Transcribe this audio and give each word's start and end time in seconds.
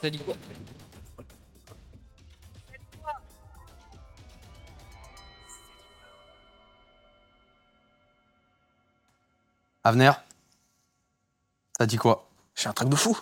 Ça 0.00 0.10
dit 0.10 0.18
quoi 0.18 0.34
Avenir 9.84 10.22
Ça 11.78 11.86
dit 11.86 11.96
quoi 11.96 12.28
J'ai 12.54 12.68
un 12.68 12.72
truc 12.72 12.88
de 12.88 12.96
fou. 12.96 13.18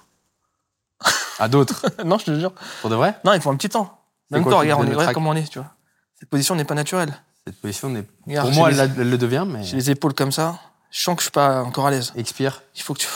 À 1.39 1.49
d'autres 1.49 1.87
non, 2.05 2.19
je 2.19 2.27
te 2.27 2.39
jure. 2.39 2.53
Pour 2.81 2.91
de 2.91 2.95
vrai 2.97 3.19
Non, 3.25 3.33
il 3.33 3.41
faut 3.41 3.51
un 3.51 3.57
petit 3.57 3.71
temps. 3.71 3.99
C'est 4.29 4.37
Même 4.37 4.43
quoi 4.43 4.53
temps, 4.53 4.61
qui 4.61 4.69
te 4.69 4.73
regarde, 4.75 4.83
on 4.83 4.87
est, 4.87 4.91
le 4.91 4.97
trac 4.97 5.15
comment 5.15 5.31
on 5.31 5.37
est, 5.37 5.49
tu 5.51 5.59
vois. 5.59 5.75
Cette 6.19 6.29
position 6.29 6.55
n'est 6.55 6.65
pas 6.65 6.75
naturelle. 6.75 7.15
Cette 7.47 7.61
position 7.61 7.89
n'est. 7.91 8.05
Regarde, 8.27 8.49
Pour 8.49 8.57
moi, 8.59 8.71
les- 8.71 8.79
elle, 8.79 9.11
le 9.11 9.19
devient, 9.19 9.45
mais. 9.47 9.65
J'ai 9.65 9.77
les 9.77 9.91
épaules 9.91 10.15
comme 10.15 10.33
ça. 10.33 10.59
Je 10.91 11.01
sens 11.03 11.15
que 11.17 11.21
je 11.21 11.25
suis 11.27 11.31
pas 11.33 11.63
encore 11.63 11.87
à 11.87 11.91
l'aise. 11.91 12.13
Expire. 12.17 12.63
Il 12.77 12.83
faut 12.83 12.95
que 12.95 13.01
tu. 13.01 13.07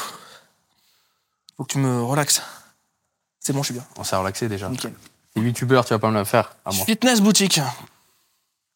faut 1.56 1.64
que 1.64 1.72
tu 1.72 1.78
me 1.78 2.02
relaxes. 2.02 2.42
C'est 3.40 3.52
bon, 3.52 3.60
je 3.62 3.66
suis 3.66 3.74
bien. 3.74 3.84
On 3.98 4.04
s'est 4.04 4.16
relaxé 4.16 4.48
déjà. 4.48 4.68
Nickel. 4.68 4.92
T'es 5.34 5.40
youtubeur, 5.40 5.84
tu 5.84 5.92
vas 5.92 5.98
pas 5.98 6.10
me 6.10 6.18
le 6.18 6.24
faire. 6.24 6.54
À 6.64 6.72
moi. 6.72 6.84
Fitness 6.84 7.20
Boutique. 7.20 7.60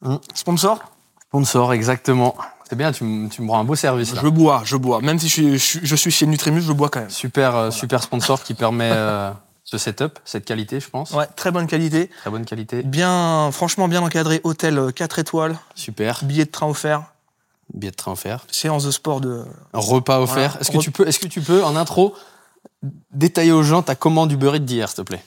Hum. 0.02 0.20
Sponsor 0.34 0.80
Sponsor, 1.28 1.73
exactement. 1.73 2.37
C'est 2.68 2.76
bien, 2.76 2.92
tu, 2.92 3.04
me- 3.04 3.28
tu 3.28 3.42
me 3.42 3.51
rends 3.51 3.60
un 3.60 3.65
beau 3.65 3.74
service 3.74 4.15
là. 4.15 4.20
Je 4.23 4.28
bois, 4.28 4.62
je 4.65 4.76
bois. 4.76 5.01
Même 5.01 5.18
si 5.18 5.28
je 5.28 5.32
suis, 5.32 5.52
je 5.52 5.56
suis- 5.65 5.80
je 5.82 5.96
suis 5.96 6.10
chez 6.10 6.26
Nutrimus, 6.26 6.60
je 6.62 6.73
bois 6.73 6.88
quand 6.90 7.01
même. 7.01 7.10
Super, 7.10 7.54
euh, 7.56 7.70
super 7.70 8.02
sponsor 8.02 8.42
qui 8.42 8.54
permet 8.54 8.90
euh, 8.92 9.30
ce 9.70 9.77
setup, 9.77 10.18
cette 10.24 10.46
qualité, 10.46 10.80
je 10.80 10.88
pense. 10.88 11.10
Ouais, 11.10 11.27
très 11.36 11.50
bonne 11.50 11.66
qualité. 11.66 12.09
Très 12.22 12.30
bonne 12.30 12.46
qualité. 12.46 12.82
Bien, 12.82 13.50
franchement 13.52 13.86
bien 13.86 14.00
encadré. 14.00 14.40
Hôtel 14.42 14.78
euh, 14.78 14.90
4 14.92 15.18
étoiles. 15.18 15.59
Super. 15.74 16.24
Billet 16.24 16.46
de 16.46 16.50
train 16.50 16.66
offert. 16.68 17.02
Billet 17.74 17.90
de 17.90 17.96
train 17.96 18.12
offert. 18.12 18.46
Séance 18.50 18.84
de 18.84 18.90
sport 18.90 19.20
de. 19.20 19.45
Un 19.74 19.78
repas 19.78 20.20
offert. 20.20 20.52
Voilà. 20.52 20.60
Est-ce 20.62 20.70
que, 20.70 20.78
tu 20.78 20.90
peux, 20.90 21.06
est-ce 21.06 21.18
que 21.18 21.26
tu 21.26 21.42
peux, 21.42 21.62
en 21.62 21.76
intro, 21.76 22.15
détailler 23.12 23.52
aux 23.52 23.62
gens 23.62 23.82
ta 23.82 23.95
commande 23.95 24.30
du 24.30 24.38
beurre 24.38 24.59
d'hier, 24.59 24.88
s'il 24.88 24.96
te 24.96 25.02
plaît? 25.02 25.23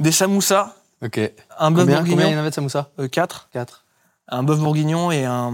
Des 0.00 0.12
samoussas. 0.12 0.74
Ok. 1.02 1.18
Un 1.58 1.70
bœuf 1.70 1.84
Combien, 1.86 1.98
combien 2.00 2.04
il 2.04 2.10
y 2.10 2.12
en 2.12 2.16
bourguignon. 2.16 2.38
avait 2.40 2.50
de 2.50 2.54
samoussa 2.54 2.90
4. 3.10 3.48
4. 3.54 3.84
Un 4.28 4.42
bœuf 4.42 4.58
bourguignon 4.58 5.10
et 5.10 5.24
un. 5.24 5.50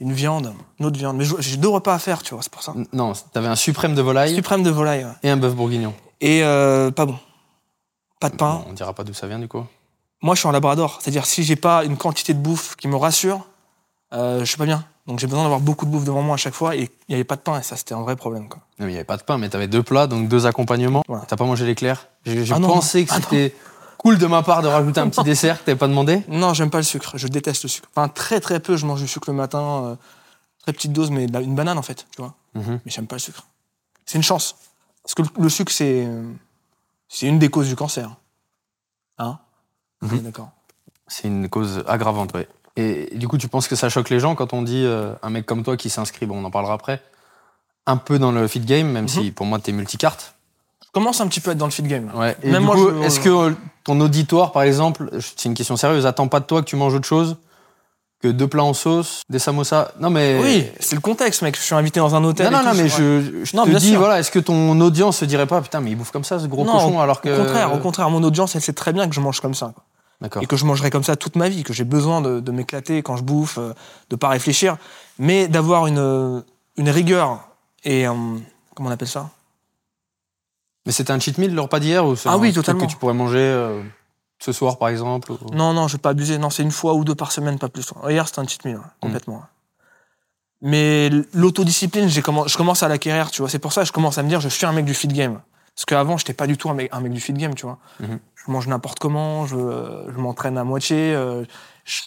Une 0.00 0.12
viande. 0.14 0.54
Une 0.80 0.86
autre 0.86 0.98
viande. 0.98 1.18
Mais 1.18 1.26
j'ai 1.40 1.58
deux 1.58 1.68
repas 1.68 1.94
à 1.94 1.98
faire, 1.98 2.22
tu 2.22 2.32
vois, 2.32 2.42
c'est 2.42 2.50
pour 2.50 2.62
ça. 2.62 2.72
Non, 2.94 3.12
t'avais 3.34 3.48
un 3.48 3.54
suprême 3.54 3.94
de 3.94 4.00
volaille 4.00 4.34
Suprême 4.34 4.62
de 4.62 4.70
volaille. 4.70 5.04
ouais. 5.04 5.12
et 5.22 5.28
un 5.30 5.36
bœuf 5.36 5.54
bourguignon. 5.54 5.94
Et 6.22 6.42
euh, 6.42 6.90
pas 6.90 7.04
bon. 7.04 7.18
Pas 8.20 8.30
de 8.30 8.36
pain. 8.36 8.64
On 8.68 8.72
dira 8.72 8.94
pas 8.94 9.04
d'où 9.04 9.12
ça 9.12 9.26
vient, 9.26 9.38
du 9.38 9.48
coup. 9.48 9.64
Moi, 10.22 10.34
je 10.34 10.40
suis 10.40 10.48
en 10.48 10.52
labrador. 10.52 10.98
C'est-à-dire, 11.02 11.26
si 11.26 11.42
j'ai 11.42 11.56
pas 11.56 11.84
une 11.84 11.96
quantité 11.96 12.32
de 12.32 12.38
bouffe 12.38 12.76
qui 12.76 12.86
me 12.88 12.96
rassure, 12.96 13.44
euh, 14.14 14.38
je 14.40 14.44
suis 14.44 14.56
pas 14.56 14.64
bien. 14.66 14.84
Donc, 15.08 15.18
j'ai 15.18 15.26
besoin 15.26 15.42
d'avoir 15.42 15.58
beaucoup 15.58 15.84
de 15.84 15.90
bouffe 15.90 16.04
devant 16.04 16.22
moi 16.22 16.34
à 16.34 16.38
chaque 16.38 16.54
fois. 16.54 16.76
Et 16.76 16.82
il 16.82 16.88
n'y 17.08 17.16
avait 17.16 17.24
pas 17.24 17.34
de 17.34 17.40
pain. 17.40 17.58
Et 17.58 17.62
ça, 17.64 17.76
c'était 17.76 17.94
un 17.94 18.02
vrai 18.02 18.14
problème. 18.14 18.48
Quoi. 18.48 18.60
Non, 18.78 18.86
mais 18.86 18.92
il 18.92 18.94
n'y 18.94 18.98
avait 18.98 19.04
pas 19.04 19.16
de 19.16 19.24
pain, 19.24 19.36
mais 19.36 19.48
t'avais 19.48 19.66
deux 19.66 19.82
plats, 19.82 20.06
donc 20.06 20.28
deux 20.28 20.46
accompagnements. 20.46 21.02
Voilà. 21.08 21.24
T'as 21.26 21.36
pas 21.36 21.44
mangé 21.44 21.66
l'éclair? 21.66 22.06
J'ai 22.24 22.52
Ah 22.52 22.60
pensé 22.60 23.04
que. 23.04 23.12
Ah 23.12 23.16
c'était 23.20 23.52
cool 23.98 24.18
de 24.18 24.26
ma 24.26 24.44
part 24.44 24.62
de 24.62 24.68
rajouter 24.68 25.00
un 25.00 25.08
petit 25.08 25.22
dessert 25.24 25.58
que 25.60 25.64
t'avais 25.66 25.78
pas 25.78 25.88
demandé. 25.88 26.22
Non, 26.28 26.54
j'aime 26.54 26.70
pas 26.70 26.78
le 26.78 26.84
sucre. 26.84 27.18
Je 27.18 27.26
déteste 27.26 27.64
le 27.64 27.68
sucre. 27.68 27.88
Enfin, 27.96 28.06
très 28.08 28.38
très 28.38 28.60
peu. 28.60 28.76
Je 28.76 28.86
mange 28.86 29.00
du 29.00 29.08
sucre 29.08 29.28
le 29.28 29.36
matin. 29.36 29.84
euh, 29.86 29.96
très 30.62 30.72
petite 30.72 30.92
dose, 30.92 31.10
mais 31.10 31.24
une 31.24 31.56
banane 31.56 31.78
en 31.78 31.82
fait. 31.82 32.06
Tu 32.14 32.22
vois. 32.22 32.34
Mhm. 32.54 32.78
Mais 32.84 32.92
j'aime 32.92 33.08
pas 33.08 33.16
le 33.16 33.20
sucre. 33.20 33.42
C'est 34.06 34.18
une 34.18 34.22
chance. 34.22 34.54
Parce 35.04 35.14
que 35.14 35.22
le, 35.22 35.28
le 35.42 35.48
sucre, 35.48 35.72
c'est. 35.72 36.06
C'est 37.08 37.26
une 37.26 37.38
des 37.38 37.50
causes 37.50 37.68
du 37.68 37.76
cancer. 37.76 38.10
Hein 39.18 39.38
Mhm. 40.00 40.18
D'accord. 40.20 40.50
C'est 41.06 41.28
une 41.28 41.48
cause 41.48 41.84
aggravante, 41.86 42.32
ouais. 42.34 42.48
Et 42.76 43.16
du 43.16 43.28
coup, 43.28 43.36
tu 43.36 43.48
penses 43.48 43.68
que 43.68 43.76
ça 43.76 43.88
choque 43.90 44.08
les 44.08 44.18
gens 44.18 44.34
quand 44.34 44.54
on 44.54 44.62
dit 44.62 44.82
euh, 44.84 45.12
un 45.22 45.28
mec 45.30 45.44
comme 45.44 45.62
toi 45.62 45.76
qui 45.76 45.90
s'inscrit, 45.90 46.24
bon, 46.26 46.38
on 46.42 46.44
en 46.44 46.50
parlera 46.50 46.72
après, 46.72 47.02
un 47.86 47.98
peu 47.98 48.18
dans 48.18 48.32
le 48.32 48.48
fit 48.48 48.60
game, 48.60 48.88
même 48.90 49.08
si 49.08 49.30
pour 49.30 49.44
moi 49.44 49.58
t'es 49.58 49.72
multicarte. 49.72 50.34
Je 50.86 50.90
commence 50.90 51.20
un 51.20 51.28
petit 51.28 51.40
peu 51.40 51.50
à 51.50 51.52
être 51.52 51.58
dans 51.58 51.66
le 51.66 51.70
fit 51.72 51.82
game. 51.82 52.10
Ouais. 52.14 52.34
Et 52.42 52.50
Même 52.50 52.62
du 52.62 52.66
moi, 52.66 52.76
je- 52.76 53.02
est-ce 53.04 53.20
que 53.20 53.28
euh, 53.28 53.52
ton 53.84 54.00
auditoire, 54.00 54.52
par 54.52 54.62
exemple, 54.62 55.10
c'est 55.20 55.44
une 55.44 55.54
question 55.54 55.76
sérieuse, 55.76 56.06
attend 56.06 56.28
pas 56.28 56.40
de 56.40 56.46
toi 56.46 56.62
que 56.62 56.66
tu 56.66 56.76
manges 56.76 56.94
autre 56.94 57.06
chose 57.06 57.36
que 58.22 58.28
deux 58.28 58.46
plats 58.46 58.62
en 58.64 58.72
sauce, 58.74 59.22
des 59.28 59.38
samosas 59.38 59.92
Non, 60.00 60.08
mais. 60.10 60.38
Oui, 60.42 60.66
c'est 60.80 60.94
le 60.94 61.00
contexte, 61.00 61.42
mec. 61.42 61.56
Je 61.56 61.62
suis 61.62 61.74
invité 61.74 62.00
dans 62.00 62.14
un 62.14 62.22
hôtel. 62.24 62.46
Non, 62.50 62.58
non, 62.58 62.60
et 62.62 62.64
non, 62.66 62.70
tout, 62.72 62.76
mais 62.78 62.88
je, 62.88 63.44
je 63.44 63.56
Non, 63.56 63.64
te 63.64 63.70
dis, 63.70 63.90
sûr. 63.90 63.98
voilà, 63.98 64.20
est-ce 64.20 64.30
que 64.30 64.38
ton 64.38 64.80
audience 64.80 65.18
se 65.18 65.24
dirait 65.24 65.46
pas, 65.46 65.60
putain, 65.60 65.80
mais 65.80 65.90
il 65.90 65.96
bouffe 65.96 66.12
comme 66.12 66.24
ça, 66.24 66.38
ce 66.38 66.46
gros 66.46 66.64
Non, 66.64 66.72
cochon, 66.72 67.00
alors 67.00 67.20
que. 67.20 67.28
Au 67.28 67.44
contraire, 67.44 67.74
au 67.74 67.78
contraire, 67.78 68.10
mon 68.10 68.22
audience, 68.22 68.54
elle 68.54 68.62
sait 68.62 68.72
très 68.72 68.92
bien 68.92 69.08
que 69.08 69.14
je 69.14 69.20
mange 69.20 69.40
comme 69.40 69.54
ça. 69.54 69.72
D'accord. 70.20 70.40
Et 70.42 70.46
que 70.46 70.56
je 70.56 70.64
mangerai 70.64 70.90
comme 70.90 71.02
ça 71.02 71.16
toute 71.16 71.34
ma 71.34 71.48
vie, 71.48 71.64
que 71.64 71.72
j'ai 71.72 71.82
besoin 71.84 72.20
de, 72.20 72.38
de 72.38 72.52
m'éclater 72.52 73.02
quand 73.02 73.16
je 73.16 73.24
bouffe, 73.24 73.58
euh, 73.58 73.72
de 74.08 74.14
pas 74.16 74.28
réfléchir, 74.28 74.76
mais 75.18 75.48
d'avoir 75.48 75.88
une, 75.88 75.98
euh, 75.98 76.40
une 76.76 76.90
rigueur 76.90 77.40
et. 77.82 78.06
euh, 78.06 78.12
comment 78.76 78.88
on 78.88 78.92
appelle 78.92 79.08
ça? 79.08 79.30
Mais 80.86 80.92
c'était 80.92 81.12
un 81.12 81.18
cheat 81.20 81.38
meal 81.38 81.54
le 81.54 81.60
repas 81.60 81.80
d'hier 81.80 82.06
ou 82.06 82.14
c'est 82.16 82.28
Ah 82.28 82.32
un 82.32 82.38
oui, 82.38 82.52
truc 82.52 82.64
totalement. 82.64 82.86
que 82.86 82.90
tu 82.92 82.96
pourrais 82.96 83.14
manger 83.14 83.38
euh, 83.38 83.80
ce 84.42 84.52
soir, 84.52 84.76
par 84.78 84.88
exemple 84.88 85.32
ou- 85.32 85.38
Non, 85.54 85.72
non, 85.72 85.86
je 85.88 85.96
vais 85.96 86.00
pas 86.00 86.10
abuser. 86.10 86.36
Non, 86.38 86.50
c'est 86.50 86.62
une 86.62 86.70
fois 86.72 86.94
ou 86.94 87.04
deux 87.04 87.14
par 87.14 87.30
semaine, 87.32 87.58
pas 87.58 87.68
plus. 87.68 87.92
Hier, 88.08 88.26
c'était 88.26 88.40
un 88.40 88.46
cheat 88.46 88.64
meal, 88.64 88.76
ouais, 88.76 88.82
complètement. 89.00 89.36
ouais. 89.36 89.40
Mais 90.60 91.10
l'autodiscipline, 91.32 92.08
commen- 92.08 92.48
je 92.48 92.56
commence 92.56 92.82
à 92.82 92.88
l'acquérir, 92.88 93.30
tu 93.30 93.42
vois. 93.42 93.48
C'est 93.48 93.58
pour 93.58 93.72
ça 93.72 93.82
que 93.82 93.88
je 93.88 93.92
commence 93.92 94.18
à 94.18 94.22
me 94.22 94.28
dire, 94.28 94.40
je 94.40 94.48
suis 94.48 94.64
un 94.66 94.72
mec 94.72 94.84
du 94.84 94.94
fit 94.94 95.08
game. 95.08 95.40
Parce 95.74 95.84
qu'avant, 95.86 96.16
j'étais 96.18 96.34
pas 96.34 96.46
du 96.46 96.56
tout 96.56 96.68
un 96.70 96.74
mec, 96.74 96.88
un 96.92 97.00
mec 97.00 97.12
du 97.12 97.20
fit 97.20 97.32
game, 97.32 97.54
tu 97.54 97.66
vois. 97.66 97.78
Mhm. 98.00 98.18
Je 98.46 98.50
mange 98.50 98.66
n'importe 98.68 98.98
comment, 98.98 99.46
je, 99.46 99.56
je 99.56 100.18
m'entraîne 100.18 100.58
à 100.58 100.64
moitié, 100.64 101.14
euh, 101.14 101.44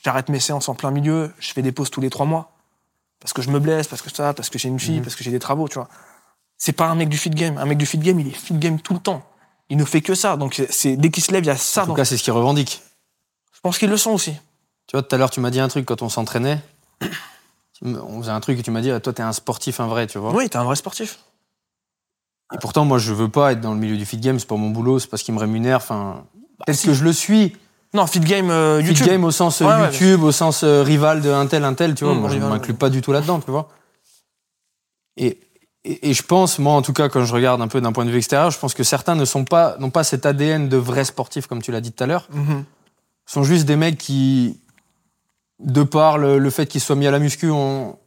j'arrête 0.04 0.30
mes 0.30 0.40
séances 0.40 0.70
en 0.70 0.76
plein 0.76 0.92
milieu, 0.92 1.32
je 1.40 1.52
fais 1.54 1.62
des 1.62 1.72
pauses 1.72 1.90
tous 1.90 2.02
les 2.02 2.10
trois 2.10 2.26
mois. 2.26 2.52
Parce 3.20 3.34
que 3.34 3.42
je 3.42 3.50
me 3.50 3.60
blesse, 3.60 3.88
parce 3.88 4.02
que 4.02 4.12
ça, 4.14 4.34
parce 4.34 4.50
que 4.50 4.60
j'ai 4.60 4.70
une 4.70 4.80
fille, 4.80 4.98
Mhm. 4.98 5.04
parce 5.04 5.16
que 5.16 5.24
j'ai 5.24 5.32
des 5.32 5.40
travaux, 5.40 5.68
tu 5.68 5.76
vois. 5.76 5.88
C'est 6.58 6.74
pas 6.74 6.86
un 6.88 6.96
mec 6.96 7.10
du 7.10 7.18
fit 7.18 7.30
game. 7.32 7.58
Un 7.58 7.66
mec 7.66 7.78
du 7.78 7.86
fit 7.86 7.98
game, 7.98 8.20
il 8.20 8.28
est 8.28 8.32
fit 8.32 8.54
game 8.54 8.80
tout 8.80 8.94
le 8.94 9.00
temps. 9.00 9.24
Il 9.70 9.78
ne 9.78 9.86
fait 9.86 10.02
que 10.02 10.16
ça. 10.16 10.38
Donc, 10.38 10.62
c'est 10.70 10.96
dès 10.96 11.10
qu'il 11.10 11.24
se 11.24 11.32
lève, 11.32 11.44
il 11.44 11.48
y 11.48 11.50
a 11.50 11.58
ça. 11.58 11.82
En 11.82 11.86
tout 11.86 11.90
dans- 11.90 11.96
cas, 11.96 12.06
c'est 12.06 12.18
ce 12.18 12.24
qu'ils 12.24 12.34
revendiquent. 12.34 12.82
Je 13.54 13.60
pense 13.62 13.78
qu'ils 13.78 13.90
le 13.90 13.98
sont 13.98 14.12
aussi. 14.12 14.34
Tu 14.88 14.94
vois, 14.96 15.02
tout 15.02 15.16
à 15.16 15.18
l'heure, 15.18 15.32
tu 15.32 15.40
m'as 15.40 15.50
dit 15.50 15.60
un 15.60 15.68
truc 15.68 15.86
quand 15.86 16.02
on 16.02 16.10
s'entraînait. 16.10 16.60
On 17.82 18.22
faisait 18.22 18.32
un 18.32 18.40
truc 18.40 18.58
et 18.58 18.64
tu 18.64 18.72
m'as 18.72 18.80
dit, 18.80 18.90
ah, 18.90 19.02
toi, 19.02 19.12
t'es 19.12 19.22
un 19.22 19.34
sportif, 19.34 19.82
un 19.82 19.88
vrai, 19.88 20.08
tu 20.08 20.18
vois. 20.18 20.34
Oui, 20.34 20.50
t'es 20.50 20.56
un 20.56 20.64
vrai 20.64 20.78
sportif. 20.78 21.20
Et 22.54 22.58
pourtant, 22.58 22.86
moi, 22.86 23.00
je 23.00 23.14
veux 23.14 23.28
pas 23.30 23.52
être 23.52 23.60
dans 23.60 23.74
le 23.74 23.80
milieu 23.80 23.98
du 23.98 24.06
fit 24.06 24.18
game, 24.18 24.40
c'est 24.40 24.48
pas 24.48 24.56
mon 24.56 24.70
boulot, 24.70 24.98
c'est 24.98 25.08
parce 25.10 25.24
qu'il 25.24 25.34
me 25.34 25.40
rémunère. 25.40 25.78
Enfin, 25.78 26.24
peut-être 26.66 26.82
que 26.82 26.94
je 26.94 27.04
le 27.04 27.12
suis. 27.12 27.56
Non, 27.94 28.08
fit 28.08 28.22
game 28.22 28.50
euh, 28.50 28.82
Fit 28.82 28.88
YouTube. 28.88 29.08
game 29.08 29.24
au 29.26 29.32
sens 29.32 29.62
euh, 29.62 29.66
ouais, 29.66 29.92
YouTube, 29.92 30.24
au 30.24 30.32
sens 30.32 30.64
euh, 30.64 30.84
rival 30.84 31.22
de 31.22 31.30
un 31.30 31.48
tel, 31.48 31.64
un 31.66 31.74
tel, 31.74 31.96
tu 31.96 32.06
vois. 32.06 32.14
Mmh, 32.14 32.20
moi, 32.20 32.30
je 32.30 32.38
m'inclus 32.38 32.72
ouais. 32.72 32.78
pas 32.78 32.90
du 32.90 33.02
tout 33.02 33.12
là-dedans, 33.12 33.40
tu 33.42 33.52
vois. 33.52 33.70
Et, 35.18 35.40
et, 35.86 36.10
et 36.10 36.14
je 36.14 36.24
pense, 36.24 36.60
moi, 36.60 36.74
en 36.74 36.82
tout 36.82 36.94
cas, 36.94 37.08
quand 37.10 37.24
je 37.26 37.34
regarde 37.34 37.62
un 37.62 37.68
peu 37.68 37.80
d'un 37.82 37.92
point 37.92 38.06
de 38.06 38.10
vue 38.12 38.18
extérieur, 38.18 38.52
je 38.52 38.60
pense 38.60 38.74
que 38.74 38.84
certains 38.84 39.16
ne 39.16 39.26
sont 39.26 39.46
pas, 39.46 39.76
n'ont 39.80 39.90
pas 39.92 40.04
cet 40.04 40.26
ADN 40.26 40.68
de 40.70 40.78
vrais 40.78 41.06
sportifs, 41.06 41.48
comme 41.48 41.62
tu 41.62 41.72
l'as 41.72 41.82
dit 41.82 41.92
tout 41.92 42.04
à 42.04 42.08
l'heure. 42.08 42.28
Mhm. 42.34 42.64
sont 43.28 43.44
juste 43.44 43.66
des 43.66 43.76
mecs 43.76 43.98
qui, 43.98 44.60
de 45.60 45.84
par 45.84 46.18
le, 46.18 46.38
le 46.40 46.50
fait 46.50 46.66
qu'ils 46.68 46.82
soient 46.82 46.96
mis 46.96 47.08
à 47.08 47.12
la 47.12 47.20
muscu, 47.20 47.50
ont, 47.50 47.98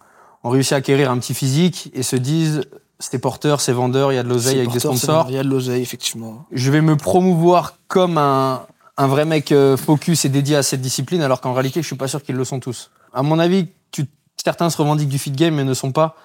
ont 0.44 0.50
réussi 0.50 0.74
à 0.74 0.78
acquérir 0.78 1.10
un 1.10 1.18
petit 1.18 1.34
physique 1.34 1.90
et 1.94 2.02
se 2.02 2.16
disent 2.16 2.62
c'est 3.00 3.18
porteur, 3.18 3.60
c'est 3.60 3.72
vendeur, 3.72 4.12
il 4.12 4.16
y 4.16 4.18
a 4.18 4.22
de 4.22 4.28
l'oseille 4.28 4.58
avec 4.58 4.70
des 4.72 4.80
porteur, 4.80 4.92
c'est 4.92 4.98
sponsors. 5.06 5.26
Il 5.28 5.34
y 5.34 5.38
a 5.38 5.42
de 5.44 5.48
l'oseille, 5.48 5.82
effectivement. 5.82 6.44
Je 6.52 6.70
vais 6.70 6.80
me 6.80 6.96
promouvoir 6.96 7.74
comme 7.86 8.18
un, 8.18 8.66
un 8.96 9.06
vrai 9.06 9.24
mec 9.24 9.52
euh, 9.52 9.76
focus 9.76 10.24
et 10.24 10.28
dédié 10.28 10.56
à 10.56 10.62
cette 10.64 10.80
discipline, 10.80 11.22
alors 11.22 11.40
qu'en 11.40 11.52
réalité, 11.52 11.80
je 11.80 11.86
suis 11.86 11.96
pas 11.96 12.08
sûr 12.08 12.22
qu'ils 12.22 12.34
le 12.34 12.44
sont 12.44 12.58
tous. 12.60 12.90
À 13.12 13.22
mon 13.22 13.38
avis, 13.38 13.68
tu- 13.92 14.06
certains 14.42 14.68
se 14.70 14.76
revendiquent 14.76 15.08
du 15.08 15.18
fit 15.18 15.30
game, 15.30 15.54
mais 15.54 15.62
ne 15.64 15.74
sont 15.74 15.92
pas 15.92 16.16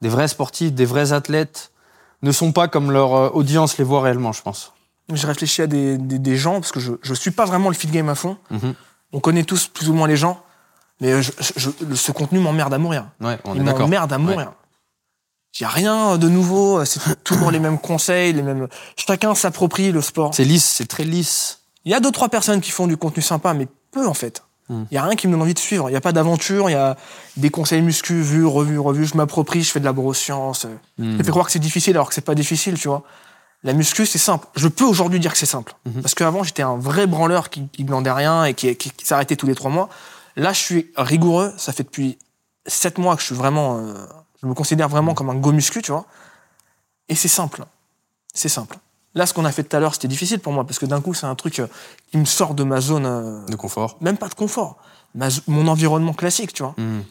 des 0.00 0.08
vrais 0.08 0.28
sportifs, 0.28 0.72
des 0.72 0.84
vrais 0.84 1.12
athlètes, 1.12 1.72
ne 2.22 2.32
sont 2.32 2.52
pas 2.52 2.68
comme 2.68 2.90
leur 2.90 3.14
euh, 3.14 3.28
audience 3.32 3.78
les 3.78 3.84
voit 3.84 4.02
réellement, 4.02 4.32
je 4.32 4.42
pense. 4.42 4.72
Je 5.12 5.26
réfléchis 5.26 5.62
à 5.62 5.66
des, 5.66 5.96
des, 5.98 6.18
des 6.18 6.36
gens, 6.36 6.54
parce 6.60 6.72
que 6.72 6.80
je 6.80 6.92
ne 7.08 7.14
suis 7.14 7.30
pas 7.30 7.44
vraiment 7.46 7.68
le 7.68 7.74
fit 7.74 7.86
game 7.88 8.08
à 8.08 8.14
fond. 8.14 8.36
Mhm. 8.50 8.74
On 9.12 9.20
connaît 9.20 9.44
tous 9.44 9.68
plus 9.68 9.88
ou 9.88 9.94
moins 9.94 10.06
les 10.08 10.16
gens, 10.16 10.42
mais 11.00 11.22
je- 11.22 11.32
je- 11.40 11.52
je- 11.56 11.70
le- 11.86 11.96
ce 11.96 12.12
contenu 12.12 12.38
m'emmerde 12.40 12.74
à 12.74 12.78
mourir. 12.78 13.08
Ouais, 13.20 13.38
on 13.44 13.54
Il 13.54 13.60
est 13.62 13.64
d'accord. 13.64 13.80
m'emmerde 13.82 14.12
à 14.12 14.18
mourir. 14.18 14.52
Il 15.58 15.62
n'y 15.62 15.66
a 15.66 15.70
rien 15.70 16.18
de 16.18 16.28
nouveau, 16.28 16.84
c'est 16.84 17.00
toujours 17.24 17.50
les 17.50 17.58
mêmes 17.58 17.78
conseils, 17.78 18.32
les 18.34 18.42
mêmes... 18.42 18.68
chacun 18.96 19.34
s'approprie 19.34 19.90
le 19.92 20.02
sport. 20.02 20.34
C'est 20.34 20.44
lisse, 20.44 20.64
c'est 20.66 20.86
très 20.86 21.04
lisse. 21.04 21.60
Il 21.84 21.90
y 21.90 21.94
a 21.94 22.00
deux, 22.00 22.12
trois 22.12 22.28
personnes 22.28 22.60
qui 22.60 22.70
font 22.70 22.86
du 22.86 22.96
contenu 22.98 23.22
sympa, 23.22 23.54
mais 23.54 23.66
peu 23.90 24.06
en 24.06 24.14
fait. 24.14 24.42
Il 24.70 24.74
Hmm. 24.76 24.86
n'y 24.92 24.98
a 24.98 25.02
rien 25.02 25.16
qui 25.16 25.26
me 25.28 25.32
donne 25.32 25.42
envie 25.42 25.54
de 25.54 25.58
suivre. 25.58 25.88
Il 25.88 25.92
n'y 25.92 25.96
a 25.96 26.00
pas 26.00 26.12
d'aventure, 26.12 26.68
il 26.68 26.72
y 26.74 26.76
a 26.76 26.96
des 27.38 27.48
conseils 27.50 27.80
muscu, 27.82 28.20
vus, 28.20 28.44
revus, 28.44 28.78
revus. 28.78 29.06
Je 29.06 29.16
m'approprie, 29.16 29.62
je 29.62 29.70
fais 29.70 29.80
de 29.80 29.84
la 29.86 29.92
neuroscience. 29.92 30.66
Hmm. 30.98 31.16
Ça 31.16 31.24
fait 31.24 31.30
croire 31.30 31.46
que 31.46 31.52
c'est 31.52 31.58
difficile 31.58 31.96
alors 31.96 32.08
que 32.08 32.14
c'est 32.14 32.20
pas 32.24 32.34
difficile, 32.34 32.74
tu 32.78 32.88
vois. 32.88 33.02
La 33.64 33.72
muscu, 33.72 34.06
c'est 34.06 34.18
simple. 34.18 34.46
Je 34.56 34.68
peux 34.68 34.84
aujourd'hui 34.84 35.18
dire 35.20 35.32
que 35.32 35.38
c'est 35.38 35.46
simple. 35.46 35.74
Mhm. 35.84 36.00
Parce 36.02 36.14
qu'avant, 36.14 36.44
j'étais 36.44 36.62
un 36.62 36.76
vrai 36.76 37.08
branleur 37.08 37.50
qui, 37.50 37.66
qui 37.68 37.82
glandait 37.82 38.12
rien 38.12 38.44
et 38.44 38.54
qui, 38.54 38.76
qui- 38.76 38.90
qui 38.92 39.04
s'arrêtait 39.04 39.34
tous 39.34 39.46
les 39.46 39.56
trois 39.56 39.70
mois. 39.70 39.88
Là, 40.36 40.52
je 40.52 40.60
suis 40.60 40.92
rigoureux. 40.96 41.52
Ça 41.56 41.72
fait 41.72 41.82
depuis 41.82 42.18
sept 42.66 42.98
mois 42.98 43.16
que 43.16 43.20
je 43.22 43.26
suis 43.26 43.34
vraiment. 43.34 43.78
euh, 43.78 43.94
je 44.40 44.46
me 44.46 44.54
considère 44.54 44.88
vraiment 44.88 45.12
comme 45.14 45.28
un 45.30 45.34
go 45.34 45.50
muscu, 45.50 45.82
tu 45.82 45.90
vois. 45.90 46.06
Et 47.08 47.16
c'est 47.16 47.26
simple. 47.26 47.64
C'est 48.32 48.48
simple. 48.48 48.76
Là, 49.18 49.26
ce 49.26 49.34
qu'on 49.34 49.44
a 49.44 49.50
fait 49.50 49.64
tout 49.64 49.76
à 49.76 49.80
l'heure, 49.80 49.94
c'était 49.94 50.06
difficile 50.06 50.38
pour 50.38 50.52
moi 50.52 50.64
parce 50.64 50.78
que 50.78 50.86
d'un 50.86 51.00
coup, 51.00 51.12
c'est 51.12 51.26
un 51.26 51.34
truc 51.34 51.58
euh, 51.58 51.66
qui 52.10 52.18
me 52.18 52.24
sort 52.24 52.54
de 52.54 52.62
ma 52.62 52.80
zone. 52.80 53.04
euh, 53.04 53.44
De 53.46 53.56
confort. 53.56 53.96
même 54.00 54.16
pas 54.16 54.28
de 54.28 54.34
confort. 54.34 54.76
Ma 55.16 55.26
mon 55.48 55.66
environnement 55.66 56.12
classique, 56.14 56.52
tu 56.52 56.62
vois. 56.62 56.74
Mhm. 56.76 57.02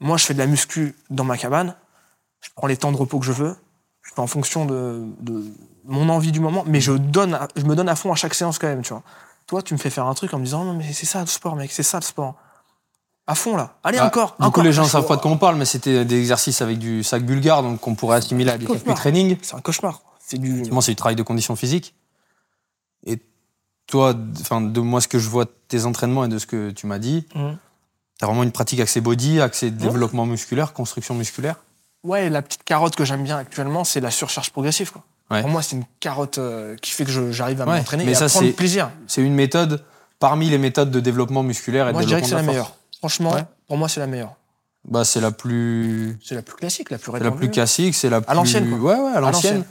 Moi, 0.00 0.16
je 0.16 0.24
fais 0.26 0.34
de 0.34 0.38
la 0.40 0.46
muscu 0.46 0.96
dans 1.08 1.22
ma 1.24 1.36
cabane. 1.38 1.76
Je 2.40 2.48
prends 2.56 2.66
les 2.66 2.76
temps 2.76 2.90
de 2.90 2.96
repos 2.96 3.20
que 3.20 3.26
je 3.26 3.30
veux. 3.32 3.54
Je 4.02 4.10
fais 4.12 4.20
en 4.20 4.26
fonction 4.26 4.64
de, 4.64 5.04
de 5.20 5.44
mon 5.84 6.08
envie 6.08 6.32
du 6.32 6.40
moment. 6.40 6.64
Mais 6.66 6.80
je, 6.80 6.90
donne, 6.92 7.34
à- 7.34 7.46
je 7.54 7.62
me 7.62 7.76
donne 7.76 7.88
à 7.88 7.94
fond 7.94 8.10
à 8.10 8.16
chaque 8.16 8.34
séance 8.34 8.58
quand 8.58 8.66
même, 8.66 8.82
tu 8.82 8.92
vois. 8.92 9.02
Toi, 9.46 9.62
tu 9.62 9.72
me 9.74 9.78
fais 9.78 9.90
faire 9.90 10.06
un 10.06 10.14
truc 10.14 10.34
en 10.34 10.38
me 10.40 10.44
disant 10.44 10.64
non, 10.64 10.74
mais 10.74 10.92
c'est 10.92 11.06
ça 11.06 11.20
le 11.20 11.26
sport, 11.26 11.54
mec, 11.54 11.70
c'est 11.70 11.82
ça 11.84 11.98
le 11.98 12.04
sport. 12.04 12.34
À 13.28 13.36
fond, 13.36 13.56
là. 13.56 13.74
Allez, 13.84 13.98
Bah, 13.98 14.06
encore. 14.06 14.30
Du 14.30 14.36
coup, 14.38 14.48
encore. 14.48 14.64
les 14.64 14.72
gens 14.72 14.82
Je 14.84 14.88
savent 14.90 15.02
fais, 15.02 15.08
pas 15.08 15.16
de 15.16 15.20
quoi 15.20 15.30
on 15.30 15.38
parle, 15.38 15.54
mais 15.56 15.64
c'était 15.64 16.04
des 16.04 16.18
exercices 16.18 16.60
avec 16.62 16.78
du 16.78 17.04
sac 17.04 17.22
bulgare, 17.24 17.62
donc 17.62 17.78
qu'on 17.78 17.94
pourrait 17.94 18.16
assimiler 18.16 18.50
à 18.50 18.58
des 18.58 18.66
training. 18.94 19.36
C'est 19.42 19.54
un 19.54 19.60
cauchemar. 19.60 20.00
C'est 20.30 20.38
du. 20.38 20.52
Effectivement, 20.52 20.80
c'est 20.80 20.92
du 20.92 20.96
travail 20.96 21.16
de 21.16 21.22
condition 21.22 21.56
physique. 21.56 21.94
Et 23.04 23.18
toi, 23.86 24.14
enfin, 24.40 24.60
de 24.60 24.80
moi, 24.80 25.00
ce 25.00 25.08
que 25.08 25.18
je 25.18 25.28
vois 25.28 25.44
de 25.44 25.50
tes 25.68 25.84
entraînements 25.84 26.24
et 26.24 26.28
de 26.28 26.38
ce 26.38 26.46
que 26.46 26.70
tu 26.70 26.86
m'as 26.86 26.98
dit, 26.98 27.26
Mhm. 27.34 27.56
t'as 28.18 28.26
vraiment 28.26 28.42
une 28.44 28.52
pratique 28.52 28.78
axée 28.80 29.00
body, 29.00 29.40
axée 29.40 29.70
développement 29.70 30.26
musculaire, 30.26 30.72
construction 30.72 31.14
musculaire. 31.14 31.56
Ouais, 32.04 32.30
la 32.30 32.42
petite 32.42 32.62
carotte 32.64 32.94
que 32.96 33.04
j'aime 33.04 33.24
bien 33.24 33.36
actuellement, 33.38 33.84
c'est 33.84 34.00
la 34.00 34.10
surcharge 34.10 34.50
progressive. 34.50 34.92
Quoi. 34.92 35.02
Ouais. 35.30 35.40
Pour 35.42 35.50
moi, 35.50 35.62
c'est 35.62 35.76
une 35.76 35.84
carotte 36.00 36.38
euh, 36.38 36.76
qui 36.76 36.92
fait 36.92 37.04
que 37.04 37.32
j'arrive 37.32 37.60
à 37.60 37.66
Ouais, 37.66 37.78
m'entraîner 37.78 38.04
mais 38.04 38.12
et 38.12 38.14
ça, 38.14 38.24
à 38.26 38.28
prendre 38.28 38.46
c'est- 38.46 38.52
plaisir. 38.52 38.90
C'est 39.06 39.22
une 39.22 39.34
méthode 39.34 39.84
parmi 40.18 40.48
les 40.48 40.58
méthodes 40.58 40.90
de 40.90 41.00
développement 41.00 41.42
musculaire 41.42 41.88
et 41.88 41.92
Moi, 41.92 42.00
de 42.02 42.04
je 42.04 42.08
dirais 42.08 42.20
que 42.20 42.26
c'est 42.26 42.34
développement 42.36 42.52
la 42.52 42.58
meilleure. 42.58 42.76
Franchement, 42.98 43.32
Ouais. 43.32 43.44
pour 43.66 43.76
moi, 43.76 43.88
c'est 43.88 44.00
la 44.00 44.06
meilleure. 44.06 44.34
Bah, 44.86 45.04
c'est 45.04 45.20
la 45.20 45.30
plus, 45.30 46.18
C'est 46.24 46.34
la 46.34 46.42
plus 46.42 46.56
classique, 46.56 46.90
la 46.90 46.96
plus 46.98 47.12
c'est 47.12 47.18
la 47.18 47.24
répandue. 47.24 47.36
plus 47.38 47.50
classique, 47.50 47.94
c'est 47.94 48.08
la 48.08 48.20
plus. 48.22 48.34
l'ancienne, 48.34 48.70
quoi. 48.78 48.94
Ouais, 48.94 48.98
ouais, 49.10 49.16
à 49.16 49.20
l'ancienne. 49.20 49.64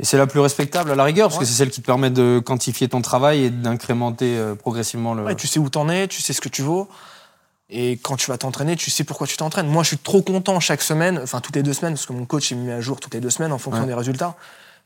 Et 0.00 0.04
c'est 0.04 0.16
la 0.16 0.26
plus 0.28 0.38
respectable 0.40 0.90
à 0.92 0.94
la 0.94 1.02
rigueur, 1.04 1.28
parce 1.28 1.38
Ouais. 1.38 1.44
que 1.44 1.46
c'est 1.50 1.56
celle 1.56 1.70
qui 1.70 1.80
te 1.80 1.86
permet 1.86 2.10
de 2.10 2.40
quantifier 2.44 2.88
ton 2.88 3.02
travail 3.02 3.44
et 3.44 3.50
d'incrémenter 3.50 4.36
euh, 4.38 4.54
progressivement 4.54 5.14
le. 5.14 5.24
Ouais, 5.24 5.34
tu 5.34 5.46
sais 5.48 5.58
où 5.58 5.68
t'en 5.68 5.88
es, 5.88 6.06
tu 6.06 6.22
sais 6.22 6.32
ce 6.32 6.40
que 6.40 6.48
tu 6.48 6.62
vaux. 6.62 6.88
Et 7.70 7.92
quand 8.02 8.16
tu 8.16 8.30
vas 8.30 8.38
t'entraîner, 8.38 8.76
tu 8.76 8.90
sais 8.90 9.04
pourquoi 9.04 9.26
tu 9.26 9.36
t'entraînes. 9.36 9.66
Moi, 9.68 9.82
je 9.82 9.88
suis 9.88 9.98
trop 9.98 10.22
content 10.22 10.58
chaque 10.60 10.80
semaine, 10.82 11.20
enfin 11.22 11.40
toutes 11.40 11.56
les 11.56 11.62
deux 11.62 11.72
semaines, 11.74 11.94
parce 11.94 12.06
que 12.06 12.12
mon 12.12 12.24
coach 12.24 12.50
il 12.50 12.58
me 12.58 12.66
met 12.66 12.72
à 12.72 12.80
jour 12.80 12.98
toutes 13.00 13.12
les 13.12 13.20
deux 13.20 13.28
semaines 13.30 13.52
en 13.52 13.58
fonction 13.58 13.82
Ouais. 13.82 13.88
des 13.88 13.94
résultats, 13.94 14.36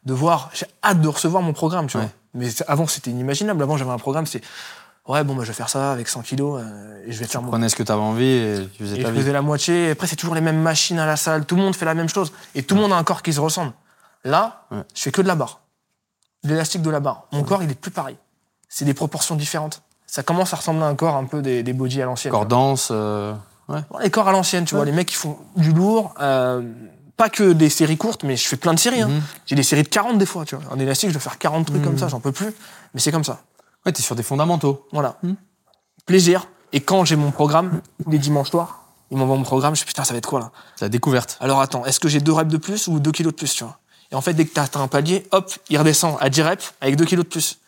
de 0.05 0.13
voir. 0.15 0.51
J'ai 0.55 0.67
hâte 0.83 1.01
de 1.01 1.09
recevoir 1.09 1.43
mon 1.43 1.53
programme, 1.53 1.87
tu 1.87 1.99
vois. 1.99 2.09
Mais 2.35 2.49
avant, 2.67 2.87
c'était 2.87 3.11
inimaginable. 3.11 3.63
Avant, 3.63 3.77
j'avais 3.77 3.91
un 3.91 3.99
programme, 3.99 4.25
c'est 4.27 4.41
ouais, 5.07 5.23
bon, 5.23 5.35
bah, 5.37 5.43
je 5.43 5.49
vais 5.49 5.53
faire 5.55 5.69
ça 5.69 5.93
avec 5.93 6.09
100 6.09 6.23
kilos 6.23 6.61
euh, 6.61 7.05
et 7.07 7.13
je 7.13 7.19
vais 7.19 7.27
faire 7.27 7.43
mon 7.43 7.49
prenais 7.51 7.69
ce 7.69 7.77
que 7.77 7.83
tu 7.83 7.93
avais 7.93 8.01
envie 8.01 8.25
et 8.25 8.69
tu 8.77 8.83
faisais 8.83 8.97
Et 8.99 9.03
ta 9.03 9.09
je 9.11 9.13
vie. 9.13 9.21
faisais 9.21 9.33
la 9.33 9.43
moitié. 9.43 9.89
Et 9.89 9.91
après, 9.91 10.07
c'est 10.07 10.17
toujours 10.17 10.35
les 10.35 10.41
mêmes 10.41 10.61
machines 10.63 10.99
à 10.99 11.07
la 11.07 11.17
salle. 11.17 11.45
Tout 11.45 11.55
le 11.57 11.63
monde 11.63 11.77
fait 11.77 11.85
la 11.85 11.95
même 11.95 12.09
chose. 12.09 12.33
Et 12.55 12.63
tout 12.65 12.75
le 12.75 12.81
monde 12.81 12.93
a 12.93 12.97
un 12.97 13.05
corps 13.05 13.23
qui 13.23 13.33
se 13.35 13.41
ressemble. 13.41 13.73
Là, 14.25 14.67
Ouais. 14.71 14.83
je 14.95 15.03
fais 15.03 15.13
que 15.13 15.23
de 15.23 15.29
la 15.29 15.35
barre. 15.35 15.61
L'élastique 16.45 16.83
de 16.83 16.91
la 16.91 17.01
barre. 17.01 17.25
Mon 17.33 17.43
corps, 17.45 17.63
il 17.63 17.71
est 17.71 17.75
plus 17.81 17.91
pareil. 17.91 18.17
C'est 18.69 18.85
des 18.85 18.95
proportions 18.95 19.37
différentes. 19.37 19.83
Ça 20.07 20.23
commence 20.23 20.53
à 20.53 20.57
ressembler 20.57 20.83
à 20.83 20.87
un 20.87 20.95
corps 20.95 21.17
un 21.17 21.25
peu 21.25 21.41
des, 21.43 21.63
des 21.63 21.73
body 21.73 22.03
à 22.03 22.05
l'ancienne. 22.07 22.31
Corps 22.33 22.47
dense. 22.47 22.89
euh, 22.91 23.35
ouais. 23.69 23.81
Les 24.03 24.11
corps 24.11 24.29
à 24.29 24.33
l'ancienne, 24.33 24.65
tu 24.65 24.75
vois. 24.75 24.85
Les 24.85 24.93
mecs 24.93 25.09
qui 25.09 25.15
font 25.15 25.39
du 25.57 25.73
lourd. 25.73 26.15
euh, 26.21 26.63
pas 27.17 27.29
que 27.29 27.53
des 27.53 27.69
séries 27.69 27.99
courtes, 27.99 28.25
mais 28.25 28.37
je 28.37 28.49
fais 28.49 28.57
plein 28.57 28.75
de 28.75 28.79
séries. 28.81 29.03
hein. 29.03 29.09
Mhm. 29.09 29.23
J'ai 29.47 29.55
des 29.55 29.63
séries 29.63 29.83
de 29.83 29.89
40 29.89 30.19
des 30.19 30.27
fois, 30.27 30.45
tu 30.45 30.57
vois. 30.57 30.73
En 30.73 30.79
élastique, 30.79 31.11
je 31.11 31.15
dois 31.15 31.21
faire 31.21 31.39
40 31.39 31.67
trucs 31.67 31.79
Mhm. 31.79 31.85
comme 31.85 31.99
ça, 31.99 32.09
j'en 32.09 32.21
peux 32.21 32.33
plus. 32.33 32.53
Mais 32.95 33.01
c'est 33.01 33.13
comme 33.13 33.23
ça. 33.25 33.43
Ouais, 33.87 33.93
t'es 33.93 34.03
sur 34.03 34.17
des 34.17 34.23
fondamentaux. 34.23 34.89
Voilà. 34.93 35.17
Mhm. 35.23 35.37
Plaisir. 36.07 36.49
Et 36.73 36.81
quand 36.81 37.05
j'ai 37.05 37.17
mon 37.17 37.31
programme, 37.31 37.83
les 38.09 38.19
dimanches 38.19 38.51
soirs, 38.51 38.81
ils 39.11 39.17
m'envoient 39.19 39.37
mon 39.37 39.43
programme, 39.43 39.75
je 39.77 39.81
fais 39.81 39.87
putain, 39.87 40.05
ça 40.05 40.15
va 40.15 40.19
être 40.19 40.29
quoi 40.29 40.41
là? 40.41 40.51
C'est 40.77 40.87
la 40.87 40.89
découverte. 40.89 41.37
Alors 41.41 41.61
attends, 41.61 41.85
est-ce 41.85 42.01
que 42.01 42.09
j'ai 42.09 42.21
deux 42.21 42.33
reps 42.33 42.51
de 42.51 42.57
plus 42.57 42.89
ou 42.89 42.99
deux 42.99 43.13
kilos 43.13 43.33
de 43.33 43.37
plus, 43.37 43.53
tu 43.53 43.63
vois? 43.63 43.79
Et 44.13 44.15
en 44.15 44.21
fait, 44.21 44.35
dès 44.35 44.45
que 44.45 44.53
t'as 44.53 44.65
atteint 44.65 44.83
un 44.83 44.89
palier, 44.89 45.27
hop, 45.31 45.51
il 45.71 45.79
redescend 45.79 46.17
à 46.21 46.29
10 46.29 46.43
reps 46.43 46.75
avec 46.81 46.97
deux 46.97 47.05
kilos 47.07 47.25
de 47.25 47.31
plus. 47.31 47.59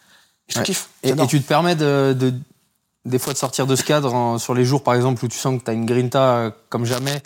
Je 0.49 0.59
Ouais. 0.59 0.65
kiffe. 0.65 0.91
Et, 1.03 1.15
tu 1.27 1.41
te 1.41 1.49
permets 1.49 1.75
de, 1.75 2.15
de- 2.19 2.35
des 3.07 3.19
fois 3.19 3.33
de 3.33 3.39
sortir 3.39 3.67
de 3.67 3.75
ce 3.77 3.83
cadre 3.83 4.13
en- 4.15 4.39
sur 4.39 4.55
les 4.55 4.65
jours, 4.65 4.83
par 4.83 4.95
exemple, 4.95 5.25
où 5.25 5.29
tu 5.29 5.39
sens 5.39 5.59
que 5.59 5.65
tu 5.65 5.71
as 5.71 5.75
une 5.75 5.87
grinta 5.87 6.37
euh, 6.37 6.51
comme 6.69 6.85
jamais, 6.85 7.23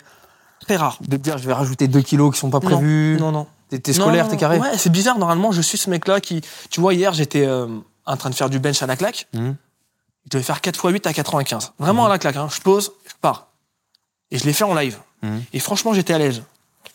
Très 0.61 0.77
rare. 0.77 0.97
de 1.01 1.17
te 1.17 1.21
dire 1.21 1.37
je 1.37 1.45
vais 1.45 1.53
rajouter 1.53 1.87
2 1.89 2.01
kilos 2.01 2.33
qui 2.33 2.39
sont 2.39 2.49
pas 2.49 2.61
prévus. 2.61 3.17
Non, 3.19 3.31
non. 3.33 3.45
T'es 3.69 3.93
scolaire, 3.93 4.27
t'es 4.29 4.37
carré. 4.37 4.57
Ouais, 4.57 4.77
c'est 4.77 4.89
bizarre. 4.91 5.19
Normalement, 5.19 5.51
je 5.51 5.61
suis 5.61 5.77
ce 5.77 5.89
mec-là 5.89 6.21
qui. 6.21 6.41
Tu 6.71 6.79
vois, 6.81 6.93
hier, 6.93 7.13
j'étais 7.13 7.45
euh, 7.45 7.67
en 8.05 8.17
train 8.17 8.29
de 8.31 8.35
faire 8.35 8.49
du 8.49 8.57
bench 8.59 8.81
à 8.81 8.87
la 8.87 8.95
claque. 8.95 9.27
Mhm. 9.33 9.55
Je 10.25 10.29
devais 10.31 10.43
faire 10.43 10.61
4 10.61 10.75
x 10.89 10.93
8 10.93 11.07
à 11.07 11.13
95. 11.13 11.73
Vraiment 11.77 12.05
à 12.05 12.09
la 12.09 12.17
claque. 12.17 12.35
Hein. 12.37 12.47
Je 12.51 12.61
pose, 12.61 12.91
je 13.05 13.13
pars. 13.21 13.47
Et 14.31 14.37
je 14.37 14.45
l'ai 14.45 14.53
fait 14.53 14.63
en 14.63 14.73
live. 14.73 14.97
Mhm. 15.23 15.43
Et 15.53 15.59
franchement, 15.59 15.93
j'étais 15.93 16.13
à 16.13 16.17
l'aise. 16.17 16.41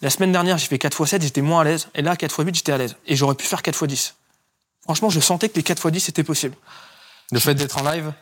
La 0.02 0.11
semaine 0.11 0.32
dernière, 0.32 0.58
j'ai 0.58 0.67
fait 0.67 0.79
4 0.79 1.00
x 1.00 1.11
7, 1.11 1.23
j'étais 1.23 1.41
moins 1.41 1.61
à 1.61 1.64
l'aise. 1.64 1.88
Et 1.94 2.02
là, 2.02 2.17
4 2.17 2.31
x 2.41 2.44
8, 2.46 2.55
j'étais 2.55 2.73
à 2.73 2.79
l'aise. 2.79 2.96
Et 3.06 3.17
j'aurais 3.17 3.35
pu 3.35 3.46
faire 3.46 3.62
4 3.62 3.75
x 3.85 3.85
10. 3.88 4.14
Franchement, 4.82 5.08
je 5.11 5.20
sentais 5.20 5.49
que 5.49 5.56
les 5.56 5.62
4 5.62 5.79
x 5.87 5.93
10 5.93 6.00
c'était 6.00 6.25
possible. 6.25 6.55
Le 7.32 7.38
fait 7.41 7.55
d'être 7.55 7.79
en 7.79 7.91
live, 7.91 8.12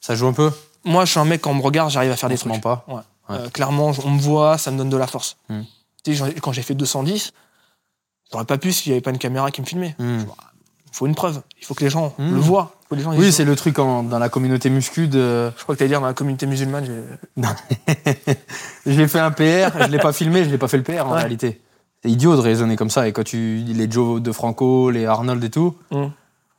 ça 0.00 0.14
joue 0.14 0.26
un 0.26 0.32
peu? 0.32 0.50
Moi, 0.84 1.04
je 1.04 1.10
suis 1.12 1.20
un 1.20 1.24
mec, 1.24 1.42
quand 1.42 1.50
on 1.50 1.54
me 1.54 1.62
regarde, 1.62 1.90
j'arrive 1.90 2.10
à 2.12 2.16
faire 2.16 2.28
On 2.28 2.32
des 2.32 2.38
trucs. 2.38 2.52
ment 2.52 2.60
pas. 2.60 2.84
Ouais. 2.88 2.94
Ouais. 2.94 3.02
Euh, 3.30 3.48
clairement, 3.50 3.92
on 4.04 4.10
me 4.10 4.20
voit, 4.20 4.58
ça 4.58 4.70
me 4.70 4.78
donne 4.78 4.90
de 4.90 4.96
la 4.96 5.06
force. 5.06 5.36
Hmm. 5.48 5.62
Quand 6.40 6.52
j'ai 6.52 6.62
fait 6.62 6.74
210, 6.74 7.32
j'aurais 8.32 8.44
pas 8.46 8.56
pu 8.58 8.72
s'il 8.72 8.90
n'y 8.90 8.94
avait 8.94 9.02
pas 9.02 9.10
une 9.10 9.18
caméra 9.18 9.50
qui 9.50 9.60
me 9.60 9.66
filmait. 9.66 9.94
Hmm. 9.98 10.20
Il 10.20 10.92
faut 10.96 11.06
une 11.06 11.14
preuve. 11.14 11.42
Il 11.60 11.64
faut 11.66 11.74
que 11.74 11.84
les 11.84 11.90
gens 11.90 12.14
Hmm. 12.18 12.32
le 12.34 12.40
voient. 12.40 12.74
Les 12.90 13.00
gens 13.02 13.14
Oui, 13.14 13.32
c'est 13.32 13.44
le 13.44 13.54
truc 13.54 13.78
en- 13.78 14.02
dans 14.02 14.18
la 14.18 14.28
communauté 14.30 14.70
muscu 14.70 15.08
de. 15.08 15.52
Je 15.56 15.62
crois 15.62 15.74
que 15.74 15.78
t'allais 15.80 15.90
dire 15.90 16.00
dans 16.00 16.06
la 16.06 16.14
communauté 16.14 16.46
musulmane. 16.46 16.86
j'ai- 16.86 17.44
J'ai 18.86 19.08
fait 19.08 19.18
un 19.18 19.30
PR, 19.30 19.82
je 19.82 19.88
l'ai 19.90 19.98
pas 19.98 20.12
filmé, 20.12 20.44
je 20.44 20.50
l'ai 20.50 20.58
pas 20.58 20.68
fait 20.68 20.78
le 20.78 20.82
PR 20.82 21.06
en 21.06 21.12
Ouais. 21.12 21.18
réalité. 21.18 21.60
C'est 22.02 22.10
idiot 22.10 22.34
de 22.36 22.40
raisonner 22.40 22.76
comme 22.76 22.90
ça. 22.90 23.06
Et 23.08 23.12
quand 23.12 23.24
tu 23.24 23.62
les 23.66 23.90
Joe 23.90 24.22
de 24.22 24.32
Franco, 24.32 24.90
les 24.90 25.04
Arnold 25.04 25.42
et 25.44 25.50
tout, 25.50 25.76
Hmm. 25.90 26.06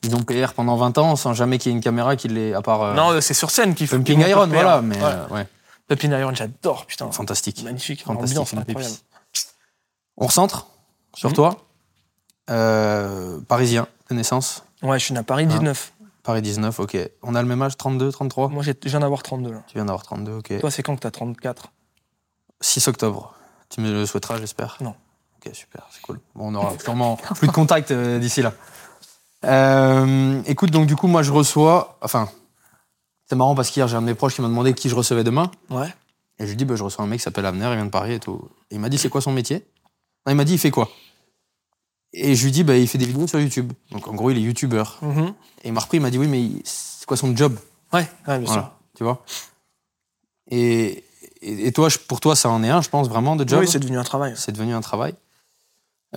ils 0.03 0.15
ont 0.15 0.21
PR 0.21 0.53
pendant 0.55 0.75
20 0.75 0.97
ans 0.99 1.15
sans 1.15 1.33
jamais 1.33 1.57
qu'il 1.57 1.71
y 1.71 1.73
ait 1.73 1.77
une 1.77 1.83
caméra 1.83 2.15
qui 2.15 2.27
les. 2.27 2.53
À 2.53 2.61
part. 2.61 2.83
euh, 2.83 2.93
Non, 2.93 3.11
euh, 3.11 3.21
c'est 3.21 3.33
sur 3.33 3.49
scène 3.49 3.73
qu'il 3.73 3.87
faut. 3.87 3.95
Pumping 3.97 4.19
qu'ils 4.19 4.29
Iron, 4.29 4.45
PR. 4.47 4.53
voilà. 4.53 4.81
Mais 4.81 4.97
euh, 5.01 5.27
ouais, 5.29 5.47
Pumping 5.87 6.11
Iron, 6.11 6.35
j'adore, 6.35 6.85
putain. 6.85 7.09
fantastique. 7.11 7.63
Magnifique. 7.63 8.03
Fantastique, 8.03 8.53
incroyable. 8.55 8.95
On 10.17 10.27
recentre 10.27 10.67
sur 11.15 11.29
Mhm. 11.29 11.35
toi. 11.35 11.57
Euh, 12.51 13.39
parisien 13.47 13.87
de 14.09 14.15
naissance. 14.15 14.63
Ouais, 14.83 14.99
je 14.99 15.05
suis 15.05 15.13
né 15.13 15.19
à 15.19 15.23
Paris, 15.23 15.45
Ah. 15.49 15.53
19. 15.53 15.91
Paris 16.29 16.43
19, 16.43 16.79
ok. 16.79 16.95
On 17.23 17.33
a 17.33 17.41
le 17.41 17.47
même 17.47 17.59
âge, 17.63 17.75
32, 17.75 18.11
33 18.11 18.49
Moi, 18.49 18.61
j'ai- 18.61 18.75
je 18.83 18.89
viens 18.89 18.99
d'avoir 18.99 19.23
32, 19.23 19.51
là. 19.51 19.63
Tu 19.65 19.73
viens 19.73 19.85
d'avoir 19.85 20.03
32, 20.03 20.33
ok. 20.33 20.59
Toi, 20.59 20.69
c'est 20.69 20.83
quand 20.83 20.95
que 20.95 20.99
t'as 21.01 21.09
34 21.09 21.71
6 22.61 22.87
octobre. 22.87 23.33
Tu 23.69 23.81
me 23.81 23.91
le 23.91 24.05
souhaiteras, 24.05 24.37
j'espère 24.37 24.77
Non. 24.79 24.93
Ok, 25.43 25.51
super, 25.55 25.87
c'est 25.89 26.01
cool. 26.03 26.19
Bon, 26.35 26.49
on 26.53 26.55
aura 26.55 26.77
sûrement 26.77 27.15
plus 27.35 27.47
de 27.47 27.51
contact 27.51 27.89
euh, 27.89 28.19
d'ici 28.19 28.43
là. 28.43 28.53
Euh, 29.45 30.39
écoute, 30.45 30.69
donc 30.69 30.85
du 30.85 30.95
coup, 30.95 31.07
moi, 31.07 31.23
je 31.23 31.31
reçois. 31.31 31.97
Enfin, 32.03 32.29
c'est 33.27 33.35
marrant 33.35 33.55
parce 33.55 33.71
qu'hier, 33.71 33.87
j'ai 33.87 33.95
un 33.95 34.01
de 34.01 34.05
mes 34.05 34.13
proches 34.13 34.35
qui 34.35 34.43
m'a 34.43 34.49
demandé 34.49 34.75
qui 34.75 34.87
je 34.87 34.93
recevais 34.93 35.23
demain. 35.23 35.49
Ouais. 35.71 35.91
Et 36.37 36.45
je 36.45 36.49
lui 36.51 36.57
dis, 36.57 36.65
bah, 36.65 36.75
je 36.75 36.83
reçois 36.83 37.03
un 37.03 37.07
mec 37.07 37.17
qui 37.19 37.23
s'appelle 37.23 37.47
Avner, 37.47 37.65
il 37.71 37.75
vient 37.75 37.85
de 37.85 37.89
Paris 37.89 38.13
et 38.13 38.19
tout. 38.19 38.49
Et 38.69 38.75
il 38.75 38.79
m'a 38.79 38.89
dit, 38.89 38.99
c'est 38.99 39.09
quoi 39.09 39.21
son 39.21 39.31
métier? 39.31 39.65
Non, 40.27 40.33
il 40.33 40.35
m'a 40.35 40.43
dit, 40.45 40.53
il 40.53 40.59
fait 40.59 40.69
quoi? 40.69 40.89
Et 42.13 42.35
je 42.35 42.43
lui 42.43 42.51
dis, 42.51 42.63
bah, 42.63 42.75
il 42.77 42.87
fait 42.87 42.97
des 42.97 43.05
vidéos 43.05 43.27
sur 43.27 43.39
YouTube. 43.39 43.71
Donc 43.91 44.07
en 44.07 44.13
gros, 44.15 44.31
il 44.31 44.37
est 44.37 44.41
youtubeur. 44.41 44.97
Mhm. 45.01 45.33
Et 45.63 45.67
il 45.67 45.73
m'a 45.73 45.79
repris, 45.81 45.97
il 45.97 46.01
m'a 46.01 46.09
dit, 46.09 46.17
oui, 46.17 46.27
mais 46.27 46.49
c'est 46.63 47.05
quoi 47.05 47.17
son 47.17 47.35
job? 47.35 47.57
Ouais, 47.93 48.07
ouais, 48.27 48.39
bien 48.39 48.51
sûr. 48.51 48.71
Tu 48.95 49.03
vois 49.03 49.23
et, 50.51 51.03
et, 51.41 51.67
et 51.67 51.71
toi, 51.71 51.89
je- 51.89 51.99
pour 51.99 52.19
toi, 52.19 52.35
ça 52.35 52.49
en 52.49 52.63
est 52.63 52.69
un, 52.69 52.81
je 52.81 52.89
pense, 52.89 53.07
vraiment, 53.07 53.35
de 53.35 53.47
job? 53.47 53.59
Oui, 53.61 53.67
c'est 53.67 53.79
devenu 53.79 53.97
un 53.97 54.03
travail. 54.03 54.33
c'est 54.35 54.51
devenu 54.51 54.73
un 54.73 54.81
travail. 54.81 55.13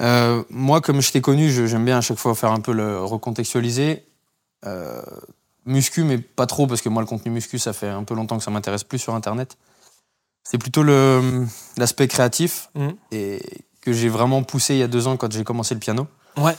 Euh, 0.01 0.43
moi, 0.49 0.81
comme 0.81 1.03
je 1.03 1.13
t'ai 1.13 1.21
connu, 1.21 1.51
j'aime 1.51 1.85
bien 1.85 1.99
à 1.99 2.01
chaque 2.01 2.17
fois 2.19 2.35
faire 2.35 2.53
un 2.53 2.61
peu 2.61 2.73
le 2.73 3.03
recontextualiser. 3.05 4.07
Euh, 4.65 5.03
muscu, 5.67 6.03
mais 6.05 6.19
pas 6.19 6.47
trop, 6.47 6.67
parce 6.67 6.81
que 6.81 6.89
moi, 6.89 7.03
le 7.03 7.07
contenu 7.07 7.31
muscu, 7.31 7.59
ça 7.59 7.73
fait 7.73 7.89
un 7.89 8.05
peu 8.05 8.15
longtemps 8.15 8.39
que 8.39 8.45
ça 8.45 8.51
m'intéresse 8.51 8.85
plus 8.85 8.99
sur 8.99 9.15
Internet. 9.15 9.59
C'est 10.45 10.59
plutôt 10.59 10.83
l'aspect 11.77 12.09
créatif 12.09 12.71
Mhm. 12.75 12.95
et 13.13 13.41
que 13.83 13.93
j'ai 13.93 14.09
vraiment 14.09 14.43
poussé 14.43 14.75
il 14.75 14.79
y 14.79 14.83
a 14.83 14.89
deux 14.89 15.07
ans 15.07 15.17
quand 15.19 15.31
j'ai 15.31 15.45
commencé 15.45 15.75
le 15.75 15.81
piano. 15.81 16.07
Ouais. 16.39 16.57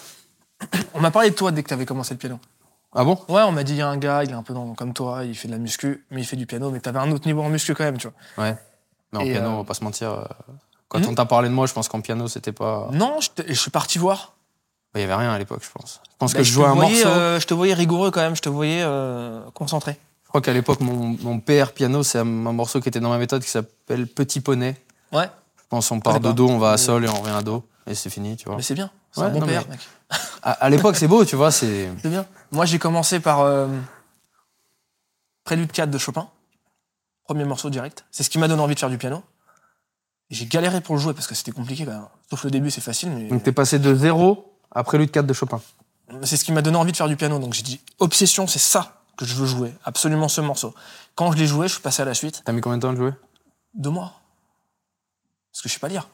On 0.94 1.00
m'a 1.02 1.10
parlé 1.12 1.32
de 1.32 1.36
toi 1.36 1.52
dès 1.52 1.64
que 1.64 1.70
t'avais 1.70 1.86
commencé 1.86 2.14
le 2.14 2.20
piano. 2.20 2.40
Ah 2.94 3.04
bon? 3.04 3.18
Ouais, 3.28 3.42
on 3.42 3.52
m'a 3.52 3.64
dit, 3.64 3.74
il 3.74 3.78
y 3.78 3.82
a 3.82 3.88
un 3.88 3.98
gars, 3.98 4.24
il 4.24 4.30
est 4.30 4.34
un 4.34 4.44
peu 4.44 4.54
dans- 4.54 4.76
comme 4.76 4.94
toi, 4.94 5.24
il 5.26 5.36
fait 5.36 5.48
de 5.48 5.54
la 5.54 5.58
muscu, 5.60 6.06
mais 6.12 6.22
il 6.22 6.26
fait 6.26 6.36
du 6.36 6.46
piano, 6.46 6.70
mais 6.70 6.80
t'avais 6.80 7.00
un 7.00 7.12
autre 7.12 7.26
niveau 7.28 7.42
en 7.42 7.50
muscu 7.50 7.74
quand 7.74 7.84
même, 7.84 7.98
tu 7.98 8.08
vois. 8.08 8.46
Ouais. 8.46 8.56
Mais 9.12 9.20
en 9.20 9.22
Et, 9.24 9.32
piano, 9.32 9.48
euh, 9.50 9.54
on 9.54 9.58
va 9.58 9.64
pas 9.64 9.74
se 9.74 9.84
mentir. 9.84 10.12
euh, 10.12 10.24
Quand 10.90 11.00
Mhm. 11.00 11.08
on 11.10 11.16
t'a 11.16 11.26
parlé 11.26 11.50
de 11.50 11.54
moi, 11.56 11.66
je 11.66 11.74
pense 11.74 11.88
qu'en 11.88 12.02
piano, 12.02 12.28
c'était 12.28 12.52
pas. 12.52 12.88
Non, 12.92 13.18
je, 13.20 13.30
je 13.48 13.54
suis 13.54 13.72
parti 13.72 13.98
voir. 13.98 14.34
Il 14.94 15.02
y 15.02 15.04
avait 15.04 15.16
rien 15.16 15.32
à 15.32 15.40
l'époque, 15.40 15.64
je 15.64 15.72
pense. 15.72 16.00
Je 16.12 16.16
pense 16.20 16.34
Bah, 16.34 16.38
que 16.38 16.44
je 16.44 16.50
te 16.52 16.54
jouais 16.54 16.66
un 16.68 16.74
voyais, 16.76 17.04
morceau. 17.04 17.08
euh, 17.20 17.40
je 17.40 17.48
te 17.48 17.54
voyais 17.56 17.74
rigoureux 17.74 18.12
quand 18.12 18.22
même, 18.22 18.36
je 18.36 18.44
te 18.44 18.50
voyais 18.50 18.82
euh, 18.84 19.42
concentré. 19.56 19.98
Je 20.24 20.28
crois 20.30 20.42
qu'à 20.42 20.54
l'époque, 20.54 20.82
mon, 20.82 21.18
mon 21.22 21.40
père 21.40 21.74
piano, 21.74 22.04
c'est 22.04 22.20
un, 22.20 22.22
un 22.22 22.52
morceau 22.54 22.80
qui 22.80 22.90
était 22.90 23.00
dans 23.00 23.10
ma 23.10 23.18
méthode 23.18 23.44
qui 23.44 23.50
s'appelle 23.50 24.06
Petit 24.08 24.40
Poney. 24.40 24.76
Ouais, 25.12 25.26
Je 25.26 25.30
pense 25.78 25.92
on 25.92 26.00
part 26.00 26.14
connais 26.14 26.24
de 26.24 26.30
pas. 26.30 26.34
Do, 26.34 26.48
on 26.50 26.60
va 26.60 26.72
à 26.72 26.78
Sol 26.78 27.04
et 27.06 27.10
on 27.10 27.20
revient 27.22 27.34
à 27.36 27.42
Do. 27.42 27.64
Et 27.88 27.96
c'est 27.96 28.10
fini, 28.10 28.36
tu 28.38 28.46
vois. 28.46 28.56
mais 28.56 28.62
c'est 28.62 28.76
bien. 28.76 28.90
C'est 29.12 29.22
Ouais, 29.22 29.28
un 29.28 29.30
bon 29.32 29.40
non, 29.42 29.46
père, 29.48 29.64
mais- 29.68 29.76
mec. 29.76 29.80
À, 30.44 30.52
à 30.52 30.70
l'époque, 30.70 30.96
c'est 30.96 31.08
beau, 31.08 31.26
tu 31.26 31.36
vois. 31.36 31.52
C'est. 31.52 31.90
C'est 32.02 32.10
bien. 32.10 32.26
Moi, 32.52 32.66
j'ai 32.66 32.78
commencé 32.80 33.20
par 33.20 33.40
euh, 33.42 33.68
Prélude 35.44 35.72
4 35.72 35.90
de 35.90 35.98
Chopin. 35.98 36.30
Premier 37.26 37.46
morceau 37.46 37.70
direct. 37.70 38.06
C'est 38.12 38.24
ce 38.24 38.30
qui 38.30 38.38
m'a 38.38 38.48
donné 38.48 38.62
envie 38.62 38.76
de 38.76 38.80
faire 38.80 38.90
du 38.90 38.98
piano. 38.98 39.24
Et 40.30 40.36
J'ai 40.36 40.46
galéré 40.46 40.82
pour 40.82 40.96
le 40.96 41.02
jouer 41.02 41.14
parce 41.14 41.28
que 41.28 41.36
c'était 41.36 41.52
compliqué 41.52 41.86
quand 41.86 41.92
même. 41.92 42.06
Sauf 42.30 42.44
le 42.44 42.52
début, 42.52 42.70
c'est 42.72 42.82
facile, 42.82 43.12
mais 43.12 43.28
Donc 43.28 43.44
t'es 43.44 43.52
passé 43.52 43.80
de 43.80 43.94
0 43.96 44.54
à 44.72 44.84
Prélude 44.84 45.12
4 45.12 45.26
de 45.26 45.34
Chopin. 45.34 45.62
c'est 46.24 46.38
ce 46.38 46.44
qui 46.46 46.52
m'a 46.52 46.62
donné 46.62 46.78
envie 46.78 46.92
de 46.92 46.98
faire 46.98 47.08
du 47.08 47.16
piano. 47.16 47.40
Donc 47.40 47.54
j'ai 47.54 47.64
dit, 47.64 47.82
obsession, 48.00 48.46
c'est 48.48 48.60
ça 48.60 49.02
que 49.18 49.26
je 49.26 49.34
veux 49.36 49.46
jouer. 49.46 49.74
Absolument 49.84 50.28
ce 50.28 50.42
morceau. 50.42 50.74
Quand 51.16 51.32
je 51.32 51.38
l'ai 51.38 51.48
joué, 51.48 51.68
je 51.68 51.74
suis 51.74 51.82
passé 51.82 52.02
à 52.02 52.06
la 52.06 52.14
suite. 52.14 52.42
T'as 52.46 52.52
mis 52.52 52.62
combien 52.62 52.78
de 52.78 52.82
temps 52.82 52.90
à 52.90 52.94
le 52.94 52.98
jouer? 52.98 53.14
Deux 53.74 53.90
mois. 53.92 54.14
Parce 55.54 55.62
que 55.62 55.70
je 55.70 55.74
sais 55.74 55.80
pas 55.80 55.88
lire. 55.88 56.10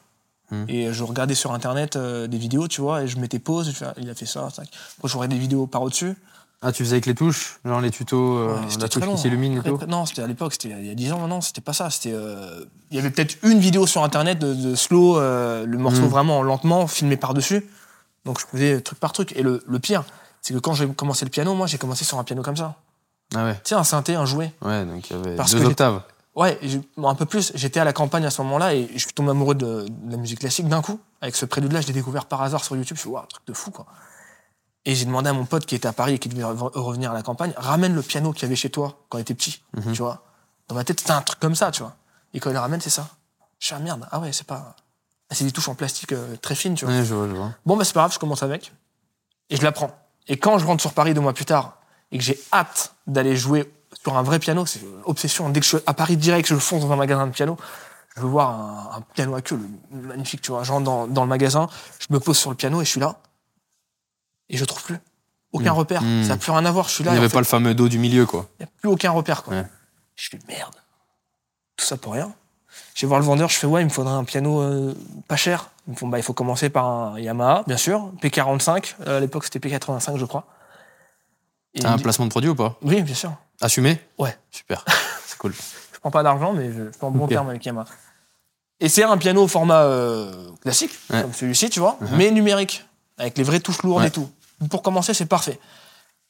Hmm. 0.50 0.64
Et 0.68 0.92
je 0.92 1.02
regardais 1.04 1.34
sur 1.34 1.52
internet 1.52 1.96
euh, 1.96 2.26
des 2.26 2.38
vidéos, 2.38 2.68
tu 2.68 2.80
vois, 2.80 3.02
et 3.02 3.08
je 3.08 3.18
mettais 3.18 3.38
pause, 3.38 3.68
et 3.68 3.72
je 3.72 3.76
fais, 3.76 3.86
ah, 3.86 3.94
il 3.98 4.08
a 4.10 4.14
fait 4.14 4.26
ça, 4.26 4.48
ça. 4.50 4.62
Après, 4.62 5.08
je 5.08 5.16
regardais 5.16 5.34
des 5.36 5.40
vidéos 5.40 5.66
par 5.66 5.82
au-dessus. 5.82 6.14
Ah, 6.62 6.72
tu 6.72 6.82
faisais 6.84 6.96
avec 6.96 7.06
les 7.06 7.14
touches 7.14 7.58
Genre 7.64 7.80
les 7.80 7.90
tutos, 7.90 8.36
euh, 8.36 8.54
Ouais, 8.56 8.60
la 8.80 8.88
touche 8.88 9.02
long, 9.04 9.14
qui 9.14 9.22
s'illumine 9.22 9.62
tout 9.62 9.78
très- 9.78 9.86
Non, 9.86 10.04
c'était 10.04 10.20
à 10.22 10.26
l'époque, 10.26 10.52
c'était 10.52 10.68
il 10.68 10.86
y 10.86 10.90
a 10.90 10.94
10 10.94 11.12
ans 11.12 11.18
maintenant, 11.20 11.40
c'était 11.40 11.62
pas 11.62 11.72
ça. 11.72 11.88
C'était, 11.88 12.12
euh, 12.12 12.64
il 12.90 12.96
y 12.96 13.00
avait 13.00 13.10
peut-être 13.10 13.36
une 13.44 13.60
vidéo 13.60 13.86
sur 13.86 14.04
internet 14.04 14.38
de, 14.38 14.52
de 14.52 14.74
slow, 14.74 15.18
euh, 15.18 15.64
le 15.64 15.78
morceau 15.78 16.02
Mm. 16.02 16.08
vraiment 16.08 16.42
lentement, 16.42 16.86
filmé 16.86 17.16
par-dessus. 17.16 17.66
Donc 18.26 18.38
je 18.40 18.46
faisais 18.46 18.80
truc 18.82 18.98
par 19.00 19.12
truc. 19.12 19.32
Et 19.36 19.42
le, 19.42 19.62
le 19.66 19.78
pire, 19.78 20.04
c'est 20.42 20.52
que 20.52 20.58
quand 20.58 20.74
j'ai 20.74 20.86
commencé 20.88 21.24
le 21.24 21.30
piano, 21.30 21.54
moi 21.54 21.66
j'ai 21.66 21.78
commencé 21.78 22.04
sur 22.04 22.18
un 22.18 22.24
piano 22.24 22.42
comme 22.42 22.56
ça. 22.56 22.74
Ah 23.34 23.44
ouais, 23.44 23.54
Tu 23.64 23.70
sais, 23.70 23.74
un 23.76 23.84
synthé, 23.84 24.16
un 24.16 24.26
jouet. 24.26 24.52
ouais, 24.60 24.84
donc 24.84 25.08
il 25.08 25.16
y 25.16 25.18
avait 25.18 25.36
Parce 25.36 25.52
deux 25.54 25.64
octaves. 25.64 26.02
Ouais, 26.36 26.58
bon, 26.96 27.08
un 27.08 27.14
peu 27.14 27.26
plus. 27.26 27.52
J'étais 27.54 27.80
à 27.80 27.84
la 27.84 27.92
campagne 27.92 28.24
à 28.24 28.30
ce 28.30 28.40
moment-là 28.42 28.74
et 28.74 28.88
je 28.94 28.98
suis 28.98 29.12
tombé 29.12 29.30
amoureux 29.30 29.54
de, 29.56 29.86
de 29.88 30.10
la 30.12 30.16
musique 30.16 30.38
classique 30.40 30.68
d'un 30.68 30.80
coup. 30.82 31.00
Avec 31.20 31.34
ce 31.36 31.44
prélude-là, 31.44 31.80
je 31.80 31.88
l'ai 31.88 31.92
découvert 31.92 32.26
par 32.26 32.40
hasard 32.42 32.64
sur 32.64 32.76
YouTube. 32.76 32.96
Je 32.96 33.00
suis, 33.02 33.10
waouh, 33.10 33.22
un 33.24 33.26
truc 33.26 33.44
de 33.46 33.52
fou, 33.52 33.70
quoi. 33.70 33.86
Et 34.86 34.94
j'ai 34.94 35.04
demandé 35.04 35.28
à 35.28 35.32
mon 35.32 35.44
pote 35.44 35.66
qui 35.66 35.74
était 35.74 35.88
à 35.88 35.92
Paris 35.92 36.14
et 36.14 36.18
qui 36.18 36.28
devait 36.28 36.42
re- 36.44 36.70
revenir 36.78 37.10
à 37.10 37.14
la 37.14 37.22
campagne, 37.22 37.52
ramène 37.56 37.94
le 37.94 38.00
piano 38.02 38.32
qu'il 38.32 38.44
y 38.44 38.46
avait 38.46 38.56
chez 38.56 38.70
toi 38.70 38.96
quand 39.08 39.18
il 39.18 39.22
était 39.22 39.34
petit, 39.34 39.62
Mhm. 39.76 39.92
tu 39.92 40.00
vois. 40.02 40.22
Dans 40.68 40.74
ma 40.74 40.84
tête, 40.84 41.00
c'était 41.00 41.12
un 41.12 41.20
truc 41.20 41.38
comme 41.40 41.54
ça, 41.54 41.70
tu 41.70 41.82
vois. 41.82 41.96
Et 42.32 42.40
quand 42.40 42.48
il 42.48 42.54
le 42.54 42.60
ramène, 42.60 42.80
c'est 42.80 42.88
ça. 42.90 43.08
Je 43.58 43.66
suis, 43.66 43.74
ah 43.74 43.78
merde, 43.80 44.06
ah 44.10 44.20
ouais, 44.20 44.32
c'est 44.32 44.46
pas. 44.46 44.74
Ah, 45.28 45.34
c'est 45.34 45.44
des 45.44 45.52
touches 45.52 45.68
en 45.68 45.74
plastique 45.74 46.12
euh, 46.12 46.36
très 46.36 46.54
fines, 46.54 46.74
tu 46.76 46.86
vois. 46.86 46.94
Je 47.02 47.14
vois, 47.14 47.28
je 47.28 47.34
vois. 47.34 47.50
Bon, 47.66 47.76
bah, 47.76 47.84
c'est 47.84 47.92
pas 47.92 48.00
grave, 48.00 48.12
je 48.14 48.18
commence 48.18 48.42
avec. 48.42 48.72
Et 49.50 49.56
je 49.56 49.62
l'apprends. 49.62 49.90
Et 50.28 50.38
quand 50.38 50.58
je 50.58 50.64
rentre 50.64 50.80
sur 50.80 50.92
Paris 50.94 51.12
deux 51.12 51.20
mois 51.20 51.34
plus 51.34 51.44
tard 51.44 51.76
et 52.12 52.18
que 52.18 52.24
j'ai 52.24 52.40
hâte 52.52 52.94
d'aller 53.06 53.36
jouer 53.36 53.70
sur 54.02 54.16
un 54.16 54.22
vrai 54.22 54.38
piano, 54.38 54.64
c'est 54.66 54.80
une 54.80 55.02
obsession. 55.04 55.48
Dès 55.50 55.60
que 55.60 55.64
je 55.66 55.76
suis 55.76 55.84
à 55.86 55.94
Paris 55.94 56.16
direct, 56.16 56.48
je 56.48 56.54
fonce 56.56 56.82
dans 56.82 56.92
un 56.92 56.96
magasin 56.96 57.26
de 57.26 57.32
piano. 57.32 57.56
Je 58.16 58.22
veux 58.22 58.28
voir 58.28 58.50
un, 58.50 58.96
un 58.98 59.00
piano 59.14 59.34
à 59.34 59.42
queue, 59.42 59.56
le- 59.92 60.00
magnifique, 60.00 60.40
tu 60.42 60.50
vois. 60.50 60.62
Je 60.64 60.72
rentre 60.72 60.84
dans, 60.84 61.06
dans 61.06 61.22
le 61.22 61.28
magasin, 61.28 61.68
je 61.98 62.06
me 62.12 62.18
pose 62.20 62.36
sur 62.38 62.50
le 62.50 62.56
piano 62.56 62.80
et 62.80 62.84
je 62.84 62.90
suis 62.90 63.00
là. 63.00 63.16
Et 64.48 64.56
je 64.56 64.64
trouve 64.64 64.82
plus. 64.82 64.98
Aucun 65.52 65.72
Mm. 65.72 65.76
repère. 65.76 66.02
Mm. 66.02 66.22
Ça 66.24 66.28
n'a 66.30 66.36
plus 66.36 66.50
rien 66.52 66.64
à 66.64 66.70
voir. 66.70 66.88
Je 66.88 66.94
suis 66.94 67.04
là. 67.04 67.10
Il 67.10 67.14
n'y 67.14 67.18
avait 67.18 67.28
fait, 67.28 67.34
pas 67.34 67.40
le 67.40 67.44
fameux 67.46 67.74
dos 67.74 67.88
du 67.88 67.98
milieu, 67.98 68.26
quoi. 68.26 68.46
il 68.58 68.62
n'y 68.62 68.68
a 68.68 68.72
plus 68.80 68.88
aucun 68.88 69.10
repère. 69.10 69.42
Quoi. 69.42 69.54
Ouais. 69.54 69.66
Je 70.16 70.28
fais 70.30 70.38
merde. 70.48 70.74
Tout 71.76 71.84
ça 71.84 71.96
pour 71.96 72.12
rien. 72.14 72.32
Je 72.94 73.02
vais 73.02 73.08
voir 73.08 73.20
le 73.20 73.26
vendeur, 73.26 73.48
je 73.48 73.56
fais 73.56 73.66
ouais, 73.66 73.80
il 73.82 73.84
me 73.86 73.90
faudrait 73.90 74.12
un 74.12 74.24
piano 74.24 74.60
euh, 74.60 74.94
pas 75.28 75.36
cher. 75.36 75.70
Ils 75.86 75.92
me 75.92 75.96
font 75.96 76.08
bah, 76.08 76.18
il 76.18 76.22
faut 76.22 76.34
commencer 76.34 76.68
par 76.70 76.84
un 76.86 77.18
Yamaha, 77.18 77.64
bien 77.66 77.76
sûr. 77.76 78.12
P45. 78.22 78.94
Euh, 79.06 79.16
à 79.16 79.20
l'époque, 79.20 79.44
c'était 79.44 79.58
P85, 79.68 80.16
je 80.18 80.24
crois. 80.24 80.46
Et 81.74 81.84
un 81.84 81.96
dit- 81.96 82.02
placement 82.02 82.26
de 82.26 82.30
produit 82.30 82.50
ou 82.50 82.54
pas? 82.54 82.76
Oui, 82.82 83.02
bien 83.02 83.14
sûr. 83.14 83.32
Assumé? 83.60 84.00
Ouais. 84.18 84.36
Super. 84.50 84.84
C'est 85.26 85.38
cool. 85.38 85.52
Je 85.92 85.98
prends 86.00 86.10
pas 86.10 86.22
d'argent, 86.22 86.52
mais 86.52 86.72
je, 86.72 86.82
en 87.02 87.10
bon 87.10 87.26
terme 87.26 87.48
avec 87.50 87.64
Yamaha. 87.64 87.88
Et 88.82 88.88
c'est 88.88 89.02
un 89.04 89.18
piano 89.18 89.42
au 89.42 89.48
format 89.48 89.82
euh, 89.82 90.50
classique, 90.62 90.92
Ouais. 91.10 91.20
comme 91.20 91.34
celui-ci, 91.34 91.68
tu 91.68 91.80
vois, 91.80 91.98
Mhm. 92.00 92.16
mais 92.16 92.30
numérique, 92.30 92.86
avec 93.18 93.36
les 93.36 93.44
vraies 93.44 93.60
touches 93.60 93.82
lourdes 93.82 94.00
Ouais. 94.00 94.08
et 94.08 94.10
tout. 94.10 94.30
Pour 94.70 94.82
commencer, 94.82 95.12
c'est 95.12 95.26
parfait. 95.26 95.60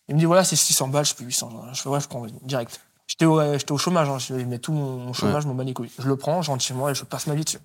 Il 0.09 0.17
me 0.17 0.19
dit 0.21 0.25
voilà, 0.27 0.43
c'est 0.43 0.57
600 0.57 0.89
balles, 0.89 1.05
je 1.05 1.15
fais 1.15 1.23
800. 1.25 1.51
Je 1.73 1.81
fais 1.83 1.89
ouais, 1.89 2.01
je 2.01 2.09
prends 2.09 2.27
direct. 2.43 2.81
J'étais 3.07 3.25
au, 3.27 3.41
au 3.41 3.79
chômage, 3.79 4.09
hein, 4.09 4.19
je 4.19 4.35
mets 4.35 4.59
tout 4.59 4.73
mon, 4.73 5.13
chômage, 5.13 5.47
mon 5.47 5.55
bas. 5.55 5.65
Je 5.99 6.09
le 6.09 6.17
prends, 6.17 6.41
moi 6.75 6.91
et 6.91 6.95
je 6.95 7.05
passe 7.05 7.27
ma 7.29 7.35
vie 7.35 7.45
dessus. 7.45 7.59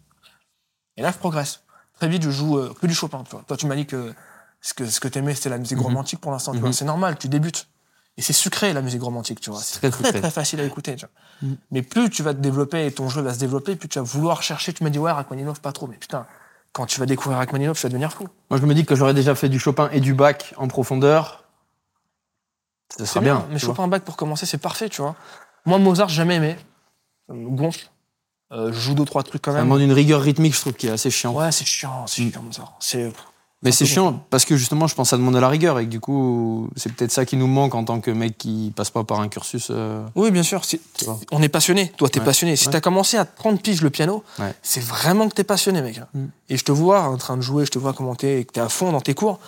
Et 0.98 1.01
là, 1.01 1.12
je 1.12 1.17
progresse. 1.17 1.62
Très 2.00 2.07
vite, 2.07 2.22
je 2.24 2.29
joue 2.29 2.57
euh, 2.57 2.74
que 2.79 2.86
du 2.88 2.93
Chopin. 2.93 3.24
Tu 3.24 3.31
vois. 3.31 3.43
Toi, 3.48 3.57
tu 3.57 3.65
m'as 3.67 3.75
dit 3.75 3.86
que 3.88 4.13
ce 4.62 4.74
que, 4.74 4.86
ce 4.86 5.00
que 5.00 5.07
t'aimais, 5.07 5.34
c'était 5.34 5.50
la 5.50 5.57
musique 5.57 5.77
Mhm. 5.77 5.84
romantique 5.86 6.19
pour 6.19 6.31
l'instant. 6.31 6.53
Mhm. 6.53 6.74
C'est 6.74 6.86
normal, 6.86 7.17
tu 7.17 7.27
débutes. 7.29 7.67
Et 8.17 8.22
c'est 8.22 8.34
sucré, 8.34 8.72
la 8.72 8.81
musique 8.81 9.01
romantique, 9.01 9.41
tu 9.41 9.50
vois. 9.50 9.60
C'est 9.62 9.79
très 9.91 10.12
très, 10.22 10.31
facile 10.31 10.62
à 10.62 10.63
écouter, 10.63 10.95
tu 10.95 11.05
vois. 11.05 11.50
Mhm. 11.50 11.57
Mais 11.72 11.81
plus 11.81 12.10
tu 12.10 12.24
vas 12.24 12.34
te 12.34 12.39
développer 12.39 12.86
et 12.86 12.91
ton 12.91 13.10
jeu 13.10 13.22
va 13.22 13.34
se 13.34 13.39
développer, 13.39 13.75
plus 13.75 13.89
tu 13.89 14.00
vas 14.00 14.03
vouloir 14.05 14.41
chercher. 14.41 14.72
Tu 14.74 14.84
m'as 14.86 14.89
dit, 14.89 15.00
ouais, 15.00 15.12
Rachmaninoff, 15.12 15.60
pas 15.62 15.74
trop. 15.74 15.88
Mais 15.88 15.98
putain, 15.98 16.25
quand 16.72 16.86
tu 16.86 17.00
vas 17.00 17.05
découvrir 17.05 17.39
Rachmaninoff, 17.39 17.77
tu 17.77 17.84
vas 17.84 17.89
devenir 17.89 18.13
fou. 18.13 18.27
Moi, 18.50 18.60
je 18.60 18.65
me 18.65 18.74
dis 18.74 18.86
que 18.86 18.95
j'aurais 18.95 19.13
déjà 19.13 19.36
fait 19.36 19.50
du 19.50 19.60
Chopin 19.60 19.89
et 19.91 20.00
du 20.00 20.13
Bach 20.13 20.53
en 20.55 20.67
profondeur. 20.69 21.43
Ça 22.98 23.05
serait 23.05 23.19
bien. 23.22 23.36
bien. 23.39 23.48
mais. 23.51 23.60
Chopin 23.60 23.88
bac 23.89 24.03
pour 24.03 24.15
commencer, 24.15 24.45
c'est 24.45 24.57
parfait, 24.60 24.88
tu 24.89 25.01
vois. 25.01 25.15
Moi, 25.65 25.77
Mozart, 25.79 26.07
j'ai 26.07 26.15
jamais 26.17 26.36
aimé. 26.36 26.55
Ça 27.27 27.34
me 27.34 27.50
gonfle. 27.50 27.89
Euh, 28.51 28.72
je 28.72 28.79
joue 28.79 28.93
deux, 28.93 29.03
trois 29.05 29.24
trucs 29.24 29.41
quand 29.41 29.51
Ça 29.51 29.57
même. 29.57 29.65
demande 29.65 29.81
une 29.81 29.91
rigueur 29.91 30.22
rythmique, 30.22 30.53
je 30.55 30.62
trouve, 30.62 30.74
qui 30.74 30.88
est 30.88 30.91
assez 30.91 31.10
chiant. 31.10 31.34
Ouais, 31.34 31.51
c'est 31.51 31.65
chiant, 31.65 32.05
c'est 32.07 32.22
Mm. 32.22 32.31
chiant, 32.31 32.41
Mozart. 32.43 32.77
C'est. 32.79 33.12
Mais 33.63 33.71
c'est 33.71 33.85
chiant 33.85 34.24
parce 34.29 34.45
que 34.45 34.57
justement, 34.57 34.85
je 34.85 34.93
pense 34.93 35.07
que 35.07 35.09
ça 35.12 35.17
demande 35.17 35.33
de 35.33 35.39
la 35.39 35.50
rigueur 35.50 35.79
et 35.79 35.85
que 35.85 35.89
du 35.89 36.00
coup, 36.00 36.69
c'est 36.75 36.93
peut-être 36.93 37.12
ça 37.12 37.25
qui 37.25 37.35
nous 37.35 37.47
manque 37.47 37.74
en 37.74 37.83
tant 37.83 38.00
que 38.00 38.12
mec 38.12 38.38
qui 38.38 38.71
passe 38.75 38.91
pas 38.91 39.03
par 39.03 39.19
un 39.21 39.27
cursus. 39.27 39.67
euh, 39.71 40.05
Oui, 40.15 40.29
bien 40.29 40.43
sûr. 40.43 40.62
On 41.31 41.41
est 41.41 41.50
passionné. 41.50 41.91
Toi, 41.97 42.09
t'es 42.09 42.19
Ouais. 42.19 42.25
passionné. 42.25 42.55
Si 42.57 42.67
Ouais. 42.67 42.74
t'as 42.74 42.81
commencé 42.81 43.17
à 43.17 43.25
30 43.25 43.62
piges 43.63 43.81
le 43.81 43.89
piano, 43.89 44.24
Ouais. 44.38 44.53
c'est 44.62 44.83
vraiment 44.83 45.27
que 45.29 45.33
t'es 45.33 45.43
passionné, 45.43 45.81
mec. 45.81 46.00
Mm. 46.13 46.25
Et 46.50 46.57
je 46.57 46.63
te 46.63 46.71
vois 46.71 47.03
en 47.03 47.17
train 47.17 47.38
de 47.38 47.41
jouer, 47.41 47.65
je 47.65 47.71
te 47.71 47.79
vois 47.79 47.93
commenter, 47.93 48.39
et 48.39 48.45
que 48.45 48.51
t'es 48.51 48.59
à 48.62 48.69
fond 48.69 48.91
dans 48.91 49.01
tes 49.01 49.15
cours. 49.15 49.39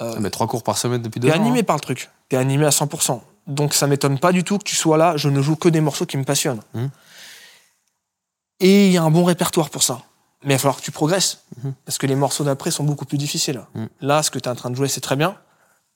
Euh, 0.00 0.14
ah, 0.16 0.20
mais 0.20 0.28
trois 0.30 0.46
cours 0.46 0.62
par 0.62 0.76
semaine 0.76 1.00
depuis 1.00 1.20
deux 1.20 1.28
T'es 1.28 1.34
ans. 1.34 1.40
animé 1.40 1.60
hein. 1.60 1.64
par 1.64 1.76
le 1.76 1.80
truc. 1.80 2.10
T'es 2.28 2.36
animé 2.36 2.66
à 2.66 2.70
100%. 2.70 3.22
Donc 3.46 3.72
ça 3.72 3.86
m'étonne 3.86 4.18
pas 4.18 4.32
du 4.32 4.44
tout 4.44 4.58
que 4.58 4.64
tu 4.64 4.76
sois 4.76 4.98
là. 4.98 5.16
Je 5.16 5.28
ne 5.30 5.40
joue 5.40 5.56
que 5.56 5.68
des 5.70 5.80
morceaux 5.80 6.04
qui 6.04 6.16
me 6.18 6.24
passionnent. 6.24 6.60
Mhm. 6.74 6.90
Et 8.60 8.86
il 8.88 8.92
y 8.92 8.98
a 8.98 9.02
un 9.02 9.10
bon 9.10 9.24
répertoire 9.24 9.70
pour 9.70 9.82
ça. 9.82 10.02
Mais 10.44 10.54
il 10.54 10.56
va 10.56 10.58
falloir 10.58 10.76
que 10.78 10.82
tu 10.82 10.90
progresses. 10.90 11.44
Mhm. 11.62 11.74
Parce 11.84 11.98
que 11.98 12.06
les 12.06 12.14
morceaux 12.14 12.44
d'après 12.44 12.70
sont 12.70 12.84
beaucoup 12.84 13.04
plus 13.04 13.18
difficiles. 13.18 13.62
Mhm. 13.74 13.88
Là, 14.00 14.22
ce 14.22 14.30
que 14.30 14.38
tu 14.38 14.48
es 14.48 14.52
en 14.52 14.54
train 14.54 14.70
de 14.70 14.74
jouer, 14.76 14.88
c'est 14.88 15.00
très 15.02 15.16
bien. 15.16 15.36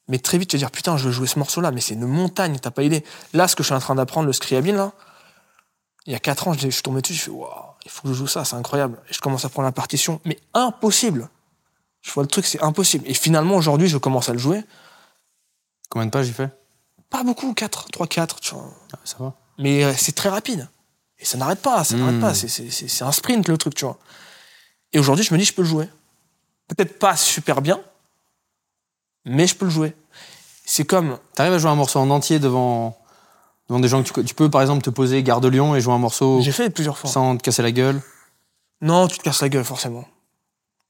Mais 0.09 0.19
très 0.19 0.37
vite, 0.37 0.51
tu 0.51 0.57
vas 0.57 0.59
dire, 0.59 0.71
putain, 0.71 0.97
je 0.99 1.07
veux 1.07 1.13
jouer 1.13 1.27
ce 1.27 1.39
morceau-là. 1.39 1.71
Mais 1.71 1.81
c'est 1.81 1.95
une 1.95 2.07
montagne, 2.07 2.59
t'as 2.61 2.71
pas 2.71 2.83
idée. 2.83 3.05
Là, 3.33 3.49
ce 3.49 3.57
que 3.57 3.63
je 3.63 3.69
suis 3.69 3.75
en 3.75 3.79
train 3.81 3.95
d'apprendre, 3.95 4.27
le 4.27 4.33
Scriabin, 4.35 4.75
là, 4.75 4.93
il 6.07 6.13
y 6.13 6.17
a 6.17 6.19
4 6.19 6.49
ans, 6.49 6.53
je, 6.53 6.69
suis 6.69 6.83
tombé 6.83 7.01
dessus, 7.01 7.15
je 7.15 7.23
fais, 7.23 7.31
waouh, 7.31 7.49
il 7.87 7.91
faut 7.91 8.03
que 8.03 8.09
je 8.09 8.15
joue 8.15 8.27
ça, 8.27 8.45
c'est 8.45 8.57
incroyable. 8.57 9.01
Et 9.09 9.15
je 9.15 9.21
commence 9.21 9.47
à 9.47 9.49
prendre 9.49 9.65
la 9.67 9.73
partition. 9.73 10.21
Mais 10.27 10.39
impossible. 10.53 11.31
Je 12.03 12.13
vois 12.13 12.23
le 12.23 12.29
truc, 12.29 12.45
c'est 12.45 12.63
impossible. 12.63 13.05
Et 13.09 13.15
finalement, 13.15 13.57
aujourd'hui, 13.57 13.89
je 13.89 13.97
commence 13.97 14.29
à 14.29 14.35
le 14.35 14.39
jouer. 14.39 14.63
Combien 15.89 16.05
de 16.07 16.11
pages 16.11 16.29
il 16.29 16.35
fait? 16.35 16.51
Pas 17.09 17.23
beaucoup, 17.25 17.55
4, 17.55 17.87
3, 17.91 18.07
4, 18.07 18.41
tu 18.41 18.55
vois. 18.55 18.69
Ah, 18.93 18.99
Ça 19.05 19.17
va. 19.21 19.33
Mais 19.59 19.85
euh, 19.85 19.95
c'est 19.97 20.13
très 20.15 20.29
rapide. 20.29 20.69
Et 21.19 21.25
ça 21.25 21.39
n'arrête 21.39 21.63
pas, 21.63 21.83
ça 21.85 21.97
n'arrête 21.97 22.21
pas. 22.21 22.35
C'est 22.35 22.49
c'est- 22.49 22.69
c'est 22.71 23.05
un 23.05 23.13
sprint, 23.13 23.49
le 23.49 23.57
truc, 23.57 23.75
tu 23.75 23.85
vois. 23.87 23.97
Et 24.95 24.99
aujourd'hui, 24.99 25.25
je 25.25 25.35
me 25.35 25.39
dis, 25.39 25.45
je 25.45 25.53
peux 25.53 25.63
le 25.63 25.69
jouer. 25.69 25.89
Peut-être 26.69 26.99
pas 26.99 27.17
super 27.17 27.61
bien, 27.61 27.81
mais 29.27 29.47
je 29.47 29.55
peux 29.55 29.67
le 29.67 29.71
jouer. 29.71 29.95
C'est 30.65 30.85
comme. 30.87 31.19
T'arrives 31.35 31.53
à 31.53 31.59
jouer 31.59 31.71
un 31.71 31.75
morceau 31.75 31.99
en 31.99 32.09
entier 32.09 32.39
devant, 32.39 32.97
devant 33.69 33.81
des 33.81 33.89
gens 33.89 34.03
que 34.03 34.09
tu, 34.21 34.25
tu 34.25 34.35
peux, 34.35 34.49
par 34.51 34.63
exemple, 34.63 34.83
te 34.83 34.91
poser 34.91 35.23
Gare 35.23 35.41
de 35.43 35.49
Lyon 35.49 35.75
et 35.77 35.81
jouer 35.83 35.93
un 35.93 35.99
morceau 35.99 36.41
J'ai 36.41 36.53
fait 36.53 36.71
plusieurs 36.71 36.97
fois. 36.97 37.11
sans 37.11 37.37
te 37.37 37.43
casser 37.43 37.61
la 37.63 37.73
gueule. 37.73 38.01
Non, 38.81 39.07
tu 39.09 39.19
te 39.19 39.23
casses 39.23 39.43
la 39.43 39.49
gueule, 39.51 39.65
forcément. 39.65 40.03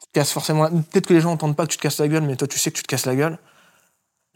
Tu 0.00 0.06
te 0.06 0.12
casses 0.12 0.30
forcément. 0.32 0.68
Peut-être 0.68 1.06
que 1.06 1.14
les 1.14 1.20
gens 1.20 1.30
n'entendent 1.30 1.56
pas 1.56 1.66
que 1.66 1.72
tu 1.72 1.76
te 1.78 1.82
casses 1.82 1.98
la 1.98 2.06
gueule, 2.08 2.22
mais 2.22 2.36
toi, 2.36 2.46
tu 2.46 2.58
sais 2.58 2.70
que 2.70 2.76
tu 2.76 2.82
te 2.82 2.88
casses 2.88 3.06
la 3.06 3.16
gueule. 3.16 3.38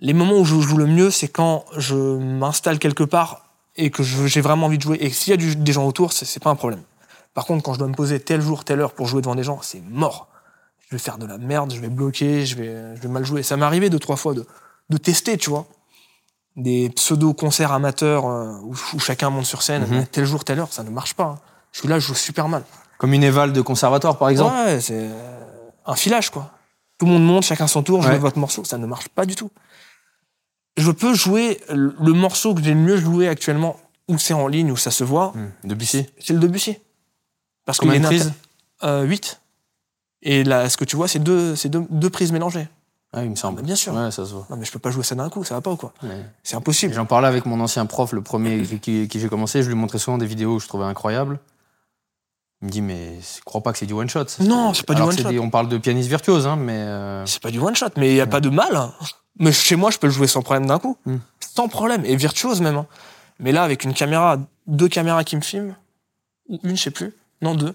Les 0.01 0.13
moments 0.13 0.39
où 0.39 0.45
je 0.45 0.59
joue 0.61 0.77
le 0.77 0.87
mieux, 0.87 1.11
c'est 1.11 1.29
quand 1.29 1.65
je 1.77 1.95
m'installe 1.95 2.79
quelque 2.79 3.05
part 3.05 3.45
et 3.77 3.91
que 3.91 4.03
j'ai 4.03 4.41
vraiment 4.41 4.67
envie 4.67 4.79
de 4.79 4.83
jouer. 4.83 4.97
Et 5.01 5.11
s'il 5.11 5.31
y 5.31 5.35
a 5.35 5.37
du- 5.37 5.55
des 5.57 5.73
gens 5.73 5.87
autour, 5.87 6.13
c'est 6.13 6.43
pas 6.43 6.51
un 6.51 6.57
problème. 6.57 6.83
Par 7.39 7.47
contre, 7.47 7.63
quand 7.63 7.73
je 7.73 7.79
dois 7.79 7.87
me 7.87 7.95
poser 7.95 8.19
tel 8.19 8.41
jour, 8.41 8.65
telle 8.65 8.81
heure 8.81 8.93
pour 8.95 9.07
jouer 9.07 9.23
devant 9.23 9.37
des 9.37 9.45
gens, 9.45 9.61
c'est 9.63 9.81
mort. 9.89 10.27
Je 10.81 10.97
vais 10.97 10.99
faire 10.99 11.19
de 11.19 11.25
la 11.27 11.39
merde, 11.39 11.73
je 11.73 11.79
vais 11.81 11.89
bloquer, 11.89 12.45
je 12.45 12.57
vais, 12.57 12.97
je 12.97 13.01
vais 13.01 13.07
mal 13.09 13.25
jouer. 13.25 13.45
Ça 13.45 13.57
m'est 13.57 13.65
arrivé 13.65 13.91
deux, 13.91 14.01
trois 14.01 14.17
fois 14.17 14.35
de, 14.35 14.45
de 14.91 14.97
tester, 14.97 15.37
tu 15.39 15.49
vois. 15.49 15.69
Des 16.57 16.91
pseudo-concerts 16.91 17.71
amateurs 17.71 18.27
euh, 18.27 18.59
où, 18.65 18.75
où 18.95 18.99
chacun 18.99 19.31
monte 19.31 19.47
sur 19.47 19.63
scène, 19.63 19.87
Mhm. 19.89 20.07
tel 20.07 20.25
jour, 20.25 20.43
telle 20.43 20.59
heure, 20.59 20.73
ça 20.73 20.83
ne 20.83 20.91
marche 20.91 21.15
pas. 21.15 21.23
hein. 21.27 21.39
Je 21.71 21.79
suis 21.79 21.87
là, 21.89 22.01
je 22.01 22.09
joue 22.09 22.15
super 22.17 22.49
mal. 22.49 22.65
Comme 22.99 23.13
une 23.13 23.23
éval 23.23 23.53
de 23.53 23.61
conservatoire, 23.61 24.19
par 24.19 24.31
exemple. 24.31 24.53
Ouais, 24.57 24.81
c'est 24.81 25.07
un 25.87 25.95
filage, 25.95 26.31
quoi. 26.31 26.51
Tout 26.99 27.07
le 27.07 27.13
monde 27.13 27.25
monte, 27.25 27.45
chacun 27.45 27.69
son 27.69 27.85
tour, 27.85 28.03
je 28.03 28.09
Ouais. 28.09 28.15
veux 28.15 28.19
votre 28.21 28.41
morceau. 28.41 28.65
Ça 28.65 28.79
ne 28.79 28.87
marche 28.87 29.07
pas 29.11 29.27
du 29.27 29.37
tout. 29.37 29.53
Je 30.77 30.91
peux 30.91 31.15
jouer 31.15 31.61
le 31.73 31.95
le 32.01 32.13
morceau 32.15 32.53
que 32.53 32.65
j'ai 32.65 32.75
le 32.75 32.81
mieux 32.81 32.97
joué 32.97 33.29
actuellement, 33.29 33.77
où 34.09 34.19
c'est 34.19 34.35
en 34.35 34.49
ligne, 34.49 34.73
où 34.73 34.77
ça 34.77 34.91
se 34.91 35.05
voit, 35.05 35.29
Hmm, 35.37 35.69
Debussy. 35.69 36.09
c'est 36.19 36.33
le 36.33 36.41
Debussy. 36.41 36.79
Parce 37.69 37.79
qu'il 37.81 37.91
prises 38.03 38.27
inter- 38.29 38.35
euh, 38.85 39.03
8. 39.03 39.41
Et 40.23 40.43
là, 40.43 40.69
ce 40.71 40.77
que 40.79 40.85
tu 40.87 40.97
vois, 40.97 41.07
c'est 41.07 41.19
deux, 41.19 41.55
c'est 41.55 41.69
deux, 41.69 41.85
deux 41.91 42.09
prises 42.11 42.33
mélangées. 42.33 42.67
Ah, 43.13 43.25
il 43.25 43.31
me 43.31 43.37
semble. 43.37 43.61
Bien 43.63 43.77
sûr. 43.77 43.93
Ouais, 43.95 44.11
ça 44.11 44.25
se 44.25 44.33
voit. 44.33 44.47
Non, 44.51 44.57
mais 44.57 44.65
je 44.65 44.73
peux 44.73 44.79
pas 44.79 44.91
jouer 44.91 45.03
ça 45.05 45.15
d'un 45.15 45.29
coup, 45.29 45.45
ça 45.45 45.55
va 45.55 45.61
pas 45.61 45.71
ou 45.71 45.77
quoi 45.77 45.93
Ouais. 46.03 46.25
C'est 46.43 46.57
impossible. 46.57 46.95
J'en 46.95 47.05
parlais 47.07 47.29
avec 47.29 47.45
mon 47.47 47.61
ancien 47.61 47.85
prof, 47.87 48.13
le 48.13 48.23
premier 48.23 48.63
qui, 48.63 48.79
qui- 48.81 49.09
qui 49.09 49.21
j'ai 49.21 49.29
commencé. 49.29 49.63
Je 49.63 49.69
lui 49.69 49.75
montrais 49.75 49.99
souvent 49.99 50.17
des 50.19 50.27
vidéos 50.27 50.57
que 50.57 50.63
je 50.63 50.69
trouvais 50.69 50.85
incroyables. 50.87 51.39
Il 52.63 52.67
me 52.67 52.71
dit, 52.73 52.81
mais 52.83 53.19
je 53.21 53.41
crois 53.45 53.63
pas 53.63 53.73
que 53.73 53.79
c'est 53.79 53.87
du 53.87 53.93
one 53.95 54.09
shot. 54.09 54.25
Non, 54.41 54.73
c'est 54.75 54.85
pas 54.85 54.95
du 54.95 55.03
one 55.03 55.17
shot. 55.17 55.29
des- 55.29 55.39
on 55.39 55.51
parle 55.51 55.69
de 55.69 55.79
pianiste 55.79 56.09
virtuose, 56.09 56.47
hein, 56.47 56.57
mais. 56.57 56.73
euh, 56.77 57.25
C'est 57.27 57.41
pas 57.43 57.51
du 57.51 57.61
one 57.61 57.77
shot, 57.77 57.91
mais 57.97 58.11
il 58.11 58.17
y 58.17 58.21
a 58.21 58.27
pas 58.27 58.41
de 58.41 58.49
mal. 58.49 58.75
hein. 58.75 58.93
Mais 59.39 59.53
chez 59.53 59.77
moi, 59.77 59.91
je 59.91 59.99
peux 59.99 60.09
le 60.09 60.13
jouer 60.13 60.27
sans 60.27 60.43
problème 60.43 60.67
d'un 60.67 60.79
coup. 60.79 60.97
Mm. 61.07 61.17
Sans 61.41 61.69
problème. 61.69 62.05
Et 62.05 62.17
virtuose 62.17 62.61
même. 62.61 62.77
hein. 62.77 62.87
Mais 63.39 63.53
là, 63.53 63.63
avec 63.63 63.85
une 63.85 63.95
caméra, 63.95 64.39
deux 64.67 64.89
caméras 64.89 65.23
qui 65.23 65.37
me 65.37 65.41
filment, 65.43 65.77
ou 66.49 66.59
une, 66.65 66.77
je 66.77 66.83
sais 66.83 66.91
plus. 66.91 67.15
Non, 67.43 67.55
deux. 67.55 67.75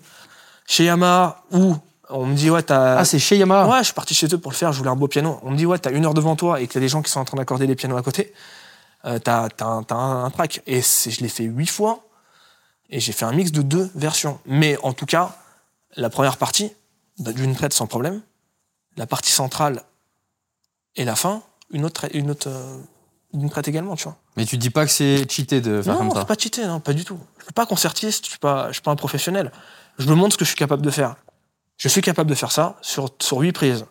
Chez 0.65 0.86
Yamaha, 0.86 1.43
où 1.51 1.75
on 2.10 2.25
me 2.25 2.36
dit, 2.36 2.50
ouais, 2.50 2.63
t'as. 2.63 2.98
Ah, 2.98 3.05
c'est 3.05 3.20
chez 3.20 3.38
Yamaha. 3.38 3.67
Ouais, 3.67 3.79
je 3.79 3.86
suis 3.86 3.93
parti 3.93 4.13
chez 4.13 4.27
eux 4.34 4.38
pour 4.38 4.51
le 4.51 4.58
faire, 4.58 4.72
je 4.72 4.77
voulais 4.77 4.89
un 4.89 4.96
beau 4.96 5.08
piano. 5.08 5.39
On 5.43 5.51
me 5.51 5.58
dit, 5.58 5.65
ouais, 5.65 5.79
t'as 5.79 5.91
une 5.91 6.05
heure 6.05 6.13
devant 6.13 6.36
toi 6.36 6.62
et 6.62 6.67
qu'il 6.67 6.75
y 6.75 6.77
a 6.77 6.82
des 6.82 6.89
gens 6.89 7.01
qui 7.01 7.12
sont 7.12 7.20
en 7.20 7.25
train 7.25 7.38
d'accorder 7.38 7.67
des 7.67 7.75
pianos 7.75 7.98
à 7.98 8.01
côté. 8.01 8.34
Euh, 9.05 9.20
t'as 9.20 9.50
t'as 9.50 9.65
un, 9.65 10.25
un, 10.25 10.29
track. 10.29 10.62
Et 10.67 10.82
je 10.82 11.22
l'ai 11.22 11.29
fait 11.29 11.43
huit 11.43 11.67
fois 11.67 12.03
et 12.89 13.00
j'ai 13.00 13.12
fait 13.12 13.25
un 13.25 13.34
mix 13.34 13.51
de 13.51 13.62
deux 13.62 13.89
versions. 13.96 14.39
Mais 14.46 14.77
en 14.84 14.93
tout 14.93 15.05
cas, 15.05 15.36
la 15.96 16.10
première 16.10 16.38
partie, 16.38 16.72
bah, 17.20 17.32
d'une 17.32 17.55
traite 17.55 17.74
sans 17.74 17.88
problème. 17.88 18.22
La 18.98 19.08
partie 19.08 19.32
centrale 19.32 19.82
et 20.96 21.05
la 21.05 21.15
fin, 21.15 21.41
une 21.72 21.86
autre, 21.86 22.08
une 22.13 22.29
autre, 22.29 22.48
euh, 22.50 22.77
d'une 23.34 23.50
traite 23.50 23.67
également, 23.67 23.96
tu 23.96 24.03
vois. 24.03 24.17
Mais 24.36 24.46
tu 24.46 24.58
dis 24.58 24.70
pas 24.70 24.86
que 24.86 24.92
c'est 24.92 25.30
cheaté 25.30 25.62
de 25.62 25.82
faire 25.82 25.94
non, 25.94 26.00
comme 26.00 26.08
non, 26.10 26.13
ça. 26.16 26.22
c'est 26.22 26.28
pas 26.28 26.36
cheaté, 26.38 26.66
non, 26.66 26.80
pas 26.80 26.94
du 26.94 27.06
tout. 27.06 27.20
Je 27.40 27.44
suis 27.46 27.54
pas 27.54 27.66
concertiste, 27.66 28.25
je 28.25 28.30
suis 28.32 28.40
pas, 28.40 28.68
je 28.70 28.74
suis 28.74 28.82
pas 28.82 28.92
un 28.92 28.96
professionnel. 28.96 29.52
Je 30.00 30.08
me 30.08 30.16
montre 30.16 30.34
ce 30.34 30.38
que 30.38 30.46
je 30.46 30.50
suis 30.50 30.58
capable 30.58 30.82
de 30.82 30.90
faire. 30.90 31.16
Je 31.78 31.88
suis 31.88 32.02
capable 32.02 32.30
de 32.30 32.36
faire 32.36 32.52
ça 32.52 32.78
sur, 32.82 33.10
sur 33.22 33.38
8 33.40 33.52
prises. 33.52 33.86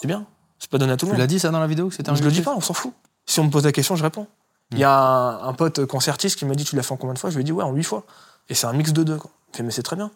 C'est 0.00 0.06
bien. 0.06 0.26
C'est 0.58 0.70
pas 0.70 0.78
donné 0.78 0.92
à 0.92 0.96
tout 0.96 1.06
le 1.06 1.10
Tu 1.10 1.14
monde. 1.14 1.20
l'as 1.20 1.26
dit 1.26 1.40
ça 1.40 1.50
dans 1.50 1.58
la 1.60 1.66
vidéo 1.66 1.88
que 1.88 1.94
c'était 1.94 2.10
un 2.10 2.14
Je 2.14 2.22
le 2.22 2.30
dis 2.30 2.42
pas, 2.42 2.54
on 2.54 2.60
s'en 2.60 2.74
fout. 2.74 2.92
Si 3.26 3.40
on 3.40 3.44
me 3.44 3.50
pose 3.50 3.64
la 3.64 3.72
question, 3.72 3.96
je 3.96 4.02
réponds. 4.02 4.26
Il 4.70 4.78
y 4.78 4.84
a 4.84 4.92
un, 4.96 5.48
un 5.48 5.52
pote 5.54 5.84
concertiste 5.86 6.38
qui 6.38 6.44
m'a 6.44 6.54
dit 6.54 6.64
Tu 6.64 6.76
l'as 6.76 6.82
fait 6.82 6.92
en 6.92 6.96
combien 6.96 7.14
de 7.14 7.18
fois? 7.18 7.30
Je 7.30 7.36
lui 7.36 7.42
ai 7.42 7.44
dit 7.44 7.52
Ouais, 7.52 7.64
en 7.64 7.72
8 7.72 7.82
fois. 7.82 8.04
Et 8.48 8.54
c'est 8.54 8.66
un 8.66 8.72
mix 8.72 8.92
de 8.92 9.02
deux. 9.02 9.16
Quoi. 9.16 9.30
Fait, 9.52 9.62
Mais 9.62 9.70
c'est 9.72 9.82
très 9.82 9.96
bien. 9.96 10.10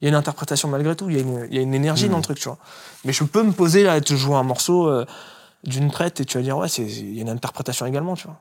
Il 0.00 0.04
y 0.04 0.06
a 0.06 0.10
une 0.10 0.14
interprétation 0.16 0.68
malgré 0.68 0.96
tout, 0.96 1.10
il 1.10 1.16
y 1.16 1.18
a 1.18 1.22
une, 1.22 1.46
il 1.50 1.54
y 1.56 1.58
a 1.58 1.60
une 1.62 1.74
énergie 1.74 2.08
dans 2.08 2.16
le 2.16 2.22
truc, 2.22 2.38
tu 2.38 2.48
vois. 2.48 2.56
Mais 3.04 3.12
je 3.12 3.24
peux 3.24 3.42
me 3.42 3.52
poser 3.52 3.82
là 3.82 3.96
et 3.98 4.00
te 4.00 4.14
jouer 4.14 4.36
un 4.36 4.42
morceau 4.42 4.88
euh, 4.88 5.04
d'une 5.64 5.90
traite 5.90 6.20
et 6.20 6.24
tu 6.24 6.38
vas 6.38 6.42
dire 6.44 6.56
Ouais, 6.56 6.68
il 6.68 7.14
y 7.16 7.18
a 7.18 7.22
une 7.22 7.28
interprétation 7.28 7.84
également, 7.84 8.14
tu 8.16 8.26
vois. 8.26 8.40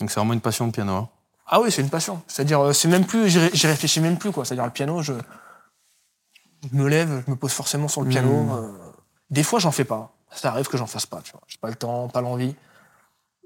Donc 0.00 0.10
c'est 0.10 0.20
vraiment 0.20 0.34
une 0.34 0.40
passion 0.40 0.66
de 0.66 0.72
piano. 0.72 0.92
hein. 0.94 1.08
Ah 1.46 1.60
oui, 1.60 1.70
c'est 1.72 1.80
une 1.82 1.90
passion. 1.90 2.22
C'est-à-dire, 2.26 2.60
euh, 2.60 2.72
c'est 2.72 2.88
même 2.88 3.06
plus, 3.06 3.28
j'y 3.30 3.38
ré- 3.38 3.50
j'y 3.52 3.66
réfléchis 3.66 4.00
même 4.00 4.18
plus, 4.18 4.32
quoi. 4.32 4.44
C'est-à-dire, 4.44 4.64
le 4.64 4.72
piano, 4.72 5.00
je, 5.02 5.12
je 6.70 6.76
me 6.76 6.88
lève, 6.88 7.22
je 7.26 7.30
me 7.30 7.36
pose 7.36 7.52
forcément 7.52 7.88
sur 7.88 8.02
le 8.02 8.08
piano. 8.08 8.42
Mm. 8.44 8.50
euh, 8.52 8.72
des 9.30 9.42
fois, 9.42 9.58
j'en 9.60 9.70
fais 9.72 9.84
pas. 9.84 10.12
Ça 10.32 10.50
arrive 10.50 10.66
que 10.66 10.76
j'en 10.76 10.86
fasse 10.86 11.06
pas, 11.06 11.20
tu 11.22 11.32
vois. 11.32 11.40
J'ai 11.46 11.58
pas 11.58 11.68
le 11.68 11.76
temps, 11.76 12.08
pas 12.08 12.20
l'envie. 12.20 12.54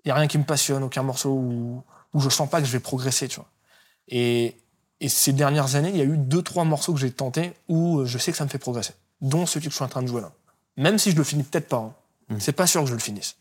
Il 0.05 0.09
y 0.09 0.11
a 0.11 0.15
rien 0.15 0.27
qui 0.29 0.39
me 0.39 0.45
passionne, 0.45 0.83
aucun 0.83 1.03
morceau 1.03 1.31
où, 1.31 1.83
où 2.15 2.21
je 2.21 2.29
sens 2.31 2.49
pas 2.49 2.61
que 2.61 2.67
je 2.67 2.73
vais 2.73 2.81
progresser, 2.81 3.29
tu 3.29 3.37
vois. 3.37 3.49
Et, 4.09 4.57
et 5.01 5.09
ces 5.09 5.33
dernières 5.35 5.77
années, 5.77 5.91
il 5.91 5.97
y 5.97 6.01
a 6.01 6.05
eu 6.05 6.17
deux, 6.17 6.43
trois 6.43 6.65
morceaux 6.65 6.95
que 6.95 7.01
j'ai 7.01 7.13
tentés 7.13 7.53
où 7.69 8.01
euh, 8.01 8.07
je 8.07 8.17
sais 8.19 8.33
que 8.33 8.39
ça 8.39 8.45
me 8.45 8.49
fait 8.51 8.59
progresser. 8.59 8.95
Dont 9.21 9.45
celui 9.47 9.67
que 9.67 9.71
je 9.73 9.77
suis 9.77 9.85
en 9.85 9.89
train 9.89 10.03
de 10.03 10.09
jouer 10.09 10.23
là. 10.23 10.33
Même 10.79 10.99
si 10.99 11.11
je 11.11 11.17
le 11.17 11.25
finis 11.25 11.43
peut-être 11.43 11.69
pas. 11.69 11.77
hein. 11.77 11.95
Mm. 12.31 12.41
C'est 12.41 12.53
pas 12.53 12.67
sûr 12.67 12.81
que 12.83 12.89
je 12.89 12.95
le 12.95 12.99
finisse. 13.01 13.37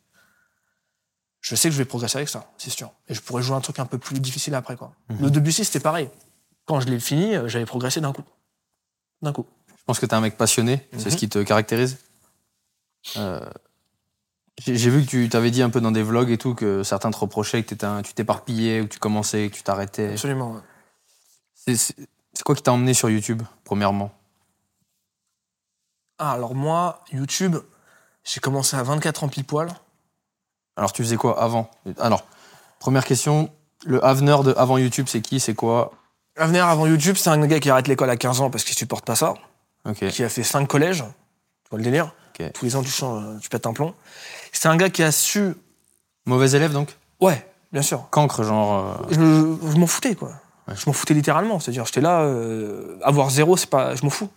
Je 1.41 1.55
sais 1.55 1.69
que 1.69 1.73
je 1.73 1.77
vais 1.77 1.85
progresser 1.85 2.17
avec 2.17 2.29
ça, 2.29 2.51
c'est 2.57 2.69
sûr. 2.69 2.91
Et 3.07 3.13
je 3.13 3.21
pourrais 3.21 3.41
jouer 3.41 3.55
un 3.55 3.61
truc 3.61 3.79
un 3.79 3.85
peu 3.85 3.97
plus 3.97 4.19
difficile 4.19 4.55
après, 4.55 4.75
quoi. 4.75 4.93
Mhm. 5.09 5.21
Le 5.21 5.29
Debussy, 5.31 5.63
c'était 5.63 5.79
pareil. 5.79 6.09
Quand 6.65 6.79
je 6.81 6.87
l'ai 6.87 6.99
fini, 6.99 7.35
euh, 7.35 7.47
j'avais 7.47 7.65
progressé 7.65 8.01
d'un 8.01 8.11
coup. 8.13 8.23
D'un 9.21 9.31
coup. 9.33 9.45
Je 9.77 9.83
pense 9.85 9.99
que 9.99 10.05
t'es 10.05 10.13
un 10.13 10.21
mec 10.21 10.37
passionné, 10.37 10.87
c'est 10.93 11.05
Mhm. 11.05 11.11
ce 11.11 11.17
qui 11.17 11.29
te 11.29 11.41
caractérise. 11.43 11.97
Euh, 13.17 13.49
J'ai 14.67 14.89
vu 14.89 15.05
que 15.05 15.09
tu 15.09 15.29
t'avais 15.29 15.51
dit 15.51 15.61
un 15.61 15.69
peu 15.69 15.79
dans 15.79 15.91
des 15.91 16.03
vlogs 16.03 16.29
et 16.31 16.37
tout 16.37 16.53
que 16.53 16.83
certains 16.83 17.11
te 17.11 17.17
reprochaient 17.17 17.63
que 17.63 17.85
un- 17.85 18.01
tu 18.01 18.13
t'éparpillais 18.13 18.81
ou 18.81 18.87
que 18.87 18.93
tu 18.93 18.99
commençais, 18.99 19.49
que 19.49 19.55
tu 19.55 19.63
t'arrêtais. 19.63 20.09
Absolument. 20.11 20.51
ouais. 21.65 21.75
C'est 21.77 22.43
quoi 22.43 22.55
qui 22.55 22.61
t'a 22.63 22.73
emmené 22.73 22.93
sur 22.93 23.09
YouTube, 23.09 23.41
premièrement? 23.63 24.11
Ah, 26.17 26.33
alors 26.33 26.55
moi, 26.55 27.03
YouTube, 27.13 27.55
j'ai 28.25 28.41
commencé 28.41 28.75
à 28.75 28.83
24 28.83 29.23
ans 29.23 29.29
pile 29.29 29.45
poil. 29.45 29.69
Alors 30.79 30.93
tu 30.93 31.03
faisais 31.03 31.17
quoi 31.17 31.41
avant? 31.43 31.69
Alors, 31.99 32.23
première 32.79 33.03
question, 33.03 33.49
le 33.85 34.03
Avener 34.03 34.37
de 34.45 34.53
avant 34.57 34.77
YouTube, 34.77 35.07
c'est 35.09 35.19
qui? 35.21 35.39
C'est 35.41 35.53
quoi? 35.53 35.91
Avenir 36.37 36.65
avant 36.67 36.87
YouTube, 36.87 37.17
c'est 37.17 37.29
un 37.29 37.45
gars 37.47 37.59
qui 37.59 37.69
arrête 37.69 37.89
l'école 37.89 38.09
à 38.09 38.15
15 38.15 38.39
ans 38.39 38.49
parce 38.49 38.63
qu'il 38.63 38.75
supporte 38.75 39.03
pas 39.03 39.15
ça, 39.15 39.33
qui 40.09 40.23
a 40.23 40.29
fait 40.29 40.43
5 40.43 40.65
collèges. 40.67 41.03
Tu 41.63 41.69
vois 41.69 41.79
le 41.79 41.83
délire. 41.83 42.13
Tous 42.53 42.63
les 42.63 42.77
ans, 42.77 42.81
tu, 42.81 42.89
changes, 42.89 43.21
euh, 43.25 43.37
tu 43.39 43.49
pètes 43.49 43.67
un 43.67 43.73
plomb. 43.73 43.93
C'est 44.53 44.69
un 44.69 44.77
gars 44.77 44.89
qui 44.89 45.03
a 45.03 45.11
su. 45.11 45.53
Mauvais 46.25 46.51
élève 46.51 46.71
donc? 46.71 46.95
Ouais, 47.19 47.45
bien 47.73 47.81
sûr. 47.81 48.09
Cancre, 48.11 48.43
genre. 48.43 48.95
euh, 49.01 49.07
Je, 49.11 49.15
je 49.73 49.77
m'en 49.77 49.85
foutais, 49.87 50.15
quoi. 50.15 50.29
Ouais. 50.69 50.73
Je 50.77 50.83
m'en 50.87 50.93
foutais 50.93 51.13
littéralement. 51.13 51.59
C'est-à-dire, 51.59 51.83
j'étais 51.85 51.99
là, 51.99 52.21
euh, 52.21 52.97
avoir 53.03 53.29
zéro, 53.29 53.57
c'est 53.57 53.69
pas. 53.69 53.93
Je 53.95 54.03
m'en 54.05 54.09
fous. 54.09 54.29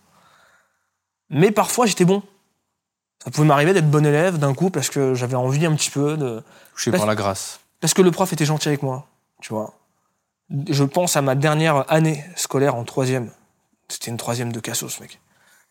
Mais 1.31 1.53
parfois, 1.53 1.87
j'étais 1.87 2.05
bon. 2.05 2.25
Ça 3.25 3.31
pouvait 3.31 3.47
m'arriver 3.47 3.73
d'être 3.73 3.91
bon 3.91 4.05
élève 4.05 4.39
d'un 4.39 4.55
coup 4.55 4.71
parce 4.71 4.91
que 4.91 5.15
j'avais 5.15 5.37
envie 5.37 5.65
un 5.67 5.75
petit 5.75 5.91
peu 5.91 6.17
de. 6.17 6.43
touché 6.75 6.91
par 6.91 7.07
la 7.07 7.15
grâce. 7.15 7.61
Parce 7.81 7.95
que 7.95 8.03
le 8.03 8.11
prof 8.11 8.33
était 8.33 8.45
gentil 8.45 8.69
avec 8.69 8.83
moi, 8.83 9.07
tu 9.41 9.53
vois. 9.53 9.75
Je 10.69 10.85
pense 10.85 11.17
à 11.17 11.23
ma 11.23 11.35
dernière 11.35 11.85
année 11.91 12.25
scolaire 12.37 12.75
en 12.75 12.85
troisième. 12.85 13.31
C'était 13.89 14.11
une 14.11 14.17
troisième 14.17 14.53
de 14.53 14.61
Cassos, 14.61 15.01
mec. 15.01 15.21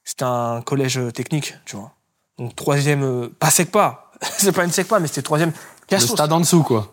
C'était 0.03 0.23
un 0.23 0.61
collège 0.61 0.97
euh, 0.97 1.11
technique, 1.11 1.55
tu 1.65 1.75
vois. 1.75 1.91
Donc 2.37 2.55
troisième, 2.55 3.03
euh, 3.03 3.29
pas 3.39 3.49
SECPA. 3.51 4.11
c'est 4.21 4.51
pas 4.51 4.63
une 4.63 4.71
SECPA, 4.71 4.99
mais 4.99 5.07
c'était 5.07 5.21
troisième 5.21 5.49
Le 5.51 5.85
Cassos. 5.87 6.11
stade 6.13 6.31
en 6.31 6.39
dessous, 6.39 6.63
quoi. 6.63 6.91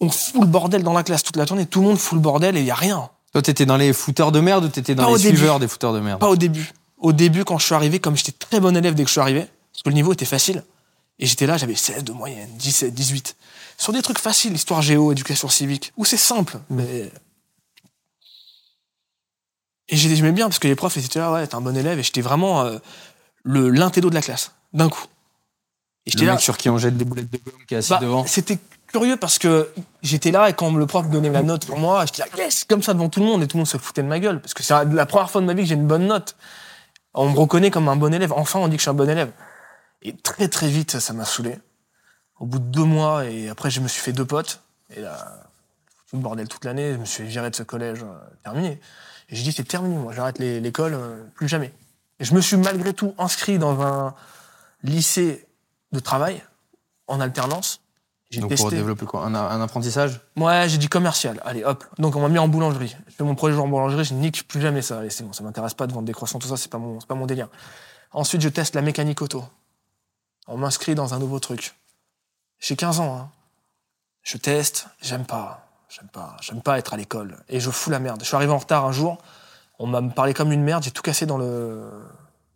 On 0.00 0.10
fout 0.10 0.40
le 0.40 0.46
bordel 0.46 0.82
dans 0.82 0.92
la 0.92 1.02
classe 1.02 1.22
toute 1.22 1.36
la 1.36 1.46
journée. 1.46 1.66
Tout 1.66 1.80
le 1.80 1.86
monde 1.88 1.98
fout 1.98 2.16
le 2.16 2.20
bordel 2.22 2.56
et 2.56 2.60
il 2.60 2.66
y 2.66 2.70
a 2.70 2.74
rien. 2.74 3.08
Toi, 3.32 3.42
t'étais 3.42 3.66
dans 3.66 3.76
les 3.76 3.92
footeurs 3.92 4.32
de 4.32 4.40
merde 4.40 4.64
ou 4.64 4.68
t'étais 4.68 4.94
dans 4.94 5.06
Pas 5.06 5.16
les 5.16 5.22
début. 5.22 5.36
suiveurs 5.36 5.58
des 5.60 5.68
footeurs 5.68 5.92
de 5.92 6.00
merde? 6.00 6.20
Pas 6.20 6.28
au 6.28 6.36
début. 6.36 6.72
Au 6.98 7.12
début, 7.12 7.44
quand 7.44 7.58
je 7.58 7.66
suis 7.66 7.74
arrivé, 7.74 7.98
comme 8.00 8.16
j'étais 8.16 8.32
très 8.32 8.60
bon 8.60 8.76
élève 8.76 8.94
dès 8.94 9.02
que 9.02 9.08
je 9.08 9.12
suis 9.12 9.20
arrivé, 9.20 9.46
parce 9.72 9.82
que 9.82 9.88
le 9.90 9.94
niveau 9.94 10.12
était 10.12 10.24
facile, 10.24 10.62
et 11.18 11.26
j'étais 11.26 11.46
là, 11.46 11.56
j'avais 11.56 11.74
16 11.74 12.04
de 12.04 12.12
moyenne, 12.12 12.48
17, 12.56 12.94
18. 12.94 13.36
Sur 13.78 13.92
des 13.92 14.02
trucs 14.02 14.18
faciles, 14.18 14.52
histoire 14.54 14.82
géo, 14.82 15.12
éducation 15.12 15.48
civique, 15.48 15.92
où 15.96 16.04
c'est 16.04 16.16
simple, 16.16 16.58
mais. 16.70 17.10
Et 19.88 19.96
j'ai- 19.96 20.14
j'aimais 20.16 20.32
bien, 20.32 20.46
parce 20.48 20.58
que 20.58 20.68
les 20.68 20.74
profs 20.76 20.96
étaient 20.96 21.18
là, 21.18 21.32
ouais, 21.32 21.46
t'es 21.46 21.54
un 21.54 21.60
bon 21.60 21.76
élève, 21.76 21.98
et 21.98 22.02
j'étais 22.02 22.22
vraiment 22.22 22.62
euh, 22.62 22.78
le 23.42 23.68
l'intédo 23.70 24.08
de 24.08 24.14
la 24.14 24.22
classe, 24.22 24.52
d'un 24.72 24.88
coup. 24.88 25.04
Et 26.06 26.10
j'étais 26.10 26.24
là. 26.24 26.38
sur 26.38 26.56
qui 26.56 26.68
on 26.70 26.78
jette 26.78 26.96
des 26.96 27.04
boulettes 27.04 27.30
de 27.30 27.38
gomme 27.38 27.54
qui 27.66 27.74
est 27.74 27.78
assis 27.78 27.90
Bah, 27.90 27.98
devant. 28.00 28.26
C'était 28.26 28.58
curieux 28.86 29.16
parce 29.16 29.38
que 29.38 29.70
j'étais 30.02 30.30
là 30.30 30.48
et 30.50 30.52
quand 30.54 30.72
le 30.74 30.86
prof 30.86 31.08
donnait 31.08 31.30
la 31.30 31.42
note 31.42 31.66
pour 31.66 31.78
moi, 31.78 32.04
j'étais 32.06 32.22
là, 32.22 32.28
yes, 32.44 32.64
comme 32.64 32.82
ça 32.82 32.92
devant 32.94 33.08
tout 33.08 33.20
le 33.20 33.26
monde 33.26 33.42
et 33.42 33.46
tout 33.48 33.56
le 33.56 33.60
monde 33.60 33.66
se 33.68 33.76
foutait 33.78 34.02
de 34.02 34.08
ma 34.08 34.20
gueule. 34.20 34.40
Parce 34.40 34.54
que 34.54 34.62
c'est 34.62 34.74
la 34.84 35.06
première 35.06 35.30
fois 35.30 35.40
de 35.40 35.46
ma 35.46 35.54
vie 35.54 35.62
que 35.62 35.68
j'ai 35.68 35.74
une 35.74 35.86
bonne 35.86 36.06
note. 36.06 36.36
On 37.14 37.30
me 37.30 37.38
reconnaît 37.38 37.70
comme 37.70 37.88
un 37.88 37.96
bon 37.96 38.12
élève. 38.12 38.32
Enfin, 38.32 38.58
on 38.58 38.68
dit 38.68 38.76
que 38.76 38.80
je 38.80 38.84
suis 38.84 38.90
un 38.90 38.94
bon 38.94 39.08
élève. 39.08 39.32
Et 40.02 40.14
très 40.14 40.48
très 40.48 40.68
vite, 40.68 40.98
ça 40.98 41.12
m'a 41.12 41.24
saoulé. 41.24 41.58
Au 42.40 42.46
bout 42.46 42.58
de 42.58 42.64
deux 42.64 42.84
mois, 42.84 43.24
et 43.24 43.48
après, 43.48 43.70
je 43.70 43.80
me 43.80 43.88
suis 43.88 44.00
fait 44.00 44.12
deux 44.12 44.24
potes. 44.24 44.60
Et 44.90 45.00
là, 45.00 45.48
tout 46.08 46.16
le 46.16 46.22
bordel 46.22 46.48
toute 46.48 46.64
l'année, 46.64 46.92
je 46.92 46.98
me 46.98 47.04
suis 47.04 47.24
viré 47.24 47.48
de 47.50 47.54
ce 47.54 47.62
collège, 47.62 48.02
euh, 48.02 48.18
terminé. 48.42 48.80
Et 49.28 49.36
j'ai 49.36 49.44
dit, 49.44 49.52
c'est 49.52 49.64
terminé, 49.64 49.96
moi, 49.96 50.12
j'arrête 50.12 50.38
l'école, 50.38 50.94
euh, 50.94 51.24
plus 51.34 51.48
jamais. 51.48 51.72
Et 52.18 52.24
je 52.24 52.34
me 52.34 52.40
suis 52.40 52.56
malgré 52.56 52.92
tout 52.92 53.14
inscrit 53.18 53.58
dans 53.58 53.80
un 53.80 54.14
lycée 54.82 55.46
de 55.92 56.00
travail, 56.00 56.42
en 57.06 57.20
alternance. 57.20 57.80
J'ai 58.34 58.40
Donc 58.40 58.54
pour 58.56 58.70
développer 58.70 59.06
quoi 59.06 59.24
un, 59.24 59.34
un 59.34 59.60
apprentissage? 59.60 60.20
Ouais, 60.36 60.68
j'ai 60.68 60.78
dit 60.78 60.88
commercial. 60.88 61.40
Allez, 61.44 61.64
hop. 61.64 61.84
Donc 61.98 62.16
on 62.16 62.20
m'a 62.20 62.28
mis 62.28 62.38
en 62.38 62.48
boulangerie. 62.48 62.96
Je 63.06 63.14
fais 63.14 63.24
mon 63.24 63.34
premier 63.34 63.54
jour 63.54 63.64
en 63.64 63.68
boulangerie, 63.68 64.04
je 64.04 64.14
nique 64.14 64.48
plus 64.48 64.60
jamais 64.60 64.82
ça. 64.82 64.98
Allez, 64.98 65.10
c'est 65.10 65.22
bon, 65.24 65.32
ça 65.32 65.44
m'intéresse 65.44 65.74
pas 65.74 65.86
de 65.86 65.92
vendre 65.92 66.06
des 66.06 66.12
croissants, 66.12 66.38
tout 66.38 66.48
ça, 66.48 66.56
c'est 66.56 66.70
pas 66.70 66.78
mon, 66.78 66.98
c'est 66.98 67.06
pas 67.06 67.14
mon 67.14 67.26
délire. 67.26 67.48
Ensuite, 68.12 68.40
je 68.40 68.48
teste 68.48 68.74
la 68.74 68.82
mécanique 68.82 69.22
auto. 69.22 69.44
On 70.48 70.56
m'inscrit 70.56 70.94
dans 70.94 71.14
un 71.14 71.18
nouveau 71.18 71.38
truc. 71.38 71.74
J'ai 72.58 72.76
15 72.76 73.00
ans. 73.00 73.16
Hein. 73.16 73.30
Je 74.22 74.36
teste, 74.36 74.88
j'aime 75.00 75.24
pas, 75.24 75.66
j'aime 75.88 76.08
pas, 76.08 76.36
j'aime 76.40 76.62
pas 76.62 76.78
être 76.78 76.94
à 76.94 76.96
l'école 76.96 77.36
et 77.48 77.60
je 77.60 77.70
fous 77.70 77.90
la 77.90 78.00
merde. 78.00 78.20
Je 78.20 78.26
suis 78.26 78.36
arrivé 78.36 78.52
en 78.52 78.58
retard 78.58 78.84
un 78.84 78.92
jour. 78.92 79.18
On 79.78 79.86
m'a 79.86 80.02
parlé 80.02 80.34
comme 80.34 80.50
une 80.50 80.62
merde. 80.62 80.82
J'ai 80.82 80.90
tout 80.90 81.02
cassé 81.02 81.26
dans 81.26 81.38
le, 81.38 81.88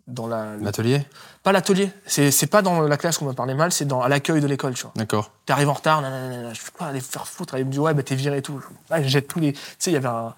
dans 0.08 0.26
la, 0.26 0.56
L'atelier 0.56 1.06
pas 1.42 1.52
l'atelier. 1.52 1.90
C'est, 2.06 2.30
c'est 2.30 2.46
pas 2.46 2.62
dans 2.62 2.80
la 2.80 2.96
classe 2.96 3.18
qu'on 3.18 3.26
m'a 3.26 3.34
parlé 3.34 3.54
mal, 3.54 3.72
c'est 3.72 3.84
dans 3.84 4.02
à 4.02 4.08
l'accueil 4.08 4.40
de 4.40 4.46
l'école, 4.46 4.74
tu 4.74 4.82
vois 4.82 4.92
D'accord. 4.96 5.30
t'arrives 5.46 5.68
en 5.68 5.74
retard, 5.74 6.02
nanana, 6.02 6.52
je 6.52 6.60
fais 6.60 6.72
quoi, 6.72 6.88
aller 6.88 7.00
faire 7.00 7.26
foutre. 7.26 7.54
Elle 7.54 7.64
me 7.64 7.70
dit, 7.70 7.78
ouais, 7.78 7.94
bah 7.94 8.02
t'es 8.02 8.16
viré 8.16 8.38
et 8.38 8.42
tout. 8.42 8.60
Je 8.90 9.02
jette 9.02 9.28
tous 9.28 9.40
les. 9.40 9.52
Tu 9.52 9.60
sais, 9.78 9.90
il 9.90 9.94
y 9.94 9.96
avait 9.96 10.08
un, 10.08 10.34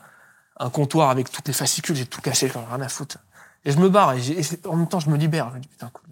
un 0.58 0.70
comptoir 0.70 1.10
avec 1.10 1.30
toutes 1.30 1.48
les 1.48 1.54
fascicules, 1.54 1.96
j'ai 1.96 2.06
tout 2.06 2.20
cassé, 2.20 2.48
j'en 2.52 2.62
ai 2.62 2.66
rien 2.66 2.80
à 2.82 2.88
foutre. 2.88 3.18
Et 3.64 3.72
je 3.72 3.78
me 3.78 3.88
barre, 3.88 4.14
et, 4.14 4.20
en 4.66 4.76
même 4.76 4.88
temps, 4.88 5.00
je 5.00 5.10
me 5.10 5.16
libère. 5.16 5.50
Je 5.50 5.56
me 5.56 5.60
dis, 5.60 5.68
putain, 5.68 5.90
cool. 5.92 6.04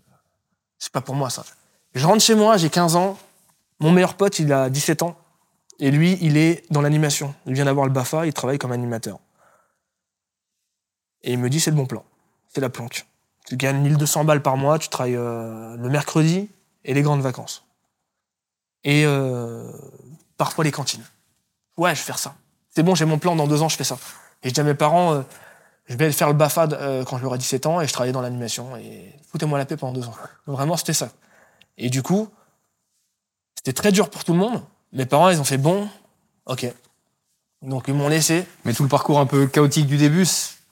c'est 0.79 0.93
pas 0.93 1.01
pour 1.01 1.15
moi 1.15 1.31
ça. 1.31 1.45
Je 1.95 2.07
rentre 2.07 2.23
chez 2.23 2.35
moi, 2.35 2.57
j'ai 2.57 2.71
15 2.71 2.97
ans, 2.97 3.19
mon 3.81 3.93
meilleur 3.93 4.15
pote, 4.15 4.39
il 4.39 4.53
a 4.53 4.71
17 4.71 5.03
ans, 5.03 5.17
et 5.79 5.91
lui, 5.91 6.19
il 6.21 6.37
est 6.37 6.65
dans 6.71 6.81
l'animation. 6.81 7.35
Il 7.47 7.55
vient 7.55 7.65
d'avoir 7.65 7.87
le 7.87 7.93
BAFA, 7.93 8.27
il 8.27 8.33
travaille 8.33 8.59
comme 8.59 8.73
animateur. 8.73 9.19
Et 11.23 11.33
il 11.33 11.39
me 11.39 11.51
dit, 11.51 11.61
c'est 11.61 11.71
le 11.71 11.77
bon 11.77 11.87
plan, 11.87 12.05
c'est 12.49 12.61
la 12.61 12.69
planque. 12.69 13.07
Tu 13.49 13.57
gagnes 13.57 13.81
1200 13.81 14.25
balles 14.25 14.43
par 14.43 14.57
mois, 14.57 14.79
tu 14.79 14.89
travailles 14.89 15.17
euh, 15.17 15.77
le 15.77 15.89
mercredi 15.89 16.51
et 16.85 16.95
les 16.95 17.03
grandes 17.03 17.23
vacances 17.23 17.69
et 18.85 19.05
euh, 19.05 19.71
parfois 20.37 20.65
les 20.65 20.73
cantines. 20.73 21.05
Ouais, 21.77 21.95
je 21.95 22.01
vais 22.01 22.07
faire 22.07 22.19
ça. 22.19 22.35
C'est 22.71 22.83
bon, 22.83 22.95
j'ai 22.95 23.05
mon 23.05 23.19
plan, 23.19 23.37
dans 23.37 23.47
deux 23.47 23.63
ans, 23.63 23.69
je 23.69 23.77
fais 23.77 23.85
ça. 23.85 23.99
Et 24.43 24.49
je 24.49 24.55
dis 24.55 24.61
à 24.61 24.65
mes 24.65 24.75
parents, 24.75 25.15
euh, 25.15 25.23
je 25.87 25.97
vais 25.97 26.13
faire 26.13 26.29
le 26.29 26.35
BAFA 26.35 26.69
euh, 26.73 27.05
quand 27.05 27.19
j'aurai 27.19 27.39
17 27.39 27.67
ans 27.67 27.81
et 27.81 27.87
je 27.87 27.93
travaillais 27.93 28.13
dans 28.13 28.21
l'animation. 28.21 28.77
Et 28.77 29.15
foutez-moi 29.31 29.59
la 29.59 29.67
paix 29.67 29.77
pendant 29.77 29.93
deux 29.93 30.07
ans. 30.07 30.15
Vraiment, 30.47 30.77
c'était 30.77 30.93
ça. 30.93 31.11
Et 31.77 31.91
du 31.91 32.03
coup, 32.03 32.29
c'était 33.57 33.73
très 33.73 33.93
dur 33.93 34.11
pour 34.11 34.25
tout 34.25 34.33
le 34.33 34.39
monde. 34.39 34.63
Mes 34.93 35.07
parents, 35.07 35.29
ils 35.29 35.41
ont 35.41 35.45
fait 35.45 35.59
bon, 35.59 35.89
ok. 36.47 36.67
Donc 37.63 37.85
ils 37.89 37.95
m'ont 37.95 38.09
laissé. 38.09 38.47
Mais 38.65 38.73
tout 38.73 38.85
le 38.85 38.89
parcours 38.89 39.19
un 39.19 39.27
peu 39.27 39.47
chaotique 39.47 39.87
du 39.87 39.97
début, 39.97 40.27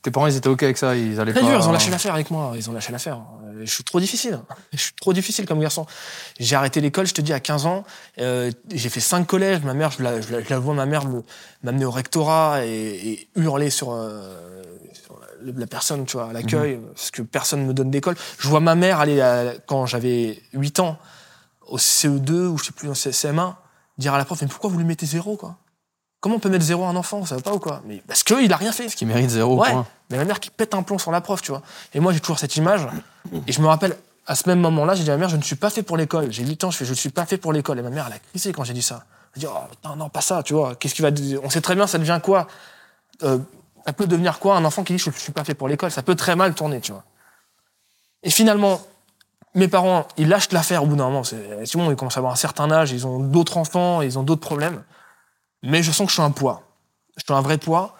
tes 0.06 0.12
parents 0.12 0.28
ils 0.28 0.36
étaient 0.36 0.48
ok 0.48 0.62
avec 0.62 0.78
ça, 0.78 0.94
ils 0.94 1.18
allaient 1.18 1.32
Très 1.32 1.40
pas. 1.40 1.48
dur, 1.48 1.58
ils 1.60 1.66
ont 1.68 1.72
lâché 1.72 1.90
l'affaire 1.90 2.14
avec 2.14 2.30
moi. 2.30 2.52
Ils 2.54 2.70
ont 2.70 2.72
lâché 2.72 2.92
l'affaire. 2.92 3.18
Euh, 3.44 3.62
Je 3.64 3.70
suis 3.74 3.82
trop 3.82 3.98
difficile. 3.98 4.38
Je 4.72 4.78
suis 4.78 4.92
trop 4.92 5.12
difficile 5.12 5.46
comme 5.46 5.58
garçon. 5.60 5.84
J'ai 6.38 6.54
arrêté 6.54 6.80
l'école, 6.80 7.06
je 7.08 7.14
te 7.14 7.20
dis, 7.20 7.32
à 7.32 7.40
15 7.40 7.66
ans. 7.66 7.82
Euh, 8.20 8.52
j'ai 8.72 8.88
fait 8.88 9.00
cinq 9.00 9.26
collèges. 9.26 9.62
Ma 9.64 9.74
mère, 9.74 9.90
je 9.90 10.02
la, 10.04 10.20
je 10.20 10.30
la, 10.32 10.42
je 10.44 10.48
la 10.48 10.58
vois, 10.60 10.74
ma 10.74 10.86
mère 10.86 11.06
me- 11.06 11.24
m'amener 11.64 11.84
au 11.84 11.90
rectorat 11.90 12.64
et, 12.64 12.68
et 13.10 13.28
hurler 13.34 13.68
sur, 13.70 13.90
euh, 13.92 14.62
sur, 14.92 15.20
la 15.44 15.66
personne, 15.66 16.04
tu 16.06 16.16
vois, 16.16 16.30
à 16.30 16.32
l'accueil, 16.32 16.78
parce 16.94 17.10
que 17.10 17.22
personne 17.22 17.66
me 17.66 17.74
donne 17.74 17.90
d'école. 17.90 18.14
Je 18.38 18.46
vois 18.48 18.60
ma 18.60 18.76
mère 18.76 19.00
aller, 19.00 19.20
à- 19.20 19.54
quand 19.66 19.86
j'avais 19.86 20.40
8 20.52 20.78
ans, 20.78 20.98
au 21.66 21.78
CE2 21.78 22.46
ou 22.46 22.58
je 22.58 22.66
sais 22.66 22.72
plus, 22.72 22.88
en 22.88 22.92
CM1, 22.94 23.56
dire 23.98 24.14
à 24.14 24.18
la 24.18 24.24
prof, 24.24 24.40
mais 24.40 24.46
pourquoi 24.48 24.70
vous 24.70 24.78
lui 24.78 24.84
mettez 24.86 25.06
zéro, 25.06 25.36
quoi? 25.36 25.56
Comment 26.26 26.38
on 26.38 26.40
peut 26.40 26.48
mettre 26.48 26.64
zéro 26.64 26.82
à 26.82 26.88
un 26.88 26.96
enfant 26.96 27.24
Ça 27.24 27.36
va 27.36 27.40
pas 27.40 27.52
ou 27.52 27.60
quoi? 27.60 27.82
Mais 27.86 28.02
parce 28.08 28.24
qu'il 28.24 28.52
a 28.52 28.56
rien 28.56 28.72
fait. 28.72 28.88
Qui 28.88 29.06
mérite 29.06 29.30
zéro 29.30 29.60
Ouais. 29.62 29.70
point. 29.70 29.86
Mais 30.10 30.16
ma 30.16 30.24
mère 30.24 30.40
qui 30.40 30.50
pète 30.50 30.74
un 30.74 30.82
plomb 30.82 30.98
sur 30.98 31.12
la 31.12 31.20
prof, 31.20 31.40
tu 31.40 31.52
vois. 31.52 31.62
Et 31.94 32.00
moi, 32.00 32.12
j'ai 32.12 32.18
toujours 32.18 32.40
cette 32.40 32.56
image. 32.56 32.80
Et 33.46 33.52
je 33.52 33.60
me 33.60 33.68
rappelle, 33.68 33.96
à 34.26 34.34
ce 34.34 34.48
même 34.48 34.58
moment-là, 34.58 34.96
j'ai 34.96 35.04
dit 35.04 35.10
à 35.10 35.12
ma 35.12 35.18
mère, 35.18 35.28
je 35.28 35.36
ne 35.36 35.42
suis 35.42 35.54
pas 35.54 35.70
fait 35.70 35.84
pour 35.84 35.96
l'école. 35.96 36.32
J'ai 36.32 36.44
8 36.44 36.64
ans, 36.64 36.72
je 36.72 36.78
fais, 36.78 36.84
je 36.84 36.90
ne 36.90 36.96
suis 36.96 37.10
pas 37.10 37.26
fait 37.26 37.36
pour 37.38 37.52
l'école. 37.52 37.78
Et 37.78 37.82
ma 37.82 37.90
mère, 37.90 38.06
elle 38.08 38.14
a 38.14 38.18
crissé 38.18 38.52
quand 38.52 38.64
j'ai 38.64 38.72
dit 38.72 38.82
ça. 38.82 39.04
Elle 39.36 39.44
a 39.44 39.46
dit, 39.46 39.54
oh, 39.54 39.68
putain, 39.70 39.94
non, 39.94 40.08
pas 40.08 40.20
ça, 40.20 40.42
tu 40.42 40.52
vois. 40.54 40.74
Qu'est-ce 40.74 40.96
qui 40.96 41.02
va. 41.02 41.10
On 41.44 41.48
sait 41.48 41.60
très 41.60 41.76
bien, 41.76 41.86
ça 41.86 41.98
devient 41.98 42.18
quoi? 42.20 42.48
Euh, 43.22 43.38
Ça 43.86 43.92
peut 43.92 44.08
devenir 44.08 44.40
quoi 44.40 44.56
un 44.56 44.64
enfant 44.64 44.82
qui 44.82 44.94
dit, 44.94 44.98
je 44.98 45.10
ne 45.10 45.14
suis 45.14 45.30
pas 45.30 45.44
fait 45.44 45.54
pour 45.54 45.68
l'école? 45.68 45.92
Ça 45.92 46.02
peut 46.02 46.16
très 46.16 46.34
mal 46.34 46.54
tourner, 46.54 46.80
tu 46.80 46.90
vois. 46.90 47.04
Et 48.24 48.30
finalement, 48.30 48.80
mes 49.54 49.68
parents, 49.68 50.08
ils 50.16 50.28
lâchent 50.28 50.50
l'affaire 50.50 50.82
au 50.82 50.86
bout 50.86 50.96
d'un 50.96 51.04
moment. 51.04 51.22
C'est 51.22 51.76
bon, 51.76 51.88
ils 51.92 51.94
commencent 51.96 52.16
à 52.16 52.18
avoir 52.18 52.32
un 52.32 52.36
certain 52.36 52.68
âge, 52.72 52.90
ils 52.90 53.06
ont 53.06 53.20
d'autres 53.20 53.58
enfants, 53.58 54.02
ils 54.02 54.18
ont 54.18 54.24
d'autres 54.24 54.40
problèmes. 54.40 54.82
Mais 55.66 55.82
je 55.82 55.90
sens 55.90 56.06
que 56.06 56.10
je 56.10 56.14
suis 56.14 56.22
un 56.22 56.30
poids. 56.30 56.62
Je 57.16 57.22
suis 57.24 57.32
un 57.34 57.40
vrai 57.42 57.58
poids. 57.58 57.96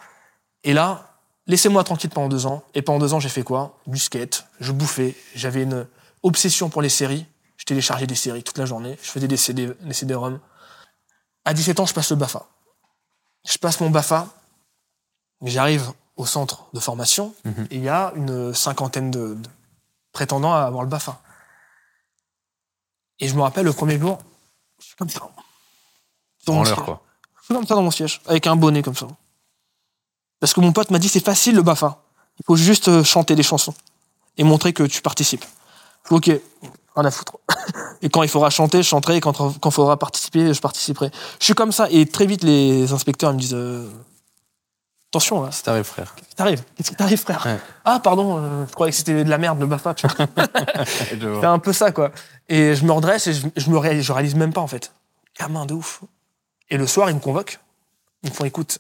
Et 0.65 0.73
là, 0.73 1.19
laissez-moi 1.47 1.85
tranquille 1.85 2.11
pendant 2.11 2.29
deux 2.29 2.47
ans. 2.47 2.63
Et 2.75 2.83
pendant 2.83 2.99
deux 2.99 3.13
ans, 3.15 3.21
j'ai 3.21 3.29
fait 3.29 3.43
quoi? 3.43 3.79
Du 3.87 3.99
skate, 3.99 4.47
je 4.61 4.73
bouffais. 4.73 5.15
J'avais 5.35 5.63
une 5.63 5.87
obsession 6.23 6.69
pour 6.69 6.83
les 6.83 6.89
séries. 6.89 7.27
Je 7.57 7.65
téléchargeais 7.65 8.07
des 8.07 8.15
séries 8.15 8.43
toute 8.43 8.59
la 8.59 8.67
journée. 8.67 8.99
Je 9.03 9.11
faisais 9.11 9.29
des 9.29 9.37
CD, 9.37 9.73
des 9.81 9.93
CD-ROM. 9.95 10.39
À 11.45 11.55
17 11.55 11.81
ans, 11.81 11.87
je 11.87 11.95
passe 11.95 12.11
le 12.11 12.17
BAFA. 12.17 12.47
Je 13.49 13.59
passe 13.59 13.81
mon 13.81 13.91
BAFA. 13.91 14.29
J'arrive 15.43 15.93
au 16.17 16.27
centre 16.27 16.67
de 16.73 16.81
formation. 16.81 17.35
Mhm. 17.45 17.69
Et 17.71 17.77
il 17.77 17.83
y 17.83 17.89
a 17.89 18.13
une 18.17 18.55
cinquantaine 18.55 19.11
de, 19.11 19.35
de 19.35 19.49
prétendants 20.13 20.55
à 20.55 20.63
avoir 20.63 20.83
le 20.83 20.89
BAFA. 20.89 21.21
Et 23.19 23.29
je 23.29 23.35
me 23.35 23.43
rappelle 23.43 23.65
le 23.65 23.73
premier 23.73 23.99
jour, 23.99 24.19
je 24.79 24.87
suis 24.87 24.97
comme 24.97 25.09
ça. 25.09 25.21
Dans 26.47 26.65
siège. 26.65 26.77
quoi. 26.77 27.03
Je 27.47 27.55
suis 27.55 27.55
comme 27.55 27.67
ça 27.67 27.77
dans 27.77 27.83
mon 27.83 27.93
siège, 27.93 28.21
avec 28.27 28.49
un 28.49 28.57
bonnet 28.57 28.83
comme 28.83 28.97
ça. 28.97 29.07
Parce 30.41 30.53
que 30.53 30.59
mon 30.61 30.73
pote 30.73 30.91
m'a 30.91 30.99
dit 30.99 31.09
c'est 31.09 31.25
facile 31.25 31.55
le 31.55 31.63
BAFA. 31.63 32.03
Il 32.41 32.45
faut 32.45 32.57
juste 32.57 32.89
euh, 32.89 33.05
chanter 33.05 33.37
des 33.37 33.45
chansons 33.45 33.73
et 34.37 34.43
montrer 34.43 34.73
que 34.73 34.83
tu 34.83 35.01
participes. 35.01 35.45
Je 36.11 36.15
ok, 36.15 36.25
rien 36.27 37.05
à 37.05 37.11
foutre. 37.13 37.37
Et 38.03 38.09
quand 38.11 38.25
il 38.25 38.29
faudra 38.29 38.51
chanter, 38.51 38.79
je 38.83 38.89
chanterai. 38.89 39.17
Et 39.17 39.21
quand 39.21 39.55
il 39.65 39.71
faudra 39.71 39.97
participer, 39.97 40.53
je 40.53 40.61
participerai. 40.61 41.11
Je 41.39 41.45
suis 41.45 41.55
comme 41.55 41.71
ça. 41.71 41.89
Et 41.91 42.05
très 42.07 42.27
vite, 42.27 42.43
les 42.43 42.93
inspecteurs 42.93 43.33
me 43.33 43.39
disent 43.39 43.55
euh, 43.55 43.89
attention 45.13 45.41
là, 45.43 45.51
C'est 45.53 45.63
t'arrive, 45.63 45.85
frère? 45.85 46.15
qu'est-ce 46.17 46.29
qui 46.29 46.35
t'arrive? 46.35 46.65
Qu'est-ce 46.77 46.91
qui 46.91 46.97
t'arrive, 46.97 47.19
frère? 47.21 47.47
Ouais. 47.47 47.59
Ah 47.85 48.01
pardon, 48.01 48.39
euh, 48.39 48.67
je 48.69 48.73
croyais 48.75 48.91
que 48.91 48.99
c'était 48.99 49.23
de 49.23 49.31
la 49.31 49.39
merde 49.39 49.61
le 49.61 49.67
BAFA. 49.67 49.95
C'est 50.85 51.45
un 51.45 51.59
peu 51.61 51.73
ça, 51.73 51.93
quoi. 51.93 52.11
Et 52.49 52.75
je 52.75 52.85
me 52.85 52.91
redresse 52.93 53.29
et 53.29 53.33
je, 53.35 53.47
je 53.57 53.71
me 53.71 53.79
réalise, 53.79 54.05
je 54.05 54.13
réalise 54.13 54.35
même 54.35 54.53
pas, 54.53 54.61
en 54.61 54.67
fait. 54.67 54.93
Gamin 55.39 55.65
de 55.65 55.75
ouf. 55.75 56.03
Et 56.71 56.77
le 56.77 56.87
soir, 56.87 57.11
ils 57.11 57.15
me 57.17 57.21
convoquent. 57.21 57.61
Ils 58.23 58.31
me 58.31 58.35
font, 58.35 58.45
écoute, 58.45 58.79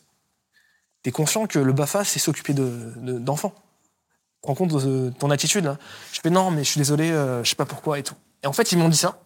t'es 1.02 1.12
conscient 1.12 1.46
que 1.46 1.58
le 1.58 1.72
BAFA, 1.72 2.04
c'est 2.04 2.18
s'occuper 2.18 2.52
de- 2.54 2.92
de- 2.96 3.18
d'enfants. 3.18 3.54
Te 4.42 4.48
rends 4.48 4.54
compte 4.54 4.72
de 4.84 5.12
ton 5.18 5.30
attitude, 5.30 5.64
là 5.64 5.78
Je 6.12 6.20
fais, 6.20 6.30
non, 6.30 6.50
mais 6.50 6.64
je 6.64 6.70
suis 6.70 6.78
désolé, 6.78 7.10
euh, 7.10 7.42
je 7.44 7.50
sais 7.50 7.56
pas 7.56 7.64
pourquoi 7.66 7.98
et 7.98 8.02
tout. 8.02 8.14
Et 8.42 8.46
en 8.46 8.52
fait, 8.52 8.72
ils 8.72 8.78
m'ont 8.78 8.88
dit 8.88 8.96
ça. 8.96 9.20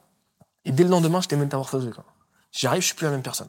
Et 0.65 0.73
dès 0.73 0.85
le 0.85 0.91
lendemain, 0.91 1.21
j'étais 1.21 1.37
métamorphosé. 1.37 1.91
J'arrive, 2.53 2.83
je 2.83 2.87
suis 2.87 2.95
plus 2.95 3.05
la 3.07 3.11
même 3.13 3.23
personne. 3.23 3.49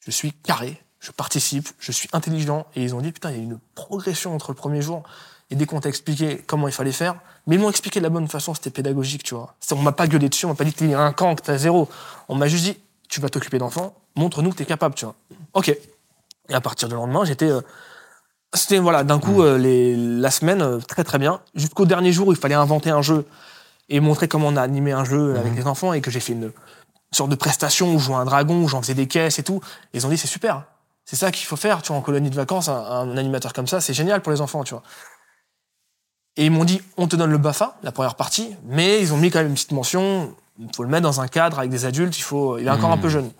Je 0.00 0.10
suis 0.10 0.32
carré, 0.32 0.82
je 0.98 1.10
participe, 1.10 1.68
je 1.78 1.92
suis 1.92 2.08
intelligent. 2.12 2.66
Et 2.74 2.82
ils 2.82 2.94
ont 2.94 3.00
dit, 3.00 3.12
putain, 3.12 3.30
il 3.30 3.36
y 3.36 3.40
a 3.40 3.42
une 3.42 3.58
progression 3.74 4.34
entre 4.34 4.50
le 4.50 4.56
premier 4.56 4.82
jour 4.82 5.02
et 5.50 5.54
dès 5.54 5.66
qu'on 5.66 5.80
t'a 5.80 5.90
expliqué 5.90 6.42
comment 6.46 6.66
il 6.66 6.72
fallait 6.72 6.92
faire, 6.92 7.20
mais 7.46 7.56
ils 7.56 7.60
m'ont 7.60 7.68
expliqué 7.68 8.00
de 8.00 8.04
la 8.04 8.08
bonne 8.10 8.26
façon, 8.28 8.54
c'était 8.54 8.70
pédagogique, 8.70 9.22
tu 9.22 9.34
vois. 9.34 9.54
On 9.72 9.76
m'a 9.82 9.92
pas 9.92 10.06
gueulé 10.06 10.30
dessus, 10.30 10.46
on 10.46 10.50
m'a 10.50 10.54
pas 10.54 10.64
dit 10.64 10.72
que 10.72 10.78
t'es 10.78 10.94
un 10.94 11.12
camp, 11.12 11.34
que 11.34 11.42
t'as 11.42 11.58
zéro. 11.58 11.88
On 12.28 12.34
m'a 12.34 12.48
juste 12.48 12.64
dit, 12.64 12.78
tu 13.10 13.20
vas 13.20 13.28
t'occuper 13.28 13.58
d'enfants, 13.58 13.94
montre-nous 14.16 14.50
que 14.50 14.56
t'es 14.56 14.64
capable, 14.64 14.94
tu 14.94 15.04
vois. 15.04 15.14
Ok. 15.54 15.68
Et 15.68 16.54
à 16.54 16.60
partir 16.60 16.88
du 16.88 16.94
lendemain, 16.94 17.24
j'étais. 17.24 17.50
euh, 17.50 17.60
c'était, 18.54 18.78
voilà, 18.78 19.04
d'un 19.04 19.18
coup, 19.18 19.42
euh, 19.42 19.56
les, 19.56 19.96
la 19.96 20.30
semaine, 20.30 20.60
euh, 20.60 20.78
très 20.78 21.04
très 21.04 21.18
bien. 21.18 21.40
Jusqu'au 21.54 21.86
dernier 21.86 22.12
jour 22.12 22.28
où 22.28 22.32
il 22.32 22.38
fallait 22.38 22.54
inventer 22.54 22.90
un 22.90 23.02
jeu 23.02 23.26
et 23.88 24.00
montrer 24.00 24.28
comment 24.28 24.48
on 24.48 24.56
a 24.56 24.62
animé 24.62 24.92
un 24.92 25.04
jeu 25.04 25.36
avec 25.36 25.54
les 25.54 25.66
enfants 25.66 25.92
et 25.92 26.00
que 26.00 26.10
j'ai 26.10 26.20
fait 26.20 26.34
une 26.34 26.52
sorte 27.12 27.30
de 27.30 27.34
prestation 27.36 27.94
où 27.94 27.98
je 27.98 28.04
jouais 28.06 28.16
un 28.16 28.24
dragon, 28.24 28.62
où 28.62 28.68
j'en 28.68 28.82
faisais 28.82 28.94
des 28.94 29.06
caisses 29.08 29.38
et 29.38 29.42
tout. 29.42 29.60
Et 29.92 29.98
ils 29.98 30.06
ont 30.06 30.10
dit, 30.10 30.18
c'est 30.18 30.28
super. 30.28 30.64
C'est 31.04 31.16
ça 31.16 31.30
qu'il 31.30 31.46
faut 31.46 31.56
faire, 31.56 31.82
tu 31.82 31.88
vois, 31.88 31.96
en 31.96 32.00
colonie 32.00 32.30
de 32.30 32.34
vacances, 32.34 32.68
un, 32.68 32.74
un 32.74 33.16
animateur 33.16 33.52
comme 33.52 33.66
ça, 33.66 33.80
c'est 33.80 33.94
génial 33.94 34.22
pour 34.22 34.32
les 34.32 34.40
enfants, 34.40 34.64
tu 34.64 34.74
vois. 34.74 34.82
Et 36.36 36.46
ils 36.46 36.50
m'ont 36.50 36.64
dit, 36.64 36.80
on 36.96 37.08
te 37.08 37.16
donne 37.16 37.30
le 37.30 37.38
BAFA, 37.38 37.76
la 37.82 37.92
première 37.92 38.14
partie, 38.14 38.56
mais 38.64 39.00
ils 39.00 39.12
ont 39.12 39.18
mis 39.18 39.30
quand 39.30 39.40
même 39.40 39.48
une 39.48 39.54
petite 39.54 39.72
mention, 39.72 40.34
il 40.58 40.68
faut 40.74 40.82
le 40.82 40.88
mettre 40.88 41.02
dans 41.02 41.20
un 41.20 41.28
cadre 41.28 41.58
avec 41.58 41.70
des 41.70 41.84
adultes, 41.84 42.16
il 42.16 42.22
faut, 42.22 42.56
il 42.56 42.66
est 42.66 42.70
encore 42.70 42.90
un 42.92 42.98
peu 42.98 43.08
jeune. 43.08 43.30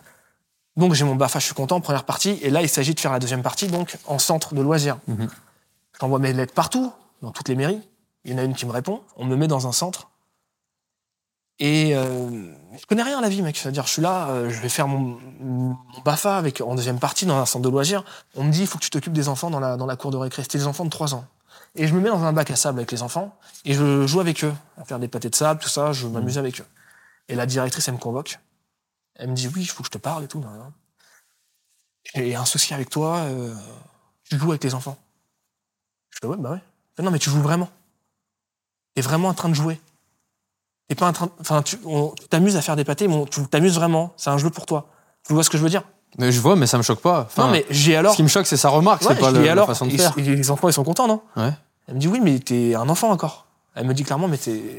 Donc 0.75 0.93
j'ai 0.93 1.05
mon 1.05 1.15
BAFA, 1.15 1.39
je 1.39 1.45
suis 1.45 1.53
content, 1.53 1.79
première 1.81 2.03
partie, 2.03 2.39
et 2.41 2.49
là 2.49 2.61
il 2.61 2.69
s'agit 2.69 2.93
de 2.93 2.99
faire 2.99 3.11
la 3.11 3.19
deuxième 3.19 3.43
partie, 3.43 3.67
donc 3.67 3.97
en 4.07 4.19
centre 4.19 4.55
de 4.55 4.61
loisirs. 4.61 4.97
Mhm. 5.07 5.29
J'envoie 5.99 6.19
mes 6.19 6.33
lettres 6.33 6.53
partout, 6.53 6.91
dans 7.21 7.31
toutes 7.31 7.49
les 7.49 7.55
mairies, 7.55 7.81
il 8.25 8.31
y 8.31 8.35
en 8.35 8.37
a 8.39 8.43
une 8.43 8.55
qui 8.55 8.65
me 8.65 8.71
répond, 8.71 9.01
on 9.15 9.25
me 9.25 9.35
met 9.35 9.47
dans 9.47 9.67
un 9.67 9.71
centre, 9.71 10.09
et 11.59 11.95
euh, 11.95 12.51
je 12.77 12.85
connais 12.87 13.03
rien 13.03 13.19
à 13.19 13.21
la 13.21 13.29
vie, 13.29 13.41
mec. 13.41 13.55
C'est-à-dire, 13.55 13.85
je 13.85 13.91
suis 13.91 14.01
là, 14.01 14.27
euh, 14.29 14.49
je 14.49 14.59
vais 14.59 14.69
faire 14.69 14.87
mon, 14.87 15.17
mon 15.39 15.77
BAFA 16.03 16.37
avec, 16.37 16.61
en 16.61 16.75
deuxième 16.75 16.99
partie 16.99 17.25
dans 17.25 17.37
un 17.37 17.45
centre 17.45 17.63
de 17.63 17.69
loisirs. 17.69 18.03
On 18.35 18.43
me 18.43 18.51
dit, 18.51 18.61
il 18.61 18.67
faut 18.67 18.77
que 18.79 18.83
tu 18.83 18.89
t'occupes 18.89 19.13
des 19.13 19.29
enfants 19.29 19.49
dans 19.49 19.59
la, 19.59 19.77
dans 19.77 19.85
la 19.85 19.95
cour 19.95 20.11
de 20.11 20.17
récré. 20.17 20.41
C'était 20.41 20.57
des 20.57 20.67
enfants 20.67 20.85
de 20.85 20.89
3 20.89 21.13
ans. 21.13 21.25
Et 21.75 21.87
je 21.87 21.93
me 21.93 22.01
mets 22.01 22.09
dans 22.09 22.23
un 22.23 22.33
bac 22.33 22.51
à 22.51 22.55
sable 22.55 22.79
avec 22.79 22.91
les 22.91 23.01
enfants 23.01 23.35
et 23.65 23.73
je 23.73 24.05
joue 24.05 24.19
avec 24.19 24.43
eux, 24.43 24.53
à 24.77 24.85
faire 24.85 24.99
des 24.99 25.07
pâtés 25.07 25.29
de 25.29 25.35
sable, 25.35 25.59
tout 25.59 25.69
ça, 25.69 25.91
je 25.91 26.05
m'amuse 26.07 26.37
avec 26.37 26.59
eux. 26.59 26.65
Et 27.29 27.35
la 27.35 27.45
directrice, 27.45 27.87
elle 27.87 27.95
me 27.95 27.99
convoque. 27.99 28.39
Elle 29.15 29.29
me 29.29 29.35
dit, 29.35 29.47
oui, 29.47 29.61
il 29.61 29.65
faut 29.67 29.83
que 29.83 29.87
je 29.87 29.91
te 29.91 29.97
parle 29.97 30.23
et 30.23 30.27
tout. 30.27 30.43
J'ai 32.15 32.35
un 32.35 32.45
souci 32.45 32.73
avec 32.73 32.89
toi, 32.89 33.17
euh, 33.17 33.53
tu 34.29 34.37
joues 34.37 34.51
avec 34.51 34.63
les 34.63 34.73
enfants. 34.73 34.97
Je 36.09 36.19
fais, 36.21 36.27
ouais, 36.27 36.37
bah 36.37 36.51
ouais. 36.51 37.03
Non, 37.03 37.11
mais 37.11 37.19
tu 37.19 37.29
joues 37.29 37.41
vraiment. 37.41 37.69
T'es 38.95 39.01
vraiment 39.01 39.29
en 39.29 39.33
train 39.33 39.49
de 39.49 39.53
jouer. 39.55 39.79
T'es 40.87 40.95
pas 40.95 41.07
en 41.07 41.13
train, 41.13 41.29
enfin, 41.39 41.61
tu 41.63 41.77
t'amuses 42.29 42.57
à 42.57 42.61
faire 42.61 42.75
des 42.75 42.83
pâtés, 42.83 43.07
mais 43.07 43.25
tu 43.31 43.45
t'amuses 43.47 43.75
vraiment. 43.75 44.13
C'est 44.17 44.29
un 44.29 44.37
jeu 44.37 44.49
pour 44.49 44.65
toi. 44.65 44.89
Tu 45.25 45.33
vois 45.33 45.43
ce 45.43 45.49
que 45.49 45.57
je 45.57 45.63
veux 45.63 45.69
dire? 45.69 45.83
Mais 46.19 46.31
je 46.31 46.39
vois, 46.39 46.55
mais 46.55 46.67
ça 46.67 46.77
me 46.77 46.83
choque 46.83 47.01
pas. 47.01 47.21
Enfin, 47.21 47.45
Non, 47.45 47.51
mais 47.51 47.65
j'ai 47.69 47.95
alors. 47.95 48.11
Ce 48.11 48.17
qui 48.17 48.23
me 48.23 48.27
choque, 48.27 48.45
c'est 48.45 48.57
sa 48.57 48.69
remarque, 48.69 49.01
Ouais, 49.01 49.15
c'est 49.15 49.19
pas 49.19 49.31
la 49.31 49.65
façon 49.65 49.87
de 49.87 49.97
faire. 49.97 50.13
les 50.17 50.51
enfants, 50.51 50.67
ils 50.69 50.73
sont 50.73 50.83
contents, 50.83 51.07
non? 51.07 51.21
Ouais. 51.35 51.51
Elle 51.87 51.95
me 51.95 51.99
dit 51.99 52.07
oui, 52.07 52.19
mais 52.21 52.37
t'es 52.39 52.75
un 52.75 52.87
enfant 52.89 53.09
encore. 53.09 53.47
Elle 53.75 53.87
me 53.87 53.93
dit 53.95 54.03
clairement, 54.03 54.27
mais 54.27 54.37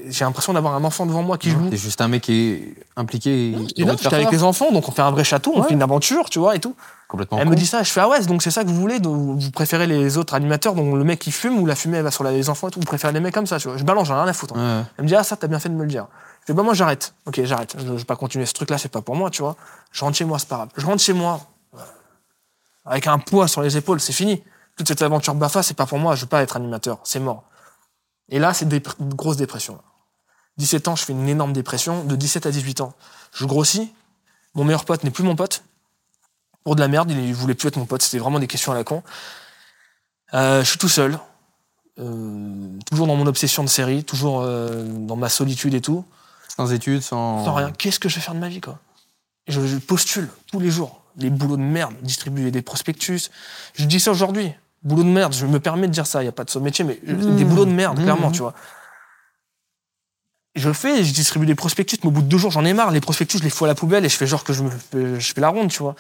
j'ai 0.09 0.25
l'impression 0.25 0.53
d'avoir 0.53 0.75
un 0.75 0.85
enfant 0.85 1.05
devant 1.05 1.25
moi 1.25 1.37
qui 1.37 1.51
joue. 1.51 1.69
T'es 1.69 1.77
juste 1.77 2.01
un 2.01 2.07
mec 2.07 2.23
qui 2.23 2.51
est 2.53 2.75
impliqué. 2.97 3.53
Je 3.53 3.75
dis, 3.75 3.85
non, 3.85 3.97
j'étais 4.01 4.15
avec 4.15 4.31
les 4.31 4.45
enfants, 4.45 4.71
donc 4.71 4.89
on 4.89 4.93
fait 4.93 5.03
un 5.03 5.11
vrai 5.11 5.25
château, 5.25 5.53
on 5.53 5.63
Ouais. 5.63 5.67
fait 5.67 5.75
une 5.75 5.83
aventure, 5.83 6.31
tu 6.31 6.39
vois, 6.39 6.55
et 6.55 6.61
tout. 6.61 6.77
Complètement. 7.09 7.39
Elle 7.39 7.45
con. 7.47 7.51
me 7.51 7.57
dit 7.57 7.67
ça, 7.67 7.83
je 7.83 7.91
fais 7.91 8.01
ah 8.01 8.09
ouais, 8.09 8.21
donc 8.25 8.41
c'est 8.43 8.53
ça 8.53 8.63
que 8.63 8.69
vous 8.69 8.81
voulez, 8.81 9.01
vous 9.03 9.37
préférez 9.53 9.89
les 9.89 10.17
autres 10.17 10.35
animateurs, 10.35 10.75
donc 10.75 10.95
le 10.95 11.03
mec 11.03 11.19
qui 11.19 11.33
fume 11.33 11.59
ou 11.59 11.67
la 11.67 11.75
fumée 11.75 11.99
elle 11.99 12.05
va 12.05 12.13
sur 12.13 12.23
les 12.23 12.49
enfants 12.49 12.69
et 12.69 12.71
tout, 12.71 12.79
vous 12.79 12.87
préférez 12.87 13.13
les 13.13 13.19
mecs 13.19 13.35
comme 13.35 13.47
ça, 13.49 13.59
tu 13.59 13.67
vois. 13.67 13.77
Je 13.77 13.83
balance, 13.83 14.07
j'en 14.07 14.15
ai 14.15 14.21
rien 14.21 14.29
à 14.29 14.33
foutre. 14.33 14.57
hein. 14.57 14.81
Ouais. 14.83 14.87
Elle 14.99 15.05
me 15.05 15.09
dit 15.09 15.17
ah 15.17 15.25
ça 15.25 15.37
t'as 15.37 15.49
bien 15.49 15.59
fait 15.59 15.69
de 15.69 15.75
me 15.75 15.83
le 15.83 15.89
dire. 15.89 16.07
Je 16.43 16.47
fais 16.47 16.53
bah 16.53 16.63
moi 16.63 16.75
j'arrête. 16.75 17.15
Ok 17.27 17.41
j'arrête. 17.43 17.75
Je, 17.79 17.85
je 17.87 17.93
vais 17.93 18.05
pas 18.05 18.17
continuer 18.17 18.47
ce 18.47 18.53
truc 18.53 18.71
là, 18.71 18.79
c'est 18.79 18.89
pas 18.91 19.01
pour 19.03 19.17
moi, 19.17 19.29
tu 19.31 19.43
vois. 19.43 19.57
Je 19.91 20.05
rentre 20.05 20.17
chez 20.17 20.25
moi, 20.25 20.39
c'est 20.39 20.49
pas 20.49 20.57
grave. 20.57 20.69
Je 20.77 20.87
rentre 20.87 21.03
chez 21.03 21.13
moi 21.15 21.41
avec 22.85 23.07
un 23.07 23.19
poids 23.19 23.49
sur 23.49 23.63
les 23.63 23.77
épaules, 23.77 24.01
c'est 24.01 24.13
fini. 24.13 24.43
Toute 24.77 24.89
cette 24.89 25.03
aventure 25.03 25.35
Bafa, 25.35 25.63
c'est 25.65 25.75
pas 25.77 25.87
pour 25.87 25.99
moi, 25.99 26.15
je 26.15 26.23
veux 26.23 26.27
pas 26.29 26.43
être 26.43 26.57
animateur, 26.57 26.99
c'est 27.05 27.21
mort. 27.21 27.45
Et 28.29 28.39
là 28.39 28.55
c'est 28.55 28.67
des 28.67 28.83
une 29.01 29.15
grosse 29.15 29.37
dépression. 29.37 29.81
17 30.57 30.89
ans, 30.89 30.97
je 30.97 31.05
fais 31.05 31.13
une 31.13 31.29
énorme 31.29 31.53
dépression. 31.53 32.05
De 32.05 32.17
17 32.17 32.47
à 32.47 32.51
18 32.51 32.81
ans, 32.81 32.95
je 33.33 33.45
grossis. 33.45 33.93
Mon 34.55 34.65
meilleur 34.65 34.85
pote 34.85 35.03
n'est 35.05 35.11
plus 35.11 35.25
mon 35.25 35.37
pote. 35.37 35.65
Pour 36.63 36.77
de 36.77 36.81
la 36.81 36.89
merde, 36.89 37.11
il, 37.11 37.19
il 37.19 37.35
voulait 37.35 37.55
plus 37.55 37.69
être 37.69 37.77
mon 37.77 37.87
pote. 37.87 38.03
C'était 38.03 38.19
vraiment 38.19 38.39
des 38.39 38.47
questions 38.47 38.73
à 38.73 38.75
la 38.75 38.85
con. 38.85 39.03
Euh, 40.33 40.63
je 40.63 40.69
suis 40.69 40.79
tout 40.79 40.89
seul. 40.89 41.19
Euh, 41.99 42.79
toujours 42.87 43.07
dans 43.07 43.17
mon 43.17 43.27
obsession 43.27 43.63
de 43.63 43.69
série, 43.69 44.03
toujours 44.03 44.41
euh, 44.41 44.85
dans 44.85 45.17
ma 45.17 45.29
solitude 45.29 45.75
et 45.75 45.81
tout. 45.81 46.05
Sans 46.57 46.73
études, 46.73 47.03
sans. 47.03 47.45
Sans 47.45 47.55
rien. 47.55 47.73
Qu'est-ce 47.73 48.01
que 48.01 48.09
je 48.09 48.17
vais 48.17 48.21
faire 48.21 48.35
de 48.35 48.41
ma 48.41 48.49
vie, 48.49 48.61
quoi? 48.61 48.79
Je, 49.47 49.67
je 49.67 49.77
postule 49.77 50.29
tous 50.51 50.61
les 50.61 50.71
jours. 50.71 51.03
Les 51.17 51.31
boulots 51.31 51.57
de 51.57 51.63
merde, 51.63 51.95
distribuer 52.03 52.51
des 52.51 52.63
prospectus. 52.63 53.31
Je 53.75 53.85
dis 53.85 54.01
ça 54.01 54.11
aujourd'hui. 54.11 54.53
Boulot 54.85 55.03
de 55.03 55.09
merde, 55.09 55.33
je 55.33 55.47
me 55.47 55.59
permets 55.61 55.87
de 55.89 55.93
dire 55.93 56.07
ça, 56.07 56.21
il 56.21 56.27
n'y 56.27 56.29
a 56.29 56.33
pas 56.33 56.45
de 56.45 56.51
ce 56.51 56.59
métier, 56.59 56.85
mais 56.85 57.01
Mmh. 57.07 57.37
des 57.37 57.45
boulots 57.45 57.65
de 57.65 57.73
merde, 57.73 57.99
Mmh. 57.99 58.03
clairement, 58.03 58.31
tu 58.31 58.41
vois. 58.41 58.55
Je 60.55 60.69
le 60.69 60.75
fais, 60.75 61.03
je 61.03 61.13
distribue 61.13 61.47
des 61.47 61.55
prospectus, 61.57 61.99
mais 62.03 62.09
au 62.09 62.13
bout 62.13 62.23
de 62.23 62.29
deux 62.29 62.39
jours, 62.39 62.53
j'en 62.53 62.65
ai 62.65 62.75
marre. 62.75 62.91
Les 62.93 63.01
prospectus, 63.01 63.39
je 63.39 63.45
les 63.45 63.51
fous 63.51 63.65
à 63.65 63.69
la 63.69 63.75
poubelle 63.75 64.05
et 64.05 64.09
je 64.09 64.17
fais 64.17 64.27
genre 64.27 64.45
que 64.45 64.53
je, 64.53 64.63
me, 64.63 64.71
fais- 64.71 65.19
je 65.21 65.35
fais 65.35 65.41
la 65.41 65.49
ronde, 65.49 65.71
tu 65.71 65.83
vois. 65.83 65.97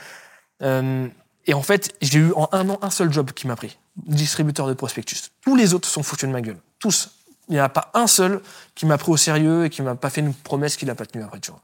Euh, 0.62 1.09
et 1.47 1.55
en 1.55 1.62
fait, 1.62 1.92
j'ai 2.01 2.20
eu 2.20 2.33
en 2.35 2.49
un 2.53 2.68
an 2.70 2.79
un 2.81 2.90
seul 2.90 3.12
job 3.12 3.33
qui 3.33 3.49
m'a 3.49 3.57
pris. 3.57 3.77
Distributeur 4.07 4.68
de 4.68 4.75
prospectus. 4.75 5.16
Tous 5.40 5.57
les 5.57 5.75
autres 5.75 5.88
sont 5.88 6.03
foutus 6.05 6.29
de 6.29 6.33
ma 6.33 6.40
gueule. 6.40 6.59
Tous. 6.79 7.11
Il 7.49 7.55
n'y 7.55 7.61
en 7.61 7.64
a 7.64 7.68
pas 7.68 7.90
un 7.94 8.07
seul 8.07 8.40
qui 8.77 8.87
m'a 8.87 8.97
pris 8.97 9.11
au 9.11 9.16
sérieux 9.16 9.64
et 9.66 9.70
qui 9.70 9.83
m'a 9.83 9.97
pas 9.97 10.09
fait 10.09 10.20
une 10.20 10.33
promesse 10.33 10.77
qu'il 10.77 10.87
n'a 10.88 10.94
pas 10.94 11.05
tenue 11.05 11.25
après, 11.25 11.40
tu 11.40 11.51
vois. 11.51 11.61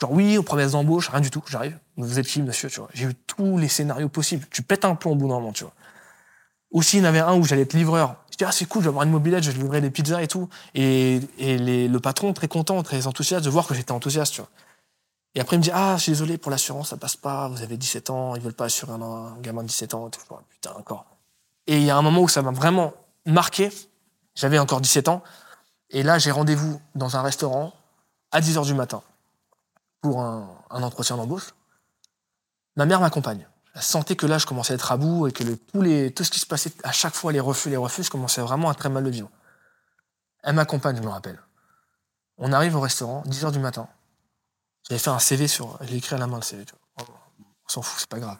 Genre, 0.00 0.10
oui, 0.12 0.36
aux 0.36 0.42
promesses 0.42 0.72
d'embauche, 0.72 1.08
rien 1.10 1.20
du 1.20 1.30
tout, 1.30 1.42
j'arrive. 1.48 1.78
Vous 1.96 2.18
êtes 2.18 2.26
qui, 2.26 2.42
monsieur, 2.42 2.68
tu 2.68 2.80
vois. 2.80 2.88
J'ai 2.94 3.06
eu 3.06 3.14
tous 3.14 3.56
les 3.58 3.68
scénarios 3.68 4.08
possibles. 4.08 4.44
Tu 4.50 4.62
pètes 4.62 4.84
un 4.84 4.96
plomb 4.96 5.12
au 5.12 5.14
bout 5.14 5.28
d'un 5.28 5.34
moment, 5.34 5.52
tu 5.52 5.62
vois. 5.64 5.72
Aussi, 6.74 6.96
il 6.96 7.00
y 7.00 7.02
en 7.02 7.08
avait 7.08 7.20
un 7.20 7.36
où 7.36 7.44
j'allais 7.44 7.62
être 7.62 7.72
livreur. 7.72 8.16
Je 8.32 8.36
dis, 8.36 8.44
ah, 8.44 8.50
c'est 8.50 8.64
cool, 8.66 8.82
je 8.82 8.86
vais 8.86 8.90
avoir 8.90 9.04
une 9.04 9.12
mobilette, 9.12 9.44
je 9.44 9.52
vais 9.52 9.58
livrer 9.58 9.80
des 9.80 9.90
pizzas 9.90 10.20
et 10.20 10.26
tout. 10.26 10.48
Et, 10.74 11.20
et 11.38 11.56
le 11.56 11.98
patron, 12.00 12.32
très 12.32 12.48
content, 12.48 12.82
très 12.82 13.06
enthousiaste 13.06 13.44
de 13.44 13.50
voir 13.50 13.68
que 13.68 13.74
j'étais 13.74 13.92
enthousiaste, 13.92 14.34
tu 14.34 14.40
vois. 14.40 14.50
Et 15.36 15.40
après, 15.40 15.54
il 15.54 15.60
me 15.60 15.62
dit, 15.62 15.70
ah, 15.72 15.94
je 15.96 16.02
suis 16.02 16.12
désolé 16.12 16.36
pour 16.36 16.50
l'assurance, 16.50 16.88
ça 16.88 16.96
passe 16.96 17.14
pas, 17.14 17.46
vous 17.46 17.62
avez 17.62 17.76
17 17.76 18.10
ans, 18.10 18.34
ils 18.34 18.42
veulent 18.42 18.54
pas 18.54 18.64
assurer 18.64 18.92
un, 18.92 19.36
gamin 19.40 19.62
de 19.62 19.68
17 19.68 19.94
ans. 19.94 20.08
Et 20.08 20.10
tout. 20.10 20.20
Oh, 20.30 20.38
putain, 20.50 20.72
encore. 20.76 21.06
Et 21.68 21.76
il 21.76 21.84
y 21.84 21.90
a 21.90 21.96
un 21.96 22.02
moment 22.02 22.22
où 22.22 22.28
ça 22.28 22.42
m'a 22.42 22.50
vraiment 22.50 22.92
marqué. 23.24 23.70
J'avais 24.34 24.58
encore 24.58 24.80
17 24.80 25.06
ans. 25.06 25.22
Et 25.90 26.02
là, 26.02 26.18
j'ai 26.18 26.32
rendez-vous 26.32 26.80
dans 26.96 27.16
un 27.16 27.22
restaurant 27.22 27.72
à 28.32 28.40
10 28.40 28.58
heures 28.58 28.64
du 28.64 28.74
matin 28.74 29.00
pour 30.00 30.20
un 30.20 30.82
entretien 30.82 31.16
d'embauche. 31.16 31.54
Ma 32.74 32.84
mère 32.84 33.00
m'accompagne. 33.00 33.46
Elle 33.74 33.82
sentait 33.82 34.14
que 34.16 34.26
là, 34.26 34.38
je 34.38 34.46
commençais 34.46 34.72
à 34.72 34.76
être 34.76 34.92
à 34.92 34.96
bout 34.96 35.26
et 35.26 35.32
que 35.32 35.42
le, 35.42 35.56
tous 35.56 35.82
les, 35.82 36.12
tout 36.12 36.22
ce 36.24 36.30
qui 36.30 36.38
se 36.38 36.46
passait, 36.46 36.72
à 36.84 36.92
chaque 36.92 37.14
fois, 37.14 37.32
les 37.32 37.40
refus, 37.40 37.70
les 37.70 37.76
refus, 37.76 38.04
je 38.04 38.10
commençais 38.10 38.40
vraiment 38.40 38.70
à 38.70 38.74
très 38.74 38.88
mal 38.88 39.02
le 39.02 39.10
vivre. 39.10 39.30
Elle 40.44 40.54
m'accompagne, 40.54 40.96
je 40.96 41.02
me 41.02 41.08
rappelle. 41.08 41.40
On 42.38 42.52
arrive 42.52 42.76
au 42.76 42.80
restaurant, 42.80 43.22
10 43.26 43.44
heures 43.44 43.52
du 43.52 43.58
matin. 43.58 43.88
J'avais 44.88 44.98
fait 44.98 45.10
un 45.10 45.18
CV 45.18 45.48
sur. 45.48 45.78
J'ai 45.82 45.96
écrit 45.96 46.14
à 46.14 46.18
la 46.18 46.26
main 46.26 46.36
le 46.36 46.42
CV, 46.42 46.64
tu 46.64 46.74
vois. 46.96 47.06
On 47.66 47.68
s'en 47.68 47.82
fout, 47.82 47.98
c'est 47.98 48.08
pas 48.08 48.18
grave. 48.20 48.38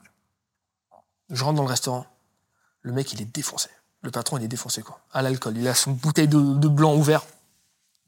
Je 1.30 1.42
rentre 1.42 1.56
dans 1.56 1.62
le 1.62 1.68
restaurant. 1.68 2.06
Le 2.82 2.92
mec, 2.92 3.12
il 3.12 3.20
est 3.22 3.24
défoncé. 3.24 3.70
Le 4.02 4.10
patron, 4.10 4.36
il 4.36 4.44
est 4.44 4.48
défoncé, 4.48 4.82
quoi. 4.82 5.00
À 5.12 5.22
l'alcool. 5.22 5.56
Il 5.56 5.66
a 5.66 5.74
son 5.74 5.92
bouteille 5.92 6.28
de, 6.28 6.38
de 6.38 6.68
blanc 6.68 6.94
ouvert. 6.94 7.22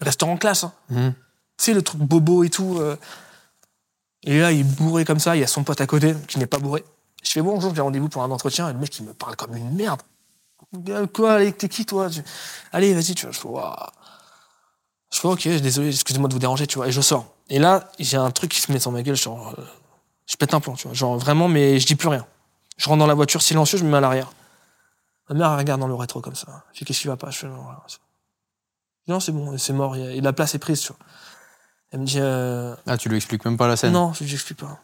Restaurant 0.00 0.36
classe, 0.36 0.64
hein. 0.64 0.72
Mhm. 0.90 1.14
Tu 1.56 1.64
sais, 1.64 1.72
le 1.72 1.80
truc 1.82 2.00
bobo 2.02 2.44
et 2.44 2.50
tout. 2.50 2.76
euh. 2.78 2.96
Et 4.22 4.38
là, 4.40 4.52
il 4.52 4.60
est 4.60 4.64
bourré 4.64 5.04
comme 5.06 5.18
ça. 5.20 5.34
Il 5.34 5.40
y 5.40 5.44
a 5.44 5.46
son 5.46 5.64
pote 5.64 5.80
à 5.80 5.86
côté 5.86 6.14
qui 6.28 6.38
n'est 6.38 6.46
pas 6.46 6.58
bourré. 6.58 6.84
Je 7.26 7.32
fais 7.32 7.42
bonjour, 7.42 7.74
j'ai 7.74 7.80
rendez-vous 7.80 8.08
pour 8.08 8.22
un 8.22 8.30
entretien. 8.30 8.68
Et 8.68 8.72
le 8.72 8.78
mec, 8.78 8.96
il 9.00 9.04
me 9.04 9.12
parle 9.12 9.34
comme 9.34 9.56
une 9.56 9.70
merde. 9.74 10.00
Gars, 10.72 11.06
Quoi, 11.12 11.34
allez, 11.34 11.52
t'es 11.52 11.68
qui, 11.68 11.84
toi? 11.84 12.08
Tu- 12.08 12.22
Allez, 12.72 12.94
vas-y, 12.94 13.14
tu 13.16 13.26
vois. 13.26 13.32
Je 13.32 13.38
fais. 13.40 13.48
Je 15.12 15.18
fais, 15.20 15.28
ok, 15.28 15.48
désolé, 15.60 15.88
excusez-moi 15.88 16.28
de 16.28 16.34
vous 16.34 16.38
déranger, 16.38 16.66
tu 16.68 16.76
vois. 16.76 16.86
Et 16.88 16.92
je 16.92 17.00
sors. 17.00 17.26
Et 17.48 17.58
là, 17.58 17.90
j'ai 17.98 18.16
un 18.16 18.30
truc 18.30 18.52
qui 18.52 18.60
se 18.60 18.70
met 18.70 18.78
sur 18.78 18.92
ma 18.92 19.02
gueule, 19.02 19.16
genre, 19.16 19.54
euh, 19.58 19.62
je 20.26 20.36
pète 20.36 20.54
un 20.54 20.60
plomb, 20.60 20.74
tu 20.74 20.86
vois. 20.86 20.94
Genre, 20.94 21.18
vraiment, 21.18 21.48
mais 21.48 21.80
je 21.80 21.86
dis 21.86 21.96
plus 21.96 22.08
rien. 22.08 22.24
Je 22.76 22.88
rentre 22.88 22.98
dans 23.00 23.06
la 23.06 23.14
voiture 23.14 23.42
silencieux, 23.42 23.78
je 23.78 23.84
me 23.84 23.90
mets 23.90 23.96
à 23.96 24.00
l'arrière. 24.00 24.30
Ma 25.28 25.34
mère, 25.36 25.50
elle 25.52 25.58
regarde 25.58 25.80
dans 25.80 25.88
le 25.88 25.94
rétro 25.94 26.20
comme 26.20 26.34
ça. 26.36 26.64
Je 26.72 26.78
fais, 26.80 26.84
qu'est-ce 26.84 27.00
qui 27.00 27.08
va 27.08 27.16
pas? 27.16 27.30
Je 27.30 27.38
fais, 27.38 27.48
non, 27.48 27.62
voilà, 27.62 27.82
c'est- 27.88 27.98
non, 29.08 29.18
c'est 29.20 29.32
bon, 29.32 29.56
c'est 29.58 29.72
mort, 29.72 29.96
et 29.96 30.20
la 30.20 30.32
place 30.32 30.54
est 30.54 30.58
prise, 30.60 30.80
tu 30.80 30.88
vois. 30.92 30.98
Elle 31.92 32.00
me 32.00 32.04
dit, 32.06 32.18
euh, 32.20 32.74
Ah, 32.86 32.96
tu 32.98 33.08
lui 33.08 33.16
expliques 33.16 33.44
même 33.44 33.56
pas 33.56 33.66
la 33.68 33.76
scène? 33.76 33.92
non, 33.92 34.12
je 34.12 34.22
lui 34.24 34.32
explique 34.34 34.58
pas. 34.58 34.78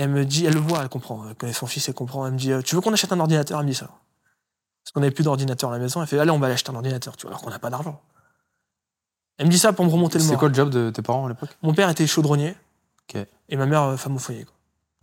Elle 0.00 0.10
me 0.10 0.24
dit, 0.24 0.46
elle 0.46 0.54
le 0.54 0.60
voit, 0.60 0.82
elle 0.82 0.88
comprend. 0.88 1.28
Elle 1.28 1.34
connaît 1.34 1.52
son 1.52 1.66
fils, 1.66 1.88
elle 1.88 1.94
comprend. 1.94 2.24
Elle 2.26 2.34
me 2.34 2.38
dit, 2.38 2.52
euh, 2.52 2.62
tu 2.62 2.76
veux 2.76 2.80
qu'on 2.80 2.92
achète 2.92 3.10
un 3.12 3.18
ordinateur? 3.18 3.58
Elle 3.58 3.66
me 3.66 3.70
dit 3.72 3.76
ça. 3.76 3.86
Parce 4.84 4.92
qu'on 4.94 5.00
n'avait 5.00 5.10
plus 5.12 5.24
d'ordinateur 5.24 5.70
à 5.70 5.72
la 5.72 5.78
maison. 5.80 6.00
Elle 6.00 6.06
fait, 6.06 6.18
allez, 6.20 6.30
on 6.30 6.38
va 6.38 6.46
aller 6.46 6.54
acheter 6.54 6.70
un 6.70 6.76
ordinateur, 6.76 7.16
tu 7.16 7.22
vois, 7.22 7.32
alors 7.32 7.42
qu'on 7.42 7.50
n'a 7.50 7.58
pas 7.58 7.68
d'argent. 7.70 8.00
Elle 9.38 9.46
me 9.46 9.50
dit 9.50 9.58
ça 9.58 9.72
pour 9.72 9.84
me 9.84 9.90
remonter 9.90 10.18
le 10.18 10.22
C'est 10.22 10.28
moral. 10.28 10.38
quoi 10.38 10.48
le 10.50 10.54
job 10.54 10.70
de 10.70 10.90
tes 10.90 11.02
parents 11.02 11.26
à 11.26 11.28
l'époque? 11.30 11.50
Mon 11.62 11.74
père 11.74 11.88
était 11.90 12.06
chaudronnier. 12.06 12.54
Ok. 13.08 13.26
Et 13.48 13.56
ma 13.56 13.66
mère, 13.66 13.82
euh, 13.82 13.96
femme 13.96 14.14
au 14.14 14.18
foyer. 14.20 14.46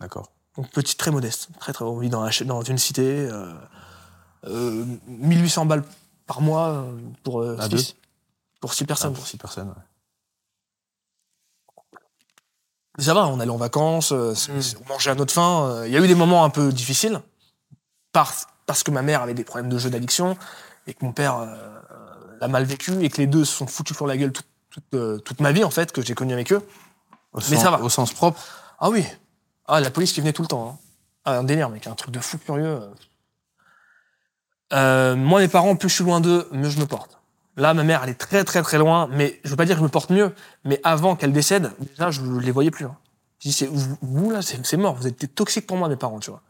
D'accord. 0.00 0.30
Donc 0.56 0.70
petit, 0.70 0.96
très 0.96 1.10
modeste. 1.10 1.48
Très, 1.60 1.72
très. 1.74 1.84
On 1.84 1.98
vit 1.98 2.08
dans, 2.08 2.26
une 2.62 2.78
cité. 2.78 3.28
euh, 3.30 3.52
euh, 4.44 4.84
1800 5.08 5.66
balles 5.66 5.84
par 6.26 6.40
mois 6.40 6.86
pour 7.22 7.42
euh, 7.42 7.56
À 7.58 7.68
six. 7.68 7.96
Pour 8.60 8.72
six 8.72 8.84
Ah, 8.84 8.86
personnes. 8.86 9.12
pour 9.12 9.24
personnes. 9.38 9.68
ouais. 9.68 9.74
Ça 12.98 13.12
va, 13.14 13.26
on 13.26 13.40
allait 13.40 13.50
en 13.50 13.56
vacances, 13.58 14.12
euh, 14.12 14.32
Mm. 14.48 14.60
on 14.84 14.88
mangeait 14.92 15.10
à 15.10 15.14
notre 15.14 15.32
faim. 15.32 15.68
euh, 15.70 15.86
Il 15.86 15.92
y 15.92 15.96
a 15.96 16.00
eu 16.00 16.06
des 16.08 16.14
moments 16.14 16.44
un 16.44 16.50
peu 16.50 16.72
difficiles, 16.72 17.20
parce, 18.12 18.46
parce 18.64 18.82
que 18.82 18.90
ma 18.90 19.02
mère 19.02 19.20
avait 19.22 19.34
des 19.34 19.44
problèmes 19.44 19.68
de 19.70 19.76
jeu 19.78 19.90
d'addiction, 19.90 20.36
et 20.86 20.94
que 20.94 21.04
mon 21.04 21.12
père 21.12 21.36
euh, 21.38 21.54
l'a 22.40 22.48
mal 22.48 22.64
vécu, 22.64 22.92
et 23.04 23.10
que 23.10 23.18
les 23.18 23.26
deux 23.26 23.44
se 23.44 23.54
sont 23.54 23.66
foutus 23.66 23.96
sur 23.96 24.06
la 24.06 24.16
gueule 24.16 24.32
toute, 24.32 24.46
toute, 24.70 24.94
euh, 24.94 25.18
toute 25.18 25.40
ma 25.40 25.52
vie, 25.52 25.62
en 25.64 25.70
fait, 25.70 25.92
que 25.92 26.00
j'ai 26.02 26.14
connu 26.14 26.32
avec 26.32 26.52
eux. 26.52 26.62
Au 27.32 27.38
Mais 27.38 27.42
sens- 27.56 27.62
ça 27.62 27.70
va. 27.70 27.80
Au 27.80 27.88
sens 27.90 28.12
propre. 28.14 28.40
Ah 28.78 28.88
oui 28.90 29.04
Ah, 29.66 29.80
la 29.80 29.90
police 29.90 30.12
qui 30.12 30.20
venait 30.20 30.32
tout 30.32 30.42
le 30.42 30.48
temps. 30.48 30.68
hein. 30.70 30.78
Ah, 31.26 31.38
un 31.38 31.44
délire, 31.44 31.68
mec, 31.68 31.86
un 31.86 31.94
truc 31.94 32.12
de 32.12 32.20
fou 32.20 32.38
furieux. 32.38 32.80
Euh, 34.72 35.16
moi, 35.16 35.40
mes 35.40 35.48
parents, 35.48 35.76
plus 35.76 35.88
je 35.88 35.94
suis 35.96 36.04
loin 36.04 36.20
d'eux, 36.20 36.48
mieux 36.52 36.70
je 36.70 36.78
me 36.78 36.86
porte. 36.86 37.15
Là, 37.56 37.72
ma 37.72 37.84
mère, 37.84 38.02
elle 38.04 38.10
est 38.10 38.14
très, 38.14 38.44
très, 38.44 38.62
très 38.62 38.76
loin, 38.78 39.08
mais 39.10 39.40
je 39.44 39.50
veux 39.50 39.56
pas 39.56 39.64
dire 39.64 39.76
que 39.76 39.80
je 39.80 39.84
me 39.84 39.88
porte 39.90 40.10
mieux, 40.10 40.34
mais 40.64 40.78
avant 40.84 41.16
qu'elle 41.16 41.32
décède, 41.32 41.72
déjà, 41.80 42.10
je 42.10 42.20
les 42.22 42.50
voyais 42.50 42.70
plus. 42.70 42.84
hein. 42.84 42.96
Je 43.38 43.48
dis, 43.48 43.52
c'est, 43.52 43.66
vous, 44.02 44.30
là, 44.30 44.40
c'est, 44.42 44.76
mort, 44.76 44.94
vous 44.94 45.06
êtes 45.06 45.34
toxiques 45.34 45.66
pour 45.66 45.76
moi, 45.76 45.88
mes 45.88 45.96
parents, 45.96 46.20
tu 46.20 46.30
vois. 46.30 46.42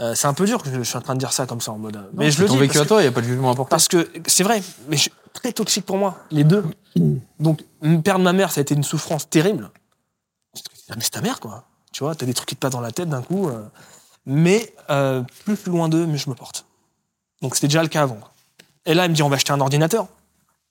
Euh, 0.00 0.14
c'est 0.14 0.26
un 0.26 0.34
peu 0.34 0.44
dur 0.44 0.62
que 0.62 0.68
je, 0.70 0.76
je 0.78 0.82
suis 0.82 0.96
en 0.96 1.00
train 1.00 1.14
de 1.14 1.20
dire 1.20 1.32
ça 1.32 1.46
comme 1.46 1.60
ça 1.60 1.70
en 1.72 1.78
mode. 1.78 1.96
euh, 1.96 2.10
mais 2.14 2.30
je 2.30 2.42
le 2.42 2.48
dis 2.48 2.56
vécu 2.58 2.78
à 2.78 2.84
toi, 2.84 3.00
il 3.00 3.04
n'y 3.04 3.08
a 3.08 3.12
pas 3.12 3.20
de 3.20 3.26
jugement 3.26 3.50
important. 3.52 3.68
parce 3.70 3.88
que 3.88 4.10
c'est 4.26 4.42
vrai, 4.42 4.60
mais 4.88 4.96
je 4.96 5.02
suis 5.02 5.12
très 5.32 5.52
toxique 5.52 5.86
pour 5.86 5.96
moi, 5.96 6.18
les 6.30 6.44
deux. 6.44 6.64
Donc, 7.38 7.62
me 7.80 7.98
perdre 8.00 8.24
ma 8.24 8.32
mère, 8.32 8.50
ça 8.52 8.60
a 8.60 8.62
été 8.62 8.74
une 8.74 8.82
souffrance 8.82 9.28
terrible. 9.30 9.70
Mais 10.90 10.96
c'est 11.00 11.10
ta 11.10 11.20
mère, 11.20 11.40
quoi. 11.40 11.64
Tu 11.92 12.02
vois, 12.04 12.14
t'as 12.14 12.26
des 12.26 12.34
trucs 12.34 12.48
qui 12.48 12.56
te 12.56 12.60
passent 12.60 12.72
dans 12.72 12.80
la 12.80 12.90
tête 12.92 13.08
d'un 13.08 13.22
coup. 13.22 13.48
euh. 13.48 13.62
Mais 14.26 14.74
euh, 14.90 15.22
plus 15.44 15.56
suis 15.56 15.70
loin 15.70 15.88
d'eux, 15.88 16.06
mieux 16.06 16.16
je 16.16 16.28
me 16.28 16.34
porte. 16.34 16.66
Donc, 17.40 17.54
c'était 17.54 17.68
déjà 17.68 17.82
le 17.82 17.88
cas 17.88 18.02
avant. 18.02 18.18
Et 18.86 18.94
là, 18.94 19.04
elle 19.04 19.10
me 19.12 19.16
dit 19.16 19.22
on 19.22 19.28
va 19.28 19.36
acheter 19.36 19.52
un 19.52 19.60
ordinateur. 19.60 20.08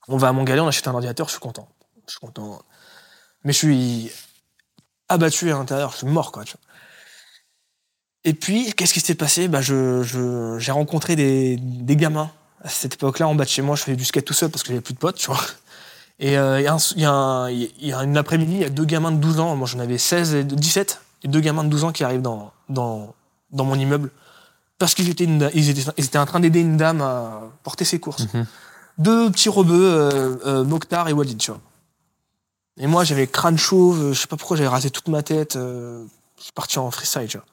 On 0.07 0.17
va 0.17 0.29
à 0.29 0.31
Montgalais, 0.31 0.61
on 0.61 0.67
achète 0.67 0.87
un 0.87 0.93
ordinateur, 0.93 1.27
je 1.27 1.31
suis 1.33 1.39
content. 1.39 1.67
Je 2.07 2.11
suis 2.11 2.19
content. 2.19 2.61
Mais 3.43 3.53
je 3.53 3.57
suis 3.57 4.11
abattu 5.09 5.51
à 5.51 5.53
l'intérieur, 5.55 5.91
je 5.91 5.97
suis 5.97 6.07
mort, 6.07 6.31
quoi. 6.31 6.43
Et 8.25 8.33
puis, 8.33 8.73
qu'est-ce 8.73 8.93
qui 8.93 8.99
s'est 9.01 9.15
passé? 9.15 9.47
Bah, 9.47 9.61
je, 9.61 10.01
je- 10.03 10.57
J'ai 10.59 10.71
rencontré 10.71 11.15
des, 11.15 11.57
des 11.57 11.95
gamins 11.95 12.31
à 12.63 12.69
cette 12.69 12.93
époque-là, 12.95 13.27
en 13.27 13.35
bas 13.35 13.43
de 13.43 13.49
chez 13.49 13.61
moi, 13.61 13.75
je 13.75 13.83
faisais 13.83 13.97
du 13.97 14.05
skate 14.05 14.25
tout 14.25 14.33
seul 14.33 14.49
parce 14.49 14.63
que 14.63 14.69
j'avais 14.69 14.81
plus 14.81 14.93
de 14.93 14.99
potes, 14.99 15.17
tu 15.17 15.27
vois. 15.27 15.39
Et 16.19 16.33
il 16.33 17.01
y 17.01 17.05
a, 17.05 17.47
une 18.03 18.17
après-midi, 18.17 18.53
il 18.53 18.61
y 18.61 18.63
a 18.63 18.69
deux 18.69 18.85
gamins 18.85 19.11
de 19.11 19.17
12 19.17 19.39
ans, 19.39 19.55
moi 19.55 19.67
j'en 19.67 19.79
avais 19.79 19.97
16 19.97 20.33
et 20.35 20.43
17, 20.43 21.01
et 21.23 21.27
deux 21.27 21.41
gamins 21.41 21.63
de 21.63 21.69
12 21.69 21.83
ans 21.83 21.91
qui 21.91 22.03
arrivent 22.03 22.21
dans, 22.21 22.53
mon 23.51 23.75
immeuble 23.75 24.11
parce 24.79 24.93
qu'ils 24.95 25.09
étaient, 25.09 25.27
ils 25.53 25.69
étaient, 25.69 26.17
en 26.17 26.25
train 26.25 26.39
d'aider 26.39 26.61
une 26.61 26.77
dame 26.77 27.01
à 27.01 27.41
porter 27.63 27.83
ses 27.85 27.99
courses. 27.99 28.27
Mhm. 28.33 28.45
Deux 28.97 29.31
petits 29.31 29.49
rebeux, 29.49 29.93
euh, 29.93 30.35
euh, 30.45 30.63
Mokhtar 30.63 31.09
et 31.09 31.13
Walid, 31.13 31.37
tu 31.37 31.51
vois. 31.51 31.59
Et 32.77 32.87
moi 32.87 33.03
j'avais 33.03 33.27
crâne 33.27 33.57
chauve, 33.57 34.13
je 34.13 34.19
sais 34.19 34.27
pas 34.27 34.37
pourquoi 34.37 34.57
j'avais 34.57 34.69
rasé 34.69 34.89
toute 34.89 35.07
ma 35.07 35.21
tête, 35.21 35.55
euh, 35.55 36.03
je 36.37 36.43
suis 36.43 36.51
parti 36.51 36.79
en 36.79 36.89
freestyle, 36.91 37.27
tu 37.27 37.37
vois. 37.37 37.45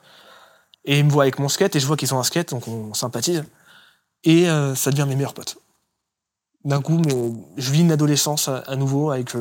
Et 0.85 0.99
ils 0.99 1.05
me 1.05 1.11
voient 1.11 1.25
avec 1.25 1.39
mon 1.39 1.49
skate, 1.49 1.77
et 1.77 1.81
je 1.81 1.87
vois 1.87 1.97
qu'ils 1.97 2.15
ont 2.15 2.19
un 2.19 2.23
skate, 2.23 2.51
donc 2.51 2.67
on 2.69 2.95
sympathise. 2.95 3.45
Et 4.25 4.47
ça 4.75 4.91
devient 4.91 5.07
mes 5.07 5.15
meilleurs 5.15 5.35
potes. 5.35 5.59
D'un 6.65 6.83
coup, 6.83 7.01
je 7.57 7.71
vis 7.71 7.81
une 7.81 7.93
adolescence 7.93 8.49
à, 8.49 8.77
nouveau 8.77 9.11
avec 9.11 9.35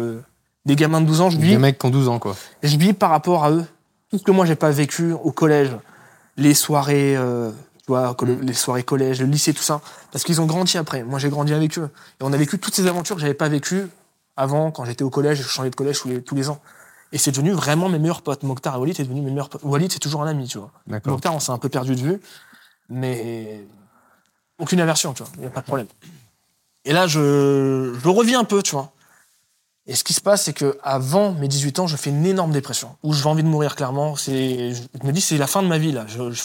des 0.65 0.75
gamins 0.75 1.01
de 1.01 1.05
12 1.05 1.21
ans. 1.21 1.29
Je 1.29 1.37
vis, 1.37 1.49
Des 1.49 1.57
mecs 1.57 1.79
qui 1.79 1.85
ont 1.85 1.89
12 1.89 2.07
ans, 2.09 2.19
quoi. 2.19 2.35
je 2.61 2.77
vis 2.77 2.93
par 2.93 3.09
rapport 3.09 3.45
à 3.45 3.51
eux. 3.51 3.65
Tout 4.09 4.17
ce 4.17 4.23
que 4.23 4.31
moi, 4.31 4.45
j'ai 4.45 4.55
pas 4.55 4.71
vécu 4.71 5.13
au 5.13 5.31
collège, 5.31 5.71
les 6.35 6.53
soirées, 6.53 7.17
tu 7.89 7.93
vois, 7.95 8.15
les 8.41 8.53
soirées 8.53 8.83
collège, 8.83 9.19
le 9.19 9.25
lycée, 9.25 9.51
tout 9.51 9.63
ça. 9.63 9.81
Parce 10.11 10.23
qu'ils 10.23 10.39
ont 10.41 10.45
grandi 10.45 10.77
après. 10.77 11.03
Moi, 11.03 11.17
j'ai 11.17 11.29
grandi 11.29 11.53
avec 11.53 11.79
eux. 11.79 11.89
Et 12.19 12.23
on 12.23 12.31
a 12.31 12.37
vécu 12.37 12.59
toutes 12.59 12.75
ces 12.75 12.85
aventures 12.85 13.15
que 13.15 13.21
j'avais 13.21 13.33
pas 13.33 13.49
vécues 13.49 13.87
avant, 14.37 14.69
quand 14.69 14.85
j'étais 14.85 15.03
au 15.03 15.09
collège, 15.09 15.39
je 15.39 15.47
changeais 15.47 15.71
de 15.71 15.75
collège 15.75 15.99
tous 15.99 16.07
les, 16.07 16.21
tous 16.21 16.35
les 16.35 16.49
ans. 16.49 16.61
Et 17.11 17.17
c'est 17.17 17.31
devenu 17.31 17.51
vraiment 17.51 17.89
mes 17.89 17.97
meilleurs 17.97 18.21
potes. 18.21 18.43
Mokhtar 18.43 18.75
et 18.75 18.77
Walid, 18.77 18.95
c'est 18.95 19.03
devenu 19.03 19.21
mes 19.21 19.31
meilleurs 19.31 19.49
potes. 19.49 19.63
Walid, 19.63 19.91
c'est 19.91 19.97
toujours 19.97 20.21
un 20.21 20.27
ami, 20.27 20.47
tu 20.47 20.59
vois. 20.59 20.71
Mokhtar, 21.05 21.33
on 21.33 21.39
s'est 21.39 21.51
un 21.51 21.57
peu 21.57 21.67
perdu 21.67 21.95
de 21.95 21.99
vue, 21.99 22.21
mais 22.89 23.65
aucune 24.59 24.79
aversion, 24.81 25.13
tu 25.13 25.23
vois, 25.23 25.31
il 25.37 25.41
n'y 25.41 25.47
a 25.47 25.49
pas 25.49 25.61
de 25.61 25.65
problème. 25.65 25.87
Et 26.85 26.93
là, 26.93 27.07
je, 27.07 27.95
je 28.01 28.07
reviens 28.07 28.41
un 28.41 28.43
peu, 28.43 28.61
tu 28.61 28.71
vois. 28.71 28.93
Et 29.91 29.95
ce 29.95 30.03
qui 30.03 30.13
se 30.13 30.21
passe, 30.21 30.43
c'est 30.43 30.53
que 30.53 30.77
avant 30.83 31.31
mes 31.33 31.47
18 31.47 31.79
ans, 31.79 31.87
je 31.87 31.97
fais 31.97 32.11
une 32.11 32.23
énorme 32.25 32.51
dépression, 32.51 32.95
où 33.01 33.11
je 33.11 33.23
vais 33.23 33.29
envie 33.29 33.41
de 33.41 33.47
mourir 33.47 33.75
clairement. 33.75 34.15
C'est, 34.15 34.73
je 34.75 34.81
me 35.03 35.11
dis, 35.11 35.19
c'est 35.19 35.37
la 35.39 35.47
fin 35.47 35.63
de 35.63 35.67
ma 35.67 35.79
vie, 35.79 35.91
là. 35.91 36.05
Je, 36.07 36.29
je- 36.31 36.43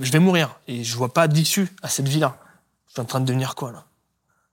je 0.00 0.12
vais- 0.12 0.18
mourir. 0.20 0.60
Et 0.68 0.84
je 0.84 0.96
vois 0.96 1.12
pas 1.12 1.26
d'issue 1.26 1.74
à 1.82 1.88
cette 1.88 2.06
vie-là. 2.06 2.36
Je 2.86 2.92
suis 2.92 3.02
en 3.02 3.04
train 3.04 3.18
de 3.20 3.24
devenir 3.26 3.56
quoi, 3.56 3.72
là? 3.72 3.84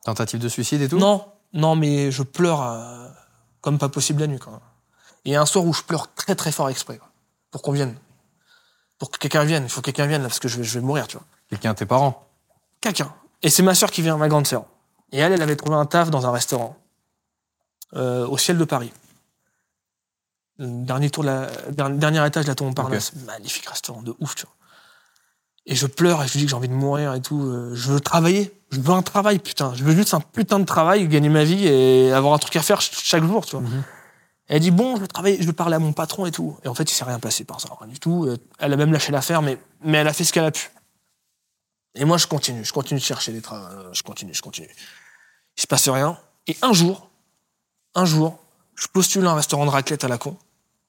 Tentative 0.03 0.39
de 0.39 0.49
suicide 0.49 0.81
et 0.81 0.89
tout? 0.89 0.97
Non, 0.97 1.23
non, 1.53 1.75
mais 1.75 2.09
je 2.09 2.23
pleure 2.23 2.63
euh, 2.63 3.07
comme 3.61 3.77
pas 3.77 3.89
possible 3.89 4.21
la 4.21 4.27
nuit, 4.27 4.39
quoi. 4.39 4.59
Et 5.23 5.29
il 5.29 5.33
y 5.33 5.35
a 5.35 5.41
un 5.41 5.45
soir 5.45 5.63
où 5.63 5.71
je 5.71 5.83
pleure 5.83 6.11
très 6.15 6.33
très 6.33 6.51
fort 6.51 6.67
exprès, 6.69 6.97
quoi, 6.97 7.09
pour 7.51 7.61
qu'on 7.61 7.73
vienne. 7.73 7.95
Pour 8.97 9.11
que 9.11 9.19
quelqu'un 9.19 9.43
vienne. 9.43 9.63
Il 9.65 9.69
faut 9.69 9.81
que 9.81 9.85
quelqu'un 9.85 10.07
vienne, 10.07 10.23
là, 10.23 10.27
parce 10.29 10.39
que 10.39 10.47
je 10.47 10.57
vais, 10.57 10.63
je 10.63 10.79
vais 10.79 10.85
mourir, 10.85 11.05
tu 11.07 11.17
vois. 11.17 11.25
Quelqu'un, 11.51 11.75
tes 11.75 11.85
parents? 11.85 12.27
Quelqu'un. 12.81 13.13
Et 13.43 13.51
c'est 13.51 13.61
ma 13.61 13.75
sœur 13.75 13.91
qui 13.91 14.01
vient, 14.01 14.17
ma 14.17 14.27
grande 14.29 14.47
sœur. 14.47 14.65
Et 15.11 15.19
elle, 15.19 15.33
elle 15.33 15.41
avait 15.43 15.55
trouvé 15.55 15.75
un 15.75 15.85
taf 15.85 16.09
dans 16.09 16.25
un 16.25 16.31
restaurant 16.31 16.75
euh, 17.95 18.27
au 18.27 18.37
ciel 18.37 18.57
de 18.57 18.63
Paris. 18.65 18.91
Dernier 20.59 21.09
tour 21.09 21.23
de 21.23 21.29
la, 21.29 21.47
dernier, 21.71 21.97
dernier 21.97 22.27
étage 22.27 22.45
de 22.45 22.49
la 22.49 22.55
tour 22.55 22.67
Montparnasse. 22.67 23.13
Magnifique 23.25 23.65
restaurant 23.67 24.01
de 24.03 24.13
ouf, 24.19 24.35
tu 24.35 24.43
vois. 24.45 24.53
Et 25.65 25.75
je 25.75 25.87
pleure 25.87 26.23
et 26.23 26.27
je 26.27 26.37
dis 26.37 26.43
que 26.45 26.49
j'ai 26.49 26.55
envie 26.55 26.67
de 26.67 26.73
mourir 26.73 27.13
et 27.13 27.21
tout. 27.21 27.41
euh, 27.41 27.73
Je 27.75 27.91
veux 27.91 27.99
travailler. 27.99 28.53
Je 28.71 28.79
veux 28.79 28.93
un 28.93 29.01
travail, 29.01 29.39
putain. 29.39 29.73
Je 29.75 29.83
veux 29.83 29.95
juste 29.95 30.13
un 30.13 30.19
putain 30.21 30.59
de 30.59 30.65
travail, 30.65 31.07
gagner 31.07 31.29
ma 31.29 31.43
vie 31.43 31.67
et 31.67 32.11
avoir 32.13 32.33
un 32.33 32.37
truc 32.37 32.55
à 32.55 32.61
faire 32.61 32.81
ch- 32.81 33.03
chaque 33.03 33.23
jour, 33.23 33.45
tu 33.45 33.55
vois. 33.57 33.67
Mhm. 33.67 33.83
Elle 34.47 34.59
dit 34.59 34.71
bon, 34.71 34.95
je 34.97 35.01
veux 35.01 35.07
travailler, 35.07 35.37
je 35.41 35.47
veux 35.47 35.53
parler 35.53 35.75
à 35.75 35.79
mon 35.79 35.93
patron 35.93 36.25
et 36.25 36.31
tout. 36.31 36.57
Et 36.63 36.67
en 36.67 36.73
fait, 36.73 36.83
il 36.83 36.93
s'est 36.93 37.03
rien 37.05 37.19
passé 37.19 37.43
par 37.43 37.61
ça, 37.61 37.69
rien 37.79 37.87
du 37.91 37.99
tout. 37.99 38.25
Euh, 38.25 38.37
Elle 38.59 38.73
a 38.73 38.75
même 38.75 38.91
lâché 38.91 39.11
l'affaire, 39.11 39.41
mais, 39.41 39.57
mais 39.83 39.99
elle 39.99 40.07
a 40.07 40.13
fait 40.13 40.23
ce 40.23 40.33
qu'elle 40.33 40.43
a 40.45 40.51
pu. 40.51 40.69
Et 41.95 42.05
moi, 42.05 42.17
je 42.17 42.27
continue, 42.27 42.63
je 42.65 42.73
continue 42.73 42.99
de 42.99 43.05
chercher 43.05 43.31
des 43.31 43.41
travaux, 43.41 43.65
je 43.93 44.01
continue, 44.03 44.33
je 44.33 44.41
continue. 44.41 44.69
Il 45.57 45.61
se 45.61 45.67
passe 45.67 45.87
rien. 45.89 46.17
Et 46.47 46.57
un 46.61 46.73
jour, 46.73 47.09
un 47.95 48.05
jour, 48.05 48.39
je 48.75 48.87
postule 48.87 49.25
un 49.25 49.33
restaurant 49.33 49.65
de 49.65 49.71
raclette 49.71 50.03
à 50.03 50.07
la 50.07 50.17
con. 50.17 50.37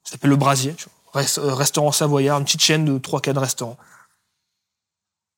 Ça 0.04 0.12
s'appelle 0.12 0.30
Le 0.30 0.36
Brasier, 0.36 0.74
euh, 1.14 1.54
restaurant 1.54 1.92
savoyard, 1.92 2.38
une 2.38 2.44
petite 2.44 2.62
chaîne 2.62 2.84
de 2.84 2.98
3-4 2.98 3.38
restaurants. 3.38 3.76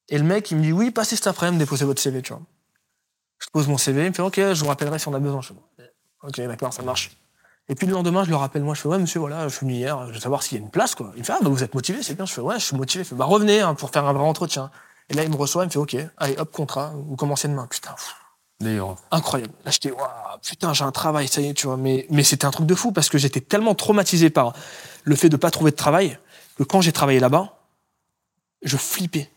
Et 0.08 0.18
le 0.18 0.24
mec, 0.24 0.50
il 0.50 0.58
me 0.58 0.62
dit, 0.62 0.72
oui, 0.72 0.90
passez 0.90 1.16
cet 1.16 1.26
après-midi, 1.26 1.58
déposez 1.58 1.84
votre 1.84 2.00
CV, 2.00 2.22
tu 2.22 2.32
vois. 2.32 2.42
Je 3.38 3.48
pose 3.52 3.68
mon 3.68 3.78
CV, 3.78 4.04
il 4.04 4.08
me 4.08 4.14
fait, 4.14 4.22
ok, 4.22 4.36
je 4.36 4.60
vous 4.60 4.68
rappellerai 4.68 4.98
si 4.98 5.08
on 5.08 5.14
a 5.14 5.18
besoin. 5.18 5.40
Je 5.40 5.48
fais, 5.48 5.92
ok, 6.22 6.40
d'accord, 6.48 6.72
ça 6.72 6.82
marche. 6.82 7.16
Et 7.68 7.74
puis 7.74 7.86
le 7.86 7.94
lendemain, 7.94 8.24
je 8.24 8.30
le 8.30 8.36
rappelle, 8.36 8.62
moi, 8.62 8.74
je 8.74 8.82
fais, 8.82 8.88
ouais, 8.88 8.98
monsieur, 8.98 9.20
voilà, 9.20 9.48
je 9.48 9.56
suis 9.56 9.66
venu 9.66 9.74
hier, 9.74 10.06
je 10.08 10.12
veux 10.12 10.20
savoir 10.20 10.42
s'il 10.42 10.58
y 10.58 10.60
a 10.60 10.64
une 10.64 10.70
place, 10.70 10.94
quoi. 10.94 11.12
Il 11.14 11.20
me 11.20 11.24
fait, 11.24 11.32
ah, 11.32 11.38
bah, 11.42 11.48
vous 11.48 11.62
êtes 11.62 11.74
motivé, 11.74 12.02
c'est 12.02 12.14
bien. 12.14 12.26
Je 12.26 12.32
fais, 12.32 12.42
ouais, 12.42 12.58
je 12.58 12.64
suis 12.64 12.76
motivé. 12.76 13.02
Il 13.02 13.06
fait, 13.06 13.14
bah, 13.14 13.24
revenez, 13.24 13.60
hein, 13.60 13.74
pour 13.74 13.90
faire 13.90 14.04
un 14.04 14.12
vrai 14.12 14.24
entretien. 14.24 14.70
Et 15.08 15.14
là, 15.14 15.24
il 15.24 15.30
me 15.30 15.36
reçoit, 15.36 15.64
il 15.64 15.66
me 15.66 15.70
fait, 15.70 15.78
ok, 15.78 15.96
allez, 16.18 16.36
hop, 16.36 16.52
contrat, 16.52 16.92
vous 16.94 17.16
commencez 17.16 17.48
demain. 17.48 17.66
Putain, 17.66 17.94
D'ailleurs. 18.60 18.96
incroyable. 19.10 19.52
Là, 19.64 19.70
j'étais, 19.70 19.90
waouh, 19.90 20.06
putain, 20.42 20.72
j'ai 20.72 20.84
un 20.84 20.92
travail, 20.92 21.28
ça 21.28 21.40
y 21.40 21.48
est, 21.48 21.54
tu 21.54 21.66
vois. 21.66 21.76
Mais, 21.76 22.06
mais 22.10 22.22
c'était 22.22 22.44
un 22.46 22.50
truc 22.50 22.66
de 22.66 22.74
fou 22.74 22.92
parce 22.92 23.08
que 23.08 23.18
j'étais 23.18 23.40
tellement 23.40 23.74
traumatisé 23.74 24.30
par 24.30 24.54
le 25.02 25.16
fait 25.16 25.28
de 25.28 25.36
pas 25.36 25.50
trouver 25.50 25.70
de 25.72 25.76
travail 25.76 26.18
que 26.56 26.62
quand 26.62 26.80
j'ai 26.80 26.92
travaillé 26.92 27.18
là-bas, 27.20 27.58
je 28.62 28.76
flippais 28.76 29.28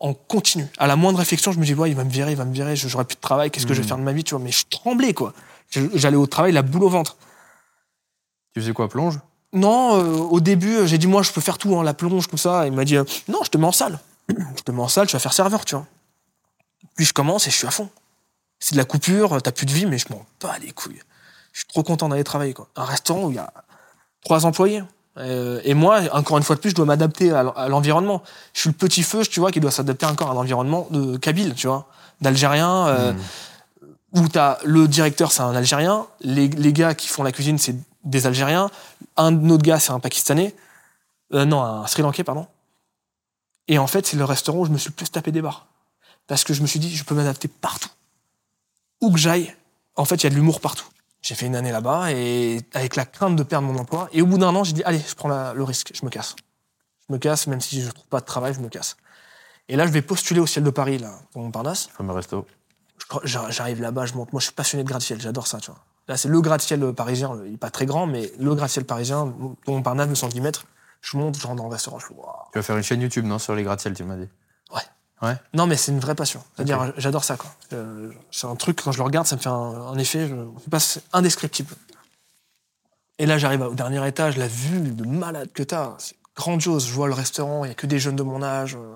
en 0.00 0.14
continu. 0.14 0.66
À 0.78 0.86
la 0.86 0.94
moindre 0.96 1.18
réflexion, 1.18 1.50
je 1.50 1.58
me 1.58 1.64
dis, 1.64 1.74
ouais, 1.74 1.90
il 1.90 1.96
va 1.96 2.04
me 2.04 2.10
virer, 2.10 2.32
il 2.32 2.36
va 2.36 2.44
me 2.44 2.52
virer, 2.52 2.76
je- 2.76 2.86
j'aurai 2.88 3.04
plus 3.04 3.16
de 3.16 3.20
travail, 3.20 3.50
qu'est-ce 3.50 3.66
que 3.66 3.74
je 3.74 3.78
vais 3.80 3.84
Mhm. 3.84 3.88
faire 3.88 3.98
de 3.98 4.02
ma 4.02 4.12
vie, 4.12 4.22
tu 4.22 4.34
vois. 4.34 4.44
Mais 4.44 4.52
je 4.52 4.64
tremblais, 4.70 5.14
quoi. 5.14 5.32
J'allais 5.70 6.16
au 6.16 6.26
travail, 6.26 6.52
la 6.52 6.62
boule 6.62 6.84
au 6.84 6.88
ventre. 6.88 7.16
Tu 8.54 8.60
faisais 8.60 8.72
quoi, 8.72 8.88
plonge? 8.88 9.18
Non, 9.52 9.96
euh, 9.98 10.18
au 10.18 10.40
début, 10.40 10.76
euh, 10.76 10.86
j'ai 10.86 10.98
dit, 10.98 11.06
moi, 11.06 11.22
je 11.22 11.32
peux 11.32 11.40
faire 11.40 11.58
tout, 11.58 11.76
hein, 11.76 11.82
la 11.82 11.94
plonge, 11.94 12.28
tout 12.28 12.36
ça. 12.36 12.66
Il 12.66 12.72
m'a 12.72 12.84
dit, 12.84 12.96
euh, 12.96 13.04
non, 13.28 13.40
je 13.42 13.50
te 13.50 13.58
mets 13.58 13.66
en 13.66 13.72
salle. 13.72 13.98
je 14.28 14.62
te 14.62 14.70
mets 14.70 14.82
en 14.82 14.88
salle, 14.88 15.06
tu 15.08 15.14
vas 15.14 15.18
faire 15.20 15.32
serveur, 15.32 15.64
tu 15.64 15.74
vois. 15.74 15.86
Puis 16.96 17.06
je 17.06 17.12
commence 17.14 17.46
et 17.46 17.50
je 17.50 17.56
suis 17.56 17.66
à 17.66 17.70
fond. 17.70 17.88
C'est 18.60 18.74
de 18.74 18.78
la 18.78 18.84
coupure, 18.84 19.40
t'as 19.42 19.52
plus 19.52 19.66
de 19.66 19.72
vie, 19.72 19.86
mais 19.86 19.98
je 19.98 20.06
m'en 20.10 20.24
bats 20.40 20.58
les 20.58 20.72
couilles. 20.72 21.00
Je 21.52 21.60
suis 21.60 21.68
trop 21.68 21.82
content 21.82 22.08
d'aller 22.08 22.24
travailler, 22.24 22.54
quoi. 22.54 22.68
Un 22.76 22.84
restaurant 22.84 23.24
où 23.24 23.30
il 23.30 23.36
y 23.36 23.38
a 23.38 23.52
trois 24.24 24.46
employés. 24.46 24.82
Euh, 25.16 25.60
et 25.64 25.74
moi, 25.74 26.00
encore 26.12 26.38
une 26.38 26.44
fois 26.44 26.54
de 26.56 26.60
plus, 26.60 26.70
je 26.70 26.74
dois 26.74 26.84
m'adapter 26.84 27.32
à 27.32 27.68
l'environnement. 27.68 28.22
Je 28.54 28.60
suis 28.60 28.70
le 28.70 28.74
petit 28.74 29.02
feu, 29.02 29.22
tu 29.24 29.40
vois, 29.40 29.50
qui 29.50 29.60
doit 29.60 29.70
s'adapter 29.70 30.06
encore 30.06 30.28
à 30.30 30.32
un 30.32 30.36
environnement 30.36 30.86
de 30.90 31.16
Kabyle, 31.16 31.54
tu 31.54 31.66
vois, 31.66 31.88
d'Algérien, 32.20 32.86
euh, 32.88 33.12
Hmm. 33.12 34.20
où 34.20 34.28
t'as 34.28 34.58
le 34.64 34.88
directeur, 34.88 35.32
c'est 35.32 35.42
un 35.42 35.54
Algérien, 35.54 36.06
les, 36.20 36.48
les 36.48 36.72
gars 36.72 36.94
qui 36.94 37.08
font 37.08 37.22
la 37.22 37.32
cuisine, 37.32 37.58
c'est 37.58 37.76
des 38.04 38.26
Algériens, 38.26 38.70
un 39.16 39.50
autre 39.50 39.62
gars, 39.62 39.78
c'est 39.78 39.92
un 39.92 40.00
Pakistanais, 40.00 40.54
euh, 41.34 41.44
non, 41.44 41.62
un 41.62 41.86
Sri 41.86 42.02
Lankais, 42.02 42.24
pardon. 42.24 42.46
Et 43.66 43.78
en 43.78 43.86
fait, 43.86 44.06
c'est 44.06 44.16
le 44.16 44.24
restaurant 44.24 44.60
où 44.60 44.64
je 44.64 44.70
me 44.70 44.78
suis 44.78 44.88
le 44.90 44.94
plus 44.94 45.10
tapé 45.10 45.30
des 45.30 45.42
barres. 45.42 45.66
Parce 46.26 46.42
que 46.44 46.54
je 46.54 46.62
me 46.62 46.66
suis 46.66 46.80
dit, 46.80 46.94
je 46.94 47.04
peux 47.04 47.14
m'adapter 47.14 47.48
partout. 47.48 47.90
Où 49.00 49.12
que 49.12 49.18
j'aille, 49.18 49.54
en 49.96 50.04
fait, 50.04 50.16
il 50.16 50.24
y 50.24 50.26
a 50.26 50.30
de 50.30 50.34
l'humour 50.34 50.60
partout. 50.60 50.86
J'ai 51.22 51.34
fait 51.34 51.46
une 51.46 51.56
année 51.56 51.72
là-bas 51.72 52.12
et 52.12 52.60
avec 52.74 52.94
la 52.96 53.04
crainte 53.04 53.36
de 53.36 53.42
perdre 53.42 53.66
mon 53.66 53.78
emploi. 53.78 54.08
Et 54.12 54.22
au 54.22 54.26
bout 54.26 54.38
d'un 54.38 54.54
an, 54.54 54.64
j'ai 54.64 54.72
dit, 54.72 54.82
allez, 54.84 55.00
je 55.00 55.14
prends 55.14 55.28
la- 55.28 55.52
le 55.54 55.64
risque, 55.64 55.92
je 55.94 56.04
me 56.04 56.10
casse. 56.10 56.36
Je 57.08 57.12
me 57.12 57.18
casse, 57.18 57.46
même 57.48 57.60
si 57.60 57.82
je 57.82 57.90
trouve 57.90 58.06
pas 58.06 58.20
de 58.20 58.24
travail, 58.24 58.54
je 58.54 58.60
me 58.60 58.68
casse. 58.68 58.96
Et 59.68 59.76
là, 59.76 59.86
je 59.86 59.92
vais 59.92 60.02
postuler 60.02 60.40
au 60.40 60.46
ciel 60.46 60.64
de 60.64 60.70
Paris, 60.70 60.98
là, 60.98 61.18
pour 61.32 61.42
Montparnasse. 61.42 61.88
Fameux 61.96 62.12
resto. 62.12 62.46
J'arrive 63.24 63.80
là-bas, 63.80 64.06
je 64.06 64.14
monte. 64.14 64.32
Moi, 64.32 64.40
je 64.40 64.46
suis 64.46 64.54
passionné 64.54 64.84
de 64.84 64.88
gratte-ciel, 64.88 65.20
j'adore 65.20 65.46
ça, 65.46 65.58
tu 65.58 65.70
vois. 65.70 65.80
Là, 66.08 66.16
c'est 66.16 66.28
le 66.28 66.40
gratte-ciel 66.40 66.92
parisien, 66.94 67.38
il 67.46 67.54
est 67.54 67.58
pas 67.58 67.70
très 67.70 67.84
grand, 67.86 68.06
mais 68.06 68.32
le 68.38 68.54
gratte-ciel 68.54 68.84
parisien, 68.84 69.26
dont 69.26 69.56
Montparnasse, 69.66 70.08
210 70.08 70.40
mètres. 70.40 70.64
Je 71.00 71.16
monte, 71.16 71.38
je 71.38 71.46
rentre 71.46 71.56
dans 71.56 71.68
le 71.68 71.72
restaurant, 71.72 71.98
je 71.98 72.06
fais. 72.06 72.14
Tu 72.14 72.58
vas 72.58 72.62
faire 72.62 72.76
une 72.76 72.82
chaîne 72.82 73.00
YouTube, 73.00 73.24
non 73.24 73.38
Sur 73.38 73.54
les 73.54 73.62
gratte-ciel, 73.62 73.94
tu 73.94 74.04
m'as 74.04 74.16
dit. 74.16 74.28
Non, 75.54 75.66
mais 75.66 75.76
c'est 75.76 75.90
une 75.92 76.00
vraie 76.00 76.14
passion. 76.14 76.42
C'est-à-dire, 76.54 76.92
j'adore 76.96 77.24
ça, 77.24 77.36
quoi. 77.36 77.50
Euh, 77.72 78.12
C'est 78.30 78.46
un 78.46 78.54
truc, 78.56 78.80
quand 78.82 78.92
je 78.92 78.98
le 78.98 79.04
regarde, 79.04 79.26
ça 79.26 79.36
me 79.36 79.40
fait 79.40 79.48
un, 79.48 79.52
un 79.52 79.98
effet, 79.98 80.28
je, 80.28 80.34
pas, 80.70 80.78
c'est 80.80 81.02
indescriptible. 81.12 81.74
Et 83.18 83.26
là, 83.26 83.36
j'arrive 83.38 83.62
au 83.62 83.74
dernier 83.74 84.06
étage, 84.06 84.36
la 84.36 84.46
vue 84.46 84.80
de 84.80 85.04
malade 85.04 85.50
que 85.52 85.62
t'as, 85.64 85.94
c'est 85.98 86.14
grandiose. 86.36 86.86
Je 86.86 86.92
vois 86.92 87.08
le 87.08 87.14
restaurant, 87.14 87.64
il 87.64 87.68
y 87.68 87.70
a 87.72 87.74
que 87.74 87.86
des 87.88 87.98
jeunes 87.98 88.14
de 88.16 88.22
mon 88.22 88.42
âge, 88.44 88.76
euh, 88.76 88.94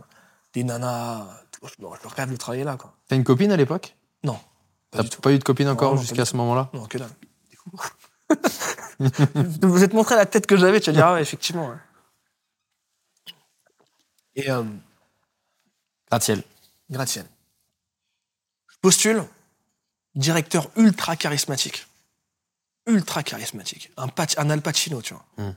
des 0.54 0.62
nanas. 0.62 1.26
Je, 1.64 1.68
je 1.78 2.08
rêve 2.14 2.30
de 2.30 2.36
travailler 2.36 2.64
là, 2.64 2.76
quoi. 2.76 2.92
T'as 3.08 3.16
une 3.16 3.24
copine 3.24 3.50
à 3.52 3.56
l'époque? 3.56 3.96
Non. 4.22 4.38
Pas 4.92 4.98
T'as 4.98 5.02
du 5.04 5.10
tout. 5.10 5.20
pas 5.20 5.32
eu 5.32 5.38
de 5.38 5.44
copine 5.44 5.68
encore 5.68 5.94
pas 5.94 6.00
jusqu'à 6.00 6.24
ce 6.24 6.36
moment-là? 6.36 6.68
Non, 6.72 6.86
que 6.86 6.98
dalle. 6.98 7.10
Je 9.00 9.66
vous 9.66 9.82
ai 9.82 9.88
montré 9.88 10.14
la 10.16 10.26
tête 10.26 10.46
que 10.46 10.56
j'avais, 10.56 10.80
tu 10.80 10.90
vas 10.90 10.94
dire, 10.96 11.06
ah 11.06 11.14
ouais, 11.14 11.22
effectivement. 11.22 11.68
ouais. 11.68 11.76
Et 14.36 14.50
euh, 14.50 14.62
Gratte-ciel. 16.12 16.42
gratte-ciel. 16.90 17.24
Je 18.70 18.76
postule, 18.82 19.24
directeur 20.14 20.68
ultra 20.76 21.16
charismatique. 21.16 21.86
Ultra 22.86 23.22
charismatique. 23.22 23.90
Un, 23.96 24.08
Pat- 24.08 24.34
un 24.38 24.50
Al 24.50 24.60
Pacino, 24.60 25.00
tu 25.00 25.14
vois. 25.14 25.24
Hmm. 25.38 25.54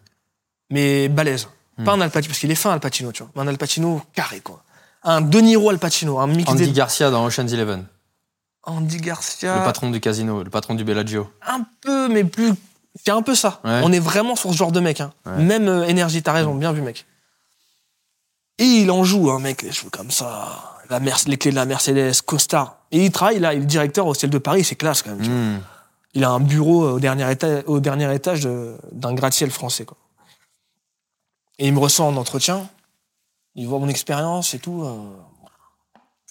Mais 0.69 1.09
balèze. 1.09 1.49
Pas 1.83 1.91
un 1.91 1.99
Al 1.99 2.09
Pacino, 2.09 2.29
parce 2.31 2.39
qu'il 2.39 2.51
est 2.51 2.55
fin, 2.55 2.71
Al 2.71 2.79
Pacino, 2.79 3.11
tu 3.11 3.23
vois. 3.23 3.31
Mais 3.35 3.41
un 3.41 3.47
Al 3.47 3.57
Pacino 3.57 4.01
carré, 4.13 4.39
quoi. 4.39 4.63
Un 5.03 5.19
De 5.19 5.39
Niro 5.39 5.69
Al 5.69 5.77
Pacino, 5.77 6.19
un 6.19 6.27
mix 6.27 6.49
Andy 6.49 6.71
Garcia 6.71 7.09
dans 7.11 7.25
Ocean's 7.25 7.51
Eleven. 7.51 7.85
Andy 8.63 8.97
Garcia. 8.97 9.57
Le 9.59 9.63
patron 9.65 9.91
du 9.91 9.99
casino, 9.99 10.41
le 10.41 10.49
patron 10.49 10.73
du 10.73 10.85
Bellagio. 10.85 11.29
un 11.45 11.65
peu, 11.81 12.07
mais 12.07 12.23
plus. 12.23 12.53
C'est 13.03 13.11
un 13.11 13.21
peu 13.21 13.35
ça. 13.35 13.59
Ouais. 13.65 13.81
On 13.83 13.91
est 13.91 13.99
vraiment 13.99 14.37
sur 14.37 14.51
ce 14.53 14.57
genre 14.57 14.71
de 14.71 14.79
mec. 14.79 15.01
Hein. 15.01 15.11
Ouais. 15.25 15.37
Même 15.43 15.67
euh, 15.67 15.83
énergie, 15.85 16.23
t'as 16.23 16.31
raison, 16.31 16.55
bien 16.55 16.71
vu, 16.71 16.81
mec. 16.81 17.05
Et 18.57 18.63
il 18.63 18.91
en 18.91 19.03
joue, 19.03 19.31
un 19.31 19.39
mec, 19.39 19.61
les 19.61 19.71
cheveux 19.71 19.89
comme 19.89 20.11
ça, 20.11 20.79
la 20.89 20.99
les 20.99 21.37
clés 21.37 21.51
de 21.51 21.55
la 21.55 21.65
Mercedes, 21.65 22.21
costard. 22.25 22.77
Et 22.91 23.03
il 23.05 23.11
travaille 23.11 23.39
là, 23.39 23.53
il 23.53 23.63
est 23.63 23.65
directeur 23.65 24.07
au 24.07 24.13
ciel 24.13 24.31
de 24.31 24.37
Paris, 24.37 24.63
c'est 24.63 24.75
classe 24.75 25.01
quand 25.01 25.11
même. 25.11 25.21
tu 25.21 25.29
vois. 25.29 25.39
Hmm. 25.39 25.61
Il 26.13 26.23
a 26.23 26.29
un 26.29 26.39
bureau 26.39 26.91
au 26.91 26.99
dernier 26.99 27.29
étage, 27.29 27.63
au 27.67 27.79
dernier 27.81 28.13
étage 28.15 28.47
d'un 28.93 29.13
gratte-ciel 29.13 29.51
français. 29.51 29.83
Quoi. 29.83 29.97
Et 31.59 31.67
il 31.67 31.73
me 31.73 31.79
ressent 31.79 32.07
en 32.07 32.15
entretien, 32.15 32.69
il 33.55 33.67
voit 33.67 33.79
mon 33.79 33.89
expérience 33.89 34.53
et 34.53 34.59
tout. 34.59 34.83
euh. 34.83 34.95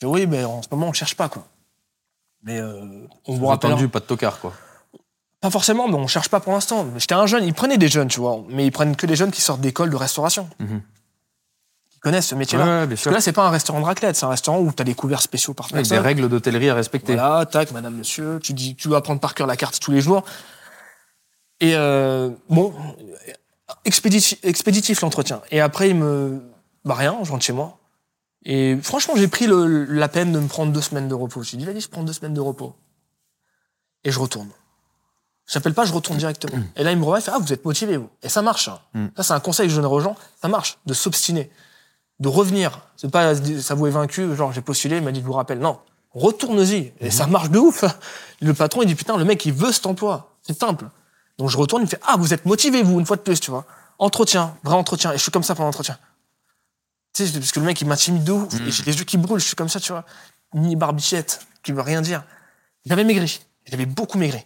Je 0.01 0.07
dis, 0.07 0.13
oui, 0.13 0.27
mais 0.27 0.43
en 0.45 0.63
ce 0.63 0.69
moment, 0.71 0.87
on 0.87 0.91
ne 0.91 0.95
cherche 0.95 1.15
pas. 1.17 1.29
Quoi. 1.29 1.47
Mais 2.43 2.59
euh, 2.59 3.07
on 3.27 3.35
vous 3.37 3.47
rappelle. 3.47 3.73
Entendu, 3.73 3.89
pas 3.89 4.01
de 4.01 4.07
tocard, 4.07 4.41
quoi. 4.41 4.53
Pas 5.41 5.51
forcément, 5.51 5.87
mais 5.89 5.95
on 5.97 6.07
cherche 6.07 6.31
pas 6.31 6.41
pour 6.41 6.55
l'instant. 6.55 6.87
J'étais 6.97 7.15
un 7.15 7.27
jeune, 7.27 7.45
ils 7.45 7.53
prenaient 7.53 7.77
des 7.77 7.89
jeunes, 7.89 8.09
tu 8.09 8.21
vois, 8.21 8.43
mais 8.49 8.65
ils 8.67 8.71
prennent 8.73 8.97
que 8.97 9.07
des 9.07 9.17
jeunes 9.17 9.31
qui 9.31 9.43
sortent 9.43 9.61
d'école 9.61 9.91
de 9.91 9.97
restauration, 9.97 10.49
Mhm. 10.59 10.81
Connaissent 12.05 12.29
ce 12.29 12.35
métier-là. 12.37 12.83
ouais, 12.83 12.87
Parce 12.87 13.03
que 13.03 13.11
là, 13.11 13.21
c'est 13.21 13.33
pas 13.33 13.47
un 13.47 13.51
restaurant 13.51 13.81
de 13.81 13.85
raclette, 13.87 14.15
c'est 14.15 14.27
un 14.27 14.29
restaurant 14.29 14.61
où 14.61 14.71
tu 14.73 14.81
as 14.81 14.85
des 14.85 14.95
couverts 14.95 15.23
spéciaux 15.23 15.55
par 15.55 15.67
Avec 15.73 15.83
des 15.85 15.89
personne. 15.89 16.05
règles 16.07 16.29
d'hôtellerie 16.29 16.71
à 16.71 16.75
respecter. 16.75 17.15
Voilà, 17.15 17.45
tac, 17.47 17.73
madame, 17.73 17.97
monsieur, 17.97 18.39
tu 18.43 18.53
dis, 18.53 18.77
tu 18.77 18.87
dois 18.89 18.99
apprendre 18.99 19.21
par 19.21 19.35
cœur 19.35 19.47
la 19.49 19.57
carte 19.57 19.81
tous 19.81 19.91
les 19.91 20.01
jours. 20.01 20.23
Et 21.61 21.75
euh, 21.75 22.31
bon, 22.49 22.73
expéditif, 23.85 24.39
expéditif 24.43 25.01
l'entretien. 25.01 25.41
Et 25.51 25.61
après, 25.61 25.89
il 25.91 25.97
me. 25.97 26.43
Bah 26.85 26.95
rien, 26.95 27.17
je 27.23 27.31
rentre 27.33 27.45
chez 27.45 27.53
moi. 27.53 27.79
Et 28.45 28.77
franchement, 28.83 29.15
j'ai 29.17 29.29
pris 29.29 29.47
le- 29.47 29.85
la 29.85 30.09
peine 30.09 30.31
de 30.33 30.39
me 30.39 30.49
prendre 30.49 30.71
deux 30.73 30.83
semaines 30.83 31.09
de 31.09 31.15
repos. 31.15 31.43
J'ai 31.43 31.57
dit, 31.57 31.65
vas-y, 31.65 31.81
je 31.81 31.89
prends 31.89 32.03
deux 32.03 32.13
semaines 32.13 32.35
de 32.35 32.41
repos. 32.43 32.75
Et 34.05 34.11
je 34.11 34.19
retourne. 34.19 34.51
J'appelle 35.47 35.73
pas, 35.75 35.85
je 35.87 35.93
retourne 35.95 36.19
directement. 36.19 36.59
Et 36.77 36.85
là, 36.85 36.93
il 36.93 36.99
me 36.99 37.05
revoit, 37.05 37.21
il 37.21 37.23
fait, 37.23 37.31
ah, 37.35 37.39
vous 37.39 37.53
êtes 37.55 37.65
motivé, 37.65 37.97
vous. 37.97 38.11
Et 38.23 38.29
ça 38.29 38.43
marche. 38.43 38.69
hein. 38.69 38.81
Mm. 38.93 39.07
Ça, 39.17 39.23
c'est 39.23 39.33
un 39.33 39.41
conseil 39.41 39.67
que 39.69 39.73
je 39.75 39.81
donne 39.81 39.91
aux 39.91 40.01
gens. 40.01 40.17
Ça 40.43 40.49
marche, 40.49 40.77
de 40.85 40.93
s'obstiner, 40.93 41.51
de 42.21 42.29
revenir. 42.29 42.81
C'est 42.97 43.11
pas 43.11 43.35
s'avouer 43.35 43.91
vaincu, 43.91 44.35
genre, 44.35 44.53
j'ai 44.53 44.61
postulé, 44.61 44.97
il 44.99 45.03
m'a 45.03 45.13
dit, 45.13 45.21
je 45.21 45.25
vous 45.25 45.33
rappelle. 45.33 45.59
Non, 45.59 45.79
retourne-y. 46.13 46.93
Et 47.01 47.11
ça 47.11 47.27
marche 47.27 47.51
de 47.51 47.59
ouf. 47.59 47.85
Le 48.41 48.55
patron, 48.55 48.83
il 48.83 48.87
dit, 48.87 48.95
putain, 48.95 49.17
le 49.17 49.25
mec, 49.25 49.45
il 49.47 49.53
veut 49.53 49.73
cet 49.73 49.87
emploi. 49.87 50.37
C'est 50.43 50.59
simple. 50.59 50.87
Donc, 51.39 51.51
je 51.51 51.57
retourne, 51.57 51.83
il 51.83 51.87
me 51.87 51.91
fait, 51.91 52.01
ah, 52.07 52.17
vous 52.17 52.33
êtes 52.33 52.47
motivé, 52.47 52.83
vous, 52.83 53.01
une 53.01 53.07
fois 53.07 53.17
de 53.17 53.23
plus, 53.23 53.41
tu 53.41 53.51
vois. 53.51 53.65
Entretien, 53.99 54.57
vrai 54.63 54.75
entretien. 54.75 55.13
Et 55.13 55.17
je 55.17 55.23
suis 55.23 55.33
comme 55.33 55.43
ça 55.43 55.55
pendant 55.55 55.67
l'entretien. 55.67 55.99
Tu 57.13 57.27
sais, 57.27 57.39
parce 57.39 57.53
que 57.53 57.61
le 57.61 57.67
mec, 57.67 57.81
il 57.81 57.89
m'intimide 57.89 58.25
de 58.25 58.33
ouf. 58.33 58.55
Et 58.67 58.71
j'ai 58.71 58.85
les 58.85 58.97
yeux 58.97 59.05
qui 59.05 59.17
brûlent, 59.17 59.41
je 59.41 59.47
suis 59.47 59.57
comme 59.57 59.69
ça, 59.69 59.81
tu 59.81 59.93
vois. 59.93 60.05
Ni 60.55 60.77
barbichette, 60.77 61.47
qui 61.63 61.73
veut 61.73 61.81
rien 61.81 62.01
dire. 62.01 62.25
J'avais 62.87 63.05
maigri. 63.05 63.41
J'avais 63.67 63.87
beaucoup 63.87 64.19
maigri. 64.19 64.45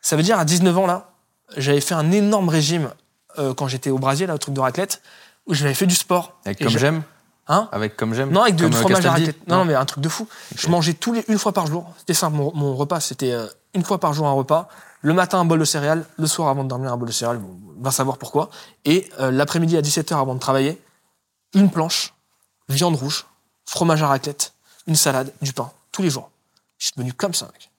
Ça 0.00 0.16
veut 0.16 0.22
dire, 0.22 0.38
à 0.38 0.44
19 0.44 0.78
ans, 0.78 0.86
là, 0.86 1.12
j'avais 1.56 1.80
fait 1.80 1.94
un 1.94 2.12
énorme 2.12 2.48
régime 2.48 2.90
euh, 3.38 3.54
quand 3.54 3.68
j'étais 3.68 3.90
au 3.90 3.98
Brésil, 3.98 4.26
là, 4.26 4.34
au 4.34 4.38
truc 4.38 4.54
de 4.54 4.60
raclette, 4.60 5.02
où 5.46 5.54
j'avais 5.54 5.74
fait 5.74 5.86
du 5.86 5.94
sport. 5.94 6.38
Avec 6.44 6.60
Et 6.60 6.64
comme 6.64 6.72
j'ai- 6.72 6.78
j'aime 6.78 7.02
Hein 7.46 7.68
Avec 7.72 7.94
comme 7.96 8.14
j'aime 8.14 8.30
non, 8.30 8.40
avec 8.42 8.56
de, 8.56 8.66
du 8.68 8.74
euh, 8.74 8.80
fromage 8.80 9.04
à. 9.04 9.18
Non, 9.18 9.26
non, 9.58 9.64
mais 9.66 9.74
un 9.74 9.84
truc 9.84 10.02
de 10.02 10.08
fou. 10.08 10.26
Je 10.56 10.66
mangeais 10.68 10.94
tous 10.94 11.12
les 11.12 11.22
une 11.28 11.38
fois 11.38 11.52
par 11.52 11.66
jour. 11.66 11.92
C'était 11.98 12.14
simple. 12.14 12.36
Mon, 12.38 12.50
mon 12.54 12.74
repas, 12.74 13.00
c'était 13.00 13.32
euh, 13.32 13.46
une 13.74 13.84
fois 13.84 14.00
par 14.00 14.14
jour 14.14 14.26
un 14.26 14.32
repas. 14.32 14.66
Le 15.02 15.12
matin, 15.12 15.40
un 15.40 15.44
bol 15.44 15.58
de 15.58 15.64
céréales. 15.66 16.06
Le 16.16 16.26
soir, 16.26 16.48
avant 16.48 16.64
de 16.64 16.70
dormir, 16.70 16.90
un 16.90 16.96
bol 16.96 17.06
de 17.08 17.12
céréales. 17.12 17.36
Bon, 17.38 17.58
on 17.78 17.82
va 17.82 17.90
savoir 17.90 18.16
pourquoi. 18.16 18.48
Et 18.86 19.10
euh, 19.20 19.30
l'après-midi, 19.30 19.76
à 19.76 19.82
17h, 19.82 20.18
avant 20.18 20.34
de 20.34 20.40
travailler, 20.40 20.80
une 21.52 21.70
planche, 21.70 22.14
viande 22.70 22.96
rouge, 22.96 23.26
fromage 23.66 24.02
à 24.02 24.08
raclette, 24.08 24.54
une 24.86 24.96
salade, 24.96 25.30
du 25.42 25.52
pain. 25.52 25.70
Tous 25.92 26.00
les 26.00 26.08
jours. 26.08 26.30
Je 26.78 26.86
suis 26.86 26.94
devenu 26.96 27.12
comme 27.12 27.34
ça, 27.34 27.44
mec. 27.52 27.70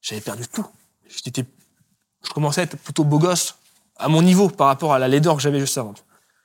J'avais 0.00 0.20
perdu 0.20 0.48
tout. 0.48 0.66
J'étais, 1.24 1.44
je 2.26 2.30
commençais 2.32 2.62
à 2.62 2.64
être 2.64 2.76
plutôt 2.76 3.04
beau 3.04 3.20
gosse 3.20 3.54
à 3.96 4.08
mon 4.08 4.22
niveau 4.22 4.48
par 4.48 4.66
rapport 4.66 4.92
à 4.92 4.98
la 4.98 5.06
laideur 5.06 5.36
que 5.36 5.42
j'avais 5.42 5.60
juste 5.60 5.78
avant. 5.78 5.94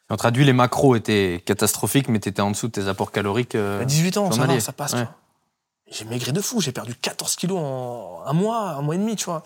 En 0.10 0.16
traduit, 0.16 0.46
les 0.46 0.54
macros 0.54 0.96
étaient 0.96 1.44
catastrophiques, 1.46 2.08
mais 2.08 2.20
t'étais 2.20 2.42
en 2.42 2.52
dessous 2.52 2.68
de 2.68 2.72
tes 2.72 2.88
apports 2.88 3.12
caloriques. 3.12 3.56
euh, 3.56 3.82
À 3.82 3.86
18 3.86 4.18
ans, 4.18 4.32
ça 4.32 4.46
va, 4.46 4.60
ça 4.60 4.72
passe. 4.72 4.92
tu 4.92 4.98
Ouais. 4.98 5.08
J'ai 5.92 6.06
maigri 6.06 6.32
de 6.34 6.42
fou, 6.42 6.60
j'ai 6.62 6.72
perdu 6.72 6.96
14 6.96 7.36
kilos 7.36 7.60
en 7.60 8.22
un 8.26 8.34
mois, 8.34 8.72
un 8.72 8.82
mois 8.82 8.96
et 8.96 8.98
demi, 8.98 9.16
tu 9.16 9.26
vois. 9.26 9.44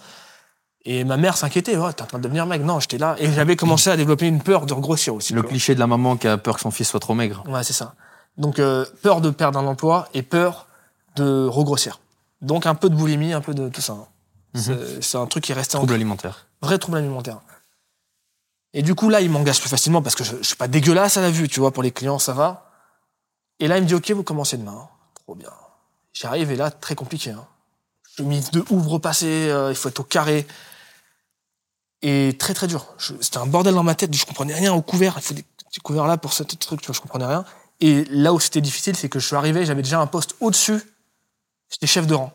Et 0.86 1.04
ma 1.04 1.18
mère 1.18 1.38
s'inquiétait, 1.38 1.78
oh, 1.78 1.92
t'es 1.92 2.02
en 2.02 2.06
train 2.08 2.18
de 2.18 2.24
devenir 2.24 2.46
maigre. 2.48 2.66
Non, 2.66 2.80
j'étais 2.80 2.98
là. 2.98 3.16
Et 3.20 3.32
j'avais 3.32 3.56
commencé 3.56 3.90
à 3.92 3.98
développer 3.98 4.28
une 4.28 4.42
peur 4.42 4.66
de 4.66 4.74
regrossir 4.74 5.14
aussi. 5.14 5.34
Le 5.34 5.42
quoi. 5.44 5.50
cliché 5.52 5.76
de 5.76 5.80
la 5.80 5.86
maman 5.88 6.18
qui 6.18 6.28
a 6.28 6.38
peur 6.40 6.56
que 6.56 6.62
son 6.62 6.72
fils 6.72 6.90
soit 6.90 7.00
trop 7.00 7.14
maigre. 7.14 7.44
Ouais, 7.48 7.64
c'est 7.64 7.74
ça. 7.74 7.94
Donc, 8.38 8.58
euh, 8.58 8.86
peur 9.04 9.22
de 9.22 9.30
perdre 9.30 9.60
un 9.60 9.68
emploi 9.68 10.08
et 10.16 10.24
peur 10.24 10.66
de 11.16 11.46
regrossir. 11.46 12.00
Donc, 12.42 12.66
un 12.66 12.74
peu 12.74 12.90
de 12.90 12.96
boulimie, 12.96 13.34
un 13.34 13.42
peu 13.42 13.54
de 13.54 13.70
tout 13.70 13.82
ça. 13.82 13.94
hein. 13.94 14.08
Mhm. 14.56 14.62
C'est- 14.62 15.02
C'est 15.02 15.18
un 15.18 15.28
truc 15.28 15.44
qui 15.44 15.52
est 15.52 15.56
resté 15.56 15.76
en 15.78 15.82
Trouble 15.82 15.94
alimentaire. 15.94 16.48
vrai 16.64 16.78
trouble 16.80 16.98
alimentaire. 16.98 17.38
Et 18.74 18.82
du 18.84 18.96
coup, 18.96 19.10
là, 19.10 19.22
il 19.22 19.30
m'engage 19.30 19.60
plus 19.60 19.70
facilement 19.70 20.02
parce 20.02 20.16
que 20.16 20.24
je, 20.24 20.38
je 20.38 20.44
suis 20.44 20.56
pas 20.56 20.68
dégueulasse 20.68 21.18
à 21.18 21.22
la 21.22 21.30
vue, 21.32 21.48
tu 21.50 21.60
vois, 21.60 21.72
pour 21.72 21.84
les 21.84 21.92
clients, 21.92 22.20
ça 22.20 22.34
va. 22.34 22.72
Et 23.60 23.68
là, 23.68 23.78
il 23.78 23.84
me 23.84 23.88
dit, 23.88 23.96
OK, 23.96 24.10
vous 24.12 24.24
commencez 24.24 24.58
demain. 24.58 24.88
Trop 25.16 25.36
bien. 25.36 25.52
J'arrive 26.14 26.52
et 26.52 26.56
là, 26.56 26.72
très 26.72 26.96
compliqué. 26.96 27.32
Hein. 27.32 27.46
Chemise 28.18 28.52
de 28.52 28.64
ouvre 28.70 28.92
repassée, 28.92 29.50
euh, 29.50 29.72
il 29.72 29.76
faut 29.76 29.90
être 29.90 30.00
au 30.00 30.04
carré. 30.04 30.48
Et 32.02 32.36
très, 32.40 32.54
très 32.54 32.68
dur. 32.68 32.86
Je- 32.98 33.14
C'était 33.22 33.38
un 33.38 33.46
bordel 33.46 33.74
dans 33.76 33.84
ma 33.84 33.96
tête, 33.96 34.14
je 34.16 34.26
comprenais 34.26 34.54
rien 34.56 34.74
au 34.74 34.82
couvert. 34.82 35.14
Il 35.18 35.22
faut 35.22 35.34
des 35.34 35.46
couverts 35.84 36.08
là 36.08 36.18
pour 36.18 36.34
ce 36.34 36.44
truc, 36.44 36.82
tu 36.82 36.88
vois, 36.88 36.96
je 36.96 37.02
comprenais 37.02 37.26
rien. 37.26 37.46
Et 37.80 38.06
là 38.06 38.34
où 38.34 38.40
c'était 38.40 38.62
difficile, 38.62 38.96
c'est 38.96 39.10
que 39.10 39.20
je 39.20 39.28
suis 39.28 39.36
arrivé, 39.36 39.66
j'avais 39.66 39.82
déjà 39.84 40.00
un 40.00 40.08
poste 40.08 40.36
au-dessus. 40.40 40.82
J'étais 41.70 41.88
chef 41.88 42.08
de 42.08 42.14
rang. 42.14 42.34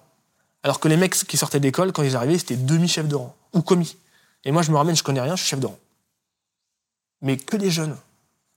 Alors 0.62 0.80
que 0.80 0.89
les 0.89 0.97
mecs 0.97 1.14
qui 1.14 1.37
sortaient 1.37 1.61
d'école, 1.61 1.93
quand 1.93 2.03
ils 2.03 2.16
arrivaient, 2.16 2.39
c'était 2.39 2.57
demi-chef 2.57 3.07
de 3.07 3.14
rang 3.14 3.34
ou 3.53 3.62
commis. 3.62 3.97
Et 4.45 4.53
moi, 4.53 4.62
je 4.62 4.70
me 4.70 4.76
ramène, 4.76 4.97
je 4.97 5.03
connais 5.03 5.20
rien, 5.20 5.37
je 5.37 5.43
suis 5.43 5.51
chef 5.51 5.61
de 5.61 5.66
rang. 5.66 5.78
Mais 7.23 7.37
que 7.37 7.57
des 7.57 7.71
jeunes. 7.71 7.97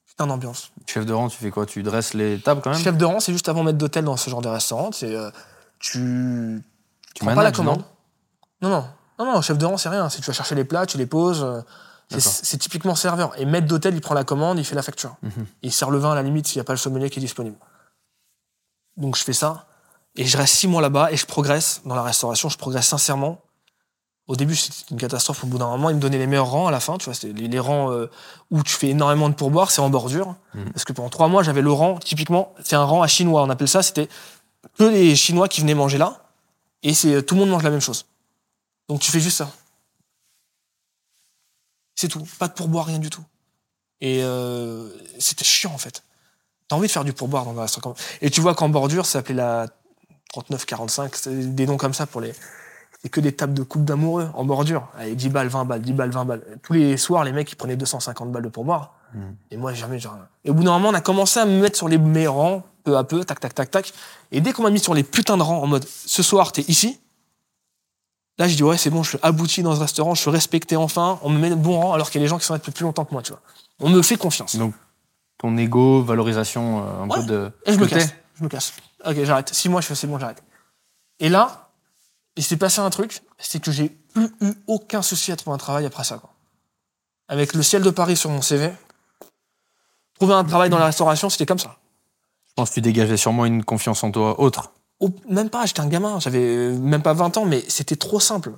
Putain 0.06 0.28
d'ambiance. 0.28 0.72
Chef 0.86 1.06
de 1.06 1.14
rang, 1.14 1.30
tu 1.30 1.38
fais 1.38 1.50
quoi? 1.52 1.66
Tu 1.66 1.82
dresses 1.84 2.14
les 2.14 2.40
tables 2.42 2.62
quand 2.62 2.72
même? 2.72 2.80
Chef 2.80 2.98
de 2.98 3.06
rang, 3.06 3.20
c'est 3.20 3.32
juste 3.32 3.48
avant 3.50 3.64
maître 3.64 3.78
d'hôtel 3.78 4.04
dans 4.06 4.18
ce 4.18 4.30
genre 4.30 4.42
de 4.42 4.50
restaurant. 4.50 4.92
C'est 4.92 5.16
euh, 5.16 5.32
tu 5.80 6.62
Tu 7.16 7.24
prends 7.26 7.36
pas 7.36 7.44
la 7.44 7.52
commande. 7.52 7.84
Non, 8.62 8.70
non, 8.70 8.86
non, 9.18 9.34
non. 9.34 9.42
Chef 9.42 9.58
de 9.58 9.66
rang, 9.66 9.78
c'est 9.78 9.90
rien. 9.90 10.10
C'est 10.10 10.20
tu 10.22 10.28
vas 10.28 10.34
chercher 10.34 10.56
les 10.56 10.66
plats, 10.66 10.86
tu 10.86 10.98
les 10.98 11.06
poses. 11.06 11.44
euh. 11.44 11.62
C'est 12.18 12.58
typiquement 12.58 12.96
serveur. 12.96 13.40
Et 13.40 13.46
maître 13.46 13.68
d'hôtel, 13.68 13.94
il 13.94 14.02
prend 14.02 14.16
la 14.16 14.24
commande, 14.24 14.58
il 14.58 14.66
fait 14.66 14.76
la 14.76 14.82
facture. 14.82 15.16
Mhm. 15.22 15.46
Il 15.62 15.72
sert 15.72 15.92
le 15.92 16.00
vin 16.00 16.12
à 16.12 16.16
la 16.16 16.24
limite 16.24 16.48
s'il 16.48 16.58
n'y 16.58 16.62
a 16.62 16.64
pas 16.66 16.74
le 16.74 16.78
sommelier 16.78 17.10
qui 17.12 17.20
est 17.20 17.22
disponible. 17.22 17.56
Donc 18.98 19.16
je 19.16 19.24
fais 19.24 19.34
ça. 19.34 19.68
Et 20.16 20.26
je 20.26 20.36
reste 20.36 20.56
six 20.56 20.68
mois 20.68 20.82
là-bas 20.82 21.12
et 21.12 21.18
je 21.18 21.26
progresse 21.28 21.82
dans 21.86 21.94
la 21.96 22.02
restauration. 22.02 22.50
Je 22.50 22.58
progresse 22.58 22.88
sincèrement. 22.88 23.40
Au 24.30 24.36
début, 24.36 24.56
c'était 24.56 24.92
une 24.92 24.98
catastrophe. 24.98 25.44
Au 25.44 25.48
bout 25.48 25.58
d'un 25.58 25.68
moment, 25.68 25.90
ils 25.90 25.96
me 25.96 26.00
donnaient 26.00 26.20
les 26.20 26.28
meilleurs 26.28 26.52
rangs 26.52 26.68
à 26.68 26.72
la 26.72 26.80
fin. 26.80 27.00
Tu 27.00 27.06
vois, 27.06 27.16
c'était 27.16 27.34
les, 27.34 27.48
les 27.48 27.60
rangs 27.60 27.92
euh, 27.92 28.12
où 28.52 28.62
tu 28.62 28.74
fais 28.74 28.90
énormément 28.90 29.28
de 29.28 29.34
pourboire, 29.34 29.72
c'est 29.72 29.82
en 29.82 29.90
bordure. 29.90 30.36
Mhm. 30.54 30.72
Parce 30.72 30.86
que 30.86 30.94
pendant 30.94 31.10
trois 31.10 31.28
mois, 31.28 31.42
j'avais 31.42 31.64
le 31.64 31.72
rang, 31.72 31.98
typiquement, 31.98 32.54
c'est 32.64 32.76
un 32.76 32.84
rang 32.84 33.02
à 33.02 33.08
chinois. 33.08 33.42
On 33.42 33.50
appelle 33.50 33.68
ça, 33.68 33.82
c'était 33.82 34.08
que 34.78 34.84
les 34.84 35.16
Chinois 35.16 35.48
qui 35.48 35.62
venaient 35.62 35.74
manger 35.74 35.98
là. 35.98 36.30
Et 36.84 36.94
c'est 36.94 37.24
tout 37.24 37.34
le 37.34 37.42
monde 37.42 37.50
mange 37.50 37.64
la 37.64 37.72
même 37.72 37.82
chose. 37.82 38.06
Donc 38.88 39.00
tu 39.00 39.12
fais 39.12 39.20
juste 39.20 39.38
ça. 39.38 39.52
C'est 41.96 42.08
tout. 42.08 42.24
Pas 42.38 42.48
de 42.48 42.54
pourboire, 42.54 42.86
rien 42.86 43.00
du 43.00 43.10
tout. 43.10 43.24
Et 44.00 44.24
euh, 44.24 44.90
c'était 45.18 45.44
chiant 45.44 45.74
en 45.74 45.80
fait. 45.80 46.04
T'as 46.68 46.76
envie 46.76 46.88
de 46.88 46.92
faire 46.92 47.04
du 47.04 47.14
pourboire 47.14 47.46
dans 47.46 47.58
un 47.58 47.64
restaurant. 47.64 47.96
Et 48.22 48.30
tu 48.30 48.42
vois 48.42 48.54
qu'en 48.54 48.70
bordure, 48.70 49.08
ça 49.08 49.14
s'appelait 49.14 49.34
la 49.34 49.68
39-45, 50.36 51.10
c'est 51.14 51.56
des 51.56 51.66
noms 51.66 51.78
comme 51.78 51.96
ça 51.96 52.06
pour 52.06 52.22
les. 52.22 52.34
C'est 53.02 53.10
que 53.10 53.22
des 53.22 53.32
tables 53.32 53.54
de 53.54 53.64
coupe 53.64 53.86
d'amoureux 53.86 54.30
en 54.34 54.44
bordure. 54.44 54.88
Allez, 54.98 55.16
10 55.16 55.30
balles, 55.30 55.48
20 55.48 55.64
balles, 55.66 55.82
10 55.82 55.94
balles, 55.94 56.12
20 56.12 56.26
balles. 56.26 56.44
Tous 56.64 56.74
les 56.74 56.98
soirs, 56.98 57.24
les 57.24 57.32
mecs, 57.32 57.50
ils 57.52 57.56
prenaient 57.56 57.78
250 57.78 58.32
balles 58.32 58.44
de 58.44 58.50
pourboire. 58.50 58.94
Mhm. 59.14 59.36
Et 59.52 59.58
moi, 59.58 59.74
jamais, 59.74 60.00
genre. 60.00 60.18
Et 60.44 60.50
au 60.50 60.54
bout 60.54 60.64
d'un 60.64 60.72
moment, 60.74 60.90
on 60.90 60.94
a 60.94 61.00
commencé 61.02 61.40
à 61.40 61.46
me 61.46 61.62
mettre 61.62 61.78
sur 61.78 61.88
les 61.88 61.98
meilleurs 61.98 62.34
rangs, 62.34 62.64
peu 62.84 62.98
à 62.98 63.06
peu, 63.06 63.24
tac, 63.24 63.40
tac, 63.40 63.54
tac, 63.56 63.72
tac. 63.72 63.94
Et 64.34 64.42
dès 64.42 64.52
qu'on 64.52 64.64
m'a 64.64 64.70
mis 64.70 64.80
sur 64.80 64.94
les 64.94 65.04
putains 65.04 65.38
de 65.38 65.44
rangs 65.44 65.62
en 65.64 65.68
mode, 65.68 65.86
ce 65.88 66.22
soir, 66.22 66.52
t'es 66.52 66.64
ici. 66.68 67.00
Là, 68.38 68.48
je 68.50 68.56
dis, 68.56 68.64
ouais, 68.64 68.78
c'est 68.78 68.90
bon, 68.90 69.02
je 69.04 69.10
suis 69.12 69.20
abouti 69.22 69.64
dans 69.64 69.76
ce 69.76 69.80
restaurant, 69.80 70.14
je 70.14 70.22
suis 70.22 70.30
respecté 70.30 70.76
enfin, 70.78 71.20
on 71.24 71.30
me 71.30 71.38
met 71.40 71.50
le 71.50 71.56
bon 71.56 71.80
rang, 71.80 71.94
alors 71.94 72.10
qu'il 72.10 72.20
y 72.22 72.24
a 72.24 72.26
des 72.26 72.30
gens 72.30 72.38
qui 72.38 72.46
sont 72.46 72.54
là 72.54 72.60
depuis 72.60 72.72
plus 72.72 72.84
longtemps 72.84 73.04
que 73.06 73.12
moi, 73.14 73.22
tu 73.22 73.32
vois. 73.32 73.42
On 73.80 73.90
me 73.90 74.02
fait 74.02 74.16
confiance. 74.18 74.56
Donc, 74.58 74.74
ton 75.38 75.56
ego, 75.58 76.02
valorisation, 76.04 76.80
euh, 76.86 77.04
un 77.04 77.10
Ouais. 77.10 77.20
peu 77.20 77.24
de. 77.26 77.52
Et 77.66 77.74
je 77.74 77.80
me 77.80 77.86
casse. 77.88 78.14
Je 78.36 78.44
me 78.44 78.50
casse. 78.50 78.74
Ok, 79.06 79.16
j'arrête. 79.24 79.54
Six 79.54 79.70
mois, 79.70 79.80
je 79.82 79.88
fais 79.88 79.96
c'est 79.96 80.08
bon, 80.08 80.20
j'arrête. 80.20 80.42
Et 81.20 81.28
là, 81.30 81.69
il 82.40 82.44
s'est 82.44 82.58
passé 82.58 82.80
un 82.80 82.90
truc, 82.90 83.22
c'est 83.38 83.62
que 83.62 83.70
j'ai 83.72 83.90
plus 83.90 84.32
eu 84.42 84.54
aucun 84.68 85.02
souci 85.02 85.32
à 85.32 85.36
trouver 85.36 85.56
un 85.56 85.58
travail 85.58 85.86
après 85.86 86.04
ça. 86.06 86.18
Quoi. 86.18 86.30
Avec 87.28 87.54
le 87.54 87.62
ciel 87.64 87.82
de 87.84 87.90
Paris 87.90 88.16
sur 88.18 88.30
mon 88.30 88.42
CV, 88.42 88.72
trouver 90.16 90.34
un 90.34 90.44
travail 90.46 90.70
dans 90.70 90.80
la 90.80 90.86
restauration, 90.86 91.30
c'était 91.30 91.46
comme 91.46 91.60
ça. 91.60 91.78
Je 92.48 92.54
pense 92.56 92.70
que 92.70 92.76
tu 92.76 92.82
dégageais 92.82 93.18
sûrement 93.18 93.46
une 93.46 93.64
confiance 93.64 94.04
en 94.04 94.12
toi 94.12 94.40
autre. 94.40 94.72
Au- 95.00 95.12
même 95.28 95.50
pas, 95.50 95.66
j'étais 95.66 95.82
un 95.82 95.88
gamin, 95.88 96.20
j'avais 96.20 96.40
euh, 96.44 96.78
même 96.78 97.02
pas 97.02 97.14
20 97.14 97.36
ans, 97.38 97.46
mais 97.46 97.64
c'était 97.68 97.96
trop 97.98 98.20
simple. 98.20 98.54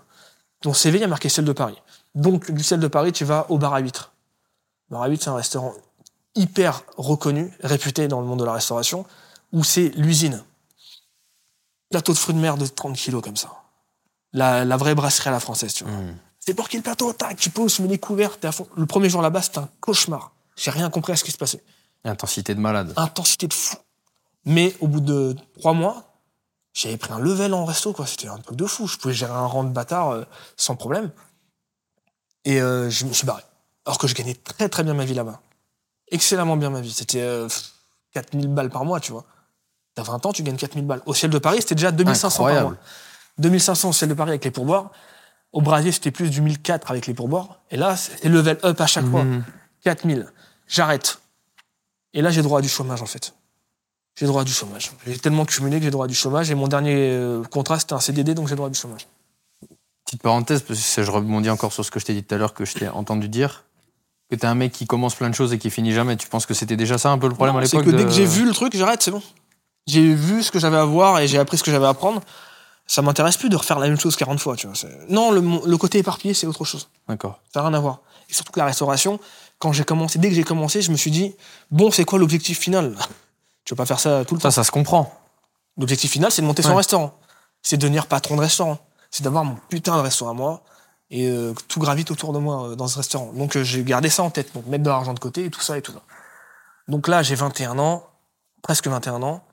Ton 0.62 0.74
CV, 0.74 1.00
il 1.00 1.02
y 1.02 1.04
a 1.04 1.08
marqué 1.08 1.28
ciel 1.30 1.46
de 1.46 1.52
Paris. 1.52 1.76
Donc, 2.16 2.52
du 2.52 2.64
ciel 2.64 2.80
de 2.80 2.88
Paris, 2.88 3.12
tu 3.12 3.26
vas 3.26 3.46
au 3.50 3.58
bar 3.58 3.74
à 3.74 3.80
huîtres. 3.80 4.12
Le 4.90 4.94
bar 4.96 5.04
à 5.04 5.08
huîtres, 5.08 5.24
c'est 5.24 5.30
un 5.32 5.36
restaurant 5.36 5.74
hyper 6.36 6.84
reconnu, 6.98 7.52
réputé 7.64 8.08
dans 8.08 8.22
le 8.22 8.28
monde 8.28 8.40
de 8.40 8.46
la 8.46 8.54
restauration, 8.54 9.06
où 9.52 9.64
c'est 9.64 9.90
l'usine. 9.96 10.44
Plateau 11.90 12.14
de 12.14 12.18
fruits 12.18 12.36
de 12.36 12.40
mer 12.40 12.58
de 12.58 12.66
30 12.68 12.96
kilos 12.96 13.22
comme 13.24 13.36
ça. 13.38 13.61
La, 14.34 14.64
la 14.66 14.78
vraie 14.78 14.96
brasserie 14.96 15.30
à 15.30 15.32
la 15.32 15.40
française, 15.40 15.74
tu 15.74 15.84
vois. 15.84 15.94
C'est 16.40 16.54
pour 16.54 16.70
qui 16.70 16.78
le 16.78 16.84
plateau 16.84 17.12
Tac, 17.14 17.38
tu 17.38 17.50
poses, 17.50 17.76
tu 17.76 17.82
mets 17.84 17.88
les 17.90 18.00
couverts, 18.00 18.40
t'es 18.40 18.48
à 18.48 18.52
fond. 18.52 18.68
Le 18.76 18.86
premier 18.86 19.10
jour 19.10 19.22
là-bas, 19.22 19.42
c'était 19.42 19.60
un 19.60 19.70
cauchemar. 19.80 20.32
J'ai 20.56 20.72
rien 20.72 20.90
compris 20.90 21.14
à 21.14 21.16
ce 21.16 21.24
qui 21.24 21.32
se 21.32 21.38
passait. 21.38 21.64
Intensité 22.04 22.56
de 22.56 22.60
malade. 22.60 22.94
Intensité 22.96 23.48
de 23.48 23.54
fou. 23.54 23.76
Mais 24.46 24.76
au 24.80 24.88
bout 24.88 25.02
de 25.02 25.36
trois 25.60 25.74
mois, 25.74 26.04
j'avais 26.74 26.98
pris 26.98 27.12
un 27.14 27.20
level 27.20 27.54
en 27.54 27.66
resto, 27.66 27.94
quoi. 27.94 28.08
C'était 28.08 28.28
un 28.28 28.38
truc 28.40 28.58
de 28.58 28.66
fou. 28.66 28.88
Je 28.88 28.98
pouvais 28.98 29.14
gérer 29.14 29.34
un 29.34 29.46
rang 29.46 29.64
de 29.64 29.70
bâtard 29.70 30.10
euh, 30.12 30.24
sans 30.58 30.76
problème. 30.76 31.12
Et 32.46 32.60
euh, 32.62 32.90
je 32.90 33.06
me 33.06 33.14
suis 33.14 33.28
barré. 33.28 33.44
Alors 33.86 33.98
que 34.00 34.08
je 34.08 34.16
gagnais 34.16 34.34
très 34.36 34.68
très 34.70 34.84
bien 34.84 34.94
ma 34.96 35.06
vie 35.06 35.14
là-bas. 35.14 35.42
Excellemment 36.10 36.58
bien 36.58 36.70
ma 36.72 36.82
vie. 36.82 36.92
C'était 36.92 37.22
euh, 37.22 37.48
pff, 37.48 37.72
4000 38.14 38.48
balles 38.48 38.70
par 38.70 38.84
mois, 38.86 39.00
tu 39.00 39.12
vois. 39.12 39.26
T'as 39.94 40.04
20 40.04 40.26
ans, 40.26 40.34
tu 40.34 40.42
gagnes 40.42 40.56
4000 40.58 40.86
balles. 40.88 41.02
Au 41.06 41.14
ciel 41.14 41.30
de 41.30 41.38
Paris, 41.38 41.58
c'était 41.60 41.76
déjà 41.76 41.92
2500 41.92 42.38
par 42.38 42.48
Incroyable. 42.48 42.70
mois. 42.70 42.78
2500 43.38 43.90
au 43.90 43.94
ciel 43.94 44.10
de 44.10 44.14
Paris 44.14 44.32
avec 44.32 44.44
les 44.46 44.52
pourboires. 44.52 44.92
Au 45.54 45.62
Brésil, 45.62 45.92
c'était 45.94 46.12
plus 46.12 46.30
du 46.30 46.42
1004 46.42 46.92
avec 46.92 47.08
les 47.08 47.14
pourboires. 47.14 47.60
Et 47.72 47.78
là, 47.78 47.96
c'est 47.98 48.24
level 48.30 48.58
up 48.64 48.80
à 48.80 48.88
chaque 48.88 49.06
fois. 49.06 49.24
Mhm. 49.24 49.44
4000. 49.84 50.28
J'arrête. 50.68 51.20
Et 52.14 52.22
là, 52.22 52.30
j'ai 52.32 52.42
droit 52.42 52.60
à 52.60 52.62
du 52.62 52.70
chômage, 52.70 53.02
en 53.02 53.06
fait. 53.06 53.34
J'ai 54.18 54.26
droit 54.26 54.42
à 54.42 54.46
du 54.46 54.52
chômage. 54.54 54.92
J'ai 55.08 55.18
tellement 55.18 55.46
cumulé 55.46 55.78
que 55.80 55.84
j'ai 55.86 55.92
droit 55.92 56.06
à 56.06 56.08
du 56.08 56.14
chômage. 56.16 56.52
Et 56.52 56.56
mon 56.56 56.68
dernier 56.68 56.96
euh, 57.12 57.44
contrat, 57.44 57.80
c'était 57.80 57.94
un 57.94 58.00
CDD, 58.00 58.34
donc 58.34 58.48
j'ai 58.48 58.56
droit 58.56 58.68
à 58.68 58.70
du 58.70 58.78
chômage. 58.80 59.08
Petite 60.06 60.22
parenthèse, 60.22 60.62
parce 60.62 60.96
que 60.96 61.04
je 61.04 61.12
rebondis 61.12 61.50
encore 61.50 61.72
sur 61.74 61.86
ce 61.86 61.92
que 61.92 62.00
je 62.00 62.06
t'ai 62.06 62.14
dit 62.14 62.24
tout 62.24 62.36
à 62.36 62.38
l'heure, 62.38 62.54
que 62.54 62.66
je 62.66 62.74
t'ai 62.74 62.90
entendu 62.90 63.30
dire. 63.30 63.64
Que 64.30 64.36
t'es 64.36 64.48
un 64.48 64.56
mec 64.56 64.72
qui 64.72 64.86
commence 64.88 65.16
plein 65.16 65.30
de 65.30 65.36
choses 65.36 65.52
et 65.54 65.58
qui 65.58 65.70
finit 65.70 65.92
jamais. 65.94 66.16
Tu 66.18 66.28
penses 66.28 66.46
que 66.46 66.54
c'était 66.54 66.78
déjà 66.78 66.98
ça 66.98 67.12
un 67.12 67.18
peu 67.18 67.28
le 67.28 67.34
problème 67.36 67.56
à 67.58 67.66
C'est 67.66 67.78
l'époque 67.78 67.92
que 67.92 67.98
dès 67.98 68.04
de- 68.04 68.10
que 68.10 68.14
j'ai 68.16 68.26
vu 68.26 68.46
le 68.46 68.54
truc, 68.54 68.76
j'arrête, 68.76 69.02
c'est 69.02 69.12
bon. 69.12 69.22
J'ai 69.88 70.14
vu 70.14 70.44
ce 70.44 70.52
que 70.52 70.60
j'avais 70.60 70.78
à 70.78 70.86
voir 70.86 71.20
et 71.20 71.28
j'ai 71.28 71.38
appris 71.40 71.58
ce 71.58 71.64
que 71.64 71.72
j'avais 71.72 71.86
à 71.86 71.90
apprendre. 71.90 72.22
Ça 72.88 73.02
m'intéresse 73.02 73.38
plus 73.38 73.50
de 73.50 73.56
refaire 73.56 73.80
la 73.80 73.88
même 73.88 74.00
chose 74.00 74.16
40 74.16 74.40
fois, 74.40 74.56
tu 74.56 74.68
vois. 74.68 74.76
Non, 75.08 75.32
le, 75.32 75.42
le 75.42 75.78
côté 75.78 76.00
éparpillé, 76.00 76.34
c'est 76.34 76.48
autre 76.48 76.66
chose. 76.66 76.90
D'accord. 77.08 77.40
Ça 77.54 77.62
n'a 77.62 77.68
rien 77.70 77.78
à 77.78 77.80
voir. 77.80 78.00
Et 78.30 78.34
surtout 78.34 78.52
que 78.52 78.60
la 78.60 78.66
restauration, 78.66 79.20
quand 79.60 79.72
j'ai 79.72 79.84
commencé, 79.84 80.20
dès 80.20 80.30
que 80.30 80.36
j'ai 80.36 80.44
commencé, 80.44 80.82
je 80.82 80.92
me 80.92 80.98
suis 80.98 81.12
dit, 81.12 81.36
bon, 81.70 81.92
c'est 81.92 82.04
quoi 82.04 82.20
l'objectif 82.20 82.60
final? 82.60 82.96
Tu 83.64 83.74
vas 83.74 83.78
pas 83.78 83.86
faire 83.86 84.00
ça 84.00 84.26
tout 84.26 84.36
le 84.36 84.42
temps. 84.42 84.52
Ça, 84.52 84.56
ça 84.56 84.64
se 84.64 84.72
comprend. 84.72 85.14
L'objectif 85.78 86.12
final, 86.12 86.32
c'est 86.32 86.42
de 86.42 86.48
monter 86.48 86.64
son 86.64 86.76
restaurant. 86.76 87.18
C'est 87.62 87.78
de 87.78 87.82
devenir 87.82 88.08
patron 88.08 88.36
de 88.36 88.42
restaurant. 88.42 88.80
C'est 89.12 89.24
d'avoir 89.24 89.46
mon 89.46 89.56
putain 89.70 89.96
de 89.98 90.02
restaurant 90.02 90.32
à 90.32 90.34
moi 90.34 90.64
et 91.12 91.28
euh, 91.28 91.54
tout 91.68 91.80
gravite 91.80 92.10
autour 92.10 92.32
de 92.34 92.40
moi 92.40 92.70
euh, 92.70 92.76
dans 92.76 92.88
ce 92.88 92.98
restaurant. 92.98 93.34
Donc 93.34 93.58
euh, 93.58 93.64
j'ai 93.64 93.84
gardé 93.84 94.10
ça 94.10 94.24
en 94.24 94.30
tête. 94.30 94.54
Donc 94.54 94.66
mettre 94.68 94.84
de 94.84 94.90
l'argent 94.90 95.14
de 95.14 95.20
côté 95.20 95.46
et 95.46 95.50
tout 95.52 95.62
ça 95.62 95.78
et 95.78 95.82
tout 95.82 95.92
ça. 95.92 96.02
Donc 96.88 97.08
là, 97.08 97.22
j'ai 97.22 97.36
21 97.36 97.78
ans, 97.78 98.08
presque 98.64 98.88
21 98.88 99.22
ans. 99.22 99.44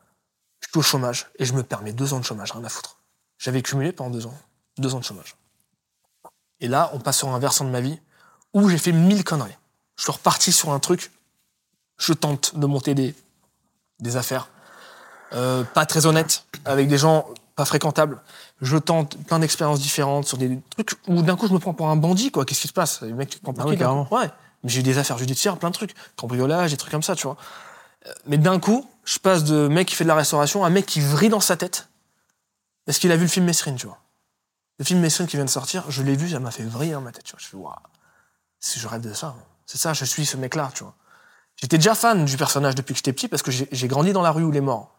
Je 0.60 0.68
suis 0.68 0.78
au 0.78 0.82
chômage 0.82 1.26
et 1.38 1.44
je 1.44 1.52
me 1.52 1.62
permets 1.62 1.92
deux 1.92 2.14
ans 2.14 2.20
de 2.20 2.24
chômage, 2.24 2.52
rien 2.52 2.64
à 2.64 2.68
foutre. 2.68 2.97
J'avais 3.38 3.62
cumulé 3.62 3.92
pendant 3.92 4.10
deux 4.10 4.26
ans. 4.26 4.34
Deux 4.78 4.94
ans 4.94 4.98
de 4.98 5.04
chômage. 5.04 5.36
Et 6.60 6.68
là, 6.68 6.90
on 6.92 6.98
passe 6.98 7.18
sur 7.18 7.28
un 7.28 7.38
versant 7.38 7.64
de 7.64 7.70
ma 7.70 7.80
vie 7.80 7.98
où 8.52 8.68
j'ai 8.68 8.78
fait 8.78 8.92
mille 8.92 9.24
conneries. 9.24 9.56
Je 9.96 10.02
suis 10.02 10.12
reparti 10.12 10.52
sur 10.52 10.70
un 10.70 10.78
truc. 10.78 11.12
Je 11.98 12.12
tente 12.12 12.56
de 12.56 12.66
monter 12.66 12.94
des, 12.94 13.14
des 14.00 14.16
affaires 14.16 14.48
euh, 15.34 15.64
pas 15.64 15.86
très 15.86 16.06
honnêtes, 16.06 16.44
avec 16.64 16.88
des 16.88 16.98
gens 16.98 17.26
pas 17.54 17.64
fréquentables. 17.64 18.20
Je 18.60 18.76
tente 18.76 19.16
plein 19.26 19.40
d'expériences 19.40 19.80
différentes 19.80 20.26
sur 20.26 20.38
des 20.38 20.58
trucs 20.70 20.92
où 21.06 21.22
d'un 21.22 21.36
coup 21.36 21.48
je 21.48 21.52
me 21.52 21.58
prends 21.58 21.74
pour 21.74 21.88
un 21.88 21.96
bandit, 21.96 22.30
quoi. 22.30 22.44
Qu'est-ce 22.44 22.60
qui 22.62 22.68
se 22.68 22.72
passe? 22.72 23.02
Le 23.02 23.14
mec, 23.14 23.30
tu 23.30 23.38
te 23.38 23.42
prends 23.42 23.52
pour 23.52 23.64
Ah 23.64 23.68
oui, 23.68 23.76
carrément. 23.76 24.06
Ouais. 24.12 24.30
Mais 24.62 24.70
j'ai 24.70 24.80
eu 24.80 24.82
des 24.84 24.98
affaires 24.98 25.18
judiciaires, 25.18 25.56
plein 25.56 25.70
de 25.70 25.74
trucs. 25.74 25.94
Cambriolage, 26.16 26.70
des 26.70 26.76
trucs 26.76 26.92
comme 26.92 27.02
ça, 27.02 27.14
tu 27.14 27.24
vois. 27.24 27.36
Euh, 28.06 28.12
Mais 28.26 28.38
d'un 28.38 28.58
coup, 28.58 28.88
je 29.04 29.18
passe 29.18 29.44
de 29.44 29.68
mec 29.68 29.88
qui 29.88 29.94
fait 29.96 30.04
de 30.04 30.08
la 30.08 30.14
restauration 30.14 30.64
à 30.64 30.70
mec 30.70 30.86
qui 30.86 31.00
vrille 31.00 31.28
dans 31.30 31.40
sa 31.40 31.56
tête. 31.56 31.87
Parce 32.88 32.98
qu'il 32.98 33.12
a 33.12 33.16
vu 33.16 33.24
le 33.24 33.28
film 33.28 33.44
Mesrine, 33.44 33.76
tu 33.76 33.86
vois? 33.86 33.98
Le 34.78 34.84
film 34.86 35.00
Mesrine 35.00 35.26
qui 35.26 35.36
vient 35.36 35.44
de 35.44 35.50
sortir, 35.50 35.84
je 35.90 36.02
l'ai 36.02 36.16
vu, 36.16 36.30
ça 36.30 36.40
m'a 36.40 36.50
fait 36.50 36.62
vriller 36.62 36.92
dans 36.92 37.02
ma 37.02 37.12
tête, 37.12 37.22
tu 37.24 37.32
vois. 37.32 37.38
Je 37.42 37.46
fais, 37.46 37.56
waouh, 37.58 37.74
si 38.60 38.80
je 38.80 38.88
rêve 38.88 39.02
de 39.02 39.12
ça. 39.12 39.26
hein. 39.38 39.42
C'est 39.66 39.76
ça, 39.76 39.92
je 39.92 40.06
suis 40.06 40.24
ce 40.24 40.38
mec-là, 40.38 40.70
tu 40.74 40.84
vois. 40.84 40.94
J'étais 41.56 41.76
déjà 41.76 41.94
fan 41.94 42.24
du 42.24 42.36
personnage 42.38 42.74
depuis 42.76 42.94
que 42.94 42.98
j'étais 43.00 43.12
petit 43.12 43.28
parce 43.28 43.42
que 43.42 43.50
j'ai 43.50 43.88
grandi 43.88 44.14
dans 44.14 44.22
la 44.22 44.30
rue 44.30 44.42
où 44.42 44.48
il 44.50 44.56
est 44.56 44.62
mort. 44.62 44.94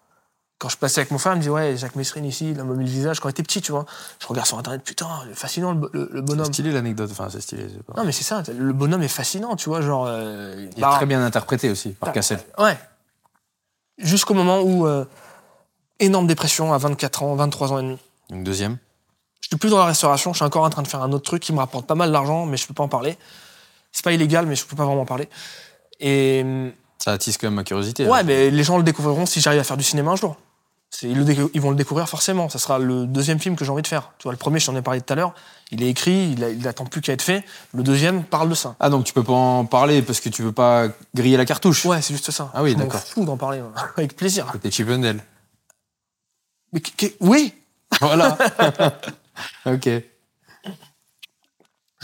Quand 0.60 0.70
je 0.70 0.78
passais 0.78 1.00
avec 1.02 1.10
mon 1.10 1.18
frère, 1.18 1.34
il 1.34 1.38
me 1.38 1.42
dit 1.42 1.50
ouais, 1.50 1.76
Jacques 1.78 1.96
Messrine 1.96 2.26
ici, 2.26 2.52
il 2.52 2.60
a 2.60 2.64
mobile 2.64 2.86
visage 2.88 3.20
quand 3.20 3.30
il 3.30 3.32
était 3.32 3.42
petit, 3.42 3.62
tu 3.62 3.72
vois. 3.72 3.88
Je 4.22 4.28
regarde 4.28 4.46
sur 4.46 4.60
internet, 4.60 4.84
putain, 4.84 5.08
fascinant 5.34 5.72
le, 5.72 5.80
bo- 5.80 5.90
le- 5.94 6.02
le 6.12 6.20
C'est 6.20 6.22
bonhomme. 6.22 6.54
stylé 6.54 6.72
l'anecdote. 6.72 7.10
Enfin, 7.12 7.30
c'est 7.32 7.42
stylé. 7.42 7.66
pas- 7.88 7.94
Non 7.98 8.04
mais 8.06 8.12
c'est 8.12 8.24
ça, 8.26 8.44
le 8.56 8.74
bonhomme 8.74 9.02
est 9.02 9.08
fascinant, 9.08 9.56
tu 9.56 9.70
vois, 9.70 9.82
genre. 9.82 10.06
euh, 10.06 10.54
Il 10.74 10.78
est 10.78 10.82
bah, 10.82 10.94
très 10.98 11.08
bien 11.08 11.26
interprété 11.26 11.72
aussi 11.72 11.92
par 11.94 12.12
Cassel. 12.12 12.40
Ouais. 12.60 12.78
Jusqu'au 13.98 14.34
moment 14.36 14.60
où 14.62 14.86
euh, 14.86 15.06
énorme 16.00 16.28
dépression 16.28 16.74
à 16.74 16.78
24 16.78 17.24
ans, 17.24 17.36
23 17.36 17.74
ans 17.74 17.80
et 17.80 17.84
demi. 17.84 17.98
Donc 18.30 18.44
deuxième? 18.44 18.78
Je 19.42 19.48
suis 19.48 19.58
plus 19.58 19.70
dans 19.70 19.78
la 19.80 19.86
restauration, 19.86 20.34
je 20.34 20.38
suis 20.38 20.46
encore 20.46 20.64
en 20.64 20.70
train 20.70 20.82
de 20.82 20.88
faire 20.88 21.02
un 21.02 21.12
autre 21.12 21.24
truc 21.26 21.42
qui 21.42 21.54
me 21.54 21.60
rapporte 21.60 21.88
pas 21.88 21.96
mal 21.96 22.12
d'argent, 22.12 22.46
mais 22.46 22.58
je 22.58 22.68
peux 22.68 22.74
pas 22.74 22.84
en 22.84 22.88
parler. 22.90 23.18
C'est 23.92 24.04
pas 24.04 24.12
illégal, 24.12 24.46
mais 24.46 24.56
je 24.56 24.66
peux 24.66 24.76
pas 24.76 24.86
vraiment 24.86 25.02
en 25.02 25.06
parler. 25.06 25.28
Et 26.00 26.42
hum, 26.44 26.72
Ça 27.04 27.14
attise 27.14 27.38
quand 27.38 27.48
même 27.48 27.56
ma 27.56 27.64
curiosité. 27.64 28.04
ouais, 28.06 28.10
là. 28.18 28.24
mais 28.24 28.50
les 28.52 28.64
gens 28.64 28.78
le 28.78 28.84
découvriront 28.84 29.26
si 29.26 29.42
j'arrive 29.42 29.60
à 29.60 29.64
faire 29.64 29.78
du 29.78 29.84
cinéma 29.84 30.12
un 30.12 30.16
jour. 30.16 30.38
Ils, 31.04 31.14
le 31.24 31.52
ils 31.54 31.62
vont 31.62 31.70
le 31.70 31.76
découvrir 31.76 32.10
forcément. 32.10 32.50
Ça 32.50 32.58
sera 32.58 32.80
le 32.80 33.06
deuxième 33.06 33.40
film 33.40 33.56
que 33.56 33.64
j'ai 33.64 33.70
envie 33.72 33.84
de 33.84 33.88
faire. 33.88 34.12
Tu 34.18 34.24
vois, 34.24 34.32
le 34.32 34.38
premier, 34.40 34.60
je 34.60 34.66
t'en 34.66 34.76
ai 34.76 34.82
parlé 34.82 35.00
tout 35.02 35.14
à 35.14 35.16
l'heure. 35.16 35.34
Il 35.72 35.84
est 35.84 35.88
écrit, 35.90 36.32
il, 36.32 36.44
a- 36.44 36.50
il 36.50 36.68
attend 36.68 36.86
plus 36.86 37.00
qu'à 37.02 37.14
être 37.14 37.22
fait. 37.22 37.44
Le 37.76 37.84
deuxième 37.84 38.24
parle 38.24 38.50
de 38.50 38.56
ça. 38.56 38.76
Ah 38.80 38.90
donc 38.90 39.06
tu 39.06 39.14
peux 39.14 39.24
pas 39.24 39.34
en 39.34 39.66
parler 39.66 40.02
parce 40.02 40.20
que 40.20 40.30
tu 40.30 40.42
veux 40.42 40.52
pas 40.52 40.88
griller 41.16 41.38
la 41.38 41.46
cartouche. 41.46 41.86
Ouais, 41.86 42.02
c'est 42.02 42.14
juste 42.14 42.32
ça. 42.32 42.50
Ah 42.56 42.64
oui, 42.64 42.76
d'accord. 42.76 43.00
fous 43.00 43.24
d'en 43.24 43.38
parler, 43.38 43.62
avec 43.98 44.16
plaisir. 44.16 44.48
Côté 44.52 44.72
Chippendale. 44.72 45.24
Mais 46.74 46.82
oui, 47.20 47.54
Voilà. 48.00 48.38
ok. 49.66 49.86
Je 49.86 50.02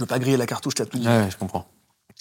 veux 0.01 0.05
pas 0.07 0.20
griller 0.20 0.38
la 0.38 0.45
cartouche, 0.45 0.76
t'as 0.76 0.86
tout 0.86 0.97
dit. 0.97 1.07
ouais, 1.07 1.30
je 1.32 1.38
comprends. 1.38 1.68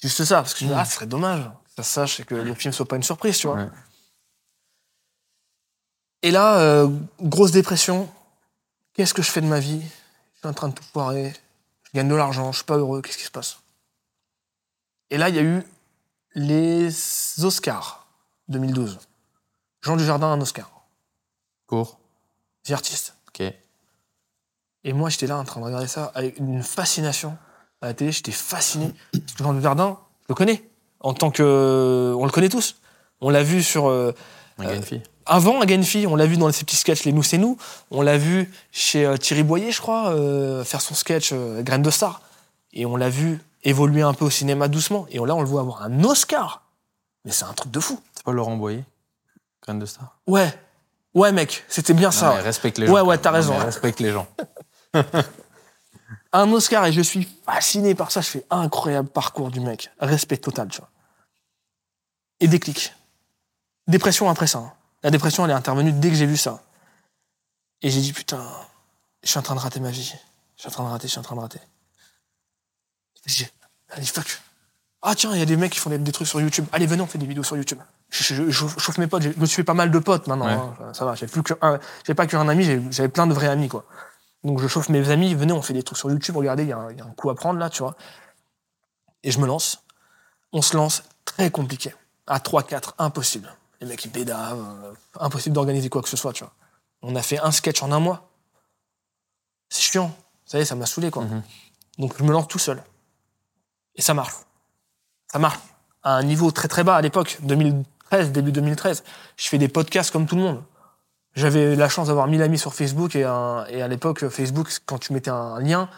Juste 0.02 0.24
ça, 0.24 0.36
parce 0.36 0.54
que 0.54 0.60
je 0.60 0.64
me 0.66 0.70
dis, 0.70 0.76
ah, 0.78 0.84
ce 0.84 0.94
serait 0.94 1.06
dommage 1.06 1.44
que 1.44 1.50
ça 1.76 1.82
sache 1.82 2.20
et 2.20 2.24
que 2.24 2.34
le 2.34 2.54
film 2.54 2.72
soit 2.72 2.86
pas 2.86 2.96
une 2.96 3.02
surprise, 3.02 3.38
tu 3.38 3.46
vois. 3.46 3.56
Ouais. 3.56 3.68
Et 6.22 6.30
là, 6.30 6.58
euh, 6.58 6.88
grosse 7.20 7.50
dépression. 7.50 8.08
Qu'est-ce 8.94 9.14
que 9.14 9.22
je 9.22 9.30
fais 9.30 9.40
de 9.40 9.46
ma 9.46 9.60
vie? 9.60 9.82
Je 10.34 10.38
suis 10.38 10.48
en 10.48 10.52
train 10.52 10.68
de 10.68 10.74
tout 10.74 10.84
foirer. 10.92 11.32
Je 11.84 11.90
gagne 11.94 12.08
de 12.08 12.14
l'argent, 12.14 12.52
je 12.52 12.58
suis 12.58 12.64
pas 12.64 12.76
heureux. 12.76 13.02
Qu'est-ce 13.02 13.18
qui 13.18 13.24
se 13.24 13.30
passe? 13.30 13.58
Et 15.10 15.18
là, 15.18 15.28
il 15.28 15.34
y 15.34 15.38
a 15.38 15.42
eu 15.42 15.62
les 16.34 16.88
Oscars 17.44 18.06
2012. 18.48 18.98
Jean 19.82 19.96
Dujardin 19.96 20.28
un 20.28 20.40
Oscar. 20.40 20.70
Court. 21.66 21.98
The 22.64 22.72
Artist. 22.72 23.14
Ok. 23.28 23.42
Et 24.86 24.92
moi, 24.92 25.08
j'étais 25.10 25.26
là 25.26 25.38
en 25.38 25.44
train 25.44 25.60
de 25.60 25.66
regarder 25.66 25.86
ça 25.86 26.12
avec 26.14 26.38
une 26.38 26.62
fascination 26.62 27.36
à 27.80 27.86
la 27.86 27.94
télé. 27.94 28.12
J'étais 28.12 28.32
fasciné. 28.32 28.92
Parce 29.12 29.32
que 29.34 29.44
Jean 29.44 29.54
Dujardin, 29.54 29.98
je 30.22 30.26
le 30.30 30.34
connais. 30.34 30.68
En 31.00 31.14
tant 31.14 31.30
que. 31.30 32.14
On 32.18 32.24
le 32.24 32.30
connaît 32.30 32.48
tous. 32.48 32.76
On 33.20 33.30
l'a 33.30 33.42
vu 33.42 33.62
sur. 33.62 33.88
euh, 33.88 34.12
Un 34.58 34.80
fille. 34.82 35.02
avant 35.26 35.60
à 35.60 35.66
Fille, 35.82 36.06
on 36.06 36.16
l'a 36.16 36.26
vu 36.26 36.36
dans 36.36 36.50
ces 36.52 36.64
petits 36.64 36.76
sketchs 36.76 37.04
Les 37.04 37.12
Nous 37.12 37.22
c'est 37.22 37.38
nous. 37.38 37.56
On 37.90 38.02
l'a 38.02 38.18
vu 38.18 38.50
chez 38.72 39.04
euh, 39.04 39.16
Thierry 39.16 39.42
Boyer, 39.42 39.72
je 39.72 39.80
crois, 39.80 40.10
euh, 40.10 40.64
faire 40.64 40.80
son 40.80 40.94
sketch 40.94 41.30
euh, 41.32 41.62
Graine 41.62 41.82
de 41.82 41.90
Star. 41.90 42.20
Et 42.72 42.86
on 42.86 42.96
l'a 42.96 43.08
vu 43.08 43.40
évoluer 43.62 44.02
un 44.02 44.14
peu 44.14 44.24
au 44.26 44.30
cinéma 44.30 44.68
doucement. 44.68 45.06
Et 45.10 45.18
là, 45.18 45.34
on 45.34 45.40
le 45.40 45.48
voit 45.48 45.60
avoir 45.62 45.82
un 45.82 46.04
Oscar. 46.04 46.62
Mais 47.24 47.32
c'est 47.32 47.44
un 47.44 47.52
truc 47.54 47.70
de 47.70 47.80
fou. 47.80 47.98
C'est 48.14 48.24
pas 48.24 48.32
Laurent 48.32 48.56
Boyer 48.56 48.84
Graine 49.62 49.78
de 49.78 49.86
star? 49.86 50.18
Ouais. 50.26 50.52
Ouais, 51.14 51.30
mec, 51.32 51.64
c'était 51.68 51.94
bien 51.94 52.10
ça. 52.10 52.36
Non, 52.36 52.42
respecte 52.42 52.78
les 52.78 52.86
gens. 52.86 52.92
Ouais, 52.92 53.00
ouais, 53.00 53.18
t'as 53.18 53.30
raison. 53.30 53.56
Non, 53.58 53.64
Respecte 53.64 54.00
les 54.00 54.10
gens. 54.12 54.26
Un 56.32 56.50
Oscar 56.52 56.84
et 56.86 56.92
je 56.92 57.00
suis 57.00 57.28
fasciné 57.46 57.94
par 57.94 58.10
ça. 58.10 58.20
Je 58.20 58.26
fais 58.28 58.46
incroyable 58.50 59.08
parcours 59.08 59.50
du 59.50 59.60
mec. 59.60 59.90
Respect 60.00 60.38
total, 60.38 60.68
tu 60.68 60.78
vois. 60.78 60.90
Et 62.40 62.48
déclic. 62.48 62.92
Dépression 63.86 64.28
après 64.28 64.48
ça. 64.48 64.58
hein. 64.58 64.72
La 65.04 65.10
dépression, 65.10 65.44
elle 65.44 65.50
est 65.52 65.54
intervenue 65.54 65.92
dès 65.92 66.08
que 66.08 66.16
j'ai 66.16 66.26
vu 66.26 66.36
ça. 66.36 66.62
Et 67.82 67.90
j'ai 67.90 68.00
dit, 68.00 68.12
putain, 68.12 68.44
je 69.22 69.28
suis 69.28 69.38
en 69.38 69.42
train 69.42 69.54
de 69.54 69.60
rater 69.60 69.78
ma 69.78 69.90
vie. 69.90 70.12
Je 70.56 70.60
suis 70.62 70.68
en 70.68 70.72
train 70.72 70.84
de 70.84 70.88
rater, 70.88 71.06
je 71.06 71.12
suis 71.12 71.20
en 71.20 71.22
train 71.22 71.36
de 71.36 71.40
rater. 71.40 71.60
J'ai 73.26 73.44
dit, 73.44 73.50
allez, 73.90 74.06
fuck. 74.06 74.40
Ah 75.02 75.14
tiens, 75.14 75.32
il 75.34 75.38
y 75.38 75.42
a 75.42 75.46
des 75.46 75.56
mecs 75.56 75.72
qui 75.72 75.78
font 75.78 75.90
des, 75.90 75.98
des 75.98 76.12
trucs 76.12 76.26
sur 76.26 76.40
YouTube. 76.40 76.64
Allez, 76.72 76.86
venez, 76.86 77.02
on 77.02 77.06
fait 77.06 77.18
des 77.18 77.26
vidéos 77.26 77.42
sur 77.44 77.56
YouTube. 77.56 77.78
Je, 78.10 78.22
je- 78.34 78.50
je- 78.50 78.66
je 78.68 78.78
chauffe 78.78 78.98
mes 78.98 79.06
potes. 79.06 79.22
Je 79.22 79.28
me 79.38 79.46
suis 79.46 79.56
fait 79.56 79.64
pas 79.64 79.74
mal 79.74 79.90
de 79.90 79.98
potes 79.98 80.26
maintenant. 80.28 80.46
Ouais. 80.46 80.52
hein. 80.86 80.92
Ça 80.94 81.04
va, 81.04 81.14
j'ai 81.14 81.26
plus 81.26 81.42
que 81.42 81.54
un- 81.62 81.80
j'ai 82.06 82.14
pas 82.14 82.26
qu'un 82.26 82.48
ami, 82.48 82.64
j'avais 82.92 83.08
plein 83.08 83.26
de 83.26 83.34
vrais 83.34 83.48
amis, 83.48 83.68
quoi. 83.68 83.84
Donc 84.44 84.60
je 84.60 84.68
chauffe 84.68 84.88
mes 84.90 85.08
amis, 85.10 85.34
venez, 85.34 85.52
on 85.52 85.62
fait 85.62 85.72
des 85.72 85.82
trucs 85.82 85.98
sur 85.98 86.10
YouTube, 86.10 86.36
regardez, 86.36 86.62
il 86.64 86.68
y, 86.68 86.72
a 86.72 86.78
un- 86.78 86.90
il 86.92 86.98
y 86.98 87.00
a 87.00 87.04
un 87.04 87.10
coup 87.10 87.30
à 87.30 87.34
prendre 87.34 87.58
là, 87.58 87.70
tu 87.70 87.82
vois. 87.82 87.96
Et 89.22 89.30
je 89.30 89.38
me 89.40 89.46
lance. 89.46 89.82
On 90.52 90.62
se 90.62 90.76
lance, 90.76 91.02
très 91.24 91.50
compliqué. 91.50 91.94
À 92.26 92.38
3-4, 92.40 92.94
impossible. 92.98 93.52
Les 93.80 93.86
mecs, 93.88 94.04
ils 94.04 94.12
bédavent, 94.12 94.60
euh, 94.84 94.92
impossible 95.18 95.54
d'organiser 95.54 95.88
quoi 95.88 96.02
que 96.02 96.08
ce 96.08 96.16
soit, 96.16 96.32
tu 96.32 96.44
vois. 96.44 96.52
On 97.02 97.16
a 97.16 97.22
fait 97.22 97.38
un 97.40 97.50
sketch 97.50 97.82
en 97.82 97.90
un 97.90 98.00
mois. 98.00 98.30
C'est 99.68 99.82
chiant. 99.82 100.08
Vous 100.08 100.50
savez, 100.50 100.64
ça 100.64 100.74
m'a 100.74 100.86
saoulé, 100.86 101.10
quoi. 101.10 101.24
Mhm. 101.24 101.42
Donc 101.98 102.14
je 102.18 102.22
me 102.22 102.32
lance 102.32 102.46
tout 102.48 102.58
seul. 102.58 102.82
Et 103.96 104.02
ça 104.02 104.14
marche. 104.14 104.34
Ça 105.32 105.38
marche. 105.38 105.58
À 106.02 106.14
un 106.16 106.22
niveau 106.22 106.50
très 106.50 106.68
très 106.68 106.84
bas 106.84 106.96
à 106.96 107.00
l'époque, 107.00 107.38
2013, 108.14 108.32
début 108.32 108.52
2013. 108.52 109.04
Je 109.36 109.48
fais 109.48 109.58
des 109.58 109.68
podcasts 109.68 110.10
comme 110.10 110.26
tout 110.26 110.36
le 110.36 110.42
monde. 110.42 110.62
J'avais 111.34 111.74
la 111.74 111.88
chance 111.88 112.06
d'avoir 112.08 112.26
1000 112.28 112.42
amis 112.42 112.58
sur 112.58 112.74
Facebook 112.74 113.16
et, 113.16 113.24
un- 113.24 113.66
et 113.68 113.82
à 113.82 113.88
l'époque, 113.88 114.28
Facebook, 114.28 114.68
quand 114.86 114.98
tu 114.98 115.12
mettais 115.12 115.30
un 115.30 115.58
lien, 115.60 115.88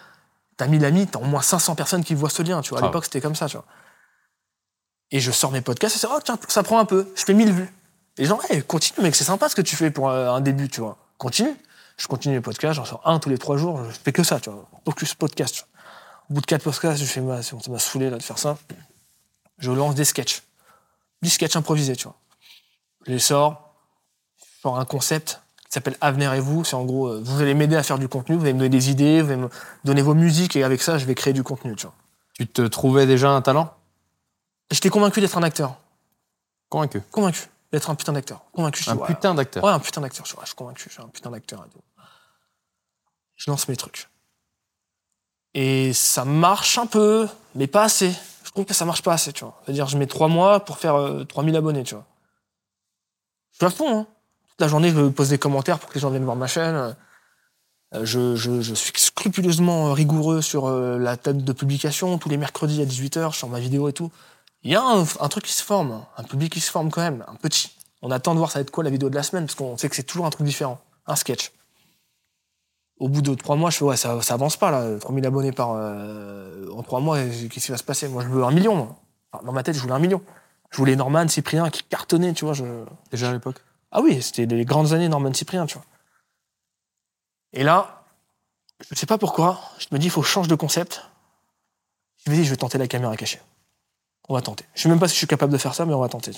t'as 0.56 0.66
1000 0.66 0.84
amis, 0.84 1.06
t'as 1.06 1.18
au 1.18 1.24
moins 1.24 1.42
500 1.42 1.74
personnes 1.74 2.02
qui 2.04 2.14
voient 2.14 2.30
ce 2.30 2.42
lien, 2.42 2.62
tu 2.62 2.70
vois. 2.70 2.78
À 2.78 2.82
Ah. 2.82 2.86
l'époque, 2.86 3.04
c'était 3.04 3.20
comme 3.20 3.34
ça, 3.34 3.46
tu 3.46 3.56
vois. 3.56 3.66
Et 5.10 5.20
je 5.20 5.30
sors 5.30 5.52
mes 5.52 5.60
podcasts 5.60 5.96
et 5.96 5.98
c'est, 5.98 6.06
oh 6.10 6.18
tiens, 6.24 6.38
ça 6.48 6.62
prend 6.62 6.78
un 6.78 6.84
peu. 6.86 7.06
Je 7.14 7.24
fais 7.24 7.34
1000 7.34 7.52
vues. 7.52 7.72
Et 8.18 8.22
les 8.22 8.26
gens, 8.28 8.38
hey, 8.48 8.62
continue, 8.62 9.02
mec, 9.04 9.14
c'est 9.14 9.24
sympa 9.24 9.48
ce 9.48 9.54
que 9.54 9.62
tu 9.62 9.76
fais 9.76 9.90
pour 9.90 10.08
euh, 10.08 10.30
un 10.30 10.40
début, 10.40 10.68
tu 10.68 10.80
vois. 10.80 10.96
Continue. 11.18 11.54
Je 11.98 12.06
continue 12.08 12.34
mes 12.36 12.40
podcasts, 12.40 12.74
j'en 12.74 12.84
sors 12.84 13.00
un 13.06 13.18
tous 13.18 13.28
les 13.30 13.38
trois 13.38 13.56
jours, 13.56 13.82
je 13.90 13.96
fais 14.04 14.12
que 14.12 14.22
ça, 14.22 14.38
tu 14.40 14.50
vois. 14.50 14.68
Focus 14.84 15.14
podcast. 15.14 15.54
tu 15.54 15.60
vois. 15.60 15.68
Au 16.30 16.34
bout 16.34 16.40
de 16.40 16.46
quatre 16.46 16.62
podcasts, 16.62 16.98
je 16.98 17.04
fais, 17.04 17.20
ça 17.42 17.56
m'a 17.70 17.78
saoulé 17.78 18.10
là, 18.10 18.18
de 18.18 18.22
faire 18.22 18.38
ça. 18.38 18.58
Je 19.58 19.70
lance 19.70 19.94
des 19.94 20.04
sketchs. 20.04 20.42
Des 21.26 21.30
sketchs 21.30 21.56
improvisés, 21.56 21.96
tu 21.96 22.04
vois. 22.04 22.14
Je 23.04 23.10
les 23.10 23.18
sors, 23.18 23.74
je 24.38 24.60
sors 24.62 24.78
un 24.78 24.84
concept 24.84 25.40
qui 25.64 25.72
s'appelle 25.72 25.96
Avenir 26.00 26.32
et 26.34 26.38
vous. 26.38 26.62
C'est 26.62 26.76
en 26.76 26.84
gros, 26.84 27.08
euh, 27.08 27.20
vous 27.20 27.40
allez 27.42 27.52
m'aider 27.52 27.74
à 27.74 27.82
faire 27.82 27.98
du 27.98 28.06
contenu, 28.06 28.36
vous 28.36 28.42
allez 28.42 28.52
me 28.52 28.60
donner 28.60 28.68
des 28.68 28.90
idées, 28.90 29.22
vous 29.22 29.32
allez 29.32 29.42
me 29.42 29.48
donner 29.82 30.02
vos 30.02 30.14
musiques 30.14 30.54
et 30.54 30.62
avec 30.62 30.80
ça, 30.80 30.98
je 30.98 31.04
vais 31.04 31.16
créer 31.16 31.32
du 31.32 31.42
contenu, 31.42 31.74
tu 31.74 31.86
vois. 31.86 31.96
Tu 32.34 32.46
te 32.46 32.62
trouvais 32.62 33.06
déjà 33.06 33.30
un 33.30 33.42
talent? 33.42 33.74
J'étais 34.70 34.88
convaincu 34.88 35.20
d'être 35.20 35.36
un 35.36 35.42
acteur. 35.42 35.74
Convaincu? 36.68 37.02
Convaincu 37.10 37.48
d'être 37.72 37.90
un 37.90 37.96
putain 37.96 38.12
d'acteur. 38.12 38.44
Convaincu, 38.52 38.84
je 38.84 38.90
Un 38.90 38.94
dis, 38.94 39.00
ouais, 39.00 39.06
putain 39.08 39.34
d'acteur. 39.34 39.64
Ouais, 39.64 39.72
un 39.72 39.80
putain 39.80 40.00
d'acteur. 40.02 40.26
Je, 40.26 40.34
ouais, 40.34 40.42
je 40.42 40.46
suis 40.46 40.54
convaincu, 40.54 40.84
je 40.86 40.92
suis 40.94 41.02
un 41.02 41.08
putain 41.08 41.32
d'acteur. 41.32 41.66
Je 43.34 43.50
lance 43.50 43.66
mes 43.66 43.76
trucs. 43.76 44.08
Et 45.54 45.92
ça 45.92 46.24
marche 46.24 46.78
un 46.78 46.86
peu, 46.86 47.28
mais 47.56 47.66
pas 47.66 47.82
assez. 47.82 48.14
Trouve 48.56 48.64
que 48.64 48.72
ça 48.72 48.86
marche 48.86 49.02
pas 49.02 49.12
assez, 49.12 49.34
tu 49.34 49.44
vois. 49.44 49.60
C'est-à-dire, 49.62 49.86
je 49.86 49.98
mets 49.98 50.06
trois 50.06 50.28
mois 50.28 50.64
pour 50.64 50.78
faire 50.78 50.94
euh, 50.94 51.24
3000 51.24 51.54
abonnés, 51.56 51.82
tu 51.82 51.94
vois. 51.94 52.06
Je 53.52 53.56
suis 53.58 53.66
à 53.66 53.68
fond, 53.68 53.98
hein. 53.98 54.06
Toute 54.48 54.60
la 54.62 54.66
journée, 54.66 54.88
je 54.88 55.08
pose 55.08 55.28
des 55.28 55.36
commentaires 55.36 55.78
pour 55.78 55.90
que 55.90 55.94
les 55.94 56.00
gens 56.00 56.08
viennent 56.08 56.24
voir 56.24 56.36
ma 56.36 56.46
chaîne. 56.46 56.96
Euh, 57.94 58.06
Je, 58.06 58.72
suis 58.72 58.92
scrupuleusement 58.96 59.92
rigoureux 59.92 60.40
sur 60.40 60.68
euh, 60.68 60.96
la 60.96 61.16
date 61.16 61.44
de 61.44 61.52
publication. 61.52 62.16
Tous 62.16 62.30
les 62.30 62.38
mercredis 62.38 62.80
à 62.80 62.86
18h, 62.86 63.34
je 63.34 63.36
sors 63.36 63.50
ma 63.50 63.60
vidéo 63.60 63.90
et 63.90 63.92
tout. 63.92 64.10
Il 64.62 64.72
y 64.72 64.74
a 64.74 64.82
un 64.82 65.28
truc 65.28 65.44
qui 65.44 65.52
se 65.52 65.62
forme, 65.62 66.06
un 66.16 66.22
public 66.22 66.50
qui 66.50 66.60
se 66.60 66.70
forme 66.70 66.90
quand 66.90 67.02
même, 67.02 67.26
un 67.28 67.34
petit. 67.34 67.76
On 68.00 68.10
attend 68.10 68.32
de 68.32 68.38
voir 68.38 68.50
ça 68.50 68.58
va 68.58 68.62
être 68.62 68.70
quoi 68.70 68.84
la 68.84 68.90
vidéo 68.90 69.10
de 69.10 69.16
la 69.16 69.22
semaine, 69.22 69.44
parce 69.44 69.54
qu'on 69.54 69.76
sait 69.76 69.90
que 69.90 69.96
c'est 69.96 70.02
toujours 70.04 70.24
un 70.24 70.30
truc 70.30 70.46
différent, 70.46 70.80
un 71.06 71.14
sketch. 71.14 71.52
Au 72.98 73.08
bout 73.08 73.20
de 73.20 73.34
trois 73.34 73.56
mois, 73.56 73.70
je 73.70 73.76
fais 73.76 73.84
ouais, 73.84 73.96
ça, 73.96 74.20
ça 74.22 74.34
avance 74.34 74.56
pas 74.56 74.70
là, 74.70 74.98
3000 74.98 75.26
abonnés 75.26 75.52
par 75.52 75.72
euh, 75.72 76.68
en 76.70 76.82
trois 76.82 77.00
mois, 77.00 77.18
qu'est-ce 77.18 77.66
qui 77.66 77.70
va 77.70 77.76
se 77.76 77.84
passer? 77.84 78.08
Moi, 78.08 78.22
je 78.22 78.28
veux 78.28 78.44
un 78.44 78.50
million. 78.50 78.74
moi. 78.74 78.96
Enfin, 79.32 79.44
dans 79.44 79.52
ma 79.52 79.62
tête, 79.62 79.76
je 79.76 79.80
voulais 79.80 79.92
un 79.92 79.98
million. 79.98 80.22
Je 80.70 80.78
voulais 80.78 80.96
Norman, 80.96 81.28
Cyprien 81.28 81.68
qui 81.70 81.82
cartonnait, 81.84 82.32
tu 82.32 82.44
vois. 82.44 82.54
Je... 82.54 82.64
Déjà 83.10 83.30
à 83.30 83.32
l'époque? 83.32 83.56
Ah 83.92 84.00
oui, 84.02 84.20
c'était 84.22 84.46
les 84.46 84.64
grandes 84.64 84.92
années 84.92 85.08
Norman 85.08 85.32
Cyprien, 85.34 85.66
tu 85.66 85.74
vois. 85.74 85.84
Et 87.52 87.62
là, 87.62 88.04
je 88.90 88.94
sais 88.94 89.06
pas 89.06 89.18
pourquoi, 89.18 89.60
je 89.78 89.86
me 89.92 89.98
dis, 89.98 90.06
il 90.06 90.10
faut 90.10 90.20
que 90.20 90.26
je 90.26 90.32
change 90.32 90.48
de 90.48 90.54
concept. 90.54 91.02
Je 92.24 92.30
me 92.30 92.36
dis, 92.36 92.44
je 92.44 92.50
vais 92.50 92.56
tenter 92.56 92.78
la 92.78 92.88
caméra 92.88 93.16
cachée. 93.16 93.40
On 94.28 94.34
va 94.34 94.42
tenter. 94.42 94.64
Je 94.74 94.82
sais 94.82 94.88
même 94.88 94.98
pas 94.98 95.08
si 95.08 95.14
je 95.14 95.18
suis 95.18 95.26
capable 95.26 95.52
de 95.52 95.58
faire 95.58 95.74
ça, 95.74 95.86
mais 95.86 95.94
on 95.94 96.00
va 96.00 96.08
tenter. 96.08 96.32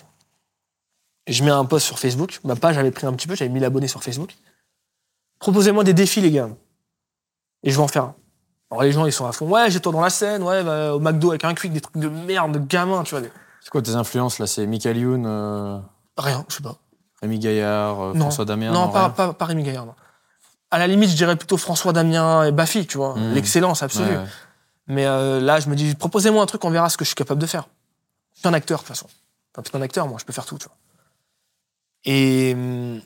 Et 1.26 1.32
je 1.32 1.42
mets 1.42 1.50
un 1.50 1.64
post 1.64 1.86
sur 1.86 1.98
Facebook. 1.98 2.40
Ma 2.44 2.56
page 2.56 2.78
avait 2.78 2.90
pris 2.90 3.06
un 3.06 3.12
petit 3.12 3.26
peu, 3.26 3.34
j'avais 3.34 3.50
1000 3.50 3.64
abonnés 3.64 3.88
sur 3.88 4.02
Facebook. 4.02 4.34
Proposez-moi 5.38 5.84
des 5.84 5.94
défis, 5.94 6.20
les 6.20 6.30
gars. 6.30 6.48
Et 7.62 7.70
je 7.70 7.76
vais 7.76 7.82
en 7.82 7.88
faire 7.88 8.04
un. 8.04 8.14
Alors 8.70 8.82
les 8.82 8.92
gens, 8.92 9.06
ils 9.06 9.12
sont 9.12 9.26
à 9.26 9.32
fond. 9.32 9.48
Ouais, 9.48 9.70
j'ai 9.70 9.80
toi 9.80 9.92
dans 9.92 10.00
la 10.00 10.10
scène, 10.10 10.42
ouais, 10.42 10.62
va 10.62 10.94
au 10.94 11.00
McDo 11.00 11.30
avec 11.30 11.44
un 11.44 11.54
quick, 11.54 11.72
des 11.72 11.80
trucs 11.80 11.96
de 11.96 12.08
merde, 12.08 12.52
de 12.52 12.58
gamin, 12.58 13.02
tu 13.02 13.12
vois. 13.12 13.20
des- 13.22 13.32
C'est 13.62 13.70
quoi 13.70 13.80
tes 13.82 13.94
influences 13.94 14.38
là? 14.38 14.46
C'est 14.46 14.66
Michael 14.66 14.98
Youn, 14.98 15.24
euh, 15.26 15.78
Rien, 16.16 16.44
je 16.48 16.56
sais 16.56 16.62
pas. 16.62 16.76
Rémi 17.22 17.38
Gaillard, 17.38 18.00
euh. 18.00 18.14
François 18.14 18.44
Damien 18.44 18.70
Non, 18.72 18.88
pas, 18.90 19.00
rien 19.06 19.10
pas, 19.10 19.32
pas 19.32 19.44
Rémi 19.46 19.62
Gaillard. 19.62 19.86
non. 19.86 19.94
À 20.70 20.78
la 20.78 20.86
limite, 20.86 21.08
je 21.10 21.16
dirais 21.16 21.34
plutôt 21.36 21.56
François 21.56 21.92
Damien 21.92 22.44
et 22.44 22.52
Baffy, 22.52 22.86
tu 22.86 22.98
vois. 22.98 23.14
Mhm. 23.16 23.32
L'excellence 23.34 23.82
absolue. 23.82 24.10
Ouais, 24.10 24.16
ouais. 24.18 24.24
Mais 24.86 25.06
euh, 25.06 25.40
là, 25.40 25.60
je 25.60 25.68
me 25.68 25.74
dis, 25.74 25.94
proposez-moi 25.94 26.42
un 26.42 26.46
truc, 26.46 26.64
on 26.64 26.70
verra 26.70 26.88
ce 26.90 26.96
que 26.96 27.04
je 27.04 27.08
suis 27.08 27.14
capable 27.14 27.40
de 27.40 27.46
faire. 27.46 27.68
Je 28.34 28.40
suis 28.40 28.48
un 28.48 28.52
acteur, 28.52 28.78
de 28.80 28.84
toute 28.84 28.88
façon. 28.88 29.06
un 29.56 29.62
putain 29.62 29.78
d'acteur, 29.78 30.06
moi, 30.06 30.18
je 30.20 30.24
peux 30.24 30.32
faire 30.32 30.44
tout, 30.46 30.58
tu 30.58 30.66
vois. 30.66 30.76
Et 32.04 32.52
hum, 32.54 33.00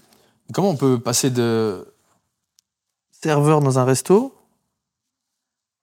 Comment 0.52 0.70
on 0.70 0.76
peut 0.76 0.98
passer 0.98 1.30
de 1.30 1.91
serveur 3.22 3.60
dans 3.60 3.78
un 3.78 3.84
resto 3.84 4.34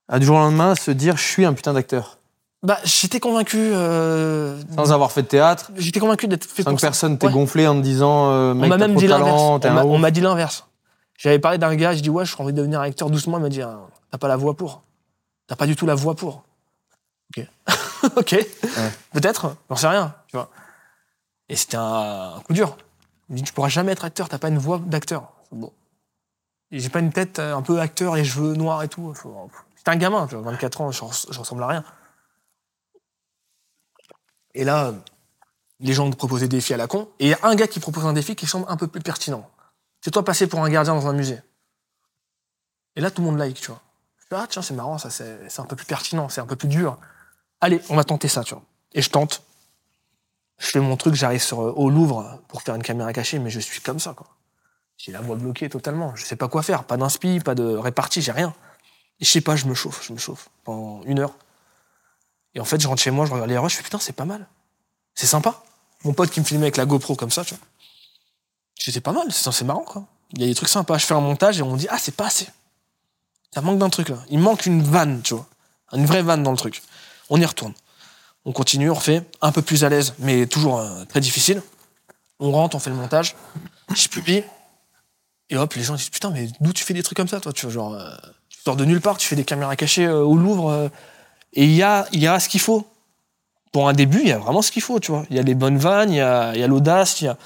à 0.08 0.20
du 0.20 0.26
jour 0.26 0.38
au 0.38 0.40
lendemain 0.40 0.76
se 0.76 0.92
dire 0.92 1.18
je 1.18 1.24
suis 1.24 1.46
un 1.46 1.54
putain 1.54 1.74
d'acteur 1.74 2.18
bah, 2.62 2.78
j'étais 2.84 3.22
convaincu. 3.22 3.58
euh, 3.58 4.62
Sans 4.76 4.92
avoir 4.92 5.14
fait 5.14 5.22
de 5.22 5.28
théâtre, 5.28 5.72
J'étais 5.78 6.02
convaincu 6.02 6.28
d'être 6.28 6.44
fait 6.44 6.62
sans 6.64 6.72
pour 6.72 6.78
que 6.78 6.82
personne 6.82 7.18
t'ait 7.18 7.28
Ouais. 7.28 7.32
gonflé 7.32 7.66
en 7.68 7.76
te 7.76 7.80
disant 7.82 8.32
euh, 8.32 8.52
On 8.52 8.56
m'a 8.56 8.76
même 8.78 8.96
dit 8.96 9.08
l'inverse. 9.08 9.42
On 9.86 9.98
m'a- 9.98 10.12
dit 10.12 10.20
l'inverse. 10.20 10.66
J'avais 11.18 11.40
parlé 11.40 11.58
d'un 11.58 11.74
gars, 11.78 11.94
je 11.94 12.02
dis 12.02 12.10
ouais, 12.10 12.26
j'ai 12.26 12.36
envie 12.38 12.52
de 12.52 12.58
devenir 12.58 12.82
acteur 12.82 13.10
doucement. 13.10 13.38
Il 13.38 13.44
m'a 13.44 13.48
dit 13.50 13.62
ah, 13.62 13.80
t'as 14.12 14.18
pas 14.18 14.28
la 14.28 14.36
voix 14.36 14.56
pour. 14.58 14.82
T'as 15.48 15.56
pas 15.56 15.68
du 15.68 15.78
tout 15.78 15.86
la 15.86 15.96
voix 15.96 16.16
pour. 16.16 16.44
Ok. 17.38 17.48
ok. 18.18 18.46
Peut-être. 19.14 19.56
J'en 19.70 19.76
sais 19.78 19.88
rien. 19.88 20.14
Tu 20.28 20.36
vois. 20.36 20.50
Et 21.48 21.56
c'était 21.56 21.78
un, 21.78 22.34
un 22.36 22.40
coup 22.42 22.52
dur. 22.52 22.76
Il 23.30 23.34
me 23.34 23.38
dit 23.38 23.44
tu 23.44 23.54
pourras 23.54 23.70
jamais 23.70 23.94
être 23.94 24.04
acteur. 24.04 24.28
T'as 24.28 24.38
pas 24.38 24.50
une 24.50 24.58
voix 24.58 24.82
d'acteur. 24.86 25.32
Bon. 25.54 25.72
Et 26.72 26.80
J'ai 26.80 26.90
pas 26.90 27.00
une 27.00 27.12
tête 27.12 27.40
euh, 27.40 27.56
un 27.56 27.62
peu 27.62 27.80
acteur, 27.80 28.16
les 28.16 28.24
cheveux 28.26 28.54
noirs 28.54 28.84
et 28.84 28.88
tout. 28.90 29.14
J'étais 29.76 29.90
un 29.92 29.96
gamin, 29.96 30.28
tu 30.28 30.36
vois, 30.36 30.44
24 30.52 30.82
ans, 30.82 30.92
je, 30.92 31.02
res- 31.04 31.28
je 31.32 31.40
ressemble 31.40 31.64
à 31.64 31.68
rien. 31.68 31.84
Et 34.54 34.64
là, 34.64 34.94
les 35.80 35.94
gens 35.94 36.10
proposaient 36.12 36.48
des 36.48 36.58
défis 36.58 36.74
à 36.74 36.78
la 36.78 36.88
con. 36.88 37.10
Et 37.20 37.26
il 37.28 37.30
y 37.30 37.34
a 37.34 37.40
un 37.44 37.56
gars 37.56 37.68
qui 37.68 37.80
propose 37.80 38.06
un 38.06 38.14
défi 38.14 38.36
qui 38.36 38.46
semble 38.48 38.66
un 38.68 38.78
peu 38.78 38.88
plus 38.88 39.02
pertinent. 39.02 39.50
C'est 40.02 40.12
toi 40.12 40.24
passer 40.24 40.48
pour 40.48 40.64
un 40.64 40.70
gardien 40.70 40.94
dans 40.96 41.08
un 41.08 41.14
musée. 41.14 41.42
Et 42.96 43.02
là, 43.02 43.12
tout 43.12 43.22
le 43.22 43.28
monde 43.28 43.38
like, 43.38 43.60
tu 43.60 43.68
vois. 43.72 43.82
Je 44.18 44.26
fais, 44.28 44.36
ah 44.36 44.48
tiens, 44.50 44.62
c'est 44.62 44.74
marrant, 44.74 44.98
ça, 44.98 45.10
c'est 45.10 45.60
un 45.60 45.66
peu 45.66 45.76
plus 45.76 45.86
pertinent, 45.86 46.30
c'est 46.30 46.42
un 46.42 46.46
peu 46.46 46.56
plus 46.56 46.68
dur. 46.68 46.98
Allez, 47.62 47.82
on 47.90 47.96
va 47.96 48.04
tenter 48.04 48.28
ça, 48.28 48.44
tu 48.44 48.54
vois. 48.54 48.64
Et 48.94 49.02
je 49.02 49.10
tente. 49.10 49.44
Je 50.58 50.68
fais 50.68 50.80
mon 50.80 50.98
truc, 50.98 51.16
j'arrive 51.16 51.42
euh, 51.54 51.56
au 51.72 51.90
Louvre 51.90 52.42
pour 52.48 52.62
faire 52.62 52.76
une 52.76 52.84
caméra 52.84 53.14
cachée, 53.14 53.40
mais 53.40 53.50
je 53.50 53.60
suis 53.60 53.82
comme 53.82 54.00
ça, 54.00 54.14
quoi. 54.14 54.28
J'ai 55.00 55.14
la 55.14 55.22
voix 55.22 55.38
bloquée 55.38 55.70
totalement. 55.70 56.14
Je 56.16 56.26
sais 56.26 56.36
pas 56.36 56.50
quoi 56.50 56.62
faire. 56.62 56.84
Pas 56.84 56.98
d'inspi, 56.98 57.40
pas 57.40 57.56
de 57.56 57.64
répartie, 57.64 58.22
j'ai 58.22 58.34
rien. 58.34 58.54
Et 59.22 59.26
je 59.26 59.32
sais 59.32 59.42
pas, 59.42 59.56
je 59.56 59.66
me 59.66 59.74
chauffe, 59.74 60.06
je 60.06 60.12
me 60.14 60.18
chauffe 60.18 60.50
pendant 60.66 61.02
une 61.06 61.20
heure. 61.20 61.34
Et 62.54 62.60
en 62.60 62.66
fait, 62.66 62.82
je 62.82 62.88
rentre 62.88 63.02
chez 63.02 63.12
moi, 63.12 63.26
je 63.26 63.32
regarde 63.32 63.50
les 63.50 63.58
rushs, 63.58 63.74
je 63.74 63.78
fais 63.78 63.84
putain, 63.84 64.00
c'est 64.00 64.14
pas 64.14 64.26
mal. 64.26 64.46
C'est 65.16 65.28
sympa. 65.28 65.64
Mon 66.04 66.14
pote 66.14 66.30
qui 66.30 66.42
me 66.42 66.46
filmait 66.46 66.66
avec 66.66 66.78
la 66.78 66.86
GoPro 66.86 67.16
comme 67.16 67.32
ça, 67.32 67.46
tu 67.46 67.56
vois. 67.56 67.64
C'est 68.78 69.02
pas 69.02 69.12
mal, 69.12 69.32
c'est 69.32 69.52
c'est 69.52 69.66
marrant, 69.66 69.84
quoi. 69.84 70.06
Il 70.34 70.42
y 70.42 70.44
a 70.44 70.48
des 70.48 70.56
trucs 70.56 70.70
sympas. 70.70 70.98
Je 70.98 71.06
fais 71.06 71.14
un 71.14 71.22
montage 71.22 71.60
et 71.60 71.62
on 71.62 71.74
me 71.74 71.78
dit, 71.78 71.88
ah, 71.90 71.98
c'est 71.98 72.16
pas 72.16 72.28
assez. 72.28 72.48
Ça 73.54 73.62
manque 73.62 73.80
d'un 73.80 73.90
truc, 73.90 74.10
là. 74.10 74.18
Il 74.30 74.40
manque 74.40 74.66
une 74.66 74.82
vanne, 74.82 75.22
tu 75.22 75.34
vois. 75.34 75.48
Une 75.94 76.06
vraie 76.06 76.22
vanne 76.22 76.44
dans 76.44 76.52
le 76.52 76.58
truc. 76.58 76.82
On 77.30 77.40
y 77.40 77.46
retourne. 77.46 77.74
On 78.46 78.52
continue, 78.52 78.90
on 78.90 78.94
refait, 78.94 79.24
un 79.42 79.52
peu 79.52 79.62
plus 79.62 79.84
à 79.84 79.90
l'aise, 79.90 80.14
mais 80.20 80.48
toujours 80.48 80.80
euh, 80.80 81.06
très 81.06 81.20
difficile. 81.20 81.62
On 82.40 82.52
rentre, 82.52 82.76
on 82.76 82.80
fait 82.80 82.90
le 82.90 82.96
montage. 82.96 83.36
Je 83.94 84.08
publie. 84.08 84.44
Et 85.50 85.58
hop, 85.58 85.74
les 85.74 85.84
gens 85.84 85.96
disent, 85.96 86.10
putain, 86.10 86.30
mais 86.32 86.48
d'où 86.62 86.74
tu 86.74 86.84
fais 86.84 86.94
des 86.94 87.04
trucs 87.04 87.18
comme 87.18 87.28
ça, 87.28 87.40
toi 87.40 87.52
Tu 87.54 87.66
vois, 87.66 87.74
genre, 87.74 87.94
euh, 87.96 88.10
tu 88.50 88.60
sors 88.64 88.76
de 88.76 88.86
nulle 88.86 89.02
part, 89.02 89.18
tu 89.18 89.28
fais 89.28 89.36
des 89.36 89.44
caméras 89.46 89.76
cachées 89.76 90.06
euh, 90.06 90.20
au 90.22 90.36
Louvre. 90.38 90.70
euh, 90.70 90.90
et 91.54 91.64
il 91.66 91.72
y 91.74 91.82
a, 91.84 92.08
il 92.12 92.20
y 92.20 92.28
a 92.28 92.40
ce 92.40 92.48
qu'il 92.50 92.60
faut. 92.62 92.88
Pour 93.72 93.88
un 93.90 93.94
début, 93.94 94.20
il 94.22 94.28
y 94.28 94.32
a 94.32 94.38
vraiment 94.40 94.62
ce 94.62 94.72
qu'il 94.72 94.82
faut, 94.82 95.00
tu 95.00 95.12
vois. 95.12 95.26
Il 95.30 95.36
y 95.36 95.40
a 95.40 95.44
les 95.44 95.56
bonnes 95.56 95.78
vannes, 95.78 96.12
il 96.12 96.18
y 96.18 96.22
a, 96.22 96.54
il 96.54 96.60
y 96.60 96.64
a 96.64 96.68
l'audace, 96.68 97.22
il 97.22 97.26
y 97.26 97.28
a, 97.28 97.38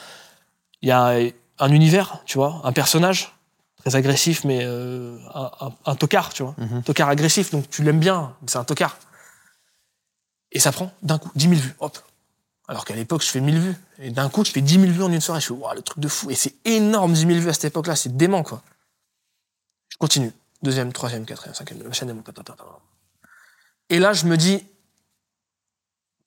il 0.82 0.88
y 0.90 0.92
a 0.92 1.32
un 1.60 1.72
univers, 1.72 2.20
tu 2.26 2.38
vois, 2.38 2.62
un 2.66 2.72
personnage 2.74 3.32
très 3.78 3.96
agressif, 3.96 4.44
mais 4.46 4.60
euh, 4.64 5.18
un, 5.34 5.52
un- 5.62 5.72
un 5.86 5.96
tocard, 5.96 6.34
tu 6.34 6.44
vois. 6.44 6.56
Mhm. 6.58 6.84
Tocard 6.84 7.10
agressif, 7.10 7.52
donc 7.52 7.70
tu 7.70 7.84
l'aimes 7.84 8.00
bien, 8.00 8.34
c'est 8.48 8.58
un 8.58 8.64
tocard. 8.64 8.98
Et 10.52 10.60
ça 10.60 10.72
prend 10.72 10.92
d'un 11.02 11.18
coup 11.18 11.30
10 11.36 11.50
000 11.50 11.62
vues, 11.62 11.76
hop. 11.80 11.98
Alors 12.68 12.86
qu'à 12.86 12.96
l'époque, 12.96 13.22
je 13.24 13.30
fais 13.30 13.42
1000 13.42 13.60
vues. 13.60 13.76
Et 14.00 14.10
d'un 14.12 14.30
coup, 14.30 14.44
je 14.46 14.52
fais 14.52 14.62
10 14.62 14.80
000 14.80 14.92
vues 14.94 15.04
en 15.04 15.12
une 15.12 15.20
soirée. 15.22 15.42
Je 15.42 15.48
fais, 15.48 15.54
waouh, 15.54 15.76
le 15.76 15.82
truc 15.82 16.00
de 16.00 16.08
fou. 16.08 16.30
Et 16.32 16.36
c'est 16.36 16.56
énorme, 16.66 17.14
10 17.14 17.20
000 17.28 17.32
vues 17.40 17.50
à 17.50 17.54
cette 17.54 17.66
époque-là. 17.66 17.96
C'est 17.96 18.16
dément, 18.16 18.44
quoi. 18.44 18.62
Je 19.90 19.98
continue. 19.98 20.32
Deuxième, 20.62 20.94
troisième, 20.94 21.26
quatrième, 21.26 21.54
cinquième, 21.54 21.84
la 21.84 21.92
chaîne 21.92 22.10
est 22.10 22.32
ta. 22.34 22.56
Et 23.90 24.00
là, 24.00 24.14
je 24.14 24.26
me 24.26 24.38
dis, 24.38 24.66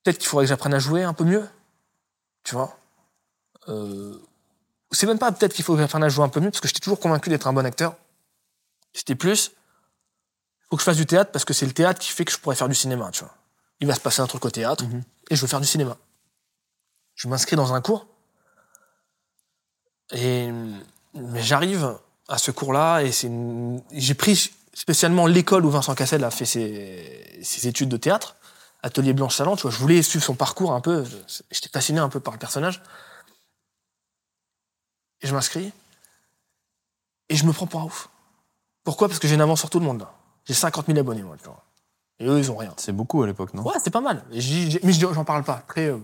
peut-être 0.03 0.19
qu'il 0.19 0.29
faudrait 0.29 0.45
que 0.45 0.51
j'apprenne 0.51 0.75
à 0.75 0.79
jouer 0.79 1.05
un 1.05 1.15
peu 1.15 1.25
mieux. 1.25 1.49
Tu 2.45 2.55
vois? 2.55 2.79
Euh, 3.69 4.19
C'est 4.93 5.07
même 5.07 5.19
pas 5.19 5.33
peut-être 5.33 5.55
qu'il 5.55 5.65
faut 5.65 5.75
que 5.75 5.81
j'apprenne 5.81 6.05
à 6.05 6.09
jouer 6.11 6.25
un 6.25 6.29
peu 6.29 6.41
mieux, 6.41 6.51
parce 6.51 6.61
que 6.61 6.69
j'étais 6.69 6.81
toujours 6.81 7.01
convaincu 7.01 7.29
d'être 7.31 7.47
un 7.49 7.53
bon 7.53 7.65
acteur. 7.67 7.97
C'était 8.93 9.15
plus, 9.17 9.51
il 10.61 10.67
faut 10.71 10.77
que 10.77 10.81
je 10.83 10.85
fasse 10.85 10.97
du 10.97 11.07
théâtre, 11.07 11.33
parce 11.33 11.45
que 11.45 11.53
c'est 11.55 11.67
le 11.67 11.73
théâtre 11.73 11.99
qui 11.99 12.11
fait 12.11 12.25
que 12.25 12.31
je 12.33 12.39
pourrais 12.39 12.55
faire 12.57 12.69
du 12.69 12.75
cinéma, 12.75 13.11
tu 13.11 13.21
vois. 13.25 13.35
Il 13.81 13.87
va 13.89 13.95
se 13.95 14.01
passer 14.01 14.21
un 14.23 14.27
truc 14.27 14.45
au 14.45 14.51
théâtre, 14.51 14.85
Mhm. 14.85 15.03
et 15.31 15.35
je 15.37 15.41
veux 15.41 15.49
faire 15.49 15.61
du 15.61 15.67
cinéma. 15.67 15.97
Je 17.17 17.29
m'inscris 17.29 17.57
dans 17.57 17.73
un 17.73 17.81
cours, 17.81 18.07
et 20.13 20.49
mais 21.15 21.43
j'arrive 21.43 21.99
à 22.29 22.39
ce 22.39 22.51
cours-là, 22.51 23.01
et 23.01 23.11
c'est 23.11 23.27
une- 23.29 23.83
j'ai 23.93 24.15
pris 24.15 24.51
spécialement 24.75 25.27
l'école 25.27 25.65
où 25.65 25.71
Vincent 25.71 25.95
Cassel 25.95 26.23
a 26.25 26.31
fait 26.31 26.45
ses, 26.45 27.39
ses 27.43 27.67
études 27.69 27.89
de 27.89 27.97
théâtre, 27.97 28.37
Atelier 28.83 29.15
Blanche 29.15 29.35
Salant, 29.35 29.57
tu 29.57 29.63
vois, 29.63 29.71
je 29.71 29.79
voulais 29.79 30.03
suivre 30.03 30.25
son 30.25 30.35
parcours 30.35 30.73
un 30.73 30.81
peu, 30.83 31.05
j'étais 31.51 31.71
fasciné 31.71 31.99
un 31.99 32.09
peu 32.11 32.21
par 32.21 32.35
le 32.35 32.39
personnage. 32.39 32.83
Et 35.23 35.27
je 35.27 35.35
m'inscris, 35.35 35.73
et 37.31 37.37
je 37.37 37.45
me 37.47 37.53
prends 37.53 37.67
pour 37.67 37.81
un 37.81 37.85
ouf. 37.85 38.11
Pourquoi? 38.85 39.09
Parce 39.09 39.19
que 39.19 39.27
j'ai 39.27 39.35
une 39.35 39.41
avance 39.41 39.61
sur 39.61 39.71
tout 39.71 39.81
le 39.81 39.87
monde, 39.87 40.01
là. 40.01 40.13
J'ai 40.45 40.55
50 40.55 40.87
000 40.87 40.99
abonnés, 40.99 41.23
moi, 41.23 41.37
tu 41.39 41.45
vois. 41.47 41.65
Et 42.21 42.27
eux, 42.27 42.39
ils 42.39 42.51
ont 42.53 42.57
rien. 42.57 42.73
C'est 42.77 42.93
beaucoup 42.93 43.23
à 43.23 43.27
l'époque, 43.27 43.55
non? 43.55 43.63
Ouais, 43.67 43.75
c'est 43.83 43.91
pas 43.91 44.01
mal. 44.03 44.23
Mais 44.31 44.41
je- 44.41 44.79
j'en 45.15 45.25
parle 45.25 45.43
pas. 45.43 45.55
Après, 45.55 45.87
euh, 45.87 45.99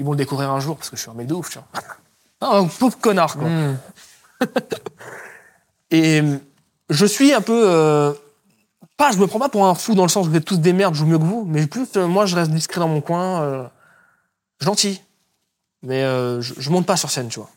ils 0.00 0.04
vont 0.04 0.12
le 0.12 0.16
découvrir 0.16 0.50
un 0.50 0.60
jour 0.60 0.76
parce 0.76 0.88
que 0.88 0.96
je 0.96 1.02
suis 1.02 1.10
un 1.10 1.14
mec 1.14 1.26
de 1.26 1.34
ouf, 1.34 1.50
tu 1.50 1.58
vois. 1.58 1.82
Un 2.58 2.66
pauvre 2.68 2.98
connard, 2.98 3.36
quoi. 3.36 3.46
Hmm. 3.46 3.76
Et 5.90 6.22
euh, 6.22 6.38
je 6.88 7.04
suis 7.04 7.34
un 7.34 7.42
peu. 7.42 7.64
euh, 7.68 8.14
pas, 8.96 9.12
je 9.12 9.18
me 9.18 9.26
prends 9.26 9.38
pas 9.38 9.50
pour 9.50 9.66
un 9.66 9.74
fou 9.74 9.94
dans 9.94 10.04
le 10.04 10.08
sens 10.08 10.26
où 10.26 10.30
vous 10.30 10.36
êtes 10.36 10.46
tous 10.46 10.56
des 10.56 10.72
merdes, 10.72 10.94
je 10.94 11.00
joue 11.00 11.06
mieux 11.06 11.18
que 11.18 11.24
vous, 11.24 11.44
mais 11.46 11.66
plus, 11.66 11.86
euh, 11.96 12.06
moi, 12.06 12.24
je 12.24 12.34
reste 12.36 12.50
discret 12.50 12.80
dans 12.80 12.88
mon 12.88 13.02
coin, 13.02 13.42
euh, 13.42 13.68
gentil. 14.58 15.02
Mais 15.82 16.02
je, 16.02 16.54
je 16.56 16.70
monte 16.70 16.86
pas 16.86 16.96
sur 16.96 17.10
scène, 17.10 17.28
tu 17.28 17.38
vois. 17.38 17.50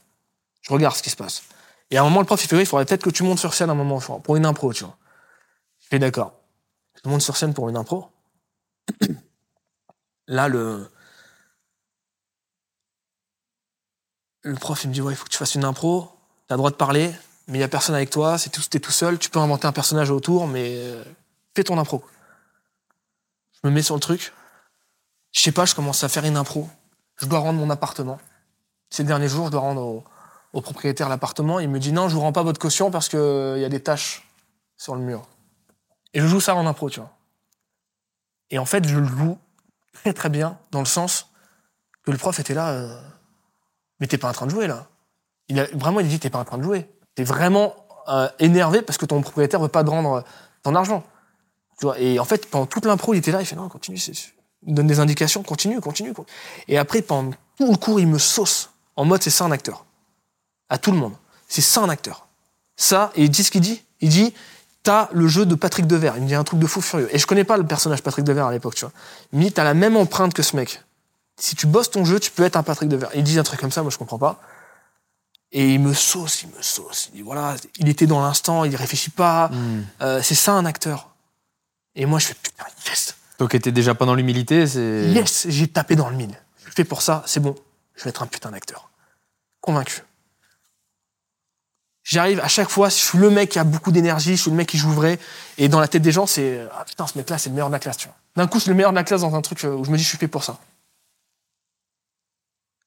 Je 0.61 0.73
regarde 0.73 0.95
ce 0.95 1.03
qui 1.03 1.09
se 1.09 1.15
passe. 1.15 1.43
Et 1.91 1.97
à 1.97 2.01
un 2.01 2.03
moment, 2.03 2.19
le 2.19 2.25
prof, 2.25 2.43
il 2.43 2.47
fait 2.47 2.55
Oui, 2.57 2.63
il 2.63 2.65
faudrait 2.65 2.85
peut-être 2.85 3.03
que 3.03 3.09
tu 3.09 3.23
montes 3.23 3.39
sur 3.39 3.53
scène 3.53 3.69
à 3.69 3.73
un 3.73 3.75
moment, 3.75 3.99
pour 3.99 4.35
une 4.35 4.45
impro, 4.45 4.73
tu 4.73 4.83
vois. 4.83 4.97
Je 5.79 5.87
fais 5.89 5.99
d'accord. 5.99 6.33
Je 7.03 7.09
monte 7.09 7.21
sur 7.21 7.37
scène 7.37 7.53
pour 7.53 7.69
une 7.69 7.77
impro. 7.77 8.09
Là, 10.27 10.49
le. 10.49 10.89
Le 14.43 14.55
prof, 14.55 14.83
il 14.83 14.89
me 14.89 14.93
dit 14.93 15.01
Ouais, 15.01 15.13
il 15.13 15.15
faut 15.15 15.25
que 15.25 15.29
tu 15.29 15.37
fasses 15.37 15.55
une 15.55 15.63
impro, 15.63 16.11
t'as 16.47 16.55
le 16.55 16.57
droit 16.57 16.69
de 16.69 16.75
parler, 16.75 17.13
mais 17.47 17.57
il 17.57 17.61
y 17.61 17.63
a 17.63 17.69
personne 17.69 17.95
avec 17.95 18.09
toi, 18.09 18.37
c'est 18.37 18.49
tout, 18.49 18.61
t'es 18.61 18.79
tout 18.79 18.91
seul, 18.91 19.17
tu 19.17 19.29
peux 19.29 19.39
inventer 19.39 19.65
un 19.65 19.71
personnage 19.71 20.11
autour, 20.11 20.47
mais 20.47 20.75
euh, 20.75 21.03
fais 21.55 21.63
ton 21.63 21.77
impro. 21.77 22.03
Je 23.53 23.69
me 23.69 23.73
mets 23.73 23.81
sur 23.81 23.95
le 23.95 24.01
truc. 24.01 24.33
Je 25.31 25.39
sais 25.39 25.53
pas, 25.53 25.65
je 25.65 25.73
commence 25.73 26.03
à 26.03 26.09
faire 26.09 26.25
une 26.25 26.37
impro. 26.37 26.69
Je 27.17 27.25
dois 27.25 27.39
rendre 27.39 27.59
mon 27.59 27.69
appartement. 27.69 28.19
Ces 28.89 29.03
derniers 29.03 29.29
jours, 29.29 29.47
je 29.47 29.51
dois 29.51 29.61
rendre 29.61 30.03
au, 30.53 30.61
propriétaire 30.61 31.09
l'appartement. 31.09 31.59
Il 31.59 31.69
me 31.69 31.79
dit 31.79 31.93
non, 31.93 32.09
je 32.09 32.15
vous 32.15 32.21
rends 32.21 32.33
pas 32.33 32.43
votre 32.43 32.59
caution 32.59 32.91
parce 32.91 33.07
qu'il 33.07 33.57
y 33.57 33.65
a 33.65 33.69
des 33.69 33.81
taches 33.81 34.27
sur 34.77 34.95
le 34.95 35.01
mur. 35.01 35.25
Et 36.13 36.19
je 36.19 36.27
joue 36.27 36.41
ça 36.41 36.53
en 36.55 36.67
impro, 36.67 36.89
tu 36.89 36.99
vois. 36.99 37.11
Et 38.51 38.59
en 38.59 38.65
fait, 38.65 38.87
je 38.87 38.99
le 38.99 39.07
joue 39.07 39.39
très 39.93 40.13
très 40.13 40.29
bien, 40.29 40.59
dans 40.71 40.79
le 40.79 40.85
sens 40.85 41.31
que 42.03 42.11
le 42.11 42.17
prof 42.17 42.39
était 42.39 42.53
là. 42.53 42.69
euh, 42.69 43.01
mais 44.03 44.07
t'es 44.07 44.17
pas 44.17 44.27
en 44.27 44.33
train 44.33 44.47
de 44.47 44.51
jouer 44.51 44.67
là. 44.67 44.87
Il 45.47 45.57
a, 45.61 45.65
vraiment, 45.75 46.01
il 46.01 46.09
dit 46.09 46.19
t'es 46.19 46.29
pas 46.29 46.39
en 46.39 46.43
train 46.43 46.57
de 46.57 46.63
jouer. 46.63 46.89
T'es 47.15 47.23
vraiment 47.23 47.73
euh, 48.09 48.27
énervé 48.37 48.81
parce 48.81 48.97
que 48.97 49.05
ton 49.05 49.21
propriétaire 49.21 49.61
veut 49.61 49.69
pas 49.69 49.81
te 49.81 49.89
rendre 49.89 50.15
euh, 50.15 50.21
ton 50.61 50.75
argent. 50.75 51.05
Tu 51.79 51.85
vois. 51.85 51.97
Et 51.97 52.19
en 52.19 52.25
fait, 52.25 52.49
pendant 52.49 52.65
toute 52.65 52.83
l'impro, 52.85 53.13
il 53.13 53.19
était 53.19 53.31
là, 53.31 53.39
il 53.39 53.45
fait 53.45 53.55
non, 53.55 53.69
continue. 53.69 53.97
Il 54.67 54.75
donne 54.75 54.87
des 54.87 54.99
indications, 54.99 55.41
continue, 55.41 55.79
continue. 55.79 56.13
continue. 56.13 56.35
Et 56.67 56.77
après, 56.77 57.01
pendant 57.01 57.31
tout 57.57 57.71
le 57.71 57.77
cours, 57.77 58.01
il 58.01 58.07
me 58.07 58.17
sauce 58.17 58.71
en 58.97 59.05
mode 59.05 59.23
c'est 59.23 59.29
ça 59.29 59.45
un 59.45 59.51
acteur. 59.51 59.85
À 60.67 60.77
tout 60.77 60.91
le 60.91 60.97
monde. 60.97 61.13
C'est 61.47 61.61
ça 61.61 61.79
un 61.79 61.87
acteur. 61.87 62.27
Ça, 62.75 63.13
et 63.15 63.23
il 63.23 63.29
dit 63.29 63.45
ce 63.45 63.51
qu'il 63.51 63.61
dit. 63.61 63.85
Il 64.01 64.09
dit 64.09 64.33
t'as 64.83 65.07
le 65.13 65.29
jeu 65.29 65.45
de 65.45 65.55
Patrick 65.55 65.87
Devers. 65.87 66.17
Il 66.17 66.23
me 66.23 66.27
dit 66.27 66.35
un 66.35 66.43
truc 66.43 66.59
de 66.59 66.67
fou 66.67 66.81
furieux. 66.81 67.07
Et 67.15 67.19
je 67.19 67.25
connais 67.25 67.45
pas 67.45 67.55
le 67.55 67.65
personnage 67.65 68.03
Patrick 68.03 68.25
Devers 68.25 68.47
à 68.47 68.51
l'époque, 68.51 68.75
tu 68.75 68.83
vois. 68.83 68.93
Il 69.31 69.39
me 69.39 69.45
dit 69.45 69.53
t'as 69.53 69.63
la 69.63 69.73
même 69.73 69.95
empreinte 69.95 70.33
que 70.33 70.43
ce 70.43 70.57
mec. 70.57 70.83
Si 71.43 71.57
tu 71.57 71.67
bosses 71.67 71.91
ton 71.91 72.05
jeu, 72.05 72.21
tu 72.21 72.31
peux 72.31 72.43
être 72.43 72.55
un 72.55 72.63
Patrick 72.63 72.87
Devers. 72.87 73.09
Il 73.15 73.23
dit 73.25 73.37
un 73.37 73.43
truc 73.43 73.59
comme 73.59 73.69
ça, 73.69 73.81
moi 73.81 73.91
je 73.91 73.97
comprends 73.97 74.17
pas. 74.17 74.39
Et 75.51 75.73
il 75.73 75.79
me 75.81 75.93
sauce, 75.93 76.43
il 76.43 76.47
me 76.47 76.61
sauce. 76.61 77.09
Il 77.11 77.17
dit 77.17 77.21
voilà, 77.21 77.57
il 77.79 77.89
était 77.89 78.07
dans 78.07 78.21
l'instant, 78.21 78.63
il 78.63 78.73
réfléchit 78.77 79.09
pas. 79.09 79.49
Hmm. 79.49 79.83
Euh, 80.01 80.21
c'est 80.23 80.35
ça 80.35 80.53
un 80.53 80.63
acteur. 80.63 81.09
Et 81.95 82.05
moi 82.05 82.19
je 82.19 82.27
fais 82.27 82.33
putain, 82.41 82.63
yes, 82.87 83.15
Donc, 83.39 83.51
t'étais 83.51 83.73
déjà 83.73 83.93
pas 83.93 84.05
dans 84.05 84.15
l'humilité, 84.15 84.65
c'est. 84.65 85.09
yes, 85.09 85.47
j'ai 85.49 85.67
tapé 85.67 85.97
dans 85.97 86.09
le 86.09 86.15
mille. 86.15 86.33
Je 86.65 86.71
fais 86.71 86.85
pour 86.85 87.01
ça, 87.01 87.23
c'est 87.25 87.41
bon, 87.41 87.55
je 87.95 88.05
vais 88.05 88.11
être 88.11 88.23
un 88.23 88.27
putain 88.27 88.49
d'acteur. 88.49 88.89
Convaincu. 89.59 90.01
J'arrive 92.05 92.39
à 92.39 92.47
chaque 92.47 92.69
fois, 92.69 92.87
je 92.87 92.95
suis 92.95 93.17
le 93.17 93.29
mec 93.29 93.49
qui 93.49 93.59
a 93.59 93.65
beaucoup 93.65 93.91
d'énergie, 93.91 94.37
je 94.37 94.43
suis 94.43 94.51
le 94.51 94.55
mec 94.55 94.69
qui 94.69 94.77
joue 94.77 94.93
vrai. 94.93 95.19
Et 95.57 95.67
dans 95.67 95.81
la 95.81 95.89
tête 95.89 96.03
des 96.03 96.13
gens, 96.13 96.25
c'est 96.25 96.61
ah 96.71 96.85
putain, 96.85 97.05
ce 97.05 97.17
mec-là, 97.17 97.37
c'est 97.37 97.49
le 97.49 97.55
meilleur 97.55 97.67
de 97.67 97.73
la 97.73 97.79
classe, 97.79 97.97
tu 97.97 98.07
vois. 98.07 98.15
D'un 98.37 98.47
coup, 98.47 98.59
je 98.59 98.63
suis 98.63 98.69
le 98.69 98.77
meilleur 98.77 98.91
de 98.91 98.95
la 98.95 99.03
classe 99.03 99.21
dans 99.21 99.35
un 99.35 99.41
truc 99.41 99.61
euh, 99.65 99.75
où 99.75 99.83
je 99.83 99.91
me 99.91 99.97
dis, 99.97 100.03
je 100.03 100.07
suis 100.07 100.17
fait 100.17 100.29
pour 100.29 100.45
ça. 100.45 100.57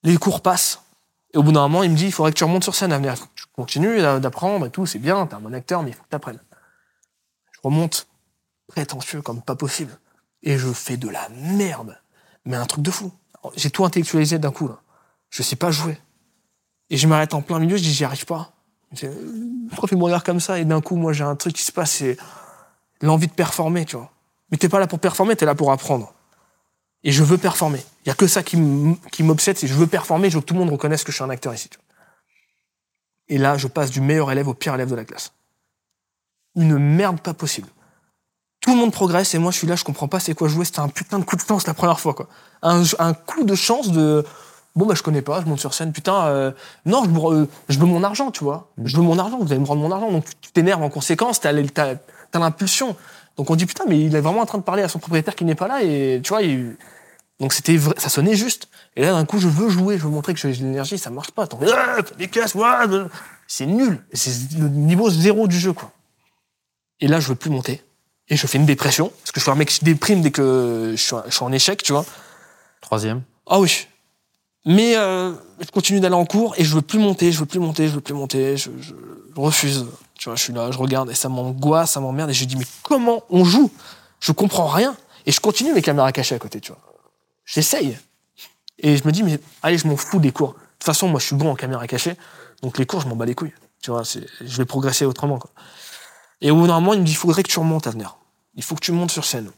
Les 0.06 0.18
cours 0.18 0.40
passent. 0.40 0.82
Et 1.34 1.36
au 1.36 1.42
bout 1.42 1.50
d'un 1.50 1.62
moment, 1.62 1.82
il 1.82 1.90
me 1.90 1.96
dit, 1.96 2.06
il 2.06 2.12
faudrait 2.12 2.30
que 2.30 2.38
tu 2.38 2.44
remontes 2.44 2.62
sur 2.62 2.76
scène 2.76 2.92
à 2.92 2.98
venir. 2.98 3.14
Tu 3.34 3.44
continues 3.56 4.00
d'apprendre 4.00 4.64
et 4.64 4.70
tout, 4.70 4.86
c'est 4.86 5.00
bien, 5.00 5.26
t'es 5.26 5.34
un 5.34 5.40
bon 5.40 5.52
acteur, 5.52 5.82
mais 5.82 5.90
il 5.90 5.94
faut 5.94 6.04
que 6.04 6.08
t'apprennes. 6.08 6.38
Je 7.50 7.58
remonte, 7.64 8.06
prétentieux 8.68 9.20
comme 9.20 9.42
pas 9.42 9.56
possible. 9.56 9.98
Et 10.44 10.58
je 10.58 10.72
fais 10.72 10.96
de 10.96 11.08
la 11.08 11.28
merde. 11.30 12.00
Mais 12.44 12.56
un 12.56 12.66
truc 12.66 12.82
de 12.82 12.90
fou. 12.92 13.12
J'ai 13.56 13.70
tout 13.70 13.84
intellectualisé 13.84 14.38
d'un 14.38 14.52
coup, 14.52 14.68
là. 14.68 14.80
Je 15.28 15.42
sais 15.42 15.56
pas 15.56 15.72
jouer. 15.72 15.98
Et 16.88 16.96
je 16.96 17.08
m'arrête 17.08 17.34
en 17.34 17.42
plein 17.42 17.58
milieu, 17.58 17.76
je 17.76 17.82
dis, 17.82 17.92
j'y 17.92 18.04
arrive 18.04 18.26
pas. 18.26 18.52
Pourquoi 19.70 19.88
il 19.90 19.98
me 19.98 20.04
regarde 20.04 20.24
comme 20.24 20.38
ça? 20.38 20.60
Et 20.60 20.64
d'un 20.64 20.80
coup, 20.80 20.94
moi, 20.94 21.12
j'ai 21.12 21.24
un 21.24 21.34
truc 21.34 21.54
qui 21.54 21.62
se 21.62 21.72
passe, 21.72 21.90
c'est 21.90 22.16
l'envie 23.00 23.26
de 23.26 23.32
performer, 23.32 23.84
tu 23.84 23.96
vois. 23.96 24.12
Mais 24.52 24.56
t'es 24.56 24.68
pas 24.68 24.78
là 24.78 24.86
pour 24.86 25.00
performer, 25.00 25.34
t'es 25.34 25.46
là 25.46 25.56
pour 25.56 25.72
apprendre. 25.72 26.14
Et 27.04 27.12
je 27.12 27.22
veux 27.22 27.38
performer. 27.38 27.84
Il 28.04 28.08
y 28.08 28.12
a 28.12 28.14
que 28.14 28.26
ça 28.26 28.42
qui 28.42 28.56
m'obsède, 28.56 29.56
c'est 29.56 29.66
je 29.66 29.74
veux 29.74 29.86
performer, 29.86 30.30
je 30.30 30.36
veux 30.36 30.40
que 30.40 30.46
tout 30.46 30.54
le 30.54 30.60
monde 30.60 30.70
reconnaisse 30.70 31.04
que 31.04 31.12
je 31.12 31.16
suis 31.16 31.24
un 31.24 31.30
acteur 31.30 31.54
ici. 31.54 31.70
Et 33.28 33.38
là, 33.38 33.56
je 33.56 33.66
passe 33.66 33.90
du 33.90 34.00
meilleur 34.00 34.30
élève 34.30 34.48
au 34.48 34.54
pire 34.54 34.74
élève 34.74 34.90
de 34.90 34.94
la 34.94 35.04
classe. 35.04 35.32
Une 36.54 36.78
merde 36.78 37.20
pas 37.20 37.34
possible. 37.34 37.68
Tout 38.60 38.72
le 38.72 38.78
monde 38.78 38.92
progresse 38.92 39.34
et 39.34 39.38
moi 39.38 39.52
je 39.52 39.58
suis 39.58 39.66
là, 39.66 39.76
je 39.76 39.84
comprends 39.84 40.08
pas 40.08 40.18
c'est 40.18 40.34
quoi 40.34 40.48
jouer. 40.48 40.64
C'était 40.64 40.80
un 40.80 40.88
putain 40.88 41.18
de 41.18 41.24
coup 41.24 41.36
de 41.36 41.42
chance 41.42 41.66
la 41.66 41.74
première 41.74 42.00
fois, 42.00 42.14
quoi. 42.14 42.28
Un, 42.62 42.82
coup 43.14 43.44
de 43.44 43.54
chance 43.54 43.90
de 43.92 44.24
bon 44.74 44.86
bah 44.86 44.94
je 44.94 45.02
connais 45.02 45.22
pas, 45.22 45.40
je 45.40 45.46
monte 45.46 45.60
sur 45.60 45.74
scène, 45.74 45.92
putain. 45.92 46.26
euh, 46.26 46.52
non, 46.84 47.04
je, 47.04 47.10
euh, 47.10 47.46
je 47.68 47.78
veux 47.78 47.86
mon 47.86 48.02
argent, 48.02 48.30
tu 48.30 48.42
vois. 48.42 48.72
Je 48.82 48.96
veux 48.96 49.02
mon 49.02 49.18
argent, 49.18 49.38
vous 49.38 49.52
allez 49.52 49.60
me 49.60 49.66
rendre 49.66 49.82
mon 49.82 49.92
argent, 49.92 50.10
donc 50.10 50.24
tu 50.40 50.50
t'énerves 50.50 50.82
en 50.82 50.90
conséquence, 50.90 51.40
t'as 51.40 51.52
l'impulsion. 51.52 52.96
Donc 53.36 53.50
on 53.50 53.56
dit 53.56 53.66
putain 53.66 53.84
mais 53.88 54.00
il 54.00 54.14
est 54.16 54.20
vraiment 54.20 54.40
en 54.40 54.46
train 54.46 54.58
de 54.58 54.62
parler 54.62 54.82
à 54.82 54.88
son 54.88 54.98
propriétaire 54.98 55.34
qui 55.34 55.44
n'est 55.44 55.54
pas 55.54 55.68
là 55.68 55.82
et 55.82 56.20
tu 56.22 56.28
vois 56.30 56.42
il- 56.42 56.76
donc 57.38 57.52
c'était 57.52 57.76
vrai, 57.76 57.94
ça 57.98 58.08
sonnait 58.08 58.34
juste. 58.34 58.68
Et 58.96 59.02
là 59.02 59.12
d'un 59.12 59.26
coup 59.26 59.38
je 59.38 59.46
veux 59.48 59.68
jouer, 59.68 59.98
je 59.98 60.04
veux 60.04 60.08
montrer 60.10 60.32
que 60.32 60.40
j'ai 60.40 60.52
de 60.52 60.64
l'énergie, 60.64 60.96
ça 60.96 61.10
marche 61.10 61.30
pas. 61.32 61.46
T'en 61.46 61.58
ah, 61.70 61.98
des 62.16 62.28
casses, 62.28 62.54
euh. 62.56 63.08
c'est 63.46 63.66
nul. 63.66 64.02
C'est 64.14 64.30
le 64.58 64.68
niveau 64.68 65.10
zéro 65.10 65.46
du 65.46 65.58
jeu 65.58 65.74
quoi. 65.74 65.92
Et 67.00 67.08
là 67.08 67.20
je 67.20 67.28
veux 67.28 67.34
plus 67.34 67.50
monter 67.50 67.82
et 68.28 68.36
je 68.36 68.46
fais 68.46 68.56
une 68.58 68.64
dépression 68.66 69.12
parce 69.20 69.32
que 69.32 69.40
je 69.40 69.42
suis 69.44 69.50
un 69.52 69.54
mec 69.54 69.68
qui 69.68 69.84
déprime 69.84 70.22
dès 70.22 70.30
que 70.30 70.92
je 70.92 71.02
suis, 71.02 71.14
je 71.26 71.34
suis 71.34 71.44
en 71.44 71.52
échec, 71.52 71.82
tu 71.82 71.92
vois. 71.92 72.06
Troisième. 72.80 73.22
Ah 73.46 73.60
oui. 73.60 73.86
Mais 74.64 74.96
euh, 74.96 75.32
je 75.60 75.70
continue 75.70 76.00
d'aller 76.00 76.14
en 76.14 76.24
cours 76.24 76.54
et 76.56 76.64
je 76.64 76.74
veux 76.74 76.82
plus 76.82 76.98
monter, 76.98 77.30
je 77.32 77.38
veux 77.38 77.46
plus 77.46 77.60
monter, 77.60 77.86
je 77.88 77.92
veux 77.94 78.00
plus 78.00 78.14
monter, 78.14 78.56
je, 78.56 78.70
je- 78.80 78.94
je 79.34 79.40
refuse. 79.40 79.86
Tu 80.18 80.28
vois, 80.28 80.36
je 80.36 80.42
suis 80.42 80.52
là, 80.52 80.70
je 80.70 80.78
regarde 80.78 81.10
et 81.10 81.14
ça 81.14 81.28
m'angoisse, 81.28 81.92
ça 81.92 82.00
m'emmerde 82.00 82.30
et 82.30 82.34
je 82.34 82.44
dis 82.44 82.56
mais 82.56 82.66
comment 82.82 83.22
on 83.30 83.44
joue? 83.44 83.70
Je 84.20 84.32
comprends 84.32 84.66
rien 84.66 84.96
et 85.26 85.32
je 85.32 85.40
continue 85.40 85.72
mes 85.72 85.82
caméras 85.82 86.12
cachées 86.12 86.34
à 86.34 86.38
côté, 86.38 86.60
tu 86.60 86.72
vois. 86.72 86.80
J'essaye. 87.44 87.98
Et 88.78 88.96
je 88.96 89.04
me 89.06 89.12
dis 89.12 89.22
mais 89.22 89.38
allez, 89.62 89.78
je 89.78 89.86
m'en 89.86 89.96
fous 89.96 90.18
des 90.18 90.32
cours. 90.32 90.52
De 90.52 90.58
toute 90.78 90.84
façon, 90.84 91.08
moi 91.08 91.20
je 91.20 91.26
suis 91.26 91.36
bon 91.36 91.50
en 91.50 91.54
caméra 91.54 91.86
cachée, 91.86 92.16
donc 92.62 92.78
les 92.78 92.86
cours 92.86 93.00
je 93.00 93.08
m'en 93.08 93.16
bats 93.16 93.26
les 93.26 93.34
couilles. 93.34 93.54
Tu 93.82 93.90
vois, 93.90 94.02
je 94.04 94.56
vais 94.56 94.64
progresser 94.64 95.04
autrement 95.04 95.38
quoi. 95.38 95.50
Et 96.40 96.50
au 96.50 96.56
bout 96.56 96.66
d'un 96.66 96.80
moment, 96.80 96.94
il 96.94 97.00
me 97.00 97.04
dit 97.04 97.12
il 97.12 97.16
faudrait 97.16 97.42
que 97.42 97.50
tu 97.50 97.58
remontes 97.58 97.86
à 97.86 97.90
venir. 97.90 98.16
Il 98.54 98.62
faut 98.62 98.74
que 98.74 98.80
tu 98.80 98.92
montes 98.92 99.10
sur 99.10 99.24
scène. 99.24 99.50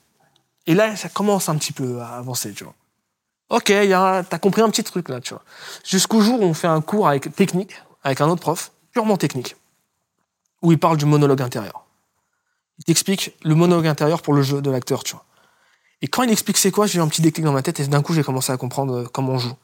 Et 0.66 0.74
là, 0.74 0.94
ça 0.96 1.08
commence 1.08 1.48
un 1.48 1.56
petit 1.56 1.72
peu 1.72 2.00
à 2.00 2.16
avancer, 2.18 2.52
tu 2.52 2.64
vois. 2.64 2.74
Ok, 3.50 3.66
t'as 3.66 4.38
compris 4.38 4.60
un 4.60 4.68
petit 4.68 4.84
truc 4.84 5.08
là, 5.08 5.20
tu 5.20 5.32
vois. 5.32 5.42
Jusqu'au 5.84 6.20
jour 6.20 6.40
où 6.40 6.44
on 6.44 6.52
fait 6.52 6.66
un 6.66 6.82
cours 6.82 7.08
avec 7.08 7.34
technique, 7.34 7.72
avec 8.02 8.20
un 8.20 8.28
autre 8.28 8.42
prof, 8.42 8.72
purement 8.92 9.16
technique, 9.16 9.56
où 10.62 10.72
il 10.72 10.78
parle 10.78 10.96
du 10.96 11.04
monologue 11.04 11.42
intérieur. 11.42 11.86
Il 12.78 12.84
t'explique 12.84 13.36
le 13.42 13.54
monologue 13.54 13.86
intérieur 13.86 14.22
pour 14.22 14.34
le 14.34 14.42
jeu 14.42 14.62
de 14.62 14.70
l'acteur, 14.70 15.04
tu 15.04 15.12
vois. 15.12 15.24
Et 16.00 16.08
quand 16.08 16.22
il 16.22 16.30
explique 16.30 16.58
c'est 16.58 16.70
quoi, 16.70 16.86
j'ai 16.86 16.98
eu 16.98 17.02
un 17.02 17.08
petit 17.08 17.22
déclic 17.22 17.44
dans 17.44 17.52
ma 17.52 17.62
tête 17.62 17.80
et 17.80 17.86
d'un 17.86 18.02
coup 18.02 18.12
j'ai 18.12 18.22
commencé 18.22 18.52
à 18.52 18.56
comprendre 18.56 18.98
euh, 18.98 19.04
comment 19.12 19.32
on 19.32 19.38
joue. 19.38 19.56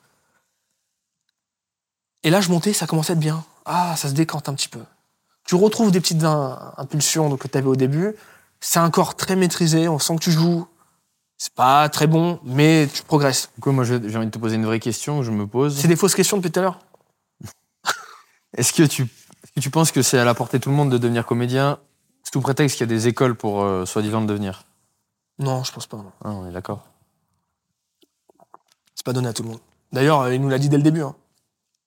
Et 2.25 2.31
là 2.31 2.41
je 2.41 2.49
montais, 2.51 2.73
ça 2.73 2.87
commençait 2.87 3.13
à 3.13 3.15
être 3.15 3.21
bien. 3.21 3.45
Ah, 3.65 3.95
ça 3.97 4.09
se 4.09 4.15
décante 4.15 4.49
un 4.49 4.55
petit 4.55 4.69
peu. 4.69 4.81
Tu 5.47 5.55
retrouves 5.55 5.91
des 5.91 6.01
petites 6.01 6.25
impulsions 6.25 7.37
que 7.37 7.47
tu 7.47 7.59
avais 7.59 7.69
au 7.69 7.77
début. 7.77 8.15
C'est 8.61 8.79
un 8.79 8.91
corps 8.91 9.15
très 9.15 9.37
maîtrisé, 9.37 9.89
on 9.89 9.99
sent 9.99 10.17
que 10.17 10.25
tu 10.25 10.33
joues. 10.33 10.67
C'est 11.37 11.53
pas 11.53 11.89
très 11.91 12.07
bon, 12.07 12.41
mais 12.45 12.89
tu 12.93 13.03
progresses. 13.03 13.51
Du 13.57 13.61
coup, 13.61 13.73
moi, 13.73 13.85
j'ai 13.85 13.97
envie 13.97 14.27
de 14.27 14.31
te 14.31 14.39
poser 14.39 14.57
une 14.57 14.65
vraie 14.65 14.81
question 14.81 15.19
que 15.19 15.25
je 15.25 15.31
me 15.31 15.47
pose. 15.47 15.79
C'est 15.79 15.89
des 15.89 15.97
fausses 15.97 16.15
questions 16.15 16.39
depuis 16.39 16.51
tout 16.51 16.61
à 16.61 16.63
l'heure 16.63 16.79
Est-ce 18.57 18.73
que 18.73 18.85
tu, 18.85 19.07
que 19.55 19.61
tu 19.61 19.71
penses 19.71 19.93
que 19.93 20.03
c'est 20.03 20.19
à 20.19 20.25
la 20.25 20.35
portée 20.35 20.59
de 20.59 20.65
tout 20.65 20.71
le 20.71 20.77
monde 20.77 20.91
de 20.91 20.99
devenir 20.99 21.25
comédien, 21.27 21.79
sous 22.33 22.41
prétexte 22.41 22.77
qu'il 22.77 22.87
y 22.89 22.91
a 22.91 22.95
des 22.95 23.07
écoles 23.09 23.35
pour 23.37 23.63
euh, 23.63 23.85
soi-disant 23.87 24.21
le 24.21 24.27
devenir? 24.27 24.65
Non, 25.39 25.63
je 25.65 25.73
pense 25.73 25.87
pas. 25.87 25.97
non. 25.97 26.13
Ah, 26.25 26.31
on 26.31 26.49
est 26.49 26.53
d'accord. 26.53 26.85
C'est 28.95 29.05
pas 29.05 29.13
donné 29.13 29.29
à 29.29 29.33
tout 29.33 29.43
le 29.43 29.51
monde. 29.51 29.61
D'ailleurs, 29.93 30.23
euh, 30.23 30.35
il 30.35 30.41
nous 30.41 30.49
l'a 30.49 30.59
dit 30.59 30.69
dès 30.69 30.77
le 30.77 30.83
début. 30.83 31.03
hein. 31.03 31.15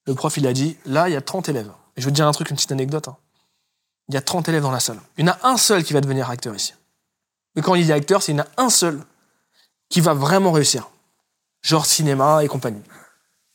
Le 0.05 0.15
prof, 0.15 0.35
il 0.37 0.47
a 0.47 0.53
dit, 0.53 0.77
là, 0.85 1.09
il 1.09 1.13
y 1.13 1.15
a 1.17 1.21
30 1.21 1.49
élèves. 1.49 1.71
Et 1.97 2.01
je 2.01 2.05
vais 2.05 2.11
te 2.11 2.15
dire 2.15 2.27
un 2.27 2.31
truc, 2.31 2.49
une 2.49 2.55
petite 2.55 2.71
anecdote. 2.71 3.07
hein. 3.09 3.17
Il 4.07 4.13
y 4.15 4.17
a 4.17 4.21
30 4.21 4.47
élèves 4.47 4.61
dans 4.63 4.71
la 4.71 4.79
salle. 4.79 4.99
Il 5.17 5.25
y 5.25 5.29
en 5.29 5.33
a 5.33 5.39
un 5.43 5.57
seul 5.57 5.83
qui 5.83 5.91
va 5.93 5.99
devenir 5.99 6.29
acteur 6.29 6.55
ici. 6.55 6.73
Mais 7.55 7.61
quand 7.61 7.75
il 7.75 7.83
dit 7.83 7.91
acteur, 7.91 8.21
c'est 8.21 8.31
qu'il 8.31 8.37
y 8.37 8.41
en 8.41 8.45
a 8.45 8.63
un 8.63 8.69
seul 8.69 9.03
qui 9.89 9.99
va 9.99 10.13
vraiment 10.13 10.51
réussir. 10.53 10.89
Genre 11.61 11.85
cinéma 11.85 12.43
et 12.43 12.47
compagnie. 12.47 12.83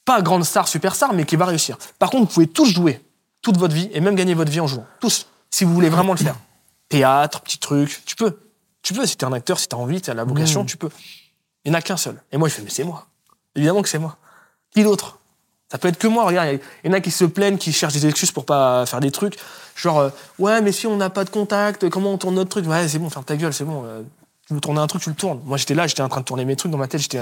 Pas 0.05 0.21
grande 0.21 0.45
star, 0.45 0.69
superstar, 0.69 1.15
mais 1.15 1.25
qui 1.25 1.37
va 1.37 1.47
réussir. 1.47 1.79
Par 1.99 2.11
contre, 2.11 2.27
vous 2.29 2.35
pouvez 2.35 2.47
tous 2.49 2.67
jouer 2.67 3.01
toute 3.43 3.57
votre 3.59 3.75
vie 3.75 3.91
et 3.93 4.01
même 4.01 4.15
gagner 4.15 4.35
votre 4.35 4.51
vie 4.51 4.61
en 4.61 4.67
jouant. 4.67 4.87
Tous. 5.01 5.27
Si 5.51 5.65
vous 5.65 5.75
voulez 5.75 5.91
vraiment 5.91 6.13
le 6.13 6.19
faire. 6.19 6.37
Théâtre, 6.89 7.41
petit 7.41 7.59
truc, 7.59 8.03
tu 8.07 8.17
peux. 8.17 8.39
Tu 8.83 8.95
peux, 8.95 9.07
si 9.07 9.17
t'es 9.17 9.25
un 9.25 9.33
acteur, 9.33 9.59
si 9.59 9.69
t'as 9.69 9.77
envie, 9.77 10.01
t'as 10.01 10.15
la 10.15 10.25
vocation, 10.25 10.65
tu 10.65 10.77
peux. 10.77 10.91
Il 11.65 11.71
n'y 11.71 11.77
en 11.77 11.79
a 11.79 11.83
qu'un 11.83 11.97
seul. 11.97 12.21
Et 12.33 12.39
moi, 12.39 12.49
je 12.49 12.55
fais, 12.55 12.63
mais 12.63 12.71
c'est 12.71 12.85
moi. 12.85 13.07
Évidemment 13.55 13.83
que 13.83 13.89
c'est 13.89 13.99
moi. 13.99 14.17
Qui 14.75 14.83
d'autre? 14.83 15.19
Ça 15.71 15.79
peut 15.79 15.89
être 15.89 15.99
que 15.99 16.09
moi. 16.09 16.25
Regarde, 16.25 16.59
il 16.85 16.89
y 16.89 16.91
en 16.91 16.93
a 16.93 17.01
qui 17.01 17.11
se 17.11 17.25
plaignent, 17.25 17.59
qui 17.59 17.73
cherchent 17.73 17.93
des 17.93 18.07
excuses 18.07 18.33
pour 18.33 18.45
pas 18.45 18.85
faire 18.87 19.01
des 19.01 19.11
trucs. 19.11 19.39
Genre, 19.77 19.99
euh, 19.99 20.11
ouais, 20.39 20.61
mais 20.61 20.73
si 20.73 20.87
on 20.87 20.97
n'a 20.97 21.11
pas 21.11 21.25
de 21.25 21.31
contact, 21.31 21.89
comment 21.89 22.13
on 22.13 22.19
tourne 22.19 22.35
notre 22.35 22.51
truc? 22.51 22.67
Ouais, 22.67 22.89
c'est 22.89 22.99
bon, 22.99 23.09
ferme 23.09 23.25
ta 23.25 23.37
gueule, 23.37 23.55
c'est 23.55 23.65
bon. 23.65 23.85
euh, 23.85 24.03
tu 24.47 24.55
veux 24.55 24.61
tourner 24.61 24.81
un 24.81 24.87
truc, 24.87 25.03
tu 25.03 25.09
le 25.09 25.15
tournes. 25.15 25.41
Moi, 25.45 25.57
j'étais 25.57 25.75
là, 25.75 25.87
j'étais 25.87 26.03
en 26.03 26.09
train 26.09 26.21
de 26.21 26.27
tourner 26.27 26.45
mes 26.45 26.57
trucs 26.57 26.73
dans 26.73 26.79
ma 26.79 26.89
tête. 26.89 27.01
J'étais, 27.01 27.19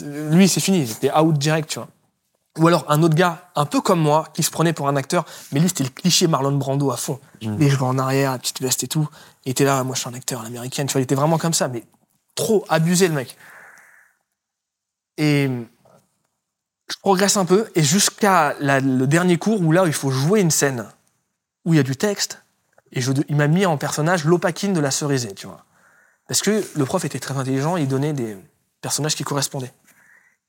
euh, 0.00 0.30
lui, 0.30 0.48
c'est 0.48 0.60
fini. 0.60 0.86
J'étais 0.86 1.12
out 1.14 1.36
direct, 1.36 1.68
tu 1.68 1.78
vois. 1.78 1.88
Ou 2.58 2.68
alors 2.68 2.84
un 2.88 3.02
autre 3.02 3.16
gars, 3.16 3.50
un 3.56 3.66
peu 3.66 3.80
comme 3.80 4.00
moi, 4.00 4.28
qui 4.32 4.42
se 4.44 4.50
prenait 4.50 4.72
pour 4.72 4.86
un 4.86 4.94
acteur, 4.94 5.24
mais 5.50 5.58
lui, 5.58 5.68
c'était 5.68 5.84
le 5.84 5.90
cliché 5.90 6.28
Marlon 6.28 6.52
Brando 6.52 6.90
à 6.92 6.96
fond. 6.96 7.20
Les 7.40 7.68
cheveux 7.68 7.82
en 7.84 7.98
arrière, 7.98 8.32
la 8.32 8.38
petite 8.38 8.62
veste 8.62 8.84
et 8.84 8.88
tout. 8.88 9.08
Il 9.44 9.50
était 9.50 9.64
là, 9.64 9.82
moi, 9.82 9.96
je 9.96 10.00
suis 10.00 10.08
un 10.08 10.14
acteur 10.14 10.42
l'américaine. 10.42 10.86
Tu 10.86 10.92
vois, 10.92 11.00
il 11.00 11.04
était 11.04 11.16
vraiment 11.16 11.38
comme 11.38 11.52
ça, 11.52 11.66
mais 11.68 11.84
trop 12.36 12.64
abusé, 12.68 13.08
le 13.08 13.14
mec. 13.14 13.36
Et 15.16 15.48
je 16.88 16.96
progresse 17.00 17.36
un 17.36 17.44
peu, 17.44 17.70
et 17.74 17.82
jusqu'à 17.82 18.54
le 18.60 19.06
dernier 19.06 19.36
cours 19.36 19.60
où 19.60 19.72
là, 19.72 19.84
il 19.86 19.92
faut 19.92 20.10
jouer 20.10 20.40
une 20.40 20.50
scène 20.50 20.86
où 21.64 21.72
il 21.72 21.76
y 21.76 21.80
a 21.80 21.84
du 21.84 21.96
texte, 21.96 22.42
et 22.92 23.00
je, 23.00 23.10
il 23.28 23.36
m'a 23.36 23.48
mis 23.48 23.66
en 23.66 23.76
personnage 23.78 24.24
l'opakine 24.24 24.72
de 24.72 24.80
la 24.80 24.90
cerisée, 24.90 25.34
tu 25.34 25.46
vois. 25.46 25.64
Parce 26.28 26.40
que 26.40 26.64
le 26.76 26.84
prof 26.84 27.04
était 27.04 27.18
très 27.18 27.36
intelligent, 27.36 27.76
il 27.76 27.88
donnait 27.88 28.12
des 28.12 28.36
personnages 28.80 29.16
qui 29.16 29.24
correspondaient. 29.24 29.72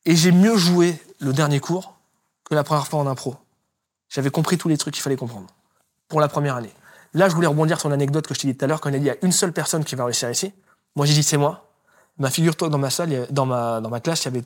Et 0.06 0.16
j'ai 0.16 0.32
mieux 0.32 0.56
joué 0.56 1.02
le 1.20 1.34
dernier 1.34 1.60
cours 1.60 1.95
que 2.50 2.56
la 2.56 2.64
première 2.64 2.88
fois 2.88 3.00
en 3.00 3.08
impro. 3.08 3.36
J'avais 4.10 4.30
compris 4.30 4.58
tous 4.58 4.68
les 4.70 4.78
trucs 4.78 4.94
qu'il 4.94 5.04
fallait 5.04 5.16
comprendre 5.16 5.48
pour 6.08 6.22
la 6.22 6.28
première 6.28 6.56
année. 6.56 6.74
Là, 7.14 7.30
je 7.30 7.36
voulais 7.36 7.48
rebondir 7.48 7.80
sur 7.80 7.90
l'anecdote 7.90 8.28
que 8.28 8.34
je 8.34 8.40
t'ai 8.40 8.48
dit 8.52 8.58
tout 8.58 8.66
à 8.66 8.68
l'heure, 8.68 8.82
quand 8.82 8.90
il 8.90 9.04
y 9.04 9.10
a 9.10 9.16
une 9.22 9.32
seule 9.32 9.54
personne 9.54 9.84
qui 9.84 9.96
va 9.96 10.06
réussir 10.06 10.30
ici. 10.30 10.54
Moi, 10.96 11.06
j'ai 11.06 11.14
dit 11.14 11.24
c'est 11.24 11.38
moi. 11.38 11.70
Ma 12.18 12.30
figure-toi 12.30 12.68
que 12.68 12.72
dans 12.72 12.78
ma 12.78 12.90
salle, 12.90 13.28
dans 13.30 13.46
ma, 13.46 13.82
dans 13.82 13.90
ma 13.90 14.00
classe, 14.00 14.24
il 14.24 14.26
y 14.26 14.38
avait 14.38 14.46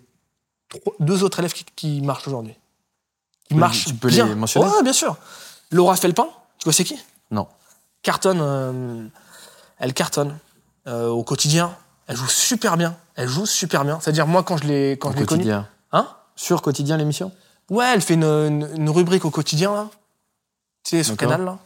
trois- 0.69 0.93
deux 0.99 1.23
autres 1.23 1.39
élèves 1.39 1.53
qui, 1.53 1.65
qui 1.75 2.01
marchent 2.01 2.27
aujourd'hui. 2.27 2.53
Qui 3.47 3.53
peux- 3.55 3.59
marchent 3.59 3.85
tu 3.85 3.93
peux 3.95 4.07
bien. 4.09 4.27
les 4.27 4.35
mentionner 4.35 4.65
Ouais, 4.67 4.83
bien 4.83 4.93
sûr. 4.93 5.17
Laura 5.71 5.95
Felpin, 5.95 6.27
tu 6.57 6.63
vois 6.63 6.73
c'est 6.73 6.83
qui? 6.83 6.99
Non. 7.31 7.47
Cartonne, 8.01 8.39
euh, 8.41 9.07
elle 9.77 9.93
cartonne 9.93 10.37
euh, 10.87 11.09
au 11.09 11.23
quotidien. 11.23 11.75
Elle 12.07 12.15
joue 12.15 12.27
super 12.27 12.77
bien. 12.77 12.97
Elle 13.15 13.27
joue 13.27 13.45
super 13.45 13.83
bien. 13.85 13.99
C'est-à-dire 13.99 14.25
moi 14.25 14.41
quand 14.43 14.57
je 14.57 14.63
l'ai 14.65 14.91
quand 14.93 15.09
Au 15.09 15.13
je 15.13 15.17
l'ai 15.17 15.25
connue, 15.25 15.39
quotidien. 15.41 15.67
hein? 15.91 16.07
Sur 16.35 16.61
quotidien 16.63 16.97
l'émission? 16.97 17.31
Ouais, 17.69 17.85
elle 17.93 18.01
fait 18.01 18.15
une, 18.15 18.23
une- 18.23 18.69
une 18.75 18.89
rubrique 18.89 19.25
au 19.25 19.29
quotidien, 19.31 19.73
là. 19.73 19.89
Tu 20.83 20.97
sais, 20.97 21.03
sur. 21.03 21.17
Canal, 21.17 21.43
là. 21.45 21.59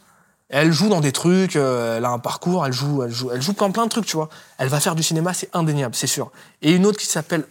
Et 0.50 0.56
Elle 0.56 0.72
joue 0.72 0.88
dans 0.90 1.00
des 1.00 1.12
trucs, 1.12 1.56
euh, 1.56 1.96
elle 1.96 2.04
a 2.04 2.10
un 2.10 2.18
parcours, 2.18 2.66
elle 2.66 2.72
joue, 2.72 3.02
elle 3.02 3.10
joue, 3.10 3.30
elle 3.30 3.40
joue 3.40 3.54
plein, 3.54 3.70
plein 3.70 3.84
de 3.84 3.88
trucs, 3.90 4.04
tu 4.06 4.16
vois. 4.16 4.28
Elle 4.58 4.68
va 4.68 4.78
faire 4.80 4.94
du 4.94 5.02
cinéma, 5.02 5.32
c'est 5.32 5.48
indéniable, 5.54 5.94
c'est 5.94 6.06
sûr. 6.06 6.30
Et 6.60 6.72
une 6.72 6.84
autre 6.84 6.98
qui 6.98 7.06
s'appelle 7.06 7.46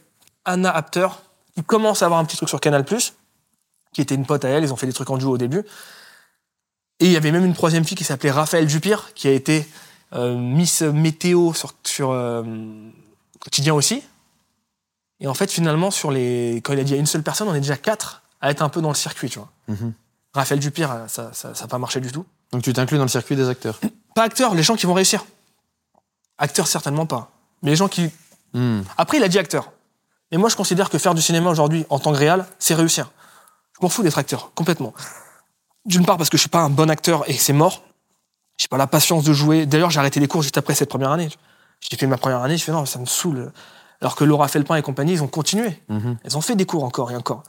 Anna 0.45 0.69
Apter, 0.69 1.07
qui 1.55 1.63
commence 1.63 2.03
à 2.03 2.05
avoir 2.05 2.19
un 2.19 2.25
petit 2.25 2.37
truc 2.37 2.49
sur 2.49 2.59
Canal+, 2.59 2.85
qui 3.93 4.01
était 4.01 4.15
une 4.15 4.25
pote 4.25 4.45
à 4.45 4.49
elle, 4.49 4.63
ils 4.63 4.71
ont 4.71 4.75
fait 4.75 4.85
des 4.87 4.93
trucs 4.93 5.09
en 5.09 5.17
duo 5.17 5.31
au 5.31 5.37
début. 5.37 5.63
Et 6.99 7.05
il 7.07 7.11
y 7.11 7.17
avait 7.17 7.31
même 7.31 7.45
une 7.45 7.53
troisième 7.55 7.83
fille 7.83 7.97
qui 7.97 8.03
s'appelait 8.03 8.31
Raphaël 8.31 8.67
Dupire, 8.67 9.13
qui 9.15 9.27
a 9.27 9.31
été 9.31 9.67
euh, 10.13 10.35
Miss 10.37 10.81
Météo 10.81 11.53
sur, 11.53 11.73
sur 11.83 12.11
euh, 12.11 12.43
Quotidien 13.39 13.73
aussi. 13.73 14.03
Et 15.19 15.27
en 15.27 15.33
fait, 15.33 15.51
finalement, 15.51 15.89
sur 15.89 16.11
les... 16.11 16.61
quand 16.63 16.73
il 16.73 16.79
a 16.79 16.83
dit 16.83 16.93
à 16.93 16.97
une 16.97 17.05
seule 17.07 17.23
personne, 17.23 17.47
on 17.47 17.55
est 17.55 17.61
déjà 17.61 17.77
quatre 17.77 18.22
à 18.43 18.51
être 18.51 18.61
un 18.61 18.69
peu 18.69 18.81
dans 18.81 18.89
le 18.89 18.95
circuit, 18.95 19.29
tu 19.29 19.39
vois. 19.39 19.49
Mhm. 19.69 19.93
Raphaël 20.33 20.59
Dupire, 20.59 20.91
euh, 20.91 21.07
ça 21.07 21.23
n'a 21.23 21.33
ça, 21.33 21.55
ça 21.55 21.67
pas 21.67 21.77
marché 21.77 22.01
du 22.01 22.11
tout. 22.11 22.25
Donc 22.51 22.61
tu 22.61 22.73
t'inclus 22.73 22.97
dans 22.97 23.05
le 23.05 23.09
circuit 23.09 23.37
des 23.37 23.47
acteurs. 23.47 23.79
Pas 24.15 24.23
acteurs, 24.23 24.53
les 24.53 24.63
gens 24.63 24.75
qui 24.75 24.85
vont 24.85 24.93
réussir. 24.93 25.25
Acteurs, 26.37 26.67
certainement 26.67 27.05
pas. 27.05 27.31
Mais 27.61 27.69
les 27.71 27.75
gens 27.77 27.87
qui. 27.87 28.11
Hmm. 28.53 28.81
Après, 28.97 29.17
il 29.17 29.23
a 29.23 29.29
dit 29.29 29.39
acteur. 29.39 29.71
Et 30.31 30.37
moi, 30.37 30.49
je 30.49 30.57
considère 30.57 30.89
que 30.89 30.97
faire 30.97 31.15
du 31.15 31.21
cinéma 31.21 31.49
aujourd'hui, 31.49 31.85
en 31.89 31.99
tant 31.99 32.11
que 32.11 32.17
réal, 32.17 32.45
c'est 32.59 32.75
réussir. 32.75 33.11
m'en 33.81 33.87
fous 33.87 34.03
d'être 34.03 34.17
acteur, 34.17 34.51
complètement. 34.53 34.93
D'une 35.85 36.05
part 36.05 36.17
parce 36.17 36.29
que 36.29 36.37
je 36.37 36.41
suis 36.41 36.49
pas 36.49 36.61
un 36.61 36.69
bon 36.69 36.89
acteur 36.89 37.23
et 37.29 37.33
c'est 37.33 37.53
mort. 37.53 37.83
J'ai 38.57 38.67
pas 38.67 38.77
la 38.77 38.87
patience 38.87 39.23
de 39.23 39.31
jouer. 39.31 39.65
D'ailleurs, 39.65 39.89
j'ai 39.89 39.99
arrêté 39.99 40.19
les 40.19 40.27
cours 40.27 40.41
juste 40.41 40.57
après 40.57 40.75
cette 40.75 40.89
première 40.89 41.11
année. 41.11 41.29
J'ai 41.79 41.97
fait 41.97 42.07
ma 42.07 42.17
première 42.17 42.41
année, 42.41 42.57
je 42.57 42.63
fais 42.63 42.71
non, 42.71 42.85
ça 42.85 42.99
me 42.99 43.05
saoule. 43.05 43.51
Alors 44.01 44.15
que 44.15 44.23
Laura 44.25 44.47
Felpin 44.49 44.75
et 44.75 44.81
compagnie, 44.81 45.13
ils 45.13 45.23
ont 45.23 45.27
continué. 45.27 45.81
Mhm. 45.87 46.17
Elles 46.23 46.37
ont 46.37 46.41
fait 46.41 46.55
des 46.55 46.65
cours 46.65 46.83
encore 46.83 47.11
et 47.11 47.15
encore. 47.15 47.43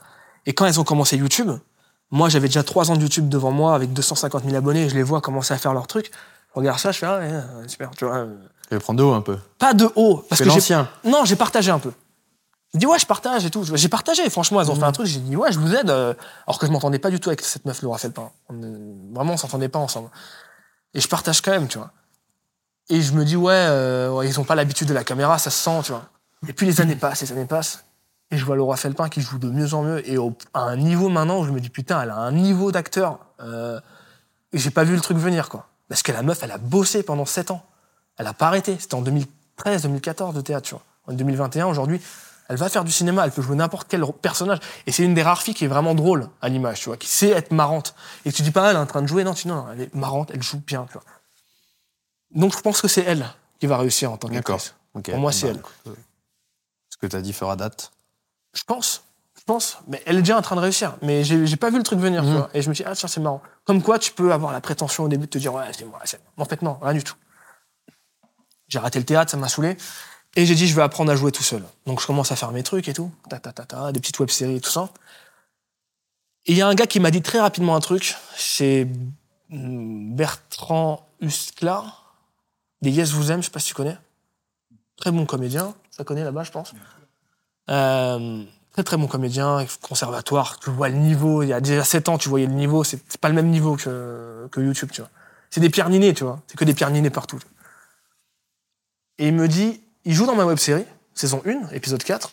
Et 0.45 0.53
quand 0.53 0.65
elles 0.65 0.79
ont 0.79 0.83
commencé 0.83 1.17
YouTube, 1.17 1.51
moi 2.11 2.29
j'avais 2.29 2.47
déjà 2.47 2.63
trois 2.63 2.91
ans 2.91 2.95
de 2.95 3.01
YouTube 3.01 3.29
devant 3.29 3.51
moi 3.51 3.75
avec 3.75 3.93
250 3.93 4.43
000 4.43 4.55
abonnés, 4.55 4.89
je 4.89 4.95
les 4.95 5.03
vois 5.03 5.21
commencer 5.21 5.53
à 5.53 5.57
faire 5.57 5.73
leur 5.73 5.87
truc. 5.87 6.11
Je 6.53 6.59
regarde 6.59 6.79
ça, 6.79 6.91
je 6.91 6.99
fais 6.99 7.05
ah 7.05 7.17
ouais, 7.19 7.29
euh, 7.31 7.67
super, 7.67 7.91
tu 7.91 8.05
vois. 8.05 8.17
euh, 8.17 8.35
vais 8.71 8.79
prendre 8.79 8.99
de 8.99 9.03
haut 9.03 9.13
un 9.13 9.21
peu. 9.21 9.37
Pas 9.59 9.73
de 9.73 9.89
haut, 9.95 10.23
parce 10.29 10.39
C'est 10.41 10.47
que 10.49 10.59
j'ai 10.59 10.75
non, 11.03 11.25
j'ai 11.25 11.35
partagé 11.35 11.71
un 11.71 11.79
peu. 11.79 11.91
Je 12.73 12.79
dis 12.79 12.85
ouais, 12.85 12.99
je 12.99 13.05
partage 13.05 13.45
et 13.45 13.49
tout. 13.49 13.63
J'ai 13.73 13.87
partagé, 13.89 14.29
franchement, 14.29 14.59
elles 14.61 14.69
ont 14.69 14.75
fait 14.75 14.83
un 14.83 14.91
truc, 14.91 15.07
j'ai 15.07 15.19
dit 15.19 15.35
ouais, 15.35 15.51
je 15.51 15.59
vous 15.59 15.73
aide. 15.73 15.89
euh, 15.89 16.13
Alors 16.45 16.59
que 16.59 16.67
je 16.67 16.71
m'entendais 16.71 16.99
pas 16.99 17.09
du 17.09 17.19
tout 17.19 17.29
avec 17.29 17.41
cette 17.41 17.65
meuf 17.65 17.81
Laura 17.81 17.97
Felpin. 17.97 18.29
On, 18.49 18.55
vraiment, 19.13 19.33
on 19.33 19.37
s'entendait 19.37 19.69
pas 19.69 19.79
ensemble. 19.79 20.09
Et 20.93 20.99
je 21.01 21.07
partage 21.07 21.41
quand 21.41 21.51
même, 21.51 21.67
tu 21.67 21.77
vois. 21.77 21.91
Et 22.89 23.01
je 23.01 23.13
me 23.13 23.23
dis 23.25 23.35
ouais, 23.37 23.53
euh, 23.53 24.11
ouais, 24.11 24.27
ils 24.27 24.39
ont 24.39 24.43
pas 24.43 24.55
l'habitude 24.55 24.87
de 24.87 24.93
la 24.93 25.03
caméra, 25.03 25.37
ça 25.37 25.49
se 25.49 25.57
sent, 25.63 25.81
tu 25.85 25.91
vois. 25.91 26.03
Et 26.47 26.53
puis 26.53 26.65
les 26.67 26.81
années 26.81 26.95
passent, 26.97 27.21
les 27.21 27.31
années 27.31 27.45
passent. 27.45 27.83
Et 28.31 28.37
je 28.37 28.45
vois 28.45 28.55
Laura 28.55 28.75
Felpin 28.75 29.07
qui 29.09 29.21
joue 29.21 29.37
de 29.37 29.49
mieux 29.49 29.73
en 29.73 29.83
mieux. 29.83 30.09
Et 30.09 30.17
au- 30.17 30.35
à 30.53 30.61
un 30.61 30.75
niveau 30.77 31.09
maintenant 31.09 31.39
où 31.39 31.45
je 31.45 31.51
me 31.51 31.59
dis 31.59 31.69
putain, 31.69 32.01
elle 32.01 32.09
a 32.09 32.17
un 32.17 32.31
niveau 32.31 32.71
d'acteur. 32.71 33.19
Euh, 33.39 33.79
et 34.51 34.57
j'ai 34.57 34.71
pas 34.71 34.83
vu 34.83 34.95
le 34.95 35.01
truc 35.01 35.17
venir, 35.17 35.49
quoi. 35.49 35.67
Parce 35.89 36.01
que 36.01 36.11
la 36.11 36.23
meuf, 36.23 36.41
elle 36.41 36.51
a 36.51 36.57
bossé 36.57 37.03
pendant 37.03 37.25
7 37.25 37.51
ans. 37.51 37.63
Elle 38.17 38.27
a 38.27 38.33
pas 38.33 38.47
arrêté. 38.47 38.77
C'était 38.79 38.95
en 38.95 39.01
2013, 39.01 39.83
2014 39.83 40.33
de 40.33 40.41
théâtre, 40.41 40.67
tu 40.67 40.73
vois. 40.73 40.83
En 41.07 41.13
2021, 41.13 41.67
aujourd'hui, 41.67 42.01
elle 42.49 42.57
va 42.57 42.67
faire 42.69 42.83
du 42.83 42.91
cinéma. 42.91 43.23
Elle 43.25 43.31
peut 43.31 43.43
jouer 43.43 43.55
n'importe 43.55 43.87
quel 43.87 44.03
personnage. 44.21 44.59
Et 44.87 44.91
c'est 44.91 45.03
une 45.03 45.13
des 45.13 45.21
rares 45.21 45.41
filles 45.43 45.53
qui 45.53 45.65
est 45.65 45.67
vraiment 45.67 45.93
drôle 45.93 46.27
à 46.41 46.49
l'image, 46.49 46.79
tu 46.79 46.85
vois, 46.89 46.97
qui 46.97 47.07
sait 47.07 47.29
être 47.29 47.51
marrante. 47.51 47.93
Et 48.25 48.31
tu 48.31 48.41
dis 48.41 48.51
pas, 48.51 48.69
elle 48.71 48.77
est 48.77 48.79
en 48.79 48.85
train 48.87 49.03
de 49.03 49.07
jouer. 49.07 49.23
Non, 49.23 49.33
tu, 49.35 49.47
non, 49.47 49.55
non, 49.65 49.71
elle 49.71 49.81
est 49.81 49.93
marrante, 49.95 50.31
elle 50.33 50.41
joue 50.41 50.59
bien, 50.65 50.85
tu 50.87 50.93
vois. 50.93 51.03
Donc 52.31 52.55
je 52.55 52.61
pense 52.61 52.81
que 52.81 52.87
c'est 52.87 53.03
elle 53.03 53.25
qui 53.59 53.67
va 53.67 53.77
réussir 53.77 54.11
en 54.11 54.17
tant 54.17 54.27
D'accord. 54.29 54.55
qu'actrice. 54.57 54.73
Ok. 54.95 55.11
Pour 55.11 55.19
moi, 55.19 55.31
c'est 55.31 55.53
Bah, 55.53 55.59
elle. 55.85 55.91
euh, 55.91 55.95
Ce 56.89 56.97
que 56.97 57.07
tu 57.07 57.15
as 57.15 57.21
dit 57.21 57.33
fera 57.33 57.55
date. 57.55 57.91
Je 58.55 58.63
pense. 58.63 59.03
Je 59.37 59.43
pense. 59.43 59.77
Mais 59.87 60.01
elle 60.05 60.17
est 60.17 60.21
déjà 60.21 60.37
en 60.37 60.41
train 60.41 60.55
de 60.55 60.61
réussir. 60.61 60.95
Mais 61.01 61.23
j'ai 61.23 61.55
pas 61.57 61.69
vu 61.69 61.77
le 61.77 61.83
truc 61.83 61.99
venir, 61.99 62.21
tu 62.23 62.29
Mhm. 62.29 62.35
vois. 62.37 62.49
Et 62.53 62.61
je 62.61 62.69
me 62.69 62.73
suis 62.73 62.83
dit, 62.83 62.89
ah 62.89 62.95
tiens, 62.95 63.07
c'est 63.09 63.19
marrant. 63.19 63.41
Comme 63.65 63.81
quoi, 63.83 63.99
tu 63.99 64.11
peux 64.11 64.31
avoir 64.33 64.51
la 64.53 64.61
prétention 64.61 65.03
au 65.03 65.07
début 65.07 65.25
de 65.25 65.29
te 65.31 65.37
dire, 65.37 65.53
ouais, 65.53 65.65
c'est 65.77 65.85
moi, 65.85 65.99
c'est 66.05 66.19
moi. 66.37 66.45
En 66.45 66.49
fait, 66.49 66.61
non, 66.61 66.77
rien 66.81 66.93
du 66.93 67.03
tout. 67.03 67.15
J'ai 68.67 68.79
raté 68.79 68.97
le 68.99 69.05
théâtre, 69.05 69.29
ça 69.31 69.37
m'a 69.37 69.47
saoulé. 69.49 69.77
Et 70.35 70.45
j'ai 70.45 70.55
dit, 70.55 70.67
je 70.67 70.75
vais 70.75 70.81
apprendre 70.81 71.11
à 71.11 71.15
jouer 71.15 71.31
tout 71.31 71.43
seul. 71.43 71.63
Donc 71.85 72.01
je 72.01 72.07
commence 72.07 72.31
à 72.31 72.35
faire 72.35 72.51
mes 72.51 72.63
trucs 72.63 72.87
et 72.87 72.93
tout. 72.93 73.11
Ta, 73.29 73.39
ta, 73.39 73.51
ta, 73.53 73.65
ta, 73.65 73.91
des 73.91 73.99
petites 73.99 74.19
web-séries 74.19 74.55
et 74.57 74.61
tout 74.61 74.69
ça. 74.71 74.89
Et 76.47 76.51
il 76.53 76.57
y 76.57 76.61
a 76.61 76.67
un 76.67 76.75
gars 76.75 76.87
qui 76.87 76.99
m'a 76.99 77.11
dit 77.11 77.21
très 77.21 77.39
rapidement 77.39 77.75
un 77.75 77.79
truc. 77.79 78.15
C'est 78.35 78.87
Bertrand 79.49 81.07
Husklar, 81.21 82.15
des 82.81 82.91
Yes 82.91 83.11
Vous 83.11 83.31
Aime, 83.31 83.41
je 83.41 83.45
sais 83.45 83.51
pas 83.51 83.59
si 83.59 83.67
tu 83.67 83.73
connais. 83.75 83.97
Très 84.97 85.11
bon 85.11 85.25
comédien. 85.25 85.73
Ça 85.91 86.03
connaît 86.03 86.23
là-bas, 86.23 86.43
je 86.43 86.51
pense. 86.51 86.73
Euh, 87.69 88.43
très 88.73 88.83
très 88.83 88.97
bon 88.97 89.07
comédien, 89.07 89.65
conservatoire, 89.81 90.59
tu 90.59 90.69
vois 90.69 90.89
le 90.89 90.95
niveau, 90.95 91.43
il 91.43 91.49
y 91.49 91.53
a 91.53 91.61
déjà 91.61 91.83
7 91.83 92.09
ans 92.09 92.17
tu 92.17 92.29
voyais 92.29 92.45
le 92.45 92.53
niveau, 92.53 92.83
c'est 92.83 93.17
pas 93.17 93.29
le 93.29 93.35
même 93.35 93.49
niveau 93.49 93.75
que, 93.75 94.47
que 94.51 94.61
YouTube, 94.61 94.89
tu 94.91 95.01
vois. 95.01 95.09
C'est 95.49 95.61
des 95.61 95.69
pierres 95.69 95.89
ninées, 95.89 96.13
tu 96.13 96.23
vois, 96.23 96.41
c'est 96.47 96.57
que 96.57 96.65
des 96.65 96.73
pierres 96.73 96.91
ninées 96.91 97.09
partout. 97.09 97.39
Et 99.17 99.27
il 99.27 99.33
me 99.33 99.47
dit, 99.47 99.81
il 100.03 100.13
joue 100.13 100.25
dans 100.25 100.35
ma 100.35 100.45
web 100.45 100.57
série, 100.57 100.85
saison 101.13 101.41
1, 101.45 101.69
épisode 101.69 102.03
4, 102.03 102.31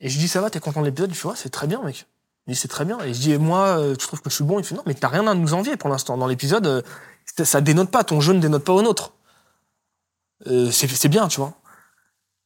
et 0.00 0.08
je 0.08 0.18
dis 0.18 0.28
ça 0.28 0.40
va, 0.40 0.50
t'es 0.50 0.60
content 0.60 0.80
de 0.80 0.86
l'épisode? 0.86 1.10
Il 1.10 1.16
fait 1.16 1.28
ouais, 1.28 1.36
c'est 1.36 1.50
très 1.50 1.66
bien 1.66 1.82
mec. 1.82 2.06
Il 2.46 2.54
dit 2.54 2.58
c'est 2.58 2.68
très 2.68 2.84
bien, 2.84 2.98
et 3.00 3.12
je 3.12 3.20
dis 3.20 3.36
moi, 3.36 3.78
euh, 3.78 3.96
tu 3.96 4.06
trouves 4.06 4.20
que 4.20 4.30
je 4.30 4.36
suis 4.36 4.44
bon? 4.44 4.58
Il 4.58 4.64
fait 4.64 4.74
non, 4.74 4.82
mais 4.86 4.94
t'as 4.94 5.08
rien 5.08 5.26
à 5.26 5.34
nous 5.34 5.54
envier 5.54 5.76
pour 5.76 5.90
l'instant. 5.90 6.16
Dans 6.16 6.26
l'épisode, 6.26 6.66
euh, 6.66 6.82
ça, 7.44 7.60
dénote 7.60 7.90
pas, 7.90 8.04
ton 8.04 8.20
jeu 8.20 8.32
ne 8.32 8.40
dénote 8.40 8.64
pas 8.64 8.72
au 8.72 8.82
nôtre. 8.82 9.12
Euh, 10.46 10.70
c'est 10.70 11.08
bien, 11.08 11.28
tu 11.28 11.40
vois. 11.40 11.54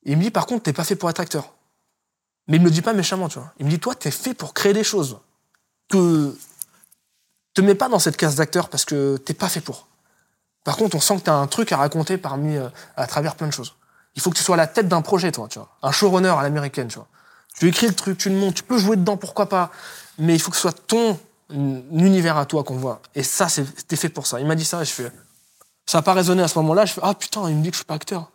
Il 0.05 0.17
me 0.17 0.23
dit, 0.23 0.31
par 0.31 0.47
contre, 0.47 0.65
t'es 0.65 0.73
pas 0.73 0.85
fait 0.85 0.97
pour 0.97 1.09
être 1.11 1.21
acteur. 1.21 1.55
Mais 2.53 2.59
il 2.59 2.61
me 2.61 2.67
le 2.67 2.71
dit 2.71 2.83
pas 2.83 2.93
méchamment, 2.93 3.31
tu 3.31 3.39
vois. 3.39 3.51
Il 3.59 3.65
me 3.65 3.71
dit, 3.71 3.79
toi, 3.79 3.95
t'es 3.95 4.11
fait 4.11 4.35
pour 4.35 4.53
créer 4.53 4.75
des 4.75 4.85
choses. 4.85 5.17
Que 5.89 6.37
te 7.55 7.63
mets 7.63 7.75
pas 7.75 7.89
dans 7.89 7.99
cette 7.99 8.19
case 8.19 8.35
d'acteur 8.35 8.69
parce 8.69 8.85
que 8.85 9.17
t'es 9.17 9.33
pas 9.33 9.49
fait 9.49 9.63
pour. 9.63 9.89
Par 10.63 10.77
contre, 10.77 10.95
on 10.95 11.01
sent 11.01 11.17
que 11.17 11.23
t'as 11.23 11.33
un 11.35 11.47
truc 11.47 11.73
à 11.73 11.79
raconter 11.79 12.19
parmi, 12.19 12.59
euh, 12.59 12.69
à 12.95 13.07
travers 13.07 13.37
plein 13.37 13.47
de 13.47 13.55
choses. 13.55 13.75
Il 14.17 14.21
faut 14.21 14.29
que 14.29 14.37
tu 14.37 14.43
sois 14.45 14.57
à 14.57 14.59
la 14.59 14.67
tête 14.67 14.87
d'un 14.87 15.01
projet, 15.01 15.33
toi, 15.33 15.49
tu 15.49 15.59
vois. 15.61 15.71
Un 15.81 15.93
showrunner 15.93 16.29
à 16.29 16.43
l'américaine, 16.43 16.89
tu 16.89 16.97
vois. 16.97 17.09
Tu 17.59 17.69
écris 17.69 17.87
le 17.87 17.95
truc, 17.95 18.19
tu 18.19 18.29
le 18.29 18.37
montes, 18.37 18.55
tu 18.57 18.63
peux 18.65 18.77
jouer 18.77 18.97
dedans, 18.97 19.17
pourquoi 19.17 19.49
pas. 19.49 19.71
Mais 20.19 20.35
il 20.35 20.39
faut 20.39 20.51
que 20.51 20.57
ce 20.57 20.63
soit 20.63 20.87
ton 20.87 21.19
mm, 21.49 21.79
univers 22.05 22.37
à 22.37 22.45
toi 22.45 22.65
qu'on 22.65 22.77
voit. 22.77 23.01
Et 23.15 23.23
ça, 23.23 23.47
t'es 23.89 23.97
fait 23.97 24.11
pour 24.11 24.27
ça. 24.27 24.41
Il 24.41 24.47
m'a 24.47 24.57
dit 24.57 24.67
ça 24.67 24.83
et 24.83 24.85
je 24.85 24.93
fais, 24.93 25.11
ça 25.87 25.99
a 25.99 26.03
pas 26.03 26.13
résonné 26.13 26.43
à 26.43 26.49
ce 26.49 26.59
moment-là. 26.59 26.85
Je 26.85 26.93
fais, 26.93 27.01
ah 27.03 27.15
putain, 27.15 27.49
il 27.49 27.57
me 27.57 27.63
dit 27.63 27.71
que 27.71 27.77
je 27.77 27.79
suis 27.79 27.87
pas 27.87 27.95
acteur. 27.95 28.31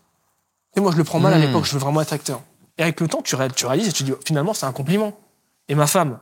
Et 0.76 0.80
moi, 0.80 0.92
je 0.92 0.98
le 0.98 1.04
prends 1.04 1.20
mal 1.20 1.34
à 1.34 1.38
Hmm. 1.38 1.42
l'époque, 1.42 1.66
je 1.66 1.74
veux 1.74 1.80
vraiment 1.80 2.02
être 2.02 2.14
acteur. 2.14 2.42
Et 2.78 2.84
avec 2.84 3.00
le 3.00 3.08
temps, 3.08 3.22
tu, 3.22 3.36
ré- 3.36 3.50
tu 3.50 3.66
réalises 3.66 3.88
et 3.90 3.92
tu 3.94 4.04
dis, 4.04 4.14
finalement, 4.26 4.54
c'est 4.54 4.66
un 4.66 4.72
compliment. 4.72 5.18
Et 5.68 5.76
ma 5.76 5.88
femme, 5.88 6.20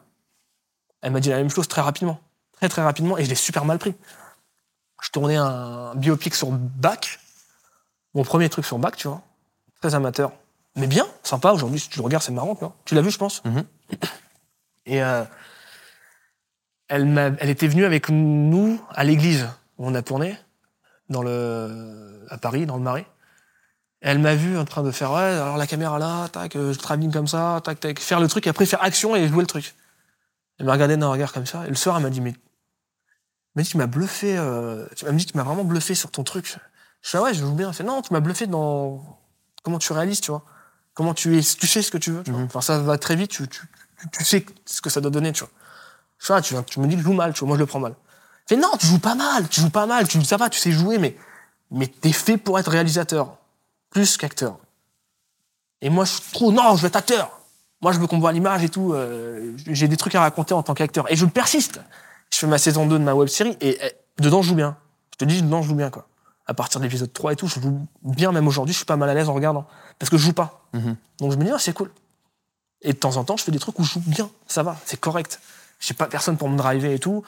elle 1.02 1.12
m'a 1.12 1.20
dit 1.20 1.30
la 1.30 1.38
même 1.38 1.50
chose 1.50 1.68
très 1.68 1.82
rapidement. 1.82 2.20
Très, 2.54 2.70
très 2.70 2.82
rapidement, 2.82 3.18
et 3.18 3.26
je 3.26 3.30
l'ai 3.30 3.36
super 3.36 3.66
mal 3.66 3.78
pris. 3.78 3.94
Je 5.02 5.10
tournais 5.12 5.36
un 5.36 5.94
biopic 5.96 6.34
sur 6.34 6.50
Bach, 6.52 7.20
mon 8.14 8.24
premier 8.24 8.48
truc 8.50 8.66
sur 8.66 8.80
Bach, 8.80 8.94
tu 8.96 9.08
vois. 9.10 9.22
Très 9.82 9.94
amateur. 9.94 10.32
Mais 10.78 10.88
bien, 10.88 11.06
sympa, 11.24 11.52
aujourd'hui, 11.52 11.80
si 11.80 11.90
tu 11.90 12.00
le 12.00 12.04
regardes, 12.06 12.24
c'est 12.24 12.32
marrant, 12.32 12.56
tu 12.56 12.62
vois. 12.62 12.76
Tu 12.86 12.96
l'as 12.96 13.02
vu, 13.02 13.12
je 13.12 13.18
pense 13.18 13.44
Mhm. 13.44 13.66
Et 14.88 15.04
euh, 15.04 15.24
elle, 16.88 17.50
était 17.50 17.68
venue 17.68 17.86
avec 17.86 18.10
nous 18.10 18.80
à 18.92 19.04
l'église 19.04 19.48
où 19.78 19.88
on 19.88 19.96
a 19.96 20.02
tourné, 20.02 20.38
dans 21.10 21.22
le, 21.24 22.26
à 22.30 22.38
Paris, 22.38 22.66
dans 22.66 22.78
le 22.78 22.84
Marais. 22.84 23.06
Elle 24.08 24.20
m'a 24.20 24.36
vu 24.36 24.56
en 24.56 24.66
train 24.66 24.84
de 24.84 24.92
faire, 24.92 25.12
ouais, 25.14 25.18
alors 25.18 25.58
la 25.58 25.66
caméra 25.66 25.98
là, 25.98 26.28
tac, 26.28 26.56
euh, 26.56 26.72
je 26.74 26.78
travelling 26.78 27.12
comme 27.12 27.28
ça, 27.28 27.60
tac, 27.64 27.80
tac, 27.80 28.00
faire 28.00 28.20
le 28.20 28.28
truc, 28.28 28.46
et 28.46 28.52
après 28.52 28.68
faire 28.68 28.84
action 28.84 29.16
et 29.16 29.28
jouer 29.28 29.42
le 29.42 29.48
truc. 29.48 29.74
Elle 30.60 30.68
m'a 30.68 30.74
regardé 30.74 30.96
d'un 30.96 31.08
regard 31.08 31.34
comme 31.34 31.48
ça, 31.48 31.66
et 31.66 31.70
le 31.70 31.76
soir, 31.76 31.98
elle 31.98 32.04
m'a 32.04 32.12
dit, 32.12 32.22
mais, 32.22 32.30
elle 32.30 32.38
m'a 33.56 33.64
dit, 33.64 33.70
tu 33.72 33.78
m'as 33.78 33.88
bluffé, 33.88 34.38
euh, 34.38 34.86
tu 34.96 35.06
m'as 35.06 35.12
dit, 35.12 35.26
tu 35.26 35.36
m'as 35.36 35.42
vraiment 35.42 35.64
bluffé 35.64 35.96
sur 35.96 36.12
ton 36.12 36.24
truc. 36.24 36.56
Je 37.02 37.10
fais, 37.10 37.18
ah 37.18 37.24
ouais, 37.24 37.34
je 37.34 37.40
joue 37.40 37.56
bien. 37.56 37.70
Elle 37.70 37.74
fait, 37.74 37.84
non, 37.84 38.04
tu 38.04 38.14
m'as 38.14 38.20
bluffé 38.20 38.46
dans 38.46 39.04
comment 39.64 39.80
tu 39.80 39.92
réalises, 39.92 40.22
tu 40.22 40.30
vois. 40.30 40.44
Comment 40.94 41.16
tu, 41.16 41.40
es, 41.40 41.42
tu 41.42 41.66
sais 41.66 41.82
ce 41.82 41.90
que 41.90 41.98
tu 41.98 42.12
veux, 42.12 42.22
tu 42.22 42.30
vois. 42.30 42.42
Mhm. 42.42 42.46
Enfin, 42.46 42.62
ça 42.62 42.78
va 42.78 43.00
très 43.00 43.16
vite, 43.16 43.32
tu, 43.32 43.48
tu, 43.48 43.62
tu, 44.00 44.10
tu 44.12 44.24
sais 44.24 44.46
ce 44.66 44.82
que 44.82 44.92
ça 44.92 45.02
doit 45.02 45.10
donner, 45.10 45.32
tu 45.32 45.40
vois. 45.40 45.50
Je 46.20 46.28
fais, 46.28 46.34
ah, 46.34 46.42
tu, 46.44 46.54
tu 46.68 46.80
me 46.80 46.86
dis 46.86 46.94
que 46.94 47.02
je 47.02 47.06
joue 47.08 47.14
mal, 47.14 47.34
tu 47.34 47.40
vois, 47.40 47.48
moi 47.48 47.58
je 47.58 47.62
le 47.62 47.66
prends 47.66 47.80
mal. 47.80 47.96
Elle 48.52 48.56
fait, 48.56 48.62
non, 48.62 48.70
tu 48.80 48.86
joues 48.86 49.00
pas 49.00 49.16
mal, 49.16 49.50
tu 49.50 49.62
joues 49.62 49.72
pas 49.72 49.88
mal, 49.88 50.08
tu, 50.08 50.24
ça 50.24 50.38
va, 50.38 50.52
tu 50.52 50.60
sais 50.60 50.72
jouer, 50.72 51.00
mais, 51.00 51.18
mais 51.72 51.88
t'es 51.88 52.12
fait 52.12 52.38
pour 52.38 52.60
être 52.60 52.70
réalisateur, 52.70 53.40
plus 53.96 54.18
qu'acteur. 54.18 54.58
Et 55.82 55.90
moi, 55.90 56.04
je 56.04 56.12
suis 56.12 56.32
trop, 56.34 56.52
non, 56.52 56.76
je 56.76 56.82
veux 56.82 56.88
être 56.88 56.98
acteur. 56.98 57.40
Moi, 57.82 57.94
je 57.94 58.00
veux 58.00 58.08
qu'on 58.08 58.20
voit 58.20 58.34
l'image 58.34 58.62
et 58.62 58.68
tout. 58.68 58.92
euh, 58.92 59.54
j'ai 59.68 59.88
des 59.88 59.96
trucs 59.96 60.16
à 60.16 60.20
raconter 60.20 60.54
en 60.54 60.64
tant 60.64 60.74
qu'acteur. 60.74 61.10
Et 61.10 61.16
je 61.16 61.26
persiste. 61.26 61.80
Je 62.30 62.40
fais 62.40 62.48
ma 62.48 62.58
saison 62.58 62.86
2 62.88 63.00
de 63.00 63.04
ma 63.06 63.14
web 63.14 63.30
série 63.30 63.56
et 63.62 63.78
eh, 63.82 63.92
dedans, 64.22 64.42
je 64.42 64.50
joue 64.50 64.56
bien. 64.56 64.76
Je 65.14 65.18
te 65.18 65.24
dis, 65.24 65.42
dedans, 65.42 65.62
je 65.62 65.70
joue 65.70 65.76
bien, 65.76 65.90
quoi. 65.90 66.10
À 66.46 66.54
partir 66.54 66.82
de 66.82 66.86
l'épisode 66.86 67.14
3 67.14 67.34
et 67.34 67.36
tout, 67.38 67.48
je 67.48 67.62
joue 67.62 67.88
bien, 68.02 68.34
même 68.34 68.50
aujourd'hui, 68.50 68.74
je 68.74 68.80
suis 68.80 68.86
pas 68.86 68.98
mal 68.98 69.10
à 69.10 69.14
l'aise 69.14 69.30
en 69.30 69.34
regardant. 69.34 69.66
Parce 69.98 70.10
que 70.10 70.18
je 70.18 70.24
joue 70.24 70.34
pas. 70.34 70.68
Mhm. 70.74 70.98
Donc 71.20 71.32
je 71.32 71.38
me 71.38 71.46
dis, 71.46 71.52
ah, 71.52 71.58
c'est 71.58 71.74
cool. 71.74 71.90
Et 72.82 72.92
de 72.92 72.98
temps 72.98 73.16
en 73.16 73.24
temps, 73.24 73.38
je 73.38 73.46
fais 73.46 73.54
des 73.54 73.60
trucs 73.60 73.80
où 73.80 73.84
je 73.86 73.94
joue 73.94 74.04
bien. 74.06 74.30
Ça 74.46 74.62
va, 74.62 74.76
c'est 74.84 75.00
correct. 75.00 75.40
J'ai 75.80 75.94
pas 75.94 76.08
personne 76.08 76.36
pour 76.36 76.50
me 76.50 76.58
driver 76.58 76.92
et 76.92 77.00
tout. 77.00 77.24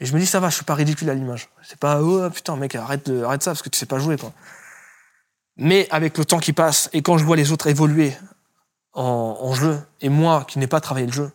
Et 0.00 0.06
je 0.06 0.12
me 0.12 0.18
dis, 0.18 0.26
ça 0.26 0.40
va, 0.40 0.48
je 0.48 0.56
suis 0.56 0.64
pas 0.64 0.74
ridicule 0.74 1.08
à 1.08 1.14
l'image. 1.14 1.50
C'est 1.62 1.78
pas, 1.78 2.02
oh 2.02 2.28
putain, 2.30 2.56
mec, 2.56 2.74
arrête, 2.74 3.08
de, 3.08 3.22
arrête 3.22 3.44
ça 3.44 3.52
parce 3.52 3.62
que 3.62 3.68
tu 3.68 3.78
sais 3.78 3.86
pas 3.86 4.00
jouer, 4.00 4.16
quoi. 4.16 4.32
Mais 5.60 5.86
avec 5.90 6.16
le 6.18 6.24
temps 6.24 6.38
qui 6.38 6.52
passe 6.52 6.88
et 6.92 7.02
quand 7.02 7.18
je 7.18 7.24
vois 7.24 7.36
les 7.36 7.52
autres 7.52 7.66
évoluer 7.66 8.16
en, 8.94 9.54
jeu, 9.54 9.80
et 10.00 10.08
moi 10.08 10.44
qui 10.44 10.58
n'ai 10.58 10.66
pas 10.66 10.80
travaillé 10.80 11.06
le 11.06 11.12
jeu, 11.12 11.30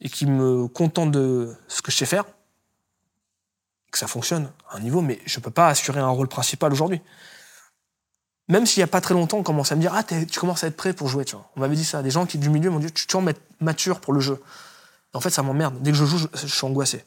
et 0.00 0.08
qui 0.08 0.26
me 0.26 0.66
contente 0.66 1.10
de 1.10 1.54
ce 1.68 1.82
que 1.82 1.92
je 1.92 1.96
sais 1.98 2.06
faire, 2.06 2.24
que 3.92 3.98
ça 3.98 4.06
fonctionne 4.06 4.50
à 4.70 4.76
un 4.76 4.80
niveau, 4.80 5.02
mais 5.02 5.20
je 5.26 5.38
peux 5.40 5.50
pas 5.50 5.68
assurer 5.68 6.00
un 6.00 6.08
rôle 6.08 6.28
principal 6.28 6.72
aujourd'hui. 6.72 7.02
Même 8.48 8.66
s'il 8.66 8.80
y 8.80 8.82
a 8.82 8.88
pas 8.88 9.00
très 9.00 9.14
longtemps, 9.14 9.38
on 9.38 9.42
commence 9.42 9.70
à 9.70 9.76
me 9.76 9.80
dire 9.80 9.92
Ah, 9.94 10.02
tu 10.02 10.40
commences 10.40 10.64
à 10.64 10.66
être 10.66 10.76
prêt 10.76 10.92
pour 10.92 11.06
jouer. 11.06 11.24
Tu 11.24 11.36
vois. 11.36 11.48
On 11.54 11.60
m'avait 11.60 11.76
dit 11.76 11.84
ça. 11.84 12.02
Des 12.02 12.10
gens 12.10 12.26
qui 12.26 12.36
du 12.38 12.50
milieu 12.50 12.70
m'ont 12.70 12.80
dit 12.80 12.90
Tu 12.90 13.06
tu 13.06 13.16
en 13.16 13.24
être 13.28 13.40
mature 13.60 14.00
pour 14.00 14.12
le 14.12 14.20
jeu. 14.20 14.42
En 15.12 15.20
fait, 15.20 15.30
ça 15.30 15.42
m'emmerde. 15.42 15.80
Dès 15.80 15.92
que 15.92 15.96
je 15.96 16.04
joue, 16.04 16.18
je, 16.18 16.46
suis 16.46 16.66
angoissé. 16.66 17.04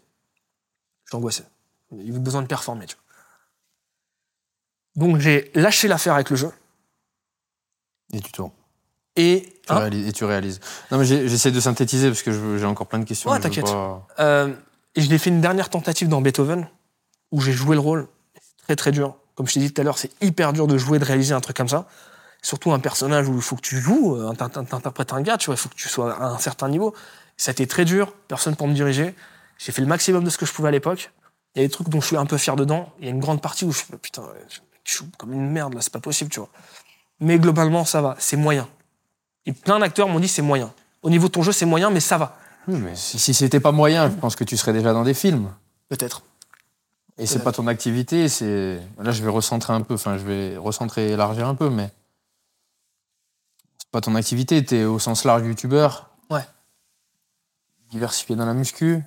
Je 1.04 1.10
suis 1.10 1.18
angoissé. 1.18 1.43
Il 1.91 2.16
a 2.16 2.20
besoin 2.20 2.41
de 2.41 2.47
performer. 2.47 2.86
Tu 2.86 2.95
vois. 2.95 3.03
Donc 4.96 5.18
j'ai 5.20 5.52
lâché 5.56 5.88
l'affaire 5.88 6.14
avec 6.14 6.30
le 6.30 6.36
jeu. 6.36 6.52
Et 8.14 8.20
tu 8.22 8.32
tournes. 8.32 8.52
Et, 9.16 9.60
Tu 9.66 9.72
hein, 9.72 9.80
réalises- 9.80 10.08
et 10.08 10.12
tu 10.12 10.26
réalises. 10.26 10.60
Non, 10.91 10.98
mais 10.98 11.06
j'essaie 11.06 11.52
de 11.52 11.60
synthétiser 11.60 12.08
parce 12.10 12.22
que 12.24 12.58
j'ai 12.58 12.66
encore 12.66 12.88
plein 12.88 13.00
de 13.00 13.06
questions. 13.06 13.30
Ouais, 13.32 13.39
t'inquiète. 13.39 13.66
pas- 13.66 14.08
Euh, 14.20 14.54
et 14.96 15.02
je 15.02 15.10
l'ai 15.10 15.18
fait 15.18 15.30
une 15.30 15.41
dernière 15.41 15.70
tentative 15.70 16.08
dans 16.08 16.22
Beethoven, 16.22 16.68
où 17.32 17.41
j'ai 17.41 17.52
joué 17.54 17.76
le 17.76 17.82
rôle. 17.82 18.08
C'est 18.36 18.66
très 18.66 18.76
très 18.76 18.91
dur. 18.91 19.16
Comme 19.36 19.48
je 19.48 19.54
t'ai 19.54 19.60
dit 19.60 19.72
tout 19.74 19.82
à 19.82 19.84
l'heure, 19.84 19.98
c'est 19.98 20.12
hyper 20.22 20.54
dur 20.54 20.68
de 20.68 20.78
jouer, 20.78 21.00
de 21.00 21.06
réaliser 21.06 21.34
un 21.34 21.41
truc 21.41 21.58
comme 21.58 21.70
ça. 21.70 21.88
Surtout 22.41 22.72
un 22.72 22.80
personnage 22.80 23.28
où 23.30 23.36
il 23.36 23.41
faut 23.41 23.56
que 23.56 23.62
tu 23.62 23.80
joues, 23.80 24.16
euh, 24.16 24.34
t'in- 24.34 24.50
t'in- 24.50 24.64
t'interprètes 24.66 25.14
un 25.14 25.22
gars, 25.22 25.38
tu 25.38 25.46
vois, 25.48 25.56
il 25.56 25.58
faut 25.58 25.70
que 25.70 25.76
tu 25.76 25.88
sois 25.89 26.14
à 26.16 26.26
un 26.28 26.38
certain 26.39 26.68
niveau. 26.70 26.94
Ça 27.38 27.50
a 27.50 27.54
été 27.54 27.66
très 27.68 27.86
dur, 27.86 28.14
personne 28.28 28.56
pour 28.56 28.68
me 28.68 28.74
diriger. 28.74 29.16
J'ai 29.58 29.72
fait 29.72 29.82
le 29.82 29.88
maximum 29.88 30.24
de 30.24 30.30
ce 30.30 30.38
que 30.38 30.46
je 30.46 30.54
pouvais 30.54 30.68
à 30.68 30.72
l'époque. 30.72 31.12
Il 31.56 31.62
y 31.62 31.66
a 31.66 31.68
des 31.68 31.72
trucs 31.72 31.89
dont 31.89 32.02
je 32.02 32.08
suis 32.08 32.18
un 32.18 32.26
peu 32.26 32.38
fier 32.38 32.56
dedans. 32.56 32.91
Il 33.00 33.06
y 33.06 33.08
a 33.08 33.12
une 33.12 33.20
grande 33.20 33.41
partie 33.41 33.64
où 33.66 33.72
je 33.72 33.80
fais, 33.80 33.96
putain, 33.98 34.24
suis 34.92 35.06
comme 35.18 35.34
une 35.34 35.50
merde 35.50 35.74
là, 35.74 35.82
c'est 35.82 35.94
pas 35.94 36.00
possible, 36.00 36.30
tu 36.30 36.40
vois. 36.40 36.50
Mais 37.20 37.40
globalement, 37.40 37.86
ça 37.86 38.02
va, 38.02 38.16
c'est 38.20 38.38
moyen. 38.38 38.68
Et 39.46 39.54
plein 39.54 39.80
d'acteurs 39.80 40.08
m'ont 40.08 40.20
dit 40.20 40.28
c'est 40.28 40.42
moyen. 40.42 40.74
Au 41.02 41.10
niveau 41.10 41.28
de 41.28 41.34
ton 41.34 41.44
jeu, 41.44 41.52
c'est 41.52 41.66
moyen, 41.66 41.90
mais 41.90 42.00
ça 42.00 42.18
va. 42.18 42.38
Oui, 42.68 42.80
mais 42.80 42.96
si, 42.96 43.20
si 43.20 43.34
c'était 43.34 43.60
pas 43.60 43.72
moyen, 43.72 44.10
je 44.10 44.16
pense 44.16 44.36
que 44.36 44.44
tu 44.44 44.58
serais 44.58 44.74
déjà 44.74 44.94
dans 44.94 45.04
des 45.04 45.14
films. 45.14 45.52
Peut-être. 45.90 46.24
Et 47.18 47.28
c'est 47.28 47.44
pas 47.44 47.52
ton 47.52 47.68
activité, 47.68 48.28
c'est. 48.28 48.80
Là, 49.00 49.12
je 49.12 49.22
vais 49.24 49.30
recentrer 49.30 49.74
un 49.74 49.82
peu, 49.82 49.94
enfin, 49.94 50.18
je 50.18 50.24
vais 50.24 50.58
recentrer 50.58 51.10
et 51.10 51.12
élargir 51.12 51.48
un 51.48 51.56
peu, 51.56 51.70
mais. 51.70 51.92
C'est 53.78 53.92
pas 53.92 54.02
ton 54.02 54.16
activité, 54.16 54.64
t'es 54.66 54.86
au 54.86 54.98
sens 54.98 55.24
large 55.24 55.46
youtubeur. 55.46 56.10
Ouais. 56.30 56.46
Diversifié 57.92 58.36
dans 58.36 58.46
la 58.46 58.54
muscu. 58.54 59.04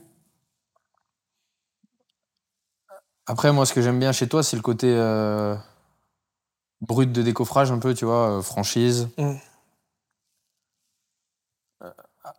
Après, 3.27 3.53
moi, 3.53 3.67
ce 3.67 3.73
que 3.73 3.83
j'aime 3.83 3.99
bien 3.99 4.13
chez 4.13 4.29
toi, 4.29 4.43
c'est 4.43 4.57
le 4.57 4.63
côté 4.63 4.87
euh, 4.97 5.57
brut 6.81 7.11
de 7.11 7.23
décoffrage, 7.23 7.73
un 7.73 7.79
peu, 7.79 7.93
tu 7.95 8.05
vois, 8.05 8.39
euh, 8.39 8.43
franchise. 8.43 9.09
Mm. 9.19 9.35
Euh, 11.83 11.91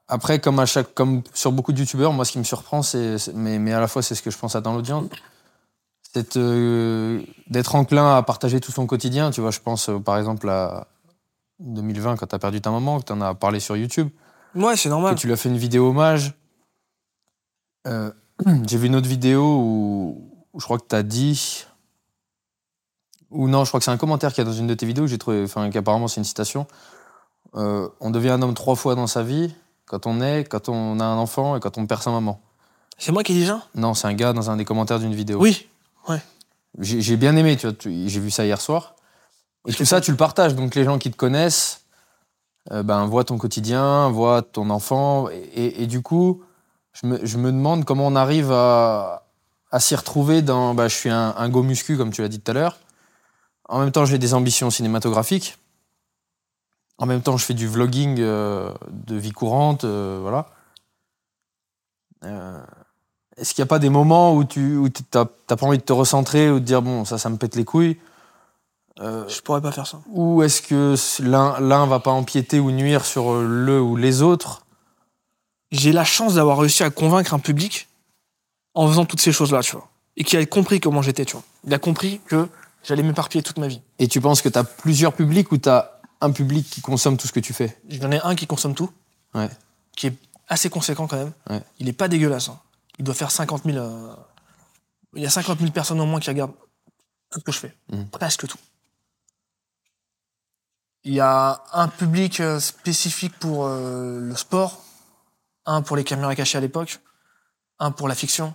Après, 0.07 0.39
comme, 0.39 0.59
à 0.59 0.65
chaque, 0.65 0.93
comme 0.93 1.23
sur 1.33 1.51
beaucoup 1.51 1.73
de 1.73 1.79
youtubeurs, 1.79 2.13
moi, 2.13 2.23
ce 2.25 2.31
qui 2.31 2.39
me 2.39 2.43
surprend, 2.45 2.81
c'est, 2.81 3.17
mais, 3.33 3.59
mais 3.59 3.73
à 3.73 3.79
la 3.81 3.87
fois, 3.87 4.01
c'est 4.01 4.15
ce 4.15 4.21
que 4.21 4.31
je 4.31 4.37
pense 4.37 4.55
à 4.55 4.61
dans 4.61 4.73
l'audience, 4.73 5.09
c'est 6.13 6.37
euh, 6.37 7.21
d'être 7.49 7.75
enclin 7.75 8.15
à 8.15 8.23
partager 8.23 8.59
tout 8.61 8.71
son 8.71 8.87
quotidien. 8.87 9.29
Tu 9.31 9.41
vois, 9.41 9.51
je 9.51 9.59
pense, 9.59 9.89
par 10.05 10.17
exemple, 10.17 10.47
à 10.49 10.87
2020, 11.59 12.15
quand 12.15 12.27
tu 12.27 12.35
as 12.35 12.39
perdu 12.39 12.61
ta 12.61 12.71
maman, 12.71 12.99
que 12.99 13.05
tu 13.05 13.11
en 13.11 13.19
as 13.21 13.35
parlé 13.35 13.59
sur 13.59 13.75
YouTube 13.75 14.09
Ouais, 14.55 14.77
c'est 14.77 14.83
que 14.85 14.89
normal. 14.89 15.15
tu 15.15 15.27
lui 15.27 15.33
as 15.33 15.37
fait 15.37 15.49
une 15.49 15.57
vidéo 15.57 15.89
hommage. 15.89 16.33
J'ai 17.85 18.77
vu 18.77 18.87
une 18.87 18.95
autre 18.95 19.07
vidéo 19.07 19.41
où, 19.59 20.36
où 20.57 20.59
je 20.59 20.65
crois 20.65 20.79
que 20.79 20.87
tu 20.89 20.95
as 20.95 21.03
dit. 21.03 21.65
Ou 23.29 23.47
non, 23.47 23.63
je 23.63 23.69
crois 23.69 23.79
que 23.79 23.83
c'est 23.83 23.91
un 23.91 23.97
commentaire 23.97 24.33
qu'il 24.33 24.43
y 24.43 24.47
a 24.47 24.49
dans 24.49 24.55
une 24.57 24.65
de 24.65 24.73
tes 24.73 24.87
vidéos 24.87 25.03
que 25.05 25.11
j'ai 25.11 25.19
trouvé. 25.19 25.43
Enfin, 25.43 25.69
qu'apparemment 25.69 26.07
c'est 26.07 26.19
une 26.19 26.25
citation. 26.25 26.65
Euh, 27.55 27.87
on 27.99 28.09
devient 28.09 28.31
un 28.31 28.41
homme 28.41 28.55
trois 28.55 28.75
fois 28.75 28.95
dans 28.95 29.05
sa 29.07 29.21
vie 29.21 29.53
quand 29.85 30.07
on 30.07 30.19
est, 30.19 30.45
quand 30.45 30.67
on 30.67 30.99
a 30.99 31.05
un 31.05 31.17
enfant 31.17 31.55
et 31.55 31.59
quand 31.59 31.77
on 31.77 31.85
perd 31.85 32.01
sa 32.01 32.09
maman. 32.09 32.41
C'est 32.97 33.11
moi 33.11 33.23
qui 33.23 33.33
dis 33.33 33.45
ça? 33.45 33.61
Non, 33.75 33.93
c'est 33.93 34.07
un 34.07 34.13
gars 34.15 34.33
dans 34.33 34.49
un 34.49 34.57
des 34.57 34.65
commentaires 34.65 34.99
d'une 34.99 35.13
vidéo. 35.13 35.39
Oui. 35.39 35.67
J'ai 36.79 37.01
j'ai 37.01 37.17
bien 37.17 37.35
aimé, 37.35 37.57
tu 37.57 37.67
vois, 37.67 37.75
j'ai 37.83 38.19
vu 38.19 38.29
ça 38.31 38.45
hier 38.45 38.59
soir. 38.61 38.95
Et 39.67 39.73
tout 39.73 39.85
ça, 39.85 39.99
tu 40.01 40.11
le 40.11 40.17
partages. 40.17 40.55
Donc 40.55 40.75
les 40.75 40.83
gens 40.83 40.97
qui 40.99 41.09
te 41.11 41.17
connaissent 41.17 41.85
euh, 42.71 42.83
ben, 42.83 43.05
voient 43.07 43.23
ton 43.23 43.37
quotidien, 43.37 44.09
voient 44.09 44.41
ton 44.41 44.69
enfant. 44.69 45.29
Et, 45.29 45.37
et- 45.37 45.83
et 45.83 45.87
du 45.87 46.01
coup, 46.01 46.43
je 46.93 47.07
me, 47.07 47.25
je 47.25 47.37
me 47.37 47.51
demande 47.51 47.83
comment 47.83 48.05
on 48.07 48.15
arrive 48.15 48.51
à, 48.51 49.26
à 49.71 49.79
s'y 49.79 49.95
retrouver 49.95 50.41
dans. 50.41 50.73
bah, 50.73 50.87
je 50.87 50.95
suis 50.95 51.09
un, 51.09 51.33
un 51.37 51.49
go 51.49 51.63
muscu, 51.63 51.97
comme 51.97 52.11
tu 52.11 52.21
l'as 52.21 52.29
dit 52.29 52.39
tout 52.39 52.51
à 52.51 52.53
l'heure. 52.53 52.77
En 53.69 53.79
même 53.79 53.91
temps, 53.91 54.05
j'ai 54.05 54.17
des 54.17 54.33
ambitions 54.33 54.69
cinématographiques. 54.69 55.57
En 56.99 57.05
même 57.05 57.21
temps, 57.21 57.37
je 57.37 57.45
fais 57.45 57.53
du 57.53 57.67
vlogging 57.67 58.17
euh, 58.19 58.73
de 58.89 59.15
vie 59.15 59.31
courante. 59.31 59.83
euh, 59.83 60.19
voilà. 60.21 60.47
Euh, 62.23 62.59
est-ce 63.35 63.53
qu'il 63.53 63.61
n'y 63.61 63.67
a 63.67 63.69
pas 63.69 63.77
des 63.79 63.89
moments 63.89 64.33
où 64.35 64.43
tu 64.43 64.75
où 64.77 64.89
t'as 64.89 65.25
pas 65.25 65.65
envie 65.65 65.77
de 65.77 65.83
te 65.83 65.93
recentrer 65.93 66.49
ou 66.49 66.59
de 66.59 66.65
dire 66.65 66.81
bon 66.81 67.05
ça 67.05 67.19
ça 67.19 67.29
me 67.29 67.37
pète 67.37 67.55
les 67.55 67.65
couilles 67.65 67.97
Je 68.99 69.41
pourrais 69.41 69.61
pas 69.61 69.71
faire 69.71 69.85
ça. 69.85 69.99
ou 70.09 70.41
est-ce 70.41 70.63
que 70.63 70.95
l'un 71.21 71.59
l'un 71.59 71.85
va 71.85 71.99
pas 71.99 72.09
empiéter 72.09 72.59
ou 72.59 72.71
nuire 72.71 73.05
sur 73.05 73.35
le 73.35 73.79
ou 73.79 73.95
les 73.95 74.23
autres? 74.23 74.65
J'ai 75.71 75.91
la 75.91 76.03
chance 76.05 76.33
d'avoir 76.35 76.57
réussi 76.57 76.81
à 76.83 76.89
convaincre 76.89 77.35
un 77.35 77.39
public 77.39 77.87
en 78.77 78.87
faisant 78.87 79.05
toutes 79.05 79.21
ces 79.21 79.31
choses-là, 79.31 79.61
tu 79.61 79.75
vois. 79.75 79.89
Et 80.17 80.23
qui 80.23 80.37
a 80.37 80.45
compris 80.45 80.79
comment 80.79 81.01
j'étais, 81.01 81.25
tu 81.25 81.33
vois. 81.33 81.43
Il 81.65 81.73
a 81.73 81.79
compris 81.79 82.21
que 82.27 82.47
j'allais 82.83 83.03
m'éparpiller 83.03 83.43
toute 83.43 83.57
ma 83.57 83.67
vie. 83.67 83.81
et 83.99 84.07
tu 84.07 84.21
penses 84.21 84.41
que 84.41 84.49
tu 84.49 84.57
as 84.57 84.63
plusieurs 84.63 85.13
publics 85.13 85.51
ou 85.51 85.57
tu 85.57 85.67
as 85.69 85.99
un 86.21 86.31
public 86.31 86.67
qui 86.69 86.81
consomme 86.81 87.17
tout 87.17 87.27
ce 87.27 87.33
que 87.33 87.39
tu 87.39 87.53
fais? 87.53 87.77
J'en 87.89 88.11
ai 88.11 88.19
un 88.21 88.35
qui 88.35 88.45
consomme 88.47 88.75
tout, 88.75 88.91
Ouais. 89.33 89.49
qui 89.95 90.07
est 90.07 90.15
assez 90.47 90.69
conséquent 90.69 91.07
quand 91.07 91.17
même. 91.17 91.33
Ouais. 91.49 91.61
Il 91.79 91.87
est 91.89 91.93
pas 91.93 92.07
dégueulasse. 92.07 92.49
hein. 92.49 92.59
Il 92.99 93.05
doit 93.05 93.13
faire 93.15 93.31
50 93.31 93.63
000. 93.65 93.77
euh, 93.77 94.15
Il 95.15 95.21
y 95.23 95.25
a 95.25 95.29
50 95.29 95.59
000 95.59 95.71
personnes 95.71 95.99
au 95.99 96.05
moins 96.05 96.19
qui 96.19 96.29
regardent 96.29 96.53
tout 97.31 97.39
ce 97.39 97.43
que 97.43 97.51
je 97.51 97.59
fais. 97.59 97.73
Mhm. 97.91 98.07
Presque 98.09 98.47
tout. 98.47 98.57
Il 101.03 101.13
y 101.13 101.19
a 101.19 101.63
un 101.73 101.87
public 101.87 102.39
euh, 102.39 102.59
spécifique 102.59 103.37
pour 103.39 103.65
euh, 103.65 104.19
le 104.19 104.35
sport, 104.35 104.83
un 105.65 105.81
pour 105.81 105.95
les 105.95 106.03
caméras 106.03 106.35
cachées 106.35 106.57
à 106.57 106.61
l'époque, 106.61 106.99
un 107.79 107.91
pour 107.91 108.07
la 108.07 108.15
fiction. 108.15 108.53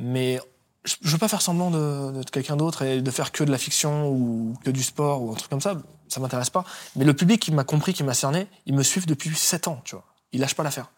Mais 0.00 0.40
je, 0.84 0.94
je 1.02 1.10
veux 1.10 1.18
pas 1.18 1.28
faire 1.28 1.42
semblant 1.42 1.70
de- 1.70 2.12
d'être 2.12 2.30
quelqu'un 2.30 2.56
d'autre 2.56 2.82
et 2.82 3.02
de 3.02 3.10
faire 3.10 3.32
que 3.32 3.42
de 3.44 3.50
la 3.50 3.58
fiction 3.58 4.08
ou 4.08 4.54
que 4.64 4.70
du 4.70 4.82
sport 4.82 5.20
ou 5.22 5.32
un 5.32 5.34
truc 5.34 5.50
comme 5.50 5.60
ça. 5.60 5.76
Ça 6.08 6.20
m'intéresse 6.20 6.48
pas. 6.50 6.64
Mais 6.96 7.04
le 7.04 7.12
public 7.14 7.42
qui 7.42 7.50
m'a 7.52 7.64
compris, 7.64 7.92
qui 7.92 8.04
m'a 8.04 8.14
cerné, 8.14 8.46
ils 8.64 8.74
me 8.74 8.82
suivent 8.82 9.06
depuis 9.06 9.34
7 9.34 9.68
ans, 9.68 9.82
tu 9.84 9.94
vois. 9.96 10.04
Ils 10.32 10.40
lâchent 10.40 10.54
pas 10.54 10.62
l'affaire. 10.62 10.90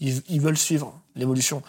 Ils, 0.00 0.20
ils 0.28 0.40
veulent 0.40 0.58
suivre 0.58 1.00
l'évolution. 1.14 1.62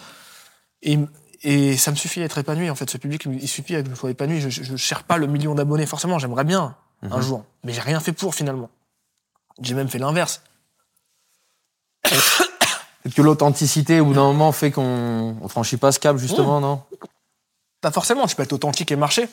Et, 0.81 0.97
et 1.43 1.77
ça 1.77 1.91
me 1.91 1.95
suffit 1.95 2.19
d'être 2.19 2.37
épanoui, 2.39 2.69
en 2.69 2.75
fait. 2.75 2.89
Ce 2.89 2.97
public, 2.97 3.25
il 3.25 3.47
suffit 3.47 3.73
que 3.83 3.89
je 3.89 3.95
sois 3.95 4.09
épanoui. 4.09 4.41
Je, 4.41 4.49
je 4.49 4.75
cherche 4.75 5.03
pas 5.03 5.17
le 5.17 5.27
million 5.27 5.53
d'abonnés, 5.55 5.85
forcément. 5.85 6.17
J'aimerais 6.19 6.43
bien, 6.45 6.75
un 7.03 7.17
Mhm. 7.17 7.21
jour. 7.21 7.45
Mais 7.63 7.73
j'ai 7.73 7.81
rien 7.81 7.99
fait 7.99 8.11
pour, 8.13 8.33
finalement. 8.35 8.69
J'ai 9.61 9.75
même 9.75 9.87
fait 9.89 9.99
l'inverse. 9.99 10.41
Peut-être 13.01 13.15
que 13.15 13.21
l'authenticité 13.21 13.99
au 13.99 14.05
bout 14.05 14.13
d'un 14.13 14.23
moment 14.23 14.51
fait 14.51 14.71
qu'on 14.71 15.37
on 15.41 15.47
franchit 15.47 15.77
pas 15.77 15.91
ce 15.91 15.99
cap 15.99 16.17
justement 16.17 16.59
non? 16.59 16.83
Pas 17.81 17.91
forcément, 17.91 18.27
tu 18.27 18.35
peux 18.35 18.43
être 18.43 18.53
authentique 18.53 18.91
et 18.91 18.95
marcher. 18.95 19.27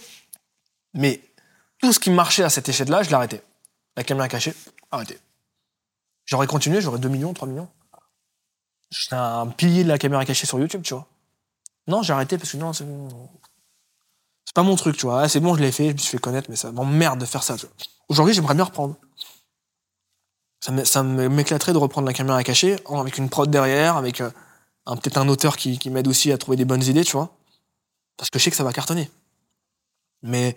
Mais 0.95 1.21
tout 1.81 1.93
ce 1.93 2.01
qui 2.01 2.11
marchait 2.11 2.45
à 2.45 2.49
cette 2.49 2.69
échelle-là, 2.69 3.03
je 3.03 3.09
l'ai 3.09 3.15
arrêté. 3.15 3.43
La 3.97 4.05
caméra 4.05 4.27
cachée, 4.29 4.55
arrêté. 4.91 5.19
J'aurais 6.25 6.47
continué, 6.47 6.81
j'aurais 6.81 6.99
2 6.99 7.09
millions, 7.09 7.35
3 7.35 7.47
millions. 7.47 7.69
J'étais 8.91 9.17
un 9.17 9.49
pilier 9.49 9.85
de 9.85 9.89
la 9.89 9.99
caméra 9.99 10.25
cachée 10.25 10.47
sur 10.47 10.59
YouTube, 10.59 10.83
tu 10.83 10.95
vois. 10.95 11.07
Non, 11.89 12.03
j'ai 12.03 12.15
arrêté 12.15 12.39
parce 12.39 12.53
que 12.53 12.57
non, 12.57 12.73
c'est 12.73 12.87
c'est 14.45 14.55
pas 14.55 14.63
mon 14.63 14.77
truc, 14.77 14.97
tu 14.97 15.05
vois. 15.05 15.23
Ah, 15.23 15.29
c'est 15.29 15.41
bon, 15.41 15.55
je 15.55 15.61
l'ai 15.61 15.73
fait, 15.73 15.89
je 15.89 15.93
me 15.93 15.99
suis 15.99 16.13
fait 16.13 16.19
connaître, 16.19 16.49
mais 16.49 16.57
ça 16.57 16.73
m'emmerde 16.73 17.21
de 17.21 17.27
faire 17.27 17.43
ça. 17.43 17.55
Aujourd'hui, 18.09 18.33
j'aimerais 18.33 18.55
bien 18.55 18.65
reprendre. 18.65 18.97
Ça 20.61 21.03
m'éclaterait 21.03 21.73
de 21.73 21.79
reprendre 21.79 22.07
la 22.07 22.13
caméra 22.13 22.43
cachée 22.43 22.77
avec 22.93 23.19
une 23.19 23.29
prod 23.29 23.49
derrière, 23.51 23.97
avec 23.97 24.21
euh, 24.21 24.31
peut-être 24.87 25.19
un 25.19 25.29
auteur 25.29 25.57
qui, 25.57 25.79
qui 25.79 25.89
m'aide 25.91 26.09
aussi 26.09 26.33
à 26.33 26.39
trouver 26.39 26.57
des 26.57 26.65
bonnes 26.65 26.83
idées, 26.83 27.05
tu 27.05 27.13
vois. 27.13 27.31
Parce 28.17 28.29
que 28.31 28.39
je 28.39 28.45
sais 28.45 28.51
que 28.51 28.57
ça 28.57 28.65
va 28.65 28.73
cartonner. 28.73 29.09
Mais 30.23 30.57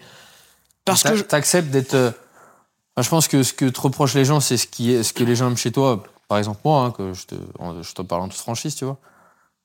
parce 0.86 1.04
que 1.04 1.10
T'a- 1.10 1.16
je- 1.16 1.22
t'acceptes 1.24 1.70
d'être 1.70 1.93
euh, 1.93 2.10
enfin, 2.95 3.04
je 3.04 3.10
pense 3.10 3.28
que 3.28 3.43
ce 3.43 3.54
que 3.54 3.66
te 3.66 3.80
reprochent 3.80 4.16
les 4.16 4.26
gens 4.26 4.39
c'est 4.39 4.58
ce 4.58 4.66
qui 4.66 4.91
est 4.91 5.04
ce 5.04 5.14
que 5.14 5.24
les 5.24 5.36
gens 5.36 5.47
aiment 5.47 5.58
chez 5.58 5.72
toi 5.72 6.02
par 6.28 6.39
exemple 6.39 6.62
moi 6.66 6.86
hein, 6.86 6.91
que 6.91 7.14
je 7.14 7.28
te 7.28 7.36
en- 7.60 7.84
je 7.84 7.93
te 7.93 8.02
parle 8.02 8.24
en 8.24 8.28
toute 8.30 8.39
franchise 8.39 8.74
tu 8.74 8.86
vois 8.86 8.97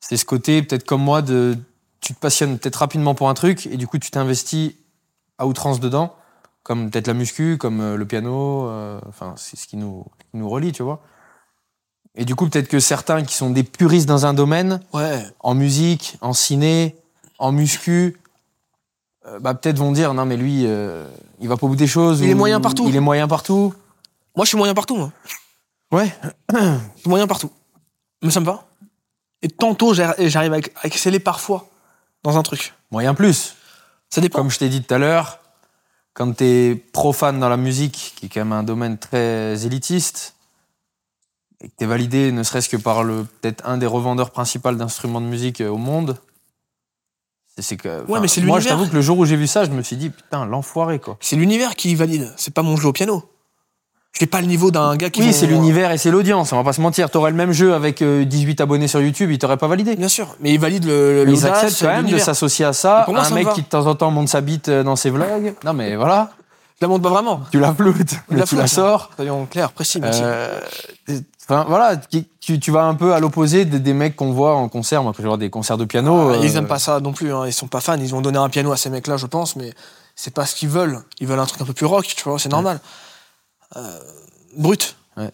c'est 0.01 0.19
ce 0.19 0.27
côté 0.27 0.63
peut-être 0.63 0.85
comme 0.85 1.01
moi 1.03 1.23
de 1.23 1.57
tu 2.01 2.13
te 2.15 2.21
passionnes 2.21 2.59
peut-être 2.59 2.77
rapidement 2.77 3.15
pour 3.15 3.31
un 3.31 3.35
truc 3.35 3.65
et 3.67 3.79
du 3.79 3.87
coup 3.87 3.99
tu 3.99 4.11
t'investis 4.11 4.75
à 5.39 5.47
outrance 5.47 5.81
dedans 5.81 6.15
comme 6.67 6.91
peut-être 6.91 7.07
la 7.07 7.15
muscu 7.15 7.59
comme 7.59 7.81
euh, 7.81 7.97
le 7.97 8.05
piano 8.05 8.67
euh, 8.67 8.99
enfin 9.09 9.35
c'est 9.37 9.57
ce 9.57 9.69
qui 9.69 9.77
nous 9.77 10.05
qui 10.19 10.37
nous 10.37 10.49
relie 10.49 10.73
tu 10.73 10.83
vois 10.83 11.01
et 12.17 12.25
du 12.25 12.35
coup 12.35 12.49
peut-être 12.49 12.67
que 12.67 12.81
certains 12.81 13.23
qui 13.23 13.35
sont 13.37 13.51
des 13.51 13.63
puristes 13.63 14.09
dans 14.09 14.27
un 14.27 14.35
domaine 14.35 14.81
ouais, 14.93 15.23
en 15.41 15.55
musique, 15.55 16.17
en 16.23 16.33
ciné, 16.33 16.97
en 17.39 17.53
muscu, 17.53 18.17
euh, 19.27 19.39
bah, 19.39 19.55
peut-être 19.55 19.79
vont 19.79 19.93
dire 19.93 20.15
non 20.15 20.25
mais 20.25 20.37
lui, 20.39 20.63
euh, 20.65 21.07
il 21.41 21.49
va 21.49 21.57
pas 21.59 21.67
au 21.67 21.69
bout 21.69 21.77
des 21.77 21.87
choses. 21.87 22.21
Il 22.23 22.31
est 22.31 22.35
moyen 22.35 22.59
partout. 22.61 22.87
Il 22.89 22.97
est 22.97 23.01
moyen 23.01 23.29
partout. 23.29 23.75
moi 24.35 24.45
je 24.47 24.49
suis 24.49 24.57
moyen 24.57 24.73
partout. 24.73 24.97
Moi. 24.97 25.13
Ouais. 25.93 26.11
Je 26.51 26.57
suis 27.01 27.09
moyen 27.11 27.27
partout. 27.27 27.51
Mais 28.23 28.31
ça 28.31 28.41
me 28.41 28.47
va. 28.47 28.65
Et 29.43 29.49
tantôt 29.49 29.93
j'ar- 29.93 30.15
j'arrive 30.19 30.55
à 30.55 30.87
exceller 30.87 31.21
parfois 31.21 31.69
dans 32.23 32.39
un 32.39 32.43
truc. 32.43 32.73
Moyen 32.91 33.13
plus. 33.13 33.57
Ça 34.09 34.23
dépend. 34.23 34.39
Comme 34.39 34.51
je 34.51 34.59
t'ai 34.59 34.71
dit 34.71 34.83
tout 34.83 34.95
à 34.95 34.99
l'heure, 34.99 35.39
quand 36.17 36.33
t'es 36.35 36.83
profane 36.93 37.39
dans 37.39 37.51
la 37.51 37.59
musique, 37.59 38.15
qui 38.17 38.25
est 38.27 38.29
quand 38.31 38.41
même 38.41 38.53
un 38.53 38.63
domaine 38.63 38.97
très 38.97 39.67
élitiste, 39.67 40.35
et 41.61 41.69
que 41.69 41.75
t'es 41.77 41.85
validé 41.85 42.33
ne 42.33 42.43
serait-ce 42.43 42.71
que 42.71 42.79
par 42.79 43.05
le 43.05 43.25
peut-être 43.25 43.63
un 43.69 43.77
des 43.77 43.85
revendeurs 43.87 44.31
principaux 44.31 44.73
d'instruments 44.73 45.21
de 45.21 45.27
musique 45.27 45.61
euh, 45.61 45.69
au 45.69 45.77
monde. 45.77 46.17
c'est- 47.59 47.77
que, 47.77 48.03
enfin, 48.05 48.21
mais 48.21 48.29
c'est 48.29 48.41
moi, 48.43 48.61
je 48.61 48.69
t'avoue 48.69 48.87
que 48.89 48.95
le 48.95 49.01
jour 49.03 49.19
où 49.19 49.25
j'ai 49.27 49.37
vu 49.37 49.47
ça, 49.47 49.65
je 49.67 49.71
me 49.71 49.83
suis 49.83 49.97
dit, 49.97 50.09
putain, 50.11 50.45
l'enfoiré, 50.47 50.99
quoi. 50.99 51.17
C'est 51.21 51.37
l'univers 51.37 51.75
qui 51.77 51.95
valide. 51.95 52.33
C'est 52.37 52.53
pas 52.53 52.63
mon 52.63 52.77
jeu 52.77 52.89
au 52.89 52.93
piano. 52.93 53.23
Je 54.17 54.21
fais 54.21 54.27
pas 54.27 54.41
le 54.41 54.47
niveau 54.47 54.71
d'un 54.71 54.97
gars 54.97 55.11
qui. 55.11 55.21
Oui, 55.21 55.27
vont- 55.27 55.33
c'est 55.35 55.47
l'univers 55.47 55.91
et 55.91 55.99
c'est 55.99 56.11
l'audience, 56.11 56.51
on 56.55 56.57
va 56.57 56.65
pas 56.65 56.73
se 56.73 56.81
mentir. 56.81 57.11
T'aurais 57.11 57.31
le 57.31 57.37
même 57.37 57.53
jeu 57.53 57.75
avec 57.75 58.01
euh, 58.01 58.25
18 58.25 58.63
abonnés 58.63 58.89
sur 58.89 58.99
YouTube, 59.03 59.31
il 59.31 59.37
t'aurait 59.37 59.59
pas 59.59 59.69
validé. 59.69 59.95
Bien 59.95 60.09
sûr. 60.09 60.37
Mais 60.41 60.55
il 60.55 60.59
valide 60.59 60.87
le. 60.87 61.25
Mais 61.27 61.33
ils 61.35 61.47
acceptent 61.47 61.79
quand 61.83 61.89
même 61.89 62.07
de 62.09 62.17
s'associer 62.17 62.65
à 62.65 62.73
ça. 62.73 63.03
Pour 63.05 63.13
moi, 63.13 63.25
un 63.25 63.29
ça 63.29 63.35
mec 63.35 63.53
qui 63.53 63.61
de 63.61 63.67
temps 63.67 63.85
en 63.87 63.95
temps 63.95 64.11
monte 64.11 64.31
sa 64.31 64.41
bite 64.41 64.71
euh, 64.71 64.83
dans 64.83 64.97
ses 64.97 65.11
vlogs. 65.11 65.53
Non 65.67 65.75
mais 65.75 65.97
voilà. 65.97 66.31
Je 66.81 66.87
la 66.87 66.89
monte 66.89 67.03
pas 67.03 67.11
vraiment. 67.11 67.43
Tu 67.51 67.61
la 67.61 67.75
floutes, 67.75 68.15
la 68.31 68.45
tu 68.45 68.57
la 68.57 68.67
sors. 68.67 69.11
Soyons 69.17 69.45
clairs, 69.45 69.73
précis, 69.73 70.01
merci. 70.01 70.23
Euh, 70.25 70.61
Enfin, 71.49 71.65
voilà, 71.69 71.97
tu, 72.41 72.59
tu 72.59 72.71
vas 72.73 72.85
un 72.85 72.95
peu 72.95 73.13
à 73.15 73.21
l'opposé 73.21 73.65
des, 73.67 73.79
des 73.79 73.93
mecs 73.93 74.17
qu'on 74.17 74.33
voit 74.33 74.57
en 74.57 74.69
concert. 74.69 75.03
Moi, 75.05 75.13
quand 75.17 75.23
je 75.23 75.29
vois 75.29 75.37
des 75.37 75.49
concerts 75.51 75.77
de 75.77 75.85
piano. 75.85 76.31
Ah, 76.33 76.39
Ils 76.43 76.57
euh, 76.57 76.59
aiment 76.59 76.67
pas 76.67 76.81
ça 76.81 76.99
non 77.01 77.13
plus, 77.13 77.33
hein. 77.33 77.47
ils 77.47 77.53
sont 77.53 77.69
pas 77.69 77.81
fans. 77.81 77.97
Ils 77.99 78.09
vont 78.11 78.21
donner 78.21 78.39
un 78.39 78.49
piano 78.49 78.73
à 78.73 78.77
ces 78.77 78.91
mecs-là, 78.91 79.17
je 79.17 79.27
pense, 79.27 79.55
mais 79.57 79.73
c'est 80.17 80.35
pas 80.35 80.45
ce 80.45 80.57
qu'ils 80.57 80.69
veulent. 80.71 81.03
Ils 81.21 81.27
veulent 81.29 81.39
un 81.39 81.47
truc 81.47 81.61
un 81.61 81.65
peu 81.65 81.73
plus 81.73 81.87
rock, 81.87 82.07
tu 82.17 82.25
vois, 82.29 82.39
c'est 82.41 82.49
normal. 82.49 82.81
Euh, 83.77 84.01
brut. 84.57 84.97
Ouais. 85.17 85.31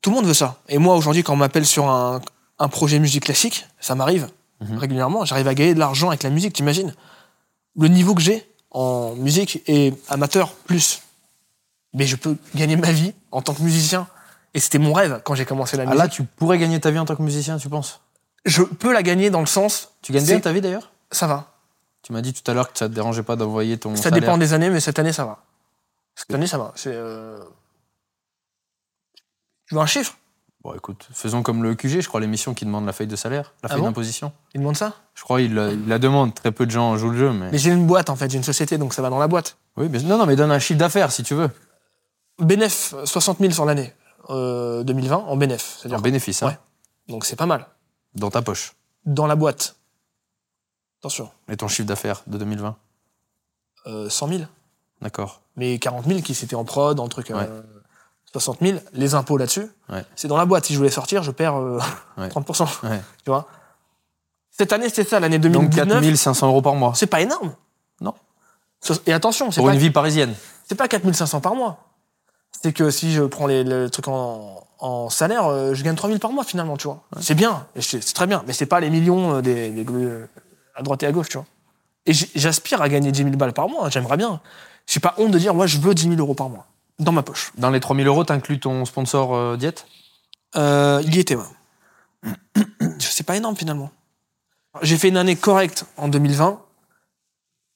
Tout 0.00 0.10
le 0.10 0.16
monde 0.16 0.26
veut 0.26 0.34
ça. 0.34 0.58
Et 0.68 0.78
moi, 0.78 0.96
aujourd'hui, 0.96 1.22
quand 1.22 1.32
on 1.32 1.36
m'appelle 1.36 1.66
sur 1.66 1.88
un, 1.88 2.20
un 2.58 2.68
projet 2.68 2.98
musique 2.98 3.24
classique, 3.24 3.66
ça 3.80 3.94
m'arrive 3.94 4.28
Mhm. 4.60 4.78
régulièrement. 4.78 5.24
J'arrive 5.24 5.48
à 5.48 5.54
gagner 5.54 5.74
de 5.74 5.78
l'argent 5.80 6.08
avec 6.08 6.22
la 6.22 6.30
musique, 6.30 6.52
t'imagines? 6.52 6.94
Le 7.76 7.88
niveau 7.88 8.14
que 8.14 8.20
j'ai 8.22 8.48
en 8.70 9.14
musique 9.16 9.60
est 9.66 9.92
amateur 10.08 10.52
plus. 10.52 11.02
Mais 11.94 12.06
je 12.06 12.14
peux 12.16 12.36
gagner 12.54 12.76
ma 12.76 12.92
vie 12.92 13.12
en 13.32 13.42
tant 13.42 13.54
que 13.54 13.62
musicien. 13.62 14.06
Et 14.54 14.60
c'était 14.60 14.78
mon 14.78 14.92
rêve 14.92 15.20
quand 15.24 15.34
j'ai 15.34 15.44
commencé 15.44 15.76
la 15.76 15.82
Ah, 15.82 15.86
musique. 15.86 15.98
là, 15.98 16.08
tu 16.08 16.22
pourrais 16.24 16.58
gagner 16.58 16.78
ta 16.78 16.90
vie 16.92 16.98
en 17.00 17.04
tant 17.04 17.16
que 17.16 17.22
musicien, 17.22 17.56
tu 17.58 17.68
penses? 17.68 18.00
Je 18.44 18.62
peux 18.62 18.92
la 18.92 19.02
gagner 19.02 19.30
dans 19.30 19.40
le 19.40 19.46
sens. 19.46 19.90
Tu 20.00 20.12
gagnes 20.12 20.24
bien 20.26 20.38
ta 20.40 20.52
vie 20.52 20.60
d'ailleurs? 20.60 20.92
Ça 21.10 21.26
va. 21.26 21.48
Tu 22.02 22.12
m'as 22.12 22.20
dit 22.20 22.32
tout 22.32 22.48
à 22.50 22.54
l'heure 22.54 22.72
que 22.72 22.78
ça 22.78 22.88
te 22.88 22.94
dérangeait 22.94 23.22
pas 23.22 23.34
d'envoyer 23.36 23.78
ton. 23.78 23.94
Ça 23.96 24.04
salaire. 24.04 24.20
dépend 24.20 24.38
des 24.38 24.52
années, 24.52 24.70
mais 24.70 24.80
cette 24.80 24.98
année, 24.98 25.12
ça 25.12 25.24
va. 25.24 25.38
Cette 26.14 26.32
année, 26.34 26.46
ça 26.46 26.58
va. 26.58 26.72
C'est. 26.74 26.92
euh, 26.94 27.38
Tu 29.66 29.74
veux 29.74 29.80
un 29.80 29.86
chiffre? 29.86 30.16
Bon, 30.62 30.74
écoute, 30.74 31.08
faisons 31.12 31.42
comme 31.42 31.62
le 31.64 31.74
QG, 31.74 32.00
je 32.02 32.08
crois, 32.08 32.20
l'émission 32.20 32.54
qui 32.54 32.64
demande 32.64 32.86
la 32.86 32.92
feuille 32.92 33.08
de 33.08 33.16
salaire, 33.16 33.52
la 33.62 33.66
Ah 33.66 33.68
feuille 33.70 33.80
bon? 33.80 33.86
d'imposition. 33.88 34.32
Il 34.54 34.60
demande 34.60 34.76
ça? 34.76 34.94
Je 35.14 35.22
crois 35.24 35.40
qu'il 35.40 35.54
la, 35.54 35.72
il 35.72 35.88
la 35.88 35.98
demande. 35.98 36.34
Très 36.34 36.52
peu 36.52 36.66
de 36.66 36.70
gens 36.70 36.96
jouent 36.96 37.10
le 37.10 37.18
jeu, 37.18 37.32
mais. 37.32 37.50
Mais 37.50 37.58
j'ai 37.58 37.70
une 37.70 37.86
boîte, 37.86 38.10
en 38.10 38.16
fait. 38.16 38.30
J'ai 38.30 38.36
une 38.36 38.44
société, 38.44 38.78
donc 38.78 38.94
ça 38.94 39.02
va 39.02 39.10
dans 39.10 39.18
la 39.18 39.26
boîte. 39.26 39.56
Oui, 39.76 39.88
mais 39.90 40.00
non, 40.00 40.18
non, 40.18 40.26
mais 40.26 40.36
donne 40.36 40.52
un 40.52 40.60
chiffre 40.60 40.78
d'affaires 40.78 41.10
si 41.10 41.24
tu 41.24 41.34
veux. 41.34 41.50
Bénéf, 42.38 42.94
60 43.04 43.38
000 43.40 43.52
sur 43.52 43.64
l'année 43.64 43.92
euh, 44.30 44.84
2020, 44.84 45.16
en 45.16 45.36
bénéf. 45.36 45.62
En 45.62 45.80
C'est-à-dire. 45.80 46.00
bénéfice, 46.00 46.42
hein, 46.42 46.48
Ouais. 46.48 46.58
Donc 47.08 47.24
c'est 47.24 47.36
pas 47.36 47.46
mal. 47.46 47.66
dans 48.14 48.30
ta 48.30 48.40
poche. 48.42 48.74
Dans 49.04 49.26
la 49.26 49.34
boîte. 49.34 49.74
Attention. 51.00 51.28
Et 51.48 51.56
ton 51.56 51.66
chiffre 51.66 51.88
d'affaires 51.88 52.22
de 52.28 52.38
2020. 52.38 52.76
Euh, 53.86 54.08
100 54.08 54.28
000. 54.28 54.42
D'accord. 55.00 55.41
Mais 55.56 55.78
40 55.78 56.06
000 56.06 56.20
qui 56.20 56.34
c'était 56.34 56.56
en 56.56 56.64
prod, 56.64 56.98
en 57.00 57.08
truc. 57.08 57.30
euh, 57.30 57.34
Ouais. 57.38 57.48
60 58.32 58.58
000, 58.62 58.78
les 58.94 59.14
impôts 59.14 59.36
là-dessus. 59.36 59.66
Ouais. 59.90 60.04
C'est 60.16 60.26
dans 60.28 60.38
la 60.38 60.46
boîte. 60.46 60.64
Si 60.64 60.72
je 60.72 60.78
voulais 60.78 60.90
sortir, 60.90 61.22
je 61.22 61.30
perds 61.30 61.56
euh, 61.56 61.78
Ouais. 62.16 62.28
30%. 62.28 62.66
Ouais. 62.88 63.00
Tu 63.24 63.30
vois? 63.30 63.46
Cette 64.50 64.72
année, 64.72 64.88
c'était 64.88 65.04
ça, 65.04 65.20
l'année 65.20 65.38
Donc 65.38 65.52
2019. 65.52 65.88
4500 65.88 66.46
euros 66.48 66.62
par 66.62 66.74
mois. 66.74 66.92
C'est 66.94 67.06
pas 67.06 67.20
énorme. 67.20 67.54
Non. 68.00 68.14
Et 69.06 69.12
attention, 69.12 69.50
c'est 69.50 69.60
Pour 69.60 69.66
pas, 69.68 69.74
une 69.74 69.78
vie 69.80 69.90
parisienne. 69.90 70.34
c'est 70.66 70.74
pas 70.74 70.88
4500 70.88 71.40
par 71.40 71.54
mois. 71.54 71.78
C'est 72.62 72.72
que 72.72 72.90
si 72.90 73.12
je 73.12 73.22
prends 73.22 73.46
les, 73.46 73.64
le 73.64 73.88
truc 73.90 74.08
en, 74.08 74.66
en 74.78 75.08
salaire, 75.10 75.46
euh, 75.46 75.74
je 75.74 75.82
gagne 75.84 75.94
3000 75.94 76.18
par 76.18 76.32
mois 76.32 76.44
finalement, 76.44 76.76
tu 76.76 76.86
vois. 76.88 77.02
C'est 77.20 77.34
bien, 77.34 77.66
c'est 77.80 78.00
très 78.14 78.26
bien, 78.26 78.42
mais 78.46 78.52
c'est 78.52 78.66
pas 78.66 78.80
les 78.80 78.90
millions 78.90 79.36
euh, 79.36 79.40
des, 79.42 79.70
des- 79.70 79.86
euh, 79.92 80.28
à 80.74 80.82
droite 80.82 81.02
et 81.02 81.06
à 81.06 81.12
gauche, 81.12 81.28
tu 81.28 81.38
vois. 81.38 81.46
Et 82.06 82.12
j'aspire 82.12 82.82
à 82.82 82.88
gagner 82.88 83.12
10 83.12 83.24
000 83.24 83.30
balles 83.36 83.52
par 83.52 83.68
mois, 83.68 83.88
j'aimerais 83.90 84.16
bien. 84.16 84.40
J'ai 84.86 85.00
pas 85.00 85.14
honte 85.18 85.30
de 85.30 85.38
dire, 85.38 85.54
moi, 85.54 85.66
je 85.66 85.78
veux 85.78 85.94
10 85.94 86.08
000 86.08 86.14
euros 86.16 86.34
par 86.34 86.48
mois, 86.48 86.66
dans 86.98 87.12
ma 87.12 87.22
poche. 87.22 87.52
Dans 87.56 87.70
les 87.70 87.80
3000 87.80 88.06
euros, 88.06 88.24
t'inclus 88.24 88.60
ton 88.60 88.84
sponsor 88.84 89.34
euh, 89.34 89.56
diète 89.56 89.86
Euh, 90.56 91.02
il 91.04 91.14
y 91.14 91.20
était, 91.20 91.36
ouais. 91.36 92.32
c'est 92.98 93.24
pas 93.24 93.36
énorme 93.36 93.56
finalement. 93.56 93.90
J'ai 94.82 94.96
fait 94.96 95.08
une 95.08 95.16
année 95.16 95.36
correcte 95.36 95.86
en 95.96 96.08
2020, 96.08 96.60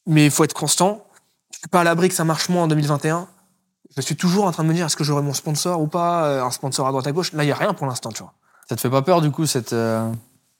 mais 0.06 0.26
il 0.26 0.30
faut 0.30 0.44
être 0.44 0.54
constant. 0.54 1.06
Je 1.52 1.58
suis 1.58 1.68
pas 1.68 1.80
à 1.80 1.84
l'abri 1.84 2.08
que 2.08 2.14
ça 2.14 2.24
marche 2.24 2.48
moins 2.48 2.64
en 2.64 2.68
2021. 2.68 3.28
Je 3.96 4.00
suis 4.02 4.16
toujours 4.16 4.44
en 4.44 4.52
train 4.52 4.62
de 4.62 4.68
me 4.68 4.74
dire 4.74 4.86
est-ce 4.86 4.96
que 4.96 5.04
j'aurai 5.04 5.22
mon 5.22 5.34
sponsor 5.34 5.80
ou 5.80 5.86
pas, 5.86 6.26
euh, 6.26 6.44
un 6.44 6.50
sponsor 6.50 6.86
à 6.86 6.90
droite 6.90 7.06
à 7.06 7.12
gauche? 7.12 7.32
Là, 7.32 7.44
il 7.44 7.48
y 7.48 7.52
a 7.52 7.56
rien 7.56 7.72
pour 7.74 7.86
l'instant, 7.86 8.10
tu 8.10 8.22
vois. 8.22 8.34
Ça 8.68 8.76
te 8.76 8.80
fait 8.80 8.90
pas 8.90 9.02
peur 9.02 9.20
du 9.20 9.30
coup 9.30 9.46
cette, 9.46 9.72
euh, 9.72 10.10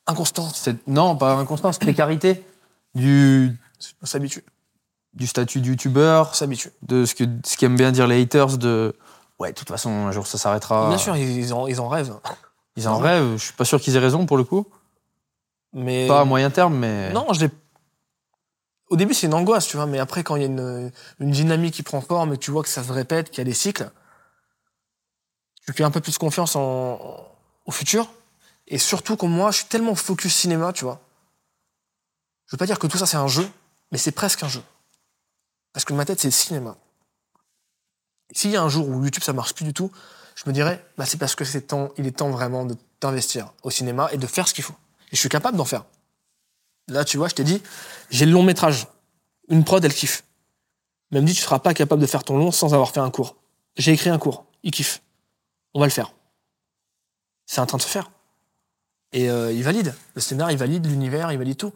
Inconstance, 0.07 0.55
cette 0.55 0.87
non 0.87 1.17
pas 1.17 1.35
inconstance, 1.35 1.79
précarité 1.79 2.45
du 2.95 3.59
on 4.01 4.07
s'habitue, 4.07 4.45
du 5.17 5.27
statut 5.27 5.61
de 5.61 5.67
youtubeur, 5.67 6.35
s'habitue. 6.35 6.71
de 6.83 7.05
ce 7.05 7.15
que 7.15 7.25
ce 7.45 7.57
qu'aiment 7.57 7.77
bien 7.77 7.91
dire 7.91 8.07
les 8.07 8.23
haters 8.23 8.59
de 8.59 8.95
ouais 9.39 9.51
de 9.51 9.55
toute 9.55 9.69
façon 9.69 9.91
un 9.91 10.13
jour 10.13 10.27
ça 10.27 10.39
s'arrêtera. 10.39 10.89
Bien 10.89 10.99
sûr, 10.99 11.17
ils 11.17 11.53
en, 11.53 11.67
ils 11.67 11.81
en 11.81 11.89
rêvent, 11.89 12.15
Ils 12.77 12.87
en 12.87 12.99
rêvent. 12.99 13.33
Je 13.37 13.45
suis 13.45 13.53
pas 13.55 13.65
sûr 13.65 13.81
qu'ils 13.81 13.97
aient 13.97 14.01
raison 14.01 14.27
pour 14.27 14.37
le 14.37 14.45
coup. 14.45 14.67
mais 15.73 16.07
Pas 16.07 16.21
à 16.21 16.25
moyen 16.25 16.51
terme, 16.51 16.77
mais 16.77 17.13
non, 17.13 17.33
je 17.33 17.41
l'ai. 17.47 17.51
Au 18.89 18.97
début, 18.97 19.15
c'est 19.15 19.27
une 19.27 19.35
angoisse, 19.35 19.67
tu 19.67 19.77
vois, 19.77 19.87
mais 19.87 19.99
après, 19.99 20.23
quand 20.23 20.37
il 20.37 20.43
y 20.43 20.45
a 20.45 20.49
une, 20.49 20.93
une 21.19 21.31
dynamique 21.33 21.75
qui 21.75 21.83
prend 21.83 22.01
forme 22.01 22.35
et 22.35 22.39
tu 22.39 22.53
vois 22.53 22.63
que 22.63 22.69
ça 22.69 22.85
se 22.85 22.93
répète, 22.93 23.31
qu'il 23.31 23.39
y 23.39 23.41
a 23.41 23.45
des 23.45 23.53
cycles, 23.53 23.91
tu 25.67 25.73
fais 25.73 25.83
un 25.83 25.91
peu 25.91 26.01
plus 26.01 26.19
confiance 26.19 26.55
en, 26.55 27.01
au 27.65 27.73
futur. 27.73 28.09
Et 28.69 28.79
surtout, 28.79 29.17
comme 29.17 29.33
moi, 29.33 29.51
je 29.51 29.57
suis 29.59 29.67
tellement 29.67 29.97
focus 29.97 30.33
cinéma, 30.35 30.73
tu 30.73 30.85
vois. 30.85 31.01
Je 32.47 32.55
veux 32.55 32.59
pas 32.59 32.67
dire 32.67 32.79
que 32.79 32.87
tout 32.87 32.97
ça, 32.99 33.07
c'est 33.07 33.17
un 33.17 33.27
jeu, 33.27 33.49
mais 33.91 33.99
c'est 33.99 34.13
presque 34.13 34.45
un 34.45 34.49
jeu. 34.49 34.63
Parce 35.77 35.85
que 35.85 35.93
ma 35.93 36.07
tête, 36.07 36.19
c'est 36.19 36.29
le 36.29 36.33
cinéma. 36.33 36.75
S'il 38.33 38.51
y 38.51 38.57
a 38.57 38.63
un 38.63 38.69
jour 38.71 38.89
où 38.89 39.05
YouTube, 39.05 39.23
ça 39.23 39.35
marche 39.35 39.53
plus 39.53 39.67
du 39.67 39.75
tout, 39.75 39.93
je 40.35 40.45
me 40.47 40.55
dirais, 40.55 40.83
bah, 40.97 41.05
c'est 41.05 41.19
parce 41.19 41.35
que 41.35 41.45
c'est 41.45 41.61
temps, 41.61 41.91
il 41.99 42.07
est 42.07 42.17
temps 42.17 42.31
vraiment 42.31 42.65
de 42.65 42.79
t'investir 42.99 43.53
au 43.63 43.69
cinéma 43.69 44.09
et 44.11 44.17
de 44.17 44.27
faire 44.27 44.49
ce 44.49 44.55
qu'il 44.55 44.65
faut. 44.65 44.73
Et 45.13 45.17
je 45.17 45.21
suis 45.21 45.29
capable 45.29 45.59
d'en 45.59 45.67
faire. 45.67 45.85
Là, 46.89 47.05
tu 47.05 47.19
vois, 47.19 47.29
je 47.29 47.35
t'ai 47.35 47.45
dit, 47.45 47.63
j'ai 48.09 48.25
le 48.25 48.33
long 48.33 48.43
métrage. 48.43 48.87
Une 49.51 49.65
prod, 49.65 49.85
elle 49.85 49.93
kiffe. 49.93 50.25
Elle 51.13 51.21
me 51.21 51.27
dit, 51.27 51.35
tu 51.35 51.43
seras 51.43 51.59
pas 51.59 51.75
capable 51.75 52.01
de 52.01 52.07
faire 52.07 52.25
ton 52.25 52.39
long 52.39 52.53
sans 52.53 52.73
avoir 52.73 52.93
fait 52.93 53.01
un 53.01 53.11
cours. 53.11 53.37
J'ai 53.77 53.93
écrit 53.93 54.09
un 54.09 54.19
cours. 54.19 54.47
Il 54.63 54.71
kiffe. 54.71 55.03
On 55.75 55.81
va 55.81 55.85
le 55.85 55.93
faire. 55.93 56.15
C'est 57.45 57.61
en 57.61 57.67
train 57.67 57.77
de 57.77 57.83
se 57.83 57.89
faire. 57.89 58.11
Et 59.13 59.29
euh, 59.29 59.53
il 59.53 59.63
valide. 59.63 59.95
Le 60.15 60.23
scénar, 60.23 60.51
il 60.51 60.57
valide 60.57 60.87
l'univers, 60.87 61.33
il 61.33 61.39
valide 61.39 61.59
tout. 61.59 61.75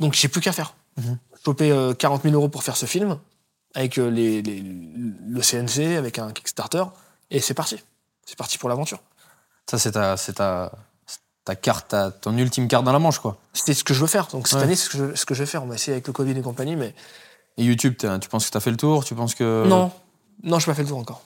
Donc, 0.00 0.12
j'ai 0.12 0.28
plus 0.28 0.42
qu'à 0.42 0.52
faire. 0.52 0.74
Mhm. 0.98 1.18
Choper 1.44 1.70
euh, 1.70 1.94
40 1.94 2.22
000 2.22 2.34
euros 2.34 2.48
pour 2.48 2.62
faire 2.62 2.76
ce 2.76 2.86
film, 2.86 3.18
avec 3.74 3.98
euh, 3.98 4.08
les, 4.10 4.40
les- 4.42 4.62
le 4.62 5.40
CNC, 5.40 5.96
avec 5.98 6.18
un 6.18 6.32
Kickstarter, 6.32 6.84
et 7.30 7.40
c'est 7.40 7.54
parti. 7.54 7.82
C'est 8.24 8.36
parti 8.38 8.56
pour 8.58 8.68
l'aventure. 8.68 9.00
ça 9.70 9.78
c'est 9.78 9.92
ta 9.92 10.16
c'est 10.16 10.34
ta 10.34 10.72
ta 11.44 11.54
carte, 11.56 11.88
ta- 11.88 12.10
ton 12.10 12.36
ultime 12.38 12.68
carte 12.68 12.84
dans 12.84 12.92
la 12.92 12.98
manche 12.98 13.18
quoi. 13.18 13.36
C'était 13.52 13.74
ce 13.74 13.84
que 13.84 13.92
je 13.92 14.00
veux 14.00 14.06
faire. 14.06 14.28
Donc, 14.28 14.48
cette 14.48 14.56
Ouais. 14.58 14.64
année, 14.64 14.76
c'est 14.76 14.84
ce, 14.86 14.90
que 14.90 15.10
je- 15.10 15.14
ce 15.14 15.26
que 15.26 15.34
je 15.34 15.40
vais 15.42 15.46
faire. 15.46 15.62
On 15.62 15.66
va 15.66 15.74
essayer 15.74 15.92
avec 15.92 16.06
le 16.06 16.12
Covid 16.14 16.30
et 16.38 16.40
compagnie, 16.42 16.76
mais 16.76 16.94
Et 17.58 17.64
YouTube, 17.64 17.94
tu 17.98 18.28
penses 18.30 18.46
que 18.46 18.50
t'as 18.50 18.60
fait 18.60 18.70
le 18.70 18.76
tour? 18.78 19.04
Tu 19.04 19.14
penses 19.14 19.34
que 19.34 19.64
Non, 19.66 19.92
non, 20.42 20.58
je 20.58 20.64
n'ai 20.66 20.72
pas 20.72 20.74
fait 20.74 20.82
le 20.82 20.88
tour 20.88 20.98
encore. 20.98 21.22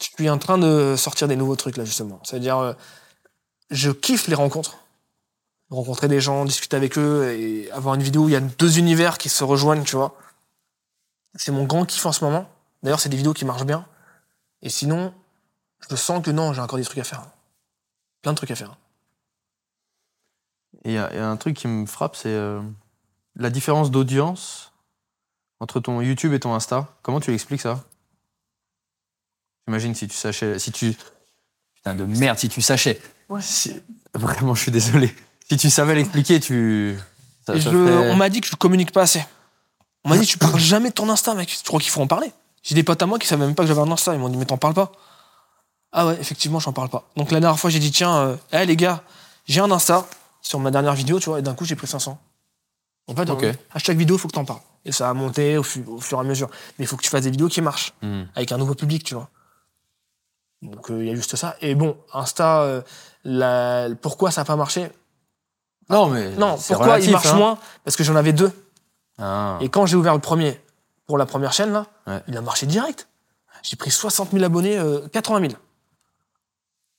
Je 0.00 0.06
suis 0.14 0.28
en 0.30 0.38
train 0.38 0.58
de 0.58 0.94
sortir 0.98 1.26
des 1.28 1.36
nouveaux 1.36 1.56
trucs 1.56 1.76
là 1.78 1.84
justement. 1.86 2.20
C'est-à-dire, 2.24 2.58
euh, 2.58 2.72
je 3.70 3.90
kiffe 3.90 4.28
les 4.28 4.34
rencontres, 4.34 4.76
rencontrer 5.70 6.08
des 6.08 6.20
gens, 6.20 6.44
discuter 6.44 6.76
avec 6.76 6.98
eux 6.98 7.32
et 7.32 7.70
avoir 7.72 7.94
une 7.94 8.02
vidéo 8.02 8.24
où 8.24 8.28
il 8.28 8.32
y 8.32 8.36
a 8.36 8.40
deux 8.40 8.78
univers 8.78 9.18
qui 9.18 9.28
se 9.28 9.42
rejoignent, 9.44 9.84
tu 9.84 9.96
vois. 9.96 10.16
C'est 11.36 11.52
mon 11.52 11.64
grand 11.64 11.84
kiff 11.84 12.04
en 12.06 12.12
ce 12.12 12.24
moment. 12.24 12.48
D'ailleurs, 12.82 13.00
c'est 13.00 13.08
des 13.08 13.16
vidéos 13.16 13.34
qui 13.34 13.44
marchent 13.44 13.64
bien. 13.64 13.86
Et 14.62 14.68
sinon, 14.68 15.12
je 15.90 15.96
sens 15.96 16.22
que 16.24 16.30
non, 16.30 16.52
j'ai 16.52 16.60
encore 16.60 16.78
des 16.78 16.84
trucs 16.84 16.98
à 16.98 17.04
faire. 17.04 17.26
Plein 18.22 18.32
de 18.32 18.36
trucs 18.36 18.50
à 18.50 18.56
faire. 18.56 18.76
Et 20.84 20.90
il 20.90 20.94
y, 20.94 20.98
a 20.98 21.10
il 21.12 21.16
y 21.16 21.20
a 21.20 21.28
un 21.28 21.36
truc 21.36 21.56
qui 21.56 21.66
me 21.66 21.86
frappe, 21.86 22.14
c'est 22.16 22.28
euh, 22.28 22.60
la 23.36 23.50
différence 23.50 23.90
d'audience 23.90 24.72
entre 25.60 25.80
ton 25.80 26.00
YouTube 26.02 26.32
et 26.34 26.40
ton 26.40 26.54
Insta. 26.54 26.88
Comment 27.02 27.20
tu 27.20 27.32
expliques 27.32 27.62
ça? 27.62 27.82
J'imagine 29.66 29.94
si 29.94 30.08
tu 30.08 30.16
sachais, 30.16 30.58
si 30.58 30.72
tu 30.72 30.94
putain 31.74 31.94
de 31.94 32.04
merde, 32.04 32.38
si 32.38 32.48
tu 32.48 32.60
sachais. 32.60 33.00
Si- 33.40 33.80
Vraiment, 34.12 34.54
je 34.54 34.62
suis 34.62 34.70
désolé. 34.70 35.14
Si 35.48 35.56
tu 35.56 35.70
savais 35.70 35.94
l'expliquer, 35.94 36.40
tu. 36.40 36.96
ça- 37.46 37.54
Et 37.54 37.60
ça 37.60 37.70
je- 37.70 37.76
ferait- 37.76 38.10
On 38.10 38.16
m'a 38.16 38.28
dit 38.28 38.40
que 38.40 38.46
je 38.48 38.56
communique 38.56 38.92
pas 38.92 39.02
assez. 39.02 39.24
On 40.04 40.08
m'a 40.10 40.18
dit, 40.18 40.26
tu 40.26 40.38
parles 40.38 40.58
jamais 40.58 40.88
de 40.90 40.94
ton 40.94 41.08
Insta, 41.08 41.34
mec. 41.34 41.48
Tu 41.48 41.62
crois 41.64 41.80
qu'il 41.80 41.90
faut 41.90 42.00
en 42.02 42.06
parler 42.06 42.32
J'ai 42.62 42.74
des 42.74 42.82
potes 42.82 43.02
à 43.02 43.06
moi 43.06 43.18
qui 43.18 43.26
savaient 43.26 43.44
même 43.44 43.54
pas 43.54 43.62
que 43.62 43.68
j'avais 43.68 43.80
un 43.80 43.90
Insta. 43.90 44.14
Ils 44.14 44.18
m'ont 44.20 44.28
dit, 44.28 44.36
mais 44.38 44.46
t'en 44.46 44.56
parles 44.58 44.74
pas 44.74 44.92
Ah 45.92 46.06
ouais, 46.06 46.16
effectivement, 46.20 46.58
j'en 46.60 46.72
parle 46.72 46.88
pas. 46.88 47.08
Donc 47.16 47.30
la 47.30 47.40
dernière 47.40 47.58
fois, 47.58 47.70
j'ai 47.70 47.78
dit, 47.78 47.90
tiens, 47.92 48.16
euh, 48.16 48.36
hey, 48.52 48.66
les 48.66 48.76
gars, 48.76 49.02
j'ai 49.46 49.60
un 49.60 49.70
Insta 49.70 50.06
sur 50.40 50.58
ma 50.60 50.70
dernière 50.70 50.94
vidéo, 50.94 51.20
tu 51.20 51.28
vois, 51.30 51.38
et 51.38 51.42
d'un 51.42 51.54
coup, 51.54 51.64
j'ai 51.64 51.76
pris 51.76 51.86
500. 51.86 52.18
En 53.06 53.14
fait, 53.14 53.28
à 53.72 53.78
chaque 53.78 53.96
vidéo, 53.98 54.16
il 54.16 54.18
faut 54.18 54.28
que 54.28 54.32
t'en 54.32 54.44
parles. 54.46 54.60
Et 54.86 54.92
ça 54.92 55.08
a 55.10 55.14
monté 55.14 55.56
au, 55.58 55.62
fu- 55.62 55.84
au 55.86 56.00
fur 56.00 56.18
et 56.18 56.20
à 56.20 56.24
mesure. 56.24 56.48
Mais 56.78 56.84
il 56.84 56.88
faut 56.88 56.96
que 56.96 57.02
tu 57.02 57.10
fasses 57.10 57.24
des 57.24 57.30
vidéos 57.30 57.48
qui 57.48 57.60
marchent, 57.60 57.92
Hmm. 58.02 58.22
avec 58.34 58.50
un 58.52 58.56
nouveau 58.58 58.74
public, 58.74 59.04
tu 59.04 59.14
vois. 59.14 59.28
Donc 60.62 60.90
euh, 60.90 61.02
il 61.02 61.08
y 61.08 61.10
a 61.10 61.14
juste 61.14 61.36
ça. 61.36 61.56
Et 61.60 61.74
bon, 61.74 61.96
Insta, 62.12 62.62
euh, 62.62 62.82
la- 63.24 63.88
pourquoi 64.00 64.30
ça 64.30 64.40
n'a 64.40 64.44
pas 64.46 64.56
marché? 64.56 64.90
Non, 65.90 66.08
mais. 66.08 66.30
Non, 66.36 66.56
pourquoi 66.56 66.86
relatif, 66.86 67.08
il 67.08 67.12
marche 67.12 67.26
hein. 67.26 67.34
moins 67.36 67.58
Parce 67.84 67.96
que 67.96 68.04
j'en 68.04 68.16
avais 68.16 68.32
deux. 68.32 68.50
Ah. 69.18 69.58
Et 69.60 69.68
quand 69.68 69.86
j'ai 69.86 69.96
ouvert 69.96 70.14
le 70.14 70.20
premier 70.20 70.60
pour 71.06 71.18
la 71.18 71.26
première 71.26 71.52
chaîne, 71.52 71.72
là, 71.72 71.86
Ouais. 72.06 72.22
il 72.28 72.36
a 72.36 72.40
marché 72.40 72.66
direct. 72.66 73.06
J'ai 73.62 73.76
pris 73.76 73.90
60 73.90 74.30
000 74.32 74.42
abonnés, 74.44 74.76
euh, 74.78 75.06
80 75.08 75.40
000. 75.48 75.52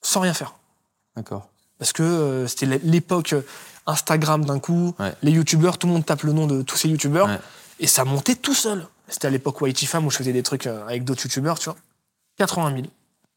Sans 0.01 0.19
rien 0.19 0.33
faire. 0.33 0.55
D'accord. 1.15 1.47
Parce 1.79 1.93
que 1.93 2.03
euh, 2.03 2.47
c'était 2.47 2.65
l'é- 2.67 2.79
l'époque 2.83 3.33
euh, 3.33 3.41
Instagram 3.87 4.45
d'un 4.45 4.59
coup, 4.59 4.95
Ouais. 4.99 5.13
les 5.21 5.31
youtubeurs, 5.31 5.77
tout 5.77 5.87
le 5.87 5.93
monde 5.93 6.05
tape 6.05 6.23
le 6.23 6.33
nom 6.33 6.47
de 6.47 6.61
tous 6.61 6.77
ces 6.77 6.87
youtubeurs, 6.89 7.27
Ouais. 7.27 7.39
et 7.79 7.87
ça 7.87 8.05
montait 8.05 8.35
tout 8.35 8.53
seul. 8.53 8.87
C'était 9.07 9.27
à 9.27 9.29
l'époque 9.31 9.57
YT 9.61 9.85
Fam 9.85 10.05
où 10.05 10.09
je 10.11 10.17
faisais 10.17 10.33
des 10.33 10.43
trucs 10.43 10.67
euh, 10.67 10.83
avec 10.85 11.03
d'autres 11.03 11.23
youtubeurs, 11.23 11.59
tu 11.59 11.65
vois. 11.69 11.77
80 12.37 12.71
000. 12.75 12.87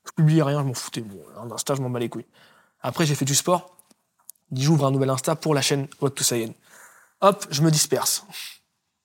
Je 0.06 0.12
publiais 0.12 0.42
rien, 0.42 0.60
je 0.60 0.64
m'en 0.66 0.74
foutais. 0.74 1.00
Bon, 1.02 1.18
un 1.42 1.50
Insta, 1.54 1.74
je 1.74 1.82
m'en 1.82 1.90
bats 1.90 1.98
les 1.98 2.08
couilles. 2.08 2.24
Après, 2.82 3.04
j'ai 3.04 3.14
fait 3.14 3.24
du 3.26 3.34
sport. 3.34 3.74
J'ouvre 4.52 4.86
un 4.86 4.90
nouvel 4.90 5.10
Insta 5.10 5.36
pour 5.36 5.54
la 5.54 5.60
chaîne 5.62 5.86
What 6.00 6.10
to 6.10 6.24
Saiyan. 6.24 6.52
Hop, 7.20 7.46
je 7.50 7.62
me 7.62 7.70
disperse. 7.70 8.24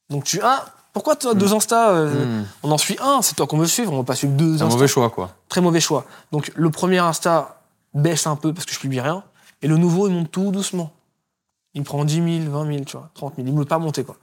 Donc 0.09 0.23
tu 0.23 0.39
ah, 0.43 0.65
pourquoi 0.93 1.15
tu 1.15 1.27
as 1.27 1.33
deux 1.33 1.53
Insta 1.53 1.89
euh, 1.91 2.41
Hmm. 2.41 2.45
On 2.63 2.71
en 2.71 2.77
suit 2.77 2.97
un, 3.01 3.21
c'est 3.21 3.35
toi 3.35 3.47
qu'on 3.47 3.57
veut 3.57 3.65
suivre, 3.67 3.91
on 3.93 3.97
va 3.97 4.03
pas 4.03 4.15
suivre 4.15 4.33
deux 4.33 4.57
C'est 4.57 4.63
un 4.63 4.67
Insta. 4.67 4.75
mauvais 4.77 4.87
choix, 4.87 5.09
quoi. 5.09 5.35
Très 5.49 5.61
mauvais 5.61 5.81
choix. 5.81 6.05
Donc 6.31 6.51
le 6.55 6.69
premier 6.69 6.99
Insta 6.99 7.61
baisse 7.93 8.27
un 8.27 8.35
peu 8.35 8.53
parce 8.53 8.65
que 8.65 8.73
je 8.73 8.79
publie 8.79 9.01
rien. 9.01 9.23
Et 9.61 9.67
le 9.67 9.77
nouveau, 9.77 10.07
il 10.07 10.13
monte 10.13 10.31
tout 10.31 10.51
doucement. 10.51 10.91
Il 11.73 11.83
prend 11.83 12.05
10 12.05 12.43
000, 12.45 12.51
20 12.51 12.67
000, 12.73 12.83
tu 12.85 12.97
vois, 12.97 13.09
30 13.15 13.35
000. 13.37 13.47
Il 13.47 13.53
ne 13.53 13.59
veut 13.59 13.65
pas 13.65 13.79
monter, 13.79 14.03
quoi. 14.03 14.17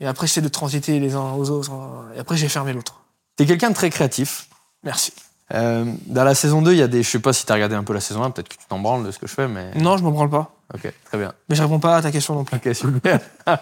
Et 0.00 0.06
après, 0.06 0.26
j'essaie 0.26 0.40
de 0.40 0.48
transiter 0.48 0.98
les 1.00 1.14
uns 1.14 1.32
aux 1.32 1.50
autres. 1.50 1.72
Et 2.14 2.18
après, 2.20 2.36
j'ai 2.36 2.48
fermé 2.48 2.72
l'autre. 2.72 3.00
T'es 3.36 3.44
quelqu'un 3.46 3.70
de 3.70 3.74
très 3.74 3.90
créatif. 3.90 4.48
Merci. 4.84 5.12
Euh, 5.54 5.84
dans 6.06 6.24
la 6.24 6.34
saison 6.34 6.60
2, 6.62 6.72
il 6.72 6.78
y 6.78 6.82
a 6.82 6.88
des. 6.88 7.02
Je 7.02 7.08
sais 7.08 7.18
pas 7.20 7.32
si 7.32 7.46
t'as 7.46 7.54
regardé 7.54 7.74
un 7.74 7.82
peu 7.84 7.94
la 7.94 8.00
saison 8.00 8.22
1, 8.22 8.30
peut-être 8.32 8.48
que 8.48 8.54
tu 8.56 8.66
t'en 8.68 8.78
branles 8.78 9.04
de 9.04 9.10
ce 9.10 9.18
que 9.18 9.26
je 9.26 9.32
fais, 9.34 9.48
mais. 9.48 9.70
Non, 9.76 9.96
je 9.96 10.02
m'en 10.02 10.10
branle 10.10 10.28
pas. 10.30 10.52
Ok, 10.74 10.92
très 11.06 11.16
bien. 11.18 11.32
Mais 11.48 11.56
je 11.56 11.62
réponds 11.62 11.78
pas 11.78 11.96
à 11.96 12.02
ta 12.02 12.10
question 12.12 12.34
non 12.34 12.44
plus. 12.44 12.56
Ok, 12.56 12.74
super. 12.74 13.20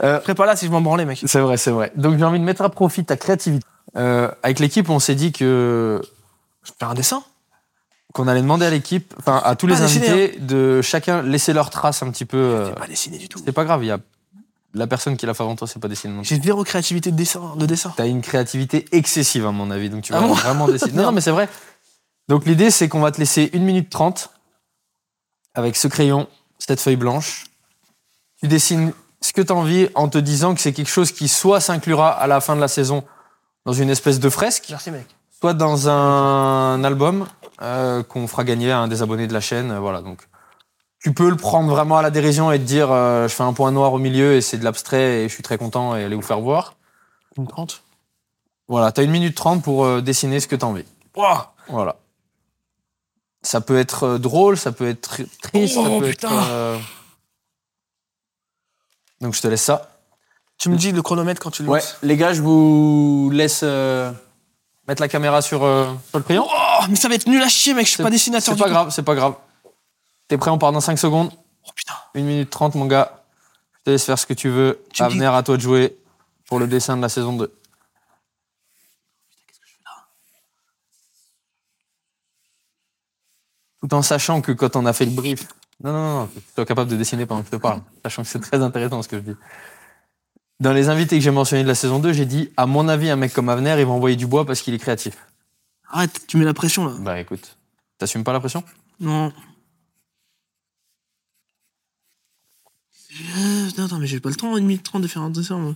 Après, 0.00 0.34
pas 0.34 0.46
là 0.46 0.56
si 0.56 0.66
je 0.66 0.70
m'en 0.72 0.80
branlais, 0.80 1.04
mec. 1.04 1.22
C'est 1.24 1.38
vrai, 1.40 1.56
c'est 1.56 1.70
vrai. 1.70 1.92
Donc 1.94 2.18
j'ai 2.18 2.24
envie 2.24 2.40
de 2.40 2.44
mettre 2.44 2.62
à 2.62 2.68
profit 2.70 3.04
ta 3.04 3.16
créativité. 3.16 3.64
Euh, 3.96 4.28
avec 4.42 4.58
l'équipe, 4.58 4.88
on 4.90 4.98
s'est 4.98 5.14
dit 5.14 5.30
que 5.32 6.00
Je 6.64 6.70
peux 6.72 6.76
faire 6.80 6.90
un 6.90 6.94
dessin. 6.94 7.22
qu'on 8.12 8.26
allait 8.26 8.42
demander 8.42 8.66
à 8.66 8.70
l'équipe, 8.70 9.14
enfin 9.18 9.40
à 9.44 9.54
tous 9.54 9.66
les 9.68 9.76
dessiner, 9.76 10.08
invités, 10.08 10.40
de 10.40 10.82
chacun 10.82 11.22
laisser 11.22 11.52
leur 11.52 11.70
trace 11.70 12.02
un 12.02 12.10
petit 12.10 12.24
peu. 12.24 12.36
euh, 12.36 12.66
C'est 12.66 12.80
pas 12.80 12.86
dessiné 12.88 13.18
du 13.18 13.28
tout. 13.28 13.40
C'est 13.44 13.52
pas 13.52 13.64
grave, 13.64 13.84
il 13.84 13.88
y 13.88 13.90
a 13.92 13.98
la 14.74 14.86
personne 14.86 15.16
qui 15.16 15.26
l'a 15.26 15.34
fait 15.34 15.42
avant 15.42 15.54
toi, 15.56 15.66
c'est 15.68 15.78
pas 15.80 15.88
plus. 15.88 16.00
J'ai 16.22 16.40
zéro 16.40 16.64
créativité 16.64 17.10
de 17.10 17.16
dessin. 17.16 17.54
De 17.56 17.66
dessin. 17.66 17.92
T'as 17.96 18.06
une 18.06 18.22
créativité 18.22 18.86
excessive 18.92 19.46
à 19.46 19.50
mon 19.52 19.70
avis, 19.70 19.90
donc 19.90 20.02
tu 20.02 20.12
vas 20.12 20.18
Ah 20.18 20.26
bon 20.26 20.32
vraiment 20.34 20.66
dessiner. 20.72 20.92
Non, 20.92 21.02
non, 21.04 21.12
mais 21.12 21.20
c'est 21.20 21.30
vrai. 21.30 21.48
Donc 22.28 22.46
l'idée, 22.46 22.70
c'est 22.70 22.88
qu'on 22.88 23.00
va 23.00 23.10
te 23.10 23.18
laisser 23.18 23.50
1 23.54 23.58
minute 23.58 23.90
30 23.90 24.30
avec 25.54 25.76
ce 25.76 25.88
crayon, 25.88 26.28
cette 26.58 26.80
feuille 26.80 26.96
blanche. 26.96 27.44
Tu 28.40 28.48
dessines 28.48 28.92
ce 29.20 29.32
que 29.32 29.42
tu 29.42 29.52
as 29.52 29.56
envie 29.56 29.88
en 29.94 30.08
te 30.08 30.18
disant 30.18 30.54
que 30.54 30.60
c'est 30.60 30.72
quelque 30.72 30.90
chose 30.90 31.12
qui 31.12 31.28
soit 31.28 31.60
s'inclura 31.60 32.10
à 32.10 32.26
la 32.26 32.40
fin 32.40 32.56
de 32.56 32.60
la 32.60 32.68
saison 32.68 33.04
dans 33.66 33.72
une 33.72 33.90
espèce 33.90 34.18
de 34.18 34.28
fresque, 34.30 34.66
Merci, 34.70 34.90
mec. 34.90 35.06
soit 35.40 35.54
dans 35.54 35.88
un 35.88 36.82
album 36.82 37.26
euh, 37.60 38.02
qu'on 38.02 38.26
fera 38.26 38.42
gagner 38.42 38.72
à 38.72 38.78
un 38.80 38.88
des 38.88 39.02
abonnés 39.02 39.28
de 39.28 39.32
la 39.32 39.40
chaîne. 39.40 39.70
euh, 39.70 39.78
Voilà, 39.78 40.00
donc 40.02 40.22
tu 41.02 41.12
peux 41.12 41.28
le 41.30 41.36
prendre 41.36 41.68
vraiment 41.70 41.98
à 41.98 42.02
la 42.02 42.10
dérision 42.10 42.52
et 42.52 42.58
te 42.58 42.64
dire 42.64 42.90
euh, 42.92 43.26
je 43.28 43.34
fais 43.34 43.42
un 43.42 43.52
point 43.52 43.70
noir 43.72 43.92
au 43.92 43.98
milieu 43.98 44.34
et 44.34 44.40
c'est 44.40 44.58
de 44.58 44.64
l'abstrait 44.64 45.22
et 45.24 45.28
je 45.28 45.34
suis 45.34 45.42
très 45.42 45.58
content 45.58 45.96
et 45.96 46.04
allez 46.04 46.14
vous 46.16 46.22
faire 46.22 46.40
voir. 46.40 46.74
Une 47.36 47.46
30. 47.46 47.82
Voilà, 48.68 48.92
t'as 48.92 49.02
une 49.02 49.10
minute 49.10 49.34
30 49.34 49.62
pour 49.62 49.84
euh, 49.84 50.00
dessiner 50.00 50.38
ce 50.40 50.46
que 50.46 50.54
t'as 50.56 50.66
envie. 50.66 50.84
Ouah 51.16 51.54
Voilà. 51.68 51.96
Ça 53.42 53.60
peut 53.60 53.78
être 53.78 54.04
euh, 54.04 54.18
drôle, 54.18 54.56
ça 54.56 54.70
peut 54.70 54.88
être 54.88 55.00
tri- 55.00 55.26
triste, 55.42 55.74
Oh, 55.78 55.84
ça 55.84 55.90
peut 55.98 56.06
putain. 56.10 56.28
être. 56.28 56.48
euh, 56.50 56.78
Donc 59.20 59.34
je 59.34 59.40
te 59.40 59.48
laisse 59.48 59.62
ça. 59.62 59.88
Tu 60.58 60.68
me 60.68 60.76
dis 60.76 60.92
le 60.92 61.02
chronomètre 61.02 61.40
quand 61.42 61.50
tu 61.50 61.64
le 61.64 61.68
Ouais, 61.68 61.80
lances. 61.80 61.96
les 62.02 62.16
gars, 62.16 62.32
je 62.32 62.40
vous 62.42 63.30
laisse 63.32 63.62
euh, 63.64 64.12
mettre 64.86 65.02
la 65.02 65.08
caméra 65.08 65.42
sur, 65.42 65.64
euh, 65.64 65.86
sur 66.10 66.18
le 66.18 66.24
crayon. 66.24 66.46
Oh, 66.48 66.84
mais 66.88 66.94
ça 66.94 67.08
va 67.08 67.16
être 67.16 67.26
nul 67.26 67.42
à 67.42 67.48
chier, 67.48 67.74
mec. 67.74 67.86
Je 67.86 67.92
suis 67.94 68.02
pas 68.02 68.10
dessinateur 68.10 68.54
C'est 68.54 68.62
pas 68.62 68.68
grave, 68.70 68.90
c'est 68.90 69.02
pas 69.02 69.16
grave. 69.16 69.34
T'es 70.28 70.38
prêt, 70.38 70.50
on 70.50 70.58
part 70.58 70.72
dans 70.72 70.80
5 70.80 70.98
secondes. 70.98 71.30
Oh 71.66 71.70
putain. 71.74 71.94
1 72.14 72.20
minute 72.22 72.50
30, 72.50 72.74
mon 72.74 72.86
gars. 72.86 73.22
Je 73.74 73.78
te 73.84 73.90
laisse 73.90 74.04
faire 74.04 74.18
ce 74.18 74.26
que 74.26 74.34
tu 74.34 74.48
veux. 74.48 74.82
Tu 74.92 74.96
dis- 74.98 75.02
Avenir 75.02 75.34
à 75.34 75.42
toi 75.42 75.56
de 75.56 75.62
jouer 75.62 75.96
pour 76.46 76.58
le 76.58 76.66
dessin 76.66 76.96
de 76.96 77.02
la 77.02 77.08
saison 77.08 77.34
2. 77.34 77.52
Tout 83.80 83.94
en 83.94 84.02
sachant 84.02 84.40
que 84.40 84.52
quand 84.52 84.76
on 84.76 84.86
a 84.86 84.92
fait 84.92 85.04
le 85.04 85.10
brief, 85.10 85.48
non, 85.82 85.92
non, 85.92 86.18
non, 86.20 86.26
tu 86.28 86.40
sois 86.54 86.64
capable 86.64 86.90
de 86.90 86.96
dessiner 86.96 87.26
pendant 87.26 87.40
que 87.42 87.46
je 87.48 87.52
te 87.52 87.56
parle, 87.56 87.80
sachant 88.04 88.22
que 88.22 88.28
c'est 88.28 88.40
très 88.40 88.62
intéressant 88.62 89.02
ce 89.02 89.08
que 89.08 89.16
je 89.16 89.22
dis. 89.22 89.36
Dans 90.60 90.72
les 90.72 90.88
invités 90.88 91.16
que 91.18 91.24
j'ai 91.24 91.32
mentionnés 91.32 91.64
de 91.64 91.68
la 91.68 91.74
saison 91.74 91.98
2, 91.98 92.12
j'ai 92.12 92.26
dit, 92.26 92.52
à 92.56 92.66
mon 92.66 92.86
avis, 92.88 93.10
un 93.10 93.16
mec 93.16 93.32
comme 93.32 93.48
Avenir, 93.48 93.78
il 93.80 93.84
va 93.86 93.90
envoyer 93.92 94.14
du 94.14 94.28
bois 94.28 94.46
parce 94.46 94.60
qu'il 94.62 94.72
est 94.74 94.78
créatif. 94.78 95.16
Arrête, 95.90 96.26
tu 96.28 96.36
mets 96.36 96.44
la 96.44 96.54
pression 96.54 96.86
là. 96.86 96.94
Bah 97.00 97.18
écoute, 97.18 97.56
t'assumes 97.98 98.22
pas 98.22 98.32
la 98.32 98.38
pression? 98.40 98.62
Non. 99.00 99.32
Euh, 103.20 103.68
attends, 103.84 103.98
mais 103.98 104.06
j'ai 104.06 104.20
pas 104.20 104.30
le 104.30 104.34
temps, 104.36 104.54
1 104.56 104.60
minute 104.60 104.82
30 104.82 105.02
de 105.02 105.08
faire 105.08 105.22
un 105.22 105.30
dessin, 105.30 105.58
moi. 105.58 105.74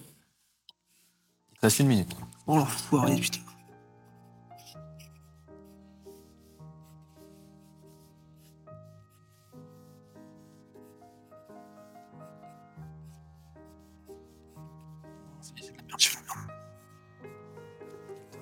Reste 1.60 1.80
une 1.80 1.88
minute. 1.88 2.08
Oh 2.46 2.56
l'enfoiré, 2.56 3.16
putain. 3.16 3.40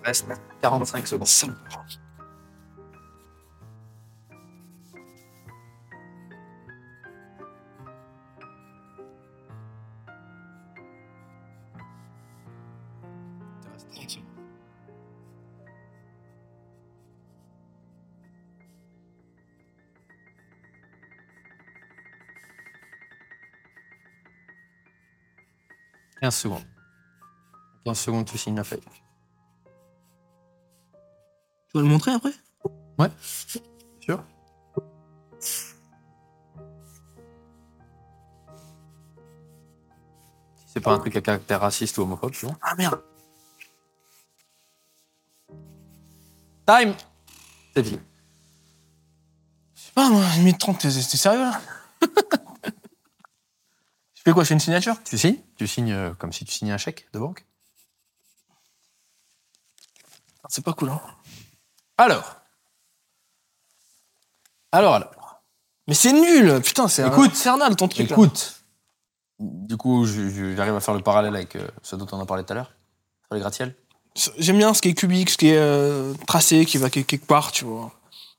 Reste 0.05 0.29
45 0.61 1.07
secondes. 1.09 1.27
15 26.25 26.35
secondes. 26.37 26.65
15 27.85 27.99
secondes, 27.99 28.25
tu 28.25 28.39
signes 28.39 28.57
la 28.57 28.65
feuille. 28.65 28.81
Tu 31.69 31.75
vas 31.75 31.83
le 31.83 31.87
montrer 31.87 32.13
après? 32.13 32.33
Ouais. 32.99 33.11
Sûr 34.01 34.25
c'est 40.67 40.81
pas 40.81 40.93
un 40.93 40.99
truc 40.99 41.15
à 41.15 41.21
caractère 41.21 41.61
raciste 41.61 41.99
ou 41.99 42.03
homophobe, 42.03 42.33
tu 42.33 42.47
vois. 42.47 42.57
Ah 42.63 42.75
merde. 42.75 43.03
Time 46.67 46.95
C'est 47.77 47.85
fini. 47.85 48.01
Je 49.75 49.81
sais 49.83 49.93
pas, 49.93 50.09
moi, 50.09 50.25
1 50.25 50.39
minute 50.39 50.59
30, 50.59 50.79
t'es 50.79 50.91
sérieux 50.91 51.41
là? 51.41 51.61
Fais 54.25 54.33
quoi 54.33 54.43
Je 54.45 54.49
fais 54.49 54.55
une 54.55 54.61
signature? 54.61 54.97
Tu 55.05 55.19
signes 55.19 55.39
Tu 55.57 55.67
signes 55.67 55.93
euh, 55.93 56.15
comme 56.15 56.33
si 56.33 56.45
tu 56.45 56.53
signais 56.53 56.73
un 56.73 56.79
chèque 56.79 57.07
de 57.13 57.19
banque 57.19 57.45
C'est 60.49 60.65
pas 60.65 60.73
cool, 60.73 60.91
hein. 60.91 61.01
Alors 61.97 62.37
Alors, 64.73 64.95
alors. 64.95 65.43
Mais 65.87 65.95
c'est 65.95 66.13
nul 66.13 66.61
Putain, 66.63 66.89
c'est 66.89 67.07
Écoute, 67.07 67.33
infernal 67.33 67.77
ton 67.77 67.89
truc 67.89 68.09
là. 68.09 68.15
Écoute 68.15 68.65
Du 69.39 69.77
coup, 69.77 70.07
j'arrive 70.07 70.75
à 70.75 70.81
faire 70.81 70.95
le 70.95 71.03
parallèle 71.03 71.35
avec 71.37 71.57
euh, 71.57 71.69
ce 71.83 71.97
dont 71.97 72.07
on 72.13 72.21
a 72.21 72.27
parlé 72.27 72.45
tout 72.45 72.53
à 72.53 72.57
l'heure, 72.57 72.73
sur 73.27 73.35
les 73.35 73.41
gratte-ciels. 73.41 73.77
J'aime 74.39 74.59
bien 74.59 74.73
ce 74.75 74.81
qui 74.81 74.89
est 74.89 74.95
cubique, 74.95 75.31
ce 75.31 75.37
qui 75.37 75.49
est 75.49 75.59
euh, 75.59 76.15
tracé, 76.27 76.65
qui 76.67 76.79
va 76.79 76.89
quelque 76.89 77.17
part, 77.17 77.51
tu 77.53 77.65
vois. 77.65 77.93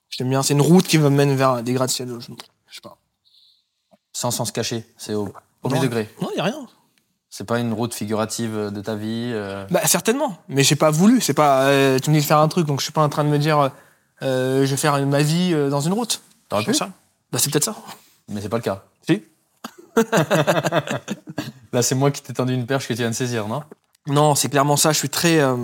J'aime 0.09 0.29
bien, 0.29 0.41
c'est 0.41 0.53
une 0.53 0.61
route 0.61 0.87
qui 0.87 0.97
va 0.97 1.09
me 1.09 1.17
mener 1.17 1.35
vers 1.35 1.61
des 1.61 1.73
gratte-ciel. 1.73 2.07
Je 2.19 2.31
je 2.67 2.75
sais 2.75 2.81
pas. 2.81 2.97
Sans 4.13 4.31
sens 4.31 4.51
caché, 4.51 4.85
c'est 4.97 5.13
au 5.13 5.33
Degré. 5.69 6.09
Non, 6.21 6.29
y 6.35 6.39
a 6.39 6.43
rien. 6.43 6.65
C'est 7.29 7.43
pas 7.45 7.59
une 7.59 7.73
route 7.73 7.93
figurative 7.93 8.71
de 8.71 8.81
ta 8.81 8.95
vie. 8.95 9.31
euh, 9.33 9.65
Bah 9.69 9.81
certainement, 9.85 10.37
mais 10.47 10.63
j'ai 10.63 10.75
pas 10.77 10.89
voulu. 10.91 11.19
C'est 11.21 11.33
pas. 11.33 11.63
euh, 11.65 11.99
tu 11.99 12.09
me 12.09 12.15
dis 12.15 12.21
de 12.21 12.25
faire 12.25 12.39
un 12.39 12.47
truc, 12.47 12.65
donc 12.65 12.79
je 12.79 12.83
suis 12.85 12.93
pas 12.93 13.03
en 13.03 13.09
train 13.09 13.23
de 13.25 13.29
me 13.29 13.37
dire, 13.37 13.59
euh, 13.59 13.69
euh, 14.21 14.65
je 14.65 14.71
vais 14.71 14.77
faire 14.77 14.97
ma 15.05 15.21
vie 15.21 15.51
euh, 15.53 15.69
dans 15.69 15.81
une 15.81 15.93
route. 15.93 16.21
T'aurais 16.47 16.63
pu 16.63 16.73
ça. 16.73 16.89
Bah 17.31 17.39
c'est 17.39 17.51
peut-être 17.51 17.65
ça. 17.65 17.75
Mais 18.29 18.39
c'est 18.41 18.49
pas 18.49 18.57
le 18.57 18.63
cas. 18.63 18.83
Si. 19.07 19.21
Là, 21.73 21.81
c'est 21.81 21.95
moi 21.95 22.11
qui 22.11 22.21
t'ai 22.21 22.33
tendu 22.33 22.53
une 22.53 22.65
perche 22.65 22.87
que 22.87 22.93
tu 22.93 22.99
viens 22.99 23.09
de 23.09 23.15
saisir, 23.15 23.47
non? 23.47 23.63
Non, 24.07 24.35
c'est 24.35 24.49
clairement 24.49 24.77
ça. 24.77 24.91
Je 24.91 24.97
suis 24.97 25.09
très 25.09 25.39
euh, 25.39 25.55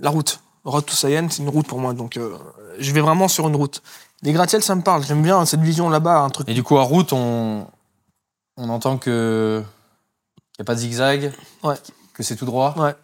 la 0.00 0.10
route. 0.10 0.40
Road 0.64 0.84
to 0.84 0.92
Saiyan, 0.94 1.28
c'est 1.30 1.42
une 1.42 1.48
route 1.48 1.66
pour 1.66 1.78
moi, 1.78 1.94
donc 1.94 2.16
euh, 2.16 2.36
je 2.78 2.92
vais 2.92 3.00
vraiment 3.00 3.28
sur 3.28 3.48
une 3.48 3.56
route. 3.56 3.80
Les 4.22 4.32
gratte-ciel, 4.32 4.62
ça 4.62 4.74
me 4.74 4.82
parle. 4.82 5.04
J'aime 5.04 5.22
bien 5.22 5.44
cette 5.46 5.60
vision 5.60 5.88
là-bas, 5.88 6.18
un 6.18 6.30
truc. 6.30 6.48
Et 6.48 6.54
du 6.54 6.62
coup, 6.62 6.76
à 6.78 6.82
route, 6.82 7.12
on, 7.12 7.66
on 8.58 8.68
entend 8.68 8.98
que 8.98 9.62
y 10.58 10.62
a 10.62 10.64
pas 10.64 10.74
de 10.74 10.80
zigzag, 10.80 11.32
Ouais. 11.62 11.76
que 12.12 12.22
c'est 12.22 12.36
tout 12.36 12.44
droit, 12.44 12.74
Ouais. 12.76 12.94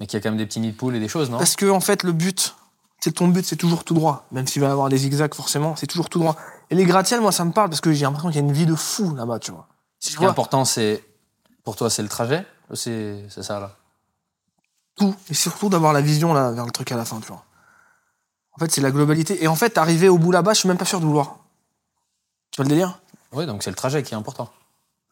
mais 0.00 0.06
qu'il 0.06 0.16
y 0.16 0.20
a 0.20 0.22
quand 0.22 0.30
même 0.30 0.38
des 0.38 0.46
petits 0.46 0.60
nids 0.60 0.72
de 0.72 0.76
poules 0.76 0.96
et 0.96 1.00
des 1.00 1.08
choses, 1.08 1.30
non? 1.30 1.38
Parce 1.38 1.54
que 1.56 1.70
en 1.70 1.80
fait, 1.80 2.02
le 2.02 2.12
but, 2.12 2.54
c'est 3.00 3.12
ton 3.12 3.28
but, 3.28 3.44
c'est 3.46 3.56
toujours 3.56 3.84
tout 3.84 3.94
droit. 3.94 4.26
Même 4.32 4.46
s'il 4.46 4.62
va 4.62 4.68
y 4.68 4.70
avoir 4.70 4.88
des 4.88 4.98
zigzags, 4.98 5.34
forcément, 5.34 5.76
c'est 5.76 5.86
toujours 5.86 6.08
tout 6.08 6.18
droit. 6.18 6.36
Et 6.70 6.74
les 6.74 6.84
gratte-ciel, 6.84 7.20
moi, 7.20 7.30
ça 7.32 7.44
me 7.44 7.52
parle 7.52 7.68
parce 7.70 7.80
que 7.80 7.92
j'ai 7.92 8.04
l'impression 8.04 8.28
qu'il 8.30 8.36
y 8.40 8.44
a 8.44 8.46
une 8.46 8.52
vie 8.52 8.66
de 8.66 8.74
fou 8.74 9.14
là-bas, 9.14 9.38
tu 9.38 9.52
vois. 9.52 9.68
Si 10.00 10.12
Ce 10.12 10.16
qui 10.16 10.24
est 10.24 10.26
important, 10.26 10.64
c'est 10.64 11.04
pour 11.64 11.76
toi, 11.76 11.90
c'est 11.90 12.02
le 12.02 12.08
trajet. 12.08 12.46
C'est 12.74 13.24
c'est 13.28 13.42
ça, 13.42 13.60
là? 13.60 13.74
tout, 14.96 15.14
et 15.30 15.34
surtout 15.34 15.68
d'avoir 15.68 15.92
la 15.92 16.00
vision 16.00 16.34
là, 16.34 16.50
vers 16.50 16.66
le 16.66 16.72
truc 16.72 16.90
à 16.90 16.96
la 16.96 17.04
fin, 17.04 17.20
tu 17.20 17.28
vois. 17.28 17.44
En 18.52 18.58
fait, 18.58 18.72
c'est 18.72 18.80
la 18.80 18.90
globalité. 18.90 19.42
Et 19.44 19.46
en 19.46 19.54
fait, 19.54 19.78
arriver 19.78 20.08
au 20.08 20.18
bout 20.18 20.32
là-bas, 20.32 20.54
je 20.54 20.58
suis 20.60 20.68
même 20.68 20.76
pas 20.76 20.84
sûr 20.84 20.98
de 20.98 21.04
vouloir. 21.06 21.36
Tu 22.50 22.56
vois 22.56 22.64
le 22.64 22.70
délire? 22.70 22.98
Oui, 23.32 23.46
donc 23.46 23.62
c'est 23.62 23.70
le 23.70 23.76
trajet 23.76 24.02
qui 24.02 24.14
est 24.14 24.16
important. 24.16 24.50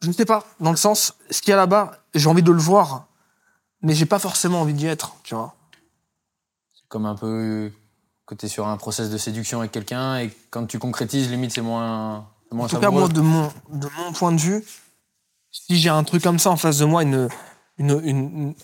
Je 0.01 0.07
ne 0.07 0.13
sais 0.13 0.25
pas, 0.25 0.45
dans 0.59 0.71
le 0.71 0.77
sens, 0.77 1.13
ce 1.31 1.41
qu'il 1.41 1.51
y 1.51 1.53
a 1.53 1.57
là-bas, 1.57 1.99
j'ai 2.13 2.27
envie 2.29 2.43
de 2.43 2.51
le 2.51 2.59
voir, 2.59 3.07
mais 3.81 3.93
j'ai 3.95 4.05
pas 4.05 4.19
forcément 4.19 4.61
envie 4.61 4.73
d'y 4.73 4.85
être, 4.85 5.15
tu 5.23 5.33
vois. 5.35 5.55
C'est 6.75 6.87
comme 6.87 7.05
un 7.05 7.15
peu 7.15 7.71
que 8.25 8.35
tu 8.35 8.45
es 8.45 8.49
sur 8.49 8.67
un 8.67 8.77
process 8.77 9.09
de 9.09 9.17
séduction 9.17 9.59
avec 9.59 9.71
quelqu'un 9.71 10.19
et 10.19 10.31
quand 10.49 10.65
tu 10.67 10.79
concrétises, 10.79 11.29
limite, 11.31 11.51
c'est 11.51 11.61
moins, 11.61 12.27
moins 12.51 12.65
En 12.65 12.69
tout 12.69 12.79
cas, 12.79 12.89
moi, 12.91 13.07
de 13.07 13.21
mon, 13.21 13.51
de 13.71 13.87
mon 13.97 14.11
point 14.13 14.31
de 14.31 14.39
vue, 14.39 14.63
si 15.51 15.79
j'ai 15.79 15.89
un 15.89 16.03
truc 16.03 16.21
comme 16.23 16.37
ça 16.39 16.51
en 16.51 16.57
face 16.57 16.77
de 16.79 16.85
moi, 16.85 17.03
une, 17.03 17.29
une, 17.77 17.99
une- 18.03 18.55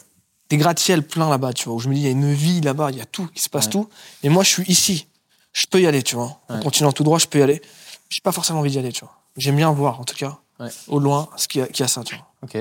des 0.49 0.57
gratte-ciels 0.57 1.07
pleins 1.07 1.29
là-bas, 1.29 1.53
tu 1.53 1.65
vois, 1.65 1.75
où 1.75 1.79
je 1.79 1.89
me 1.89 1.95
dis, 1.95 2.01
il 2.01 2.03
y 2.03 2.07
a 2.07 2.11
une 2.11 2.31
vie 2.33 2.61
là-bas, 2.61 2.91
il 2.91 2.97
y 2.97 3.01
a 3.01 3.05
tout, 3.05 3.27
il 3.33 3.41
se 3.41 3.49
passe 3.49 3.65
Ouais. 3.67 3.71
tout, 3.71 3.89
et 4.21 4.29
moi, 4.29 4.43
je 4.43 4.49
suis 4.49 4.63
ici. 4.69 5.07
Je 5.53 5.65
peux 5.67 5.81
y 5.81 5.87
aller, 5.87 6.03
tu 6.03 6.15
vois. 6.15 6.41
En 6.49 6.57
Ouais. 6.57 6.63
continuant 6.63 6.91
tout 6.91 7.03
droit, 7.03 7.17
je 7.17 7.27
peux 7.27 7.39
y 7.39 7.41
aller. 7.41 7.61
J'ai 8.09 8.21
pas 8.21 8.31
forcément 8.31 8.59
envie 8.59 8.69
d'y 8.69 8.77
aller, 8.79 8.91
tu 8.91 9.03
vois. 9.05 9.15
J'aime 9.37 9.55
bien 9.55 9.71
voir, 9.71 9.99
en 9.99 10.03
tout 10.03 10.15
cas, 10.15 10.37
Ouais. 10.59 10.69
au 10.87 10.99
loin, 10.99 11.29
ce 11.37 11.47
qu'il 11.47 11.61
y, 11.61 11.63
a- 11.63 11.67
qu'il 11.67 11.79
y 11.81 11.83
a 11.83 11.87
ça, 11.87 12.03
tu 12.03 12.15
vois. 12.15 12.27
Ok. 12.43 12.57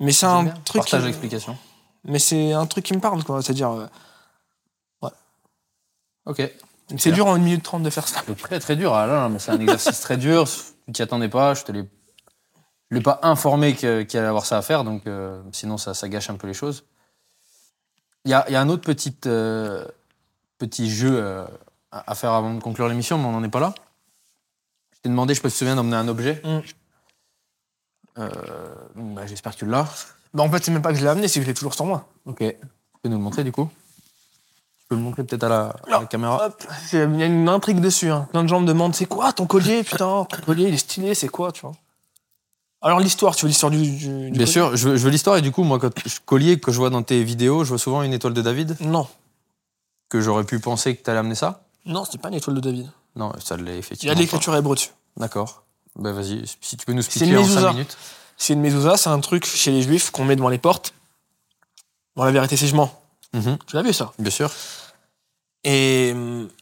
Mais 0.00 0.12
c'est 0.12 0.26
un 0.26 0.44
bien. 0.44 0.54
truc. 0.64 0.82
Partage 0.82 1.00
qui- 1.00 1.06
l'explication. 1.06 1.56
Mais 2.04 2.18
c'est 2.18 2.52
un 2.52 2.66
truc 2.66 2.84
qui 2.84 2.92
me 2.94 3.00
parle, 3.00 3.24
quoi. 3.24 3.40
C'est-à-dire, 3.42 3.70
euh, 3.70 3.86
Ok. 6.26 6.42
c'est 6.98 7.12
dur 7.12 7.26
en 7.26 7.34
1 7.34 7.38
minute 7.38 7.62
30 7.62 7.82
de 7.84 7.90
faire 7.90 8.06
ça. 8.08 8.22
C'est 8.26 8.36
très 8.36 8.58
très 8.60 8.74
dur. 8.76 8.92
Ah, 8.94 9.06
là, 9.06 9.28
mais 9.28 9.38
c'est 9.38 9.52
un 9.52 9.60
exercice 9.60 10.00
très 10.00 10.16
dur. 10.16 10.44
Tu 10.86 10.92
t'y 10.92 11.02
attendais 11.02 11.28
pas. 11.28 11.54
Je 11.54 11.62
te 11.64 11.70
l'ai, 11.72 11.88
je 12.90 12.96
l'ai 12.96 13.00
pas 13.02 13.20
informé 13.22 13.74
qu'il 13.74 13.88
allait 13.88 14.18
avoir 14.18 14.44
ça 14.44 14.58
à 14.58 14.62
faire, 14.62 14.82
donc 14.84 15.06
euh, 15.06 15.40
sinon 15.52 15.78
ça, 15.78 15.94
ça 15.94 16.08
gâche 16.08 16.28
un 16.30 16.34
peu 16.36 16.46
les 16.48 16.54
choses. 16.54 16.84
Il 18.24 18.30
y 18.32 18.34
a, 18.34 18.44
il 18.48 18.52
y 18.52 18.56
a 18.56 18.60
un 18.60 18.68
autre 18.68 18.82
petit, 18.82 19.16
euh, 19.26 19.86
petit 20.58 20.90
jeu 20.90 21.46
à 21.92 22.14
faire 22.16 22.32
avant 22.32 22.52
de 22.54 22.60
conclure 22.60 22.88
l'émission, 22.88 23.18
mais 23.18 23.24
on 23.26 23.32
n'en 23.32 23.44
est 23.44 23.48
pas 23.48 23.60
là. 23.60 23.72
T'ai 25.06 25.10
demandé, 25.10 25.34
je 25.34 25.40
peux 25.40 25.48
te 25.48 25.54
souviens 25.54 25.76
d'emmener 25.76 25.94
un 25.94 26.08
objet. 26.08 26.42
Mm. 26.44 26.58
Euh, 28.18 28.28
bah, 28.96 29.24
j'espère 29.24 29.52
que 29.54 29.58
tu 29.60 29.66
l'as. 29.66 29.86
Bah, 30.34 30.42
en 30.42 30.50
fait, 30.50 30.64
c'est 30.64 30.72
même 30.72 30.82
pas 30.82 30.90
que 30.90 30.98
je 30.98 31.02
l'ai 31.04 31.08
amené, 31.08 31.28
c'est 31.28 31.38
que 31.38 31.44
je 31.44 31.48
l'ai 31.48 31.54
toujours 31.54 31.74
sur 31.74 31.84
moi. 31.84 32.08
Ok. 32.24 32.38
Tu 32.38 32.56
peux 33.02 33.08
nous 33.08 33.16
le 33.18 33.22
montrer 33.22 33.44
du 33.44 33.52
coup? 33.52 33.70
Tu 34.80 34.86
peux 34.88 34.96
le 34.96 35.00
montrer 35.02 35.22
peut-être 35.22 35.44
à 35.44 35.48
la, 35.48 35.62
à 35.68 35.74
la 35.90 36.00
Non. 36.00 36.06
caméra. 36.06 36.44
Hop, 36.46 36.64
il 36.92 36.98
y 36.98 37.22
a 37.22 37.26
une 37.26 37.48
intrigue 37.48 37.78
dessus. 37.78 38.10
Hein. 38.10 38.26
Plein 38.32 38.42
de 38.42 38.48
gens 38.48 38.58
me 38.60 38.66
demandent 38.66 38.96
c'est 38.96 39.06
quoi 39.06 39.32
ton 39.32 39.46
collier 39.46 39.84
Putain, 39.84 40.24
ton 40.24 40.36
collier 40.44 40.66
il 40.66 40.74
est 40.74 40.78
stylé, 40.78 41.14
c'est 41.14 41.28
quoi, 41.28 41.52
tu 41.52 41.60
vois? 41.60 41.72
Alors 42.82 42.98
l'histoire, 42.98 43.36
tu 43.36 43.44
veux 43.44 43.48
l'histoire 43.48 43.70
du, 43.70 43.78
du, 43.78 44.08
du 44.08 44.30
Bien 44.30 44.30
collier? 44.32 44.46
sûr, 44.46 44.76
je 44.76 44.88
veux, 44.88 45.10
l'histoire 45.10 45.36
et 45.36 45.42
du 45.42 45.52
coup, 45.52 45.62
moi, 45.62 45.78
quand 45.78 45.90
je 46.04 46.18
collier 46.24 46.58
que 46.58 46.72
je 46.72 46.78
vois 46.78 46.90
dans 46.90 47.04
tes 47.04 47.22
vidéos, 47.22 47.62
je 47.62 47.68
vois 47.68 47.78
souvent 47.78 48.02
une 48.02 48.12
étoile 48.12 48.34
de 48.34 48.42
David, 48.42 48.76
Non, 48.80 49.06
que 50.08 50.20
j'aurais 50.20 50.44
pu 50.44 50.58
penser 50.58 50.96
que 50.96 51.02
tu 51.04 51.10
allais 51.10 51.20
amener 51.20 51.36
ça? 51.36 51.62
non, 51.84 52.04
c'est 52.04 52.20
pas 52.20 52.28
une 52.28 52.34
étoile 52.34 52.56
de 52.56 52.60
David. 52.60 52.90
Non, 53.14 53.32
ça 53.38 53.56
l'est 53.56 53.62
Il 53.72 53.74
y 53.76 53.78
effectivement. 53.78 54.12
a 54.12 54.14
pas. 54.14 54.20
l'écriture 54.20 54.54
hébreu 54.56 54.74
dessus. 54.74 54.90
D'accord. 55.16 55.62
Ben 55.96 56.12
vas-y, 56.12 56.44
si 56.60 56.76
tu 56.76 56.84
peux 56.84 56.92
nous 56.92 57.00
expliquer 57.04 57.26
en 57.36 57.40
une 57.40 57.44
5 57.46 57.50
mezouza. 57.54 57.72
minutes. 57.72 57.96
C'est 58.36 58.52
une 58.52 58.60
mezouza, 58.60 58.96
c'est 58.98 59.08
un 59.08 59.20
truc 59.20 59.46
chez 59.46 59.70
les 59.70 59.80
juifs 59.82 60.10
qu'on 60.10 60.24
met 60.24 60.36
devant 60.36 60.50
les 60.50 60.58
portes. 60.58 60.92
Dans 62.16 62.24
la 62.24 62.32
vérité, 62.32 62.56
c'est 62.56 62.66
jugement. 62.66 63.02
Mhm, 63.32 63.58
Tu 63.66 63.76
l'as 63.76 63.82
vu 63.82 63.92
ça? 63.92 64.12
Bien 64.18 64.30
sûr. 64.30 64.50
Et, 65.64 66.14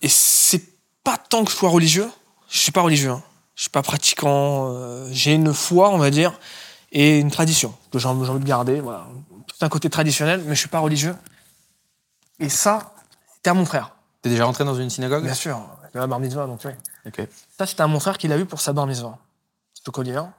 et 0.03 0.09
c'est 0.09 0.63
pas 1.03 1.17
tant 1.19 1.45
que 1.45 1.51
je 1.51 1.57
sois 1.57 1.69
religieux. 1.71 2.09
Je 2.49 2.59
suis 2.59 2.73
pas 2.73 2.83
religieux. 2.83 3.11
Hein. 3.11 3.23
Je 3.57 3.63
suis 3.63 3.71
pas 3.71 3.83
pratiquant. 3.83 4.73
euh, 4.75 5.09
j'ai 5.13 5.35
une 5.35 5.53
foi, 5.53 5.91
on 5.91 5.99
va 5.99 6.11
dire, 6.11 6.33
et 6.93 7.19
une 7.19 7.31
tradition 7.31 7.75
que 7.93 7.99
j'ai 7.99 8.07
envie 8.09 8.41
de 8.41 8.45
garder. 8.45 8.81
Voilà. 8.81 9.07
C'est 9.57 9.65
un 9.65 9.69
côté 9.69 9.91
traditionnel, 9.91 10.43
mais 10.47 10.55
je 10.55 10.61
suis 10.61 10.69
pas 10.69 10.79
religieux. 10.81 11.15
Et 12.41 12.49
ça, 12.49 12.95
c'était 13.35 13.51
à 13.51 13.55
mon 13.55 13.65
frère. 13.67 13.94
T'es 14.25 14.31
déjà 14.31 14.47
rentré 14.47 14.65
dans 14.65 14.75
une 14.75 14.89
synagogue 14.89 15.23
Bien 15.23 15.35
sûr, 15.35 15.61
c'est 15.93 15.99
la 15.99 16.07
bar 16.07 16.19
mitzvah, 16.19 16.47
donc 16.47 16.63
oui. 16.65 16.71
Ok. 17.05 17.29
Ça, 17.59 17.67
c'était 17.67 17.83
à 17.83 17.87
mon 17.87 18.01
frère 18.01 18.17
qui 18.17 18.27
l'a 18.27 18.39
vu 18.39 18.47
pour 18.47 18.59
sa 18.59 18.73
bar 18.73 18.87
mitzvah. 18.87 19.19
Ce 19.75 19.91
collier-là. 19.91 20.33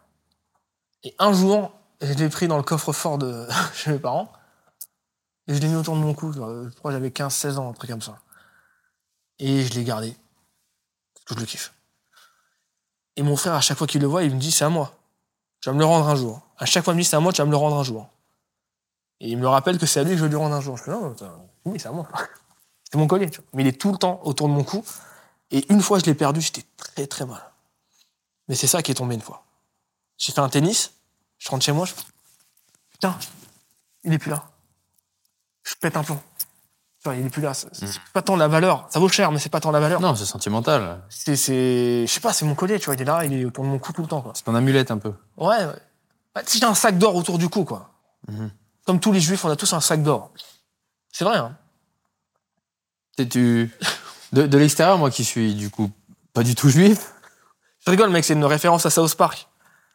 Et 1.04 1.14
un 1.20 1.32
jour, 1.34 1.72
je 2.02 2.14
l'ai 2.14 2.28
pris 2.30 2.48
dans 2.48 2.58
le 2.58 2.64
coffre-fort 2.64 3.20
de 3.20 3.48
chez 3.76 3.92
mes 3.92 4.00
parents. 4.00 4.34
Et 5.48 5.54
je 5.54 5.62
l'ai 5.62 5.68
mis 5.68 5.76
autour 5.76 5.96
de 5.96 6.00
mon 6.00 6.16
cou. 6.16 6.34
Je 6.34 6.70
crois 6.74 6.90
que 6.90 6.94
j'avais 6.94 7.10
15-16 7.10 7.58
ans, 7.58 7.70
un 7.70 7.74
truc 7.74 7.92
comme 7.92 8.02
ça. 8.02 8.18
Et 9.38 9.64
je 9.64 9.74
l'ai 9.76 9.84
gardé. 9.84 10.18
Parce 11.14 11.26
que 11.26 11.36
je 11.36 11.40
le 11.42 11.46
kiffe. 11.46 11.72
Et 13.18 13.22
mon 13.22 13.38
frère, 13.38 13.54
à 13.54 13.62
chaque 13.62 13.78
fois 13.78 13.86
qu'il 13.86 14.02
le 14.02 14.08
voit, 14.08 14.24
il 14.24 14.34
me 14.34 14.40
dit 14.40 14.52
c'est 14.52 14.66
à 14.66 14.70
moi. 14.70 14.98
Tu 15.62 15.70
vas 15.70 15.74
me 15.74 15.80
le 15.80 15.86
rendre 15.86 16.10
un 16.10 16.16
jour. 16.16 16.42
À 16.58 16.66
chaque 16.66 16.84
fois, 16.84 16.94
il 16.94 16.98
me 16.98 17.02
dit 17.04 17.08
c'est 17.08 17.18
à 17.18 17.20
moi, 17.20 17.32
tu 17.32 17.40
vas 17.44 17.46
me 17.46 17.52
le 17.52 17.58
rendre 17.58 17.78
un 17.78 17.84
jour. 17.84 18.10
Et 19.20 19.30
il 19.30 19.38
me 19.38 19.48
rappelle 19.48 19.78
que 19.78 19.86
c'est 19.86 20.00
à 20.00 20.04
lui 20.04 20.14
que 20.14 20.18
je 20.18 20.24
vais 20.24 20.30
lui 20.30 20.38
rendre 20.38 20.56
un 20.56 20.62
jour. 20.62 20.76
Je 20.76 20.86
fais 20.86 20.92
non, 20.92 21.16
oui, 21.66 21.80
c'est 21.80 21.88
à 21.88 21.92
moi. 21.92 22.08
C'est 22.96 23.00
mon 23.00 23.08
collier, 23.08 23.30
tu 23.30 23.42
vois. 23.42 23.50
Mais 23.52 23.64
il 23.64 23.68
est 23.68 23.78
tout 23.78 23.92
le 23.92 23.98
temps 23.98 24.22
autour 24.24 24.48
de 24.48 24.54
mon 24.54 24.64
cou. 24.64 24.82
Et 25.52 25.70
une 25.70 25.82
fois, 25.82 26.00
je 26.00 26.06
l'ai 26.06 26.14
perdu, 26.14 26.40
j'étais 26.40 26.64
très 26.78 27.06
très 27.06 27.26
mal. 27.26 27.52
Mais 28.48 28.56
c'est 28.56 28.68
ça 28.68 28.82
qui 28.82 28.90
est 28.90 28.96
tombé 28.96 29.16
une 29.16 29.22
fois. 29.22 29.44
J'ai 30.18 30.32
fait 30.32 30.40
un 30.40 30.48
tennis, 30.48 30.94
je 31.38 31.50
rentre 31.50 31.66
chez 31.66 31.74
moi, 31.74 31.86
je 31.86 31.94
Putain, 32.94 33.18
il 34.06 34.14
est 34.14 34.18
plus 34.18 34.32
là. 34.32 34.46
Je 35.64 35.76
pète 35.76 35.98
un 35.98 36.06
plomb. 36.06 36.22
Il 37.08 37.26
est 37.26 37.30
plus 37.30 37.42
là. 37.42 37.54
C'est 37.54 37.76
c'est 37.76 38.00
pas 38.14 38.22
tant 38.22 38.38
la 38.38 38.48
valeur. 38.48 38.88
Ça 38.90 39.00
vaut 39.02 39.10
cher, 39.10 39.30
mais 39.34 39.40
c'est 39.40 39.50
pas 39.50 39.60
tant 39.60 39.72
la 39.72 39.82
valeur. 39.82 40.00
Non, 40.00 40.16
c'est 40.16 40.24
sentimental. 40.24 41.04
C'est, 41.10 41.36
c'est, 41.36 42.08
je 42.08 42.12
sais 42.14 42.22
pas, 42.22 42.32
c'est 42.32 42.46
mon 42.46 42.56
collier, 42.56 42.80
tu 42.80 42.86
vois. 42.86 42.96
Il 42.96 43.02
est 43.02 43.06
là, 43.06 43.26
il 43.26 43.34
est 43.34 43.44
autour 43.44 43.66
de 43.66 43.70
mon 43.72 43.78
cou 43.78 43.92
tout 43.92 44.04
le 44.04 44.08
temps, 44.08 44.22
quoi. 44.22 44.32
C'est 44.36 44.44
ton 44.44 44.56
amulette 44.56 44.90
un 44.90 45.00
peu. 45.00 45.12
Ouais, 45.36 45.66
ouais. 45.66 45.82
Bah, 46.34 46.44
si 46.46 46.60
j'ai 46.60 46.66
un 46.66 46.74
sac 46.76 46.98
d'or 46.98 47.14
autour 47.14 47.40
du 47.40 47.50
cou, 47.50 47.66
quoi. 47.66 47.90
Mhm. 48.30 48.52
Comme 48.86 49.02
tous 49.02 49.12
les 49.12 49.20
juifs, 49.20 49.44
on 49.44 49.50
a 49.50 49.58
tous 49.58 49.74
un 49.74 49.82
sac 49.82 50.02
d'or. 50.02 50.32
C'est 51.12 51.26
vrai, 51.26 51.38
hein. 51.38 51.58
Tu... 53.18 53.72
De, 54.34 54.48
de 54.48 54.58
l'extérieur, 54.58 54.98
moi 54.98 55.10
qui 55.12 55.24
suis 55.24 55.54
du 55.56 55.70
coup 55.70 55.90
pas 56.34 56.44
du 56.44 56.56
tout 56.56 56.68
juif. 56.70 57.14
Je 57.86 57.92
rigole, 57.92 58.10
mec, 58.10 58.26
c'est 58.26 58.34
une 58.34 58.44
référence 58.46 58.86
à 58.86 58.90
South 58.90 59.16
Park. 59.16 59.48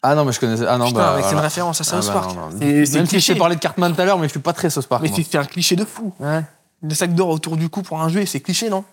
Ah 0.02 0.14
non, 0.14 0.24
mais 0.24 0.32
je 0.32 0.40
connaissais. 0.40 0.64
Ah 0.66 0.78
non, 0.78 0.86
Putain, 0.86 0.98
bah. 1.00 1.16
mec, 1.16 1.24
c'est 1.26 1.32
une 1.32 1.38
référence 1.40 1.80
à 1.80 1.84
Ah 1.86 2.00
South 2.00 2.06
bah, 2.14 2.20
Park. 2.20 2.34
non, 2.34 2.48
non. 2.50 2.56
Même 2.58 2.86
si 2.86 2.94
je 2.96 3.02
cliché. 3.04 3.32
t'ai 3.34 3.38
parlé 3.38 3.56
de 3.56 3.60
Cartman 3.60 3.94
tout 3.94 4.00
à 4.00 4.04
l'heure, 4.06 4.16
mais 4.18 4.26
je 4.28 4.30
suis 4.30 4.40
pas 4.40 4.54
très 4.54 4.70
sauce 4.70 4.86
park. 4.86 5.02
Mais 5.02 5.10
c'est 5.22 5.36
un 5.36 5.44
cliché 5.44 5.76
de 5.76 5.84
fou. 5.84 6.14
Ouais. 6.20 6.42
Le 6.82 6.94
sac 6.94 7.14
d'or 7.14 7.28
autour 7.28 7.58
du 7.58 7.68
cou 7.68 7.82
pour 7.82 8.00
un 8.00 8.08
juif, 8.08 8.30
c'est 8.30 8.40
cliché, 8.40 8.70
non? 8.70 8.84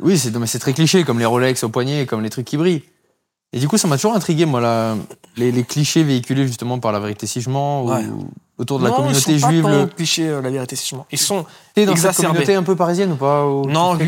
Oui, 0.00 0.18
c'est 0.18 0.30
non, 0.32 0.40
mais 0.40 0.46
c'est 0.46 0.58
très 0.58 0.74
cliché, 0.74 1.04
comme 1.04 1.18
les 1.18 1.24
Rolex 1.24 1.62
au 1.64 1.68
poignet, 1.70 2.04
comme 2.04 2.20
les 2.20 2.28
trucs 2.28 2.44
qui 2.44 2.56
brillent. 2.58 2.82
Et 3.54 3.58
du 3.60 3.68
coup, 3.68 3.78
ça 3.78 3.86
m'a 3.88 3.96
toujours 3.96 4.14
intrigué, 4.14 4.44
moi, 4.44 4.96
les, 5.36 5.52
les 5.52 5.64
clichés 5.64 6.02
véhiculés 6.02 6.46
justement 6.46 6.78
par 6.80 6.90
la 6.92 6.98
vérité 7.00 7.26
si 7.26 7.40
je 7.40 7.48
mens, 7.48 7.84
Ouais. 7.84 8.04
ou 8.04 8.28
autour 8.58 8.78
de 8.78 8.84
la 8.84 8.90
Non, 8.90 8.96
communauté 8.96 9.32
ils 9.32 9.40
sont 9.40 9.48
juive. 9.50 9.62
Pas 9.62 9.70
Le... 9.70 9.86
tant 9.88 9.94
clichés, 9.94 10.28
euh, 10.28 10.40
la 10.40 10.50
vérité, 10.50 10.76
c'est 10.76 10.82
justement. 10.82 11.06
Ils 11.10 11.18
sont. 11.18 11.44
T'es 11.74 11.86
dans 11.86 11.94
cette 11.96 12.04
exacerbé. 12.06 12.26
communauté 12.38 12.54
un 12.54 12.62
peu 12.62 12.76
parisienne 12.76 13.12
ou 13.12 13.16
pas 13.16 13.42
Non, 13.68 13.98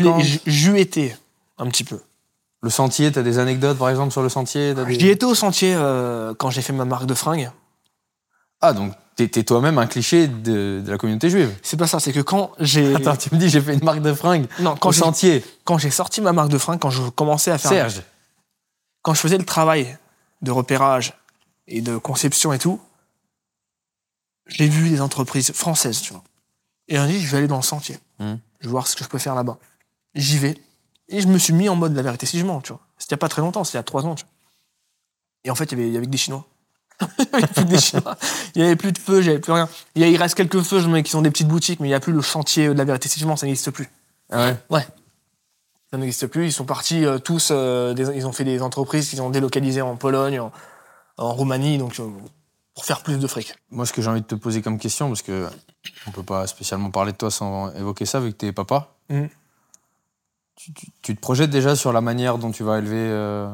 j'y 0.45 0.77
étais 0.77 1.17
un 1.57 1.67
petit 1.67 1.83
peu. 1.83 1.99
Le 2.61 2.69
sentier, 2.71 3.11
t'as 3.11 3.21
des 3.21 3.37
anecdotes 3.39 3.77
par 3.77 3.89
exemple 3.89 4.11
sur 4.11 4.23
le 4.23 4.29
sentier 4.29 4.73
des- 4.73 4.99
J'y 4.99 5.09
étais 5.09 5.25
au 5.25 5.35
sentier 5.35 5.75
euh, 5.75 6.33
quand 6.33 6.49
j'ai 6.49 6.61
fait 6.63 6.73
ma 6.73 6.85
marque 6.85 7.05
de 7.05 7.13
fringues. 7.13 7.51
Ah, 8.61 8.73
donc 8.73 8.93
t'es 9.15 9.27
toi-même 9.43 9.77
un 9.79 9.87
cliché 9.87 10.27
de, 10.27 10.81
de 10.83 10.91
la 10.91 10.97
communauté 10.97 11.29
juive. 11.29 11.55
C'est 11.61 11.77
pas 11.77 11.85
ça, 11.87 11.99
c'est 11.99 12.11
que 12.13 12.19
quand 12.21 12.51
j'ai. 12.59 12.95
Attends, 12.95 13.15
tu 13.15 13.33
me 13.33 13.39
dis 13.39 13.49
j'ai 13.49 13.61
fait 13.61 13.73
une 13.75 13.83
marque 13.83 14.01
de 14.01 14.13
fringues 14.13 14.47
non, 14.59 14.75
quand 14.75 14.89
au 14.89 14.91
sentier. 14.91 15.43
quand 15.65 15.77
j'ai 15.77 15.91
sorti 15.91 16.21
ma 16.21 16.33
marque 16.33 16.49
de 16.49 16.57
fringues, 16.57 16.79
quand 16.79 16.89
je 16.89 17.03
commençais 17.09 17.51
à 17.51 17.57
faire. 17.59 17.69
Serge. 17.71 18.01
Quand 19.03 19.13
je 19.13 19.19
faisais 19.19 19.37
le 19.37 19.45
travail 19.45 19.97
de 20.41 20.51
repérage 20.51 21.13
et 21.67 21.81
de 21.81 21.97
conception 21.97 22.53
et 22.53 22.59
tout, 22.59 22.79
j'ai 24.47 24.67
vu 24.67 24.89
des 24.89 25.01
entreprises 25.01 25.51
françaises, 25.51 26.01
tu 26.01 26.13
vois. 26.13 26.23
Et 26.87 26.95
j'ai 26.97 27.07
dit, 27.07 27.19
je 27.19 27.27
vais 27.31 27.37
aller 27.39 27.47
dans 27.47 27.57
le 27.57 27.61
sentier. 27.63 27.97
Mhm. 28.19 28.39
Je 28.59 28.65
vais 28.67 28.71
voir 28.71 28.87
ce 28.87 28.95
que 28.95 29.03
je 29.03 29.09
peux 29.09 29.17
faire 29.17 29.35
là-bas. 29.35 29.57
J'y 30.15 30.37
vais. 30.37 30.57
Et 31.09 31.21
je 31.21 31.27
me 31.27 31.37
suis 31.37 31.53
mis 31.53 31.69
en 31.69 31.75
mode 31.75 31.95
la 31.95 32.01
vérité 32.01 32.25
si 32.25 32.39
je 32.39 32.45
mens, 32.45 32.61
tu 32.61 32.69
vois. 32.73 32.81
C'était 32.97 33.13
il 33.13 33.13
y 33.13 33.19
a 33.19 33.19
pas 33.19 33.29
très 33.29 33.41
longtemps, 33.41 33.63
c'était 33.63 33.77
il 33.77 33.79
y 33.79 33.81
a 33.81 33.83
trois 33.83 34.05
ans, 34.05 34.15
tu 34.15 34.23
vois. 34.25 34.31
Et 35.43 35.51
en 35.51 35.55
fait, 35.55 35.65
il 35.71 35.77
y 35.77 35.81
avait, 35.81 35.89
il 35.89 35.93
y 35.93 35.97
avait 35.97 36.05
que 36.05 36.11
des 36.11 36.17
Chinois. 36.17 36.45
il 37.19 37.25
y 37.31 37.35
avait 37.35 37.47
plus 37.47 37.63
que 37.63 37.69
des 37.69 37.79
Chinois. 37.79 38.17
Il 38.55 38.61
y 38.61 38.65
avait 38.65 38.75
plus 38.75 38.91
de 38.91 38.97
feux, 38.97 39.21
j'avais 39.21 39.39
plus 39.39 39.51
rien. 39.53 39.69
Il, 39.95 40.01
y 40.01 40.05
a- 40.05 40.07
il 40.09 40.17
reste 40.17 40.35
quelques 40.35 40.61
feux, 40.63 40.79
je 40.81 40.87
mets, 40.87 41.03
qui 41.03 41.11
sont 41.11 41.21
des 41.21 41.29
petites 41.31 41.47
boutiques, 41.47 41.79
mais 41.79 41.87
il 41.87 41.91
n'y 41.91 41.95
a 41.95 41.99
plus 41.99 42.13
le 42.13 42.21
chantier 42.21 42.67
de 42.67 42.73
la 42.73 42.83
vérité 42.85 43.07
si 43.09 43.19
je 43.19 43.25
mens, 43.27 43.35
ça 43.37 43.45
n'existe 43.45 43.71
plus. 43.71 43.89
Ah 44.31 44.53
ouais. 44.69 44.85
Ça 45.91 45.97
n'existe 45.97 46.27
plus. 46.27 46.47
Ils 46.47 46.51
sont 46.51 46.65
partis 46.65 47.05
euh, 47.05 47.17
tous, 47.19 47.49
euh, 47.51 47.93
des- 47.93 48.15
ils 48.17 48.27
ont 48.27 48.33
fait 48.33 48.43
des 48.43 48.61
entreprises 48.61 49.09
qui 49.09 49.19
ont 49.21 49.29
délocalisé 49.29 49.81
en 49.81 49.95
Pologne, 49.95 50.39
en, 50.39 50.51
en 51.17 51.33
Roumanie, 51.33 51.77
donc 51.77 51.97
euh, 51.99 52.09
pour 52.77 52.85
faire 52.85 53.01
plus 53.01 53.17
de 53.17 53.25
fric. 53.25 53.55
Moi, 53.71 53.87
ce 53.87 53.91
que 53.91 54.03
j'ai 54.03 54.07
envie 54.11 54.21
de 54.21 54.27
te 54.27 54.35
poser 54.35 54.61
comme 54.61 54.77
question, 54.77 55.07
parce 55.07 55.23
que 55.23 55.49
on 56.05 56.11
peut 56.11 56.21
pas 56.21 56.45
spécialement 56.45 56.91
parler 56.91 57.11
de 57.11 57.17
toi 57.17 57.31
sans 57.31 57.73
évoquer 57.73 58.05
ça, 58.05 58.19
vu 58.19 58.31
que 58.31 58.37
t'es 58.37 58.51
papa. 58.51 58.93
Mhm. 59.09 59.29
Tu, 60.55 60.73
tu- 60.73 60.87
tu 61.01 61.15
te 61.15 61.19
projettes 61.19 61.49
déjà 61.49 61.75
sur 61.75 61.91
la 61.91 62.01
manière 62.01 62.37
dont 62.37 62.51
tu 62.51 62.61
vas 62.63 62.77
élever 62.77 62.95
euh, 62.99 63.49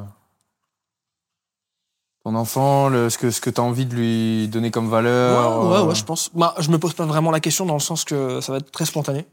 ton 2.25 2.35
enfant, 2.35 2.89
le- 2.89 3.09
ce 3.09 3.17
que, 3.17 3.31
ce 3.31 3.39
que 3.39 3.49
tu 3.49 3.61
as 3.61 3.63
envie 3.63 3.85
de 3.85 3.95
lui 3.95 4.49
donner 4.49 4.71
comme 4.71 4.89
valeur 4.89 5.61
ouais, 5.61 5.67
ouais, 5.69 5.77
euh, 5.77 5.85
ouais, 5.85 5.95
je 5.95 6.03
pense. 6.03 6.29
Bah, 6.33 6.53
je 6.59 6.69
me 6.69 6.77
pose 6.77 6.93
pas 6.93 7.05
vraiment 7.05 7.31
la 7.31 7.39
question 7.39 7.65
dans 7.65 7.75
le 7.75 7.79
sens 7.79 8.03
que 8.03 8.41
ça 8.41 8.51
va 8.51 8.57
être 8.57 8.71
très 8.71 8.85
spontané. 8.85 9.25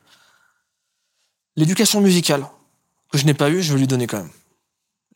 L'éducation 1.56 2.00
musicale, 2.00 2.46
que 3.10 3.18
je 3.18 3.26
n'ai 3.26 3.34
pas 3.34 3.50
eue, 3.50 3.60
je 3.60 3.72
veux 3.72 3.78
lui 3.80 3.88
donner 3.88 4.06
quand 4.06 4.18
même. 4.18 4.30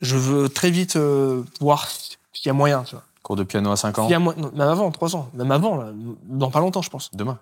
Je 0.01 0.17
veux 0.17 0.49
très 0.49 0.69
vite 0.69 0.97
euh, 0.97 1.43
voir 1.61 1.89
s'il 1.89 2.17
y 2.45 2.49
a 2.49 2.53
moyen, 2.53 2.83
tu 2.83 2.95
vois. 2.95 3.05
Cours 3.25 3.35
de 3.35 3.43
piano 3.43 3.71
à 3.71 3.75
5 3.75 3.97
ans. 3.97 4.07
Non, 4.07 4.51
même 4.51 4.61
avant, 4.61 4.91
3 4.91 5.15
ans. 5.15 5.31
Même 5.33 5.49
avant, 5.49 5.77
là, 5.77 5.91
dans 6.25 6.51
pas 6.51 6.59
longtemps, 6.59 6.83
je 6.83 6.91
pense. 6.91 7.09
Demain. 7.11 7.39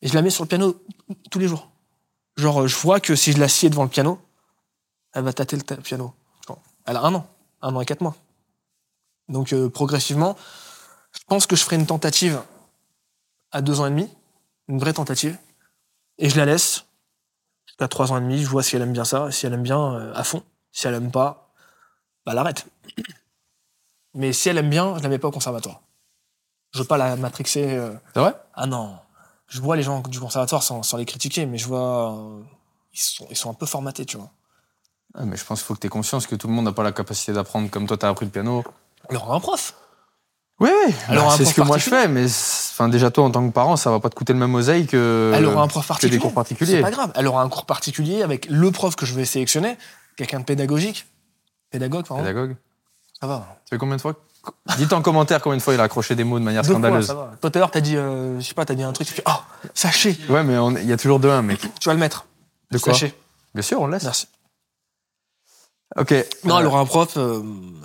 Et 0.00 0.06
je 0.06 0.14
la 0.14 0.22
mets 0.22 0.30
sur 0.30 0.44
le 0.44 0.48
piano 0.48 0.80
tous 1.32 1.40
les 1.40 1.48
jours. 1.48 1.68
Genre, 2.36 2.68
je 2.68 2.76
vois 2.76 3.00
que 3.00 3.16
si 3.16 3.32
je 3.32 3.40
l'assieds 3.40 3.68
devant 3.68 3.82
le 3.82 3.88
piano, 3.88 4.20
elle 5.12 5.24
va 5.24 5.32
tâter 5.32 5.56
le 5.56 5.64
piano. 5.82 6.14
Genre, 6.46 6.60
Elle 6.84 6.96
a 6.96 7.02
un 7.02 7.12
an, 7.12 7.26
un 7.60 7.74
an 7.74 7.80
et 7.80 7.84
quatre 7.84 8.02
mois. 8.02 8.14
Donc, 9.28 9.52
euh, 9.52 9.68
progressivement, 9.68 10.36
je 11.10 11.18
pense 11.26 11.48
que 11.48 11.56
je 11.56 11.64
ferai 11.64 11.74
une 11.74 11.86
tentative 11.86 12.40
à 13.50 13.62
deux 13.62 13.80
ans 13.80 13.86
et 13.86 13.90
demi, 13.90 14.08
une 14.68 14.78
vraie 14.78 14.92
tentative, 14.92 15.36
et 16.18 16.28
je 16.28 16.36
la 16.36 16.44
laisse 16.44 16.84
jusqu'à 17.66 17.88
trois 17.88 18.12
ans 18.12 18.18
et 18.18 18.20
demi. 18.20 18.44
Je 18.44 18.48
vois 18.48 18.62
si 18.62 18.76
elle 18.76 18.82
aime 18.82 18.92
bien 18.92 19.04
ça, 19.04 19.32
si 19.32 19.44
elle 19.44 19.54
aime 19.54 19.64
bien 19.64 19.92
euh, 19.92 20.14
à 20.14 20.22
fond. 20.22 20.44
Si 20.70 20.86
elle 20.86 20.94
aime 20.94 21.10
pas, 21.10 21.50
bah, 22.24 22.30
elle 22.30 22.38
arrête. 22.38 22.64
Mais 24.16 24.32
si 24.32 24.48
elle 24.48 24.58
aime 24.58 24.70
bien, 24.70 24.96
je 24.98 25.02
la 25.02 25.08
mets 25.08 25.18
pas 25.18 25.28
au 25.28 25.32
conservatoire. 25.32 25.82
Je 26.72 26.80
veux 26.80 26.84
pas 26.86 26.96
la 26.98 27.16
matrixer. 27.16 27.64
euh, 27.76 27.92
C'est 28.14 28.20
vrai? 28.20 28.34
Ah 28.54 28.66
non. 28.66 28.96
Je 29.46 29.60
vois 29.60 29.76
les 29.76 29.82
gens 29.82 30.00
du 30.00 30.18
conservatoire 30.18 30.62
sans, 30.62 30.82
sans 30.82 30.96
les 30.96 31.04
critiquer, 31.04 31.46
mais 31.46 31.58
je 31.58 31.66
vois. 31.68 32.12
euh, 32.18 32.40
ils, 32.92 32.98
sont, 32.98 33.26
ils 33.30 33.36
sont 33.36 33.50
un 33.50 33.54
peu 33.54 33.66
formatés, 33.66 34.04
tu 34.04 34.16
vois. 34.16 34.30
Ah, 35.14 35.24
Mais 35.24 35.36
je 35.36 35.44
pense 35.44 35.60
qu'il 35.60 35.66
faut 35.66 35.74
que 35.74 35.80
tu 35.80 35.86
aies 35.86 35.90
conscience 35.90 36.26
que 36.26 36.34
tout 36.34 36.48
le 36.48 36.52
monde 36.54 36.64
n'a 36.64 36.72
pas 36.72 36.82
la 36.82 36.92
capacité 36.92 37.32
d'apprendre 37.32 37.70
comme 37.70 37.86
toi, 37.86 37.96
tu 37.96 38.04
as 38.04 38.08
appris 38.08 38.24
le 38.26 38.32
piano. 38.32 38.64
Alors, 39.08 39.32
un 39.32 39.40
prof? 39.40 39.74
Oui, 40.58 40.70
oui. 40.86 40.94
Alors, 41.08 41.30
un 41.32 41.36
c'est 41.36 41.44
ce 41.44 41.54
que 41.54 41.60
moi 41.60 41.76
je 41.78 41.84
fais, 41.88 42.08
mais 42.08 42.28
c'est- 42.28 42.72
enfin, 42.72 42.88
déjà, 42.88 43.10
toi, 43.10 43.24
en 43.24 43.30
tant 43.30 43.46
que 43.46 43.52
parent, 43.52 43.76
ça 43.76 43.90
va 43.90 44.00
pas 44.00 44.08
te 44.10 44.14
coûter 44.14 44.32
le 44.32 44.38
même 44.38 44.54
oseille 44.54 44.86
que, 44.86 45.32
Elle 45.34 45.44
aura 45.46 45.62
un 45.62 45.68
prof 45.68 45.86
particulier. 45.86 46.16
des 46.16 46.20
cours 46.20 46.30
C'est 46.30 46.34
particuliers. 46.34 46.80
pas 46.80 46.90
grave. 46.90 47.12
Elle 47.14 47.26
aura 47.28 47.42
un 47.42 47.48
cours 47.50 47.66
particulier 47.66 48.22
avec 48.22 48.46
le 48.50 48.70
prof 48.70 48.96
que 48.96 49.04
je 49.06 49.14
vais 49.14 49.26
sélectionner, 49.26 49.76
quelqu'un 50.16 50.40
de 50.40 50.44
pédagogique. 50.44 51.06
Pédagogue, 51.70 52.06
pardon. 52.06 52.22
Pédagogue. 52.22 52.56
Ça 53.20 53.26
va. 53.26 53.58
Ça 53.64 53.70
fait 53.70 53.78
combien 53.78 53.96
de 53.96 54.00
fois 54.00 54.14
Dites 54.78 54.92
en 54.92 55.02
commentaire 55.02 55.40
combien 55.42 55.56
de 55.56 55.62
fois 55.62 55.74
il 55.74 55.80
a 55.80 55.84
accroché 55.84 56.14
des 56.14 56.22
mots 56.22 56.38
de 56.38 56.44
manière 56.44 56.62
Deux 56.62 56.68
fois, 56.68 56.74
scandaleuse. 56.78 57.06
ça 57.06 57.14
va. 57.14 57.32
Toi, 57.40 57.50
tout 57.50 57.58
à 57.58 57.60
l'heure, 57.60 57.70
t'as 57.70 57.80
dit, 57.80 57.96
euh, 57.96 58.38
je 58.40 58.46
sais 58.46 58.54
pas, 58.54 58.64
t'as 58.64 58.74
dit 58.74 58.82
un 58.84 58.92
truc, 58.92 59.06
tu 59.08 59.12
fais, 59.14 59.22
oh, 59.26 59.32
sachez, 59.74 60.16
Ouais, 60.28 60.44
mais 60.44 60.54
il 60.82 60.86
y 60.88 60.92
a 60.92 60.96
toujours 60.96 61.18
deux 61.18 61.30
1 61.30 61.42
mec. 61.42 61.60
tu 61.80 61.88
vas 61.88 61.94
le 61.94 61.98
mettre. 62.00 62.26
De 62.70 62.78
quoi 62.78 62.92
Sachez. 62.92 63.12
Bien 63.54 63.62
sûr, 63.62 63.80
on 63.80 63.86
le 63.86 63.92
laisse. 63.94 64.04
Merci. 64.04 64.28
Ok. 65.96 66.12
Non, 66.44 66.56
Euh, 66.56 66.60
elle 66.60 66.66
aura 66.66 66.78
un 66.80 66.84
prof, 66.86 67.16
euh, 67.16 67.42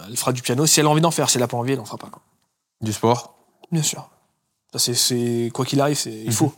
elle 0.08 0.18
fera 0.18 0.34
du 0.34 0.42
piano. 0.42 0.66
Si 0.68 0.80
elle 0.80 0.86
a 0.86 0.90
envie 0.90 1.02
d'en 1.02 1.12
faire, 1.12 1.30
si 1.30 1.38
elle 1.38 1.44
a 1.44 1.48
pas 1.48 1.58
envie, 1.58 1.74
elle 1.74 1.80
en 1.80 1.86
fera 1.86 1.98
pas. 1.98 2.10
quoi. 2.10 2.22
Du 2.82 2.92
sport. 2.94 3.36
Bien 3.72 3.84
sûr. 3.84 4.10
Ça, 4.74 4.80
c'est, 4.80 4.94
c'est, 4.94 5.50
quoi 5.54 5.66
qu'il 5.66 5.80
arrive, 5.82 5.98
c'est, 5.98 6.12
il 6.12 6.28
Mhm. 6.28 6.32
faut. 6.34 6.54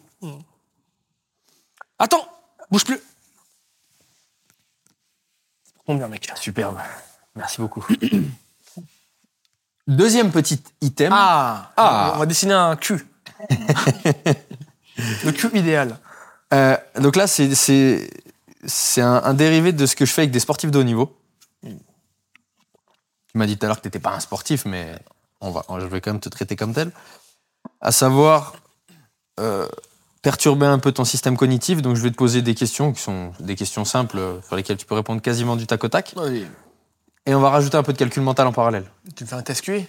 Attends, 2.00 2.28
bouge 2.72 2.84
plus. 2.86 3.00
Tombe 5.86 5.98
bien, 5.98 6.08
mec? 6.08 6.30
Superbe. 6.36 6.78
Merci 7.36 7.62
beaucoup. 7.62 7.86
Deuxième 9.88 10.32
petit 10.32 10.62
item. 10.82 11.12
Ah, 11.14 11.72
Ah. 11.78 12.14
On 12.16 12.20
va 12.20 12.26
dessiner 12.26 12.54
un 12.54 12.76
cul. 12.76 13.06
Le 15.26 15.32
cul 15.32 15.50
idéal. 15.58 15.98
Euh, 16.54 16.78
donc 17.00 17.16
là, 17.16 17.28
c'est 17.28 17.56
c'est 17.56 18.10
c'est 18.66 19.02
un, 19.02 19.22
un 19.24 19.34
dérivé 19.34 19.74
de 19.74 19.86
ce 19.86 19.96
que 19.96 20.06
je 20.06 20.14
fais 20.14 20.22
avec 20.22 20.32
des 20.32 20.40
sportifs 20.40 20.72
de 20.72 20.80
haut 20.80 20.84
niveau. 20.84 21.18
Tu 21.64 23.40
m'as 23.40 23.46
dit 23.48 23.58
tout 23.58 23.66
à 23.66 23.68
l'heure 23.70 23.78
que 23.78 23.82
tu 23.82 23.88
n'étais 23.88 24.00
pas 24.00 24.14
un 24.14 24.20
sportif, 24.20 24.66
mais 24.66 24.98
on 25.42 25.50
va, 25.52 25.66
je 25.80 25.86
vais 25.88 26.00
quand 26.02 26.12
même 26.12 26.22
te 26.22 26.30
traiter 26.30 26.56
comme 26.56 26.74
tel. 26.74 26.92
À 27.82 27.92
savoir 27.92 28.54
euh, 29.40 29.68
perturber 30.22 30.68
un 30.68 30.80
peu 30.80 30.92
ton 30.92 31.04
système 31.04 31.36
cognitif. 31.36 31.82
Donc 31.82 31.96
je 31.96 32.02
vais 32.04 32.12
te 32.12 32.16
poser 32.16 32.42
des 32.44 32.54
questions 32.56 32.94
qui 32.94 33.02
sont 33.02 33.34
des 33.40 33.56
questions 33.56 33.84
simples 33.86 34.18
euh, 34.20 34.42
sur 34.44 34.56
lesquelles 34.56 34.78
tu 34.78 34.86
peux 34.86 34.96
répondre 34.96 35.22
quasiment 35.22 35.56
du 35.56 35.66
tac 35.68 35.84
au 35.84 35.90
tac. 35.90 36.14
Et 37.26 37.34
on 37.34 37.40
va 37.40 37.50
rajouter 37.50 37.78
un 37.78 37.84
peu 37.84 37.94
de 37.94 37.98
calcul 37.98 38.22
mental 38.22 38.48
en 38.48 38.52
parallèle. 38.52 38.86
Tu 39.16 39.24
me 39.24 39.30
fais 39.30 39.36
un 39.36 39.42
test 39.42 39.62
QI 39.62 39.88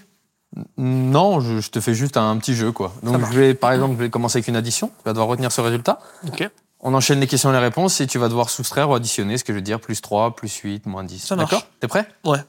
Non, 0.76 1.40
je, 1.40 1.60
je 1.60 1.70
te 1.70 1.80
fais 1.80 1.94
juste 1.94 2.16
un, 2.16 2.36
petit 2.38 2.54
jeu, 2.54 2.70
quoi. 2.70 2.92
Donc, 3.02 3.20
je 3.32 3.38
vais, 3.38 3.54
par 3.54 3.72
exemple, 3.72 3.94
je 3.94 3.98
vais 3.98 4.10
commencer 4.10 4.38
avec 4.38 4.48
une 4.48 4.56
addition. 4.56 4.88
Tu 4.88 5.04
vas 5.04 5.12
devoir 5.12 5.28
retenir 5.28 5.50
ce 5.50 5.60
résultat. 5.60 5.98
Ok. 6.28 6.48
On 6.80 6.94
enchaîne 6.94 7.18
les 7.18 7.26
questions 7.26 7.50
et 7.50 7.52
les 7.54 7.58
réponses 7.58 8.00
et 8.00 8.06
tu 8.06 8.18
vas 8.18 8.28
devoir 8.28 8.50
soustraire 8.50 8.90
ou 8.90 8.94
additionner 8.94 9.38
ce 9.38 9.44
que 9.44 9.52
je 9.52 9.58
veux 9.58 9.62
dire, 9.62 9.80
plus 9.80 10.00
3, 10.02 10.36
plus 10.36 10.54
8, 10.54 10.86
moins 10.86 11.02
10. 11.02 11.18
Ça 11.18 11.34
marche. 11.34 11.50
D'accord? 11.50 11.66
T'es 11.80 11.88
prêt? 11.88 12.06
Ouais. 12.24 12.40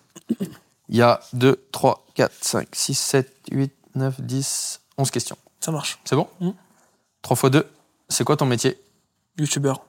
Il 0.90 0.98
y 0.98 1.02
a 1.02 1.22
2, 1.34 1.66
3, 1.72 2.06
4, 2.14 2.32
5, 2.42 2.68
6, 2.72 2.96
7, 2.96 3.34
8, 3.52 3.74
9, 3.96 4.22
10, 4.22 4.82
11 4.98 5.10
questions. 5.10 5.38
Ça 5.60 5.72
marche. 5.72 6.00
C'est 6.06 6.16
bon? 6.16 6.28
Mm. 6.42 6.50
3 7.22 7.38
x 7.38 7.52
2, 7.52 7.68
c'est 8.10 8.24
quoi 8.24 8.38
ton 8.38 8.46
métier? 8.46 8.80
Youtubeur. 9.38 9.82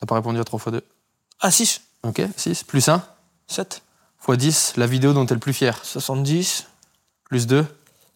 T'as 0.00 0.06
pas 0.06 0.14
répondu 0.14 0.40
à 0.40 0.44
3 0.44 0.60
x 0.60 0.72
2. 0.72 0.84
Ah, 1.40 1.50
6. 1.50 1.82
Ok, 2.04 2.22
6. 2.36 2.64
Plus 2.64 2.88
1, 2.88 3.04
7. 3.48 3.82
X 4.28 4.38
10, 4.38 4.72
la 4.76 4.86
vidéo 4.86 5.12
dont 5.12 5.26
t'es 5.26 5.34
le 5.34 5.40
plus 5.40 5.52
fier. 5.52 5.78
70. 5.84 6.66
Plus 7.24 7.46
2. 7.46 7.66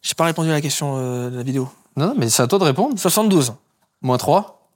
J'ai 0.02 0.14
pas 0.14 0.24
répondu 0.24 0.50
à 0.50 0.52
la 0.52 0.60
question 0.60 0.96
euh, 0.98 1.30
de 1.30 1.36
la 1.36 1.42
vidéo. 1.42 1.70
Non, 1.96 2.08
non, 2.08 2.14
mais 2.16 2.28
c'est 2.30 2.42
à 2.42 2.46
toi 2.46 2.58
de 2.58 2.64
répondre. 2.64 2.98
72. 2.98 3.54
Moins 4.00 4.18
3. 4.18 4.68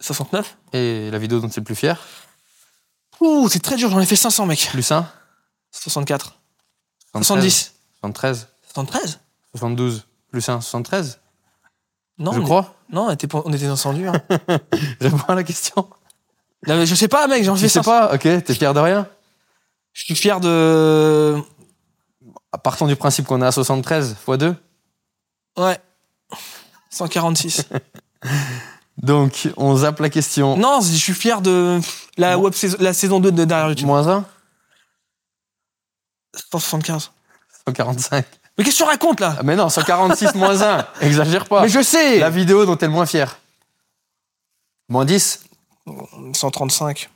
69. 0.00 0.56
Et 0.72 1.10
la 1.10 1.18
vidéo 1.18 1.40
dont 1.40 1.48
t'es 1.48 1.60
le 1.60 1.64
plus 1.64 1.74
fier. 1.74 1.98
Ouh, 3.20 3.48
c'est 3.48 3.58
très 3.60 3.76
dur, 3.76 3.90
j'en 3.90 4.00
ai 4.00 4.06
fait 4.06 4.16
500, 4.16 4.46
mec. 4.46 4.68
Plus 4.70 4.90
1. 4.92 5.06
64. 5.72 6.34
73. 7.12 7.26
70. 7.26 7.74
73. 8.00 8.48
73 8.74 9.18
72. 9.56 10.06
Plus 10.30 10.48
1, 10.48 10.60
73. 10.60 11.18
Non, 12.18 12.32
je 12.32 12.38
on 12.38 12.42
est- 12.42 12.44
crois. 12.44 12.74
Non, 12.92 13.06
on 13.06 13.10
était, 13.10 13.28
on 13.34 13.52
était 13.52 13.66
descendu. 13.68 14.06
Hein. 14.08 14.12
Réponds 15.00 15.18
à 15.28 15.34
la 15.34 15.42
question. 15.44 15.88
Non, 16.66 16.76
mais 16.76 16.86
je 16.86 16.94
sais 16.94 17.08
pas, 17.08 17.26
mec, 17.26 17.42
j'en 17.44 17.56
fais 17.56 17.62
sais 17.68 17.82
500. 17.82 17.90
pas, 17.90 18.14
ok, 18.14 18.20
t'es 18.44 18.54
fier 18.54 18.72
de 18.74 18.80
rien 18.80 19.08
Je 19.92 20.04
suis 20.04 20.14
fier 20.14 20.40
de. 20.40 21.36
Partons 22.62 22.86
du 22.86 22.96
principe 22.96 23.26
qu'on 23.26 23.40
est 23.42 23.46
à 23.46 23.52
73 23.52 24.16
x 24.26 24.38
2. 24.38 24.54
Ouais. 25.56 25.78
146. 26.90 27.64
Donc, 28.98 29.48
on 29.56 29.76
zappe 29.76 30.00
la 30.00 30.10
question. 30.10 30.56
non, 30.56 30.80
je 30.80 30.94
suis 30.94 31.14
fier 31.14 31.40
de 31.40 31.80
la, 32.18 32.36
Bon. 32.36 32.44
web 32.44 32.52
saison, 32.54 32.76
la 32.80 32.92
saison 32.92 33.20
2 33.20 33.32
de 33.32 33.44
derrière 33.44 33.68
YouTube. 33.68 33.86
Moins 33.86 34.06
1, 34.08 34.24
175. 36.52 37.10
145. 37.66 38.26
Mais 38.58 38.64
qu'est-ce 38.64 38.78
que 38.78 38.82
tu 38.82 38.88
racontes 38.88 39.20
là? 39.20 39.36
Ah, 39.38 39.42
mais 39.42 39.56
non, 39.56 39.68
146 39.68 40.34
moins 40.34 40.60
1. 40.60 40.86
Exagère 41.00 41.46
pas. 41.46 41.62
Mais 41.62 41.68
je 41.68 41.82
sais 41.82 42.18
La 42.18 42.30
vidéo 42.30 42.66
dont 42.66 42.76
t'es 42.76 42.86
le 42.86 42.92
moins 42.92 43.06
fier. 43.06 43.38
Moins 44.88 45.04
10 45.04 45.44
135. 46.34 47.08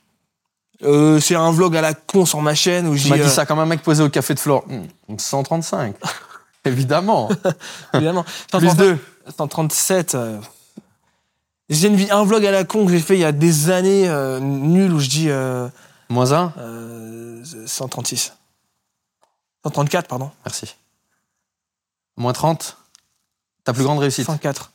Euh, 0.82 1.20
c'est 1.20 1.34
un 1.36 1.50
vlog 1.52 1.76
à 1.76 1.80
la 1.80 1.94
con 1.94 2.26
sur 2.26 2.40
ma 2.42 2.54
chaîne 2.54 2.86
où 2.88 2.96
je 2.96 3.04
Tu 3.04 3.08
m'as 3.08 3.16
dit 3.16 3.22
euh, 3.22 3.28
ça 3.28 3.46
comme 3.46 3.58
un 3.60 3.66
mec 3.66 3.82
posé 3.82 4.02
au 4.02 4.10
café 4.10 4.34
de 4.34 4.40
Flore. 4.40 4.64
Hmm, 4.66 5.16
135. 5.18 5.94
Évidemment. 6.64 7.28
évidemment. 7.94 8.24
Plus 8.52 8.74
2. 8.74 8.98
137. 9.36 10.14
euh, 10.14 10.40
J'ai 11.68 11.88
une 11.88 12.10
un 12.10 12.24
vlog 12.24 12.44
à 12.44 12.50
la 12.50 12.64
con 12.64 12.86
que 12.86 12.92
j'ai 12.92 13.00
fait 13.00 13.16
il 13.16 13.20
y 13.20 13.24
a 13.24 13.32
des 13.32 13.70
années, 13.70 14.08
euh, 14.08 14.40
nul, 14.40 14.92
où 14.92 14.98
je 15.00 15.08
dis 15.08 15.30
euh, 15.30 15.68
Moins 16.08 16.32
1. 16.32 16.54
euh, 16.58 17.44
136. 17.66 18.32
134, 19.64 20.08
pardon. 20.08 20.30
Merci. 20.44 20.74
Moins 22.16 22.32
30. 22.32 22.76
Ta 23.64 23.72
plus 23.72 23.84
grande 23.84 23.98
réussite. 23.98 24.26
104. 24.26 24.72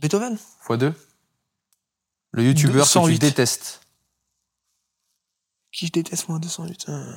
Beethoven? 0.00 0.36
X 0.68 0.78
2. 0.78 0.92
Le 2.32 2.44
youtubeur 2.44 2.84
que 2.84 2.88
tu 2.88 2.98
108. 2.98 3.18
détestes. 3.18 3.80
Qui 5.72 5.86
je 5.86 5.92
déteste, 5.92 6.28
moi 6.28 6.38
208. 6.38 6.88
euh, 6.88 7.12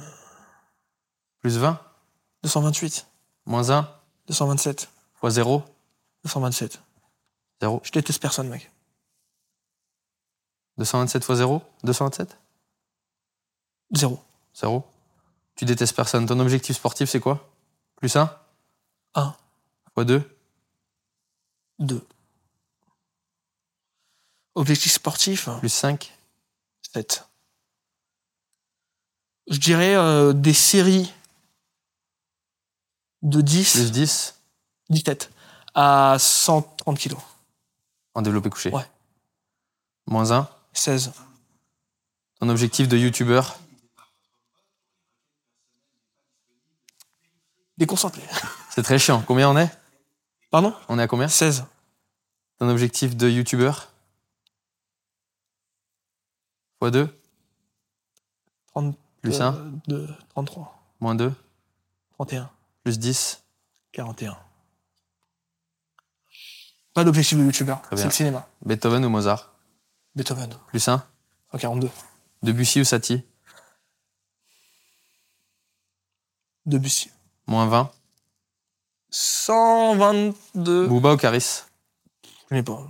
Plus 1.39 1.57
20. 1.57 1.79
228. 2.43 3.07
Moins 3.45 3.69
1. 3.69 3.89
227. 4.27 4.89
x 5.23 5.33
0. 5.33 5.63
227. 6.23 6.81
0. 7.61 7.81
Je 7.83 7.91
déteste 7.91 8.21
personne, 8.21 8.49
mec. 8.49 8.71
227 10.77 11.23
x 11.23 11.33
0. 11.33 11.61
227. 11.83 12.37
Zéro. 13.91 14.19
0. 14.55 14.83
Tu 15.55 15.65
détestes 15.65 15.95
personne. 15.95 16.25
Ton 16.25 16.39
objectif 16.39 16.75
sportif, 16.75 17.09
c'est 17.09 17.19
quoi? 17.21 17.49
Plus 17.95 18.15
1 18.15 18.37
Un. 19.15 19.35
x 19.97 20.05
2. 20.05 20.37
2. 21.79 22.05
Objectif 24.55 24.93
sportif 24.93 25.49
Plus 25.59 25.69
5. 25.69 26.13
7. 26.93 27.27
Je 29.47 29.57
dirais 29.57 29.95
euh, 29.95 30.31
des 30.31 30.53
séries 30.53 31.13
de 33.21 33.41
10, 33.41 33.73
Plus 33.73 33.91
10. 33.91 34.41
17 34.89 35.29
à 35.73 36.15
130 36.17 36.97
kilos. 36.97 37.19
En 38.13 38.21
développé 38.21 38.49
couché. 38.49 38.69
Ouais. 38.69 38.85
Moins 40.07 40.31
1. 40.31 40.47
16. 40.71 41.11
Ton 42.39 42.47
objectif 42.47 42.87
de 42.87 42.97
youtubeur. 42.97 43.59
Déconcentré. 47.77 48.21
C'est 48.69 48.83
très 48.83 48.99
chiant. 48.99 49.21
Combien 49.27 49.49
on 49.49 49.57
est? 49.57 49.69
Pardon? 50.49 50.73
On 50.87 50.97
est 50.97 51.01
à 51.01 51.07
combien? 51.07 51.27
16. 51.27 51.65
Ton 52.57 52.69
objectif 52.69 53.17
de 53.17 53.29
youtubeur 53.29 53.91
x 56.81 56.91
2. 56.91 57.09
30, 58.73 58.97
Plus 59.21 59.41
1. 59.41 59.51
2, 59.87 60.07
33. 60.29 60.83
Moins 60.99 61.15
2. 61.15 61.33
31. 62.13 62.49
Plus 62.83 62.99
10. 62.99 63.43
41. 63.93 64.37
Pas 66.93 67.03
d'objectif 67.03 67.37
de 67.37 67.43
youtubeur, 67.43 67.81
c'est 67.93 68.05
le 68.05 68.11
cinéma. 68.11 68.47
Beethoven 68.65 69.03
ou 69.03 69.09
Mozart 69.09 69.51
Beethoven, 70.15 70.53
Plus 70.67 70.87
1. 70.87 71.03
en 71.51 71.57
42. 71.57 71.89
Debussy 72.41 72.81
ou 72.81 72.83
Satie 72.85 73.23
Debussy. 76.65 77.11
Moins 77.47 77.67
20. 77.67 77.91
122. 79.09 80.87
Booba 80.87 81.13
ou 81.13 81.17
Caris 81.17 81.63
Je 82.23 82.47
connais 82.49 82.63
pas. 82.63 82.87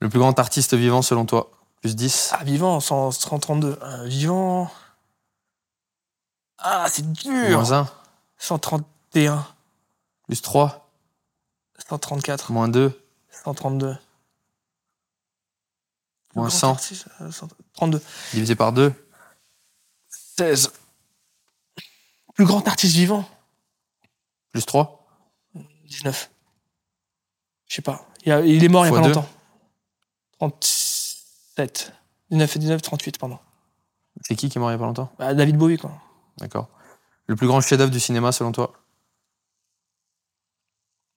Le 0.00 0.08
plus 0.08 0.18
grand 0.18 0.38
artiste 0.38 0.74
vivant 0.74 1.02
selon 1.02 1.24
toi 1.26 1.50
Plus 1.80 1.96
10. 1.96 2.30
Ah, 2.38 2.44
vivant, 2.44 2.80
100 2.80 3.10
132. 3.12 3.78
Euh, 3.82 4.04
vivant. 4.04 4.70
Ah, 6.58 6.86
c'est 6.90 7.10
dur. 7.12 7.32
Moins 7.58 7.72
1. 7.72 7.88
131. 8.38 9.46
Plus 10.26 10.42
3. 10.42 10.90
134. 11.88 12.52
Moins 12.52 12.68
2. 12.68 13.00
132. 13.30 13.96
Moins 16.34 16.48
Grand 16.48 16.50
100. 16.50 16.70
artiste, 16.70 17.06
euh, 17.22 17.30
100 17.32 17.48
32. 17.72 18.02
Divisé 18.34 18.54
par 18.54 18.72
2. 18.72 18.92
16. 20.36 20.72
Plus 22.34 22.44
grand 22.44 22.66
artiste 22.68 22.94
vivant 22.94 23.28
Plus 24.52 24.64
3. 24.64 25.06
19. 25.86 26.30
Je 27.66 27.74
sais 27.76 27.82
pas. 27.82 28.06
Il, 28.24 28.28
y 28.28 28.32
a- 28.32 28.40
il 28.40 28.62
est 28.62 28.68
mort 28.68 28.86
il 28.86 28.92
y 28.92 28.96
a 28.96 29.00
pas 29.00 29.08
deux. 29.08 29.14
longtemps. 29.14 29.28
37. 31.66 31.92
19 32.30 32.56
et 32.56 32.58
19, 32.58 32.82
38, 32.82 33.18
pardon. 33.18 33.38
C'est 34.22 34.36
qui 34.36 34.48
qui 34.48 34.58
est 34.58 34.60
mort 34.60 34.70
il 34.70 34.74
a 34.74 34.78
pas 34.78 34.84
longtemps? 34.84 35.12
Bah, 35.18 35.34
David 35.34 35.56
Bowie, 35.56 35.78
quoi. 35.78 35.92
D'accord. 36.38 36.68
Le 37.26 37.36
plus 37.36 37.46
grand 37.46 37.60
chef-d'œuvre 37.60 37.90
du 37.90 38.00
cinéma 38.00 38.32
selon 38.32 38.52
toi? 38.52 38.72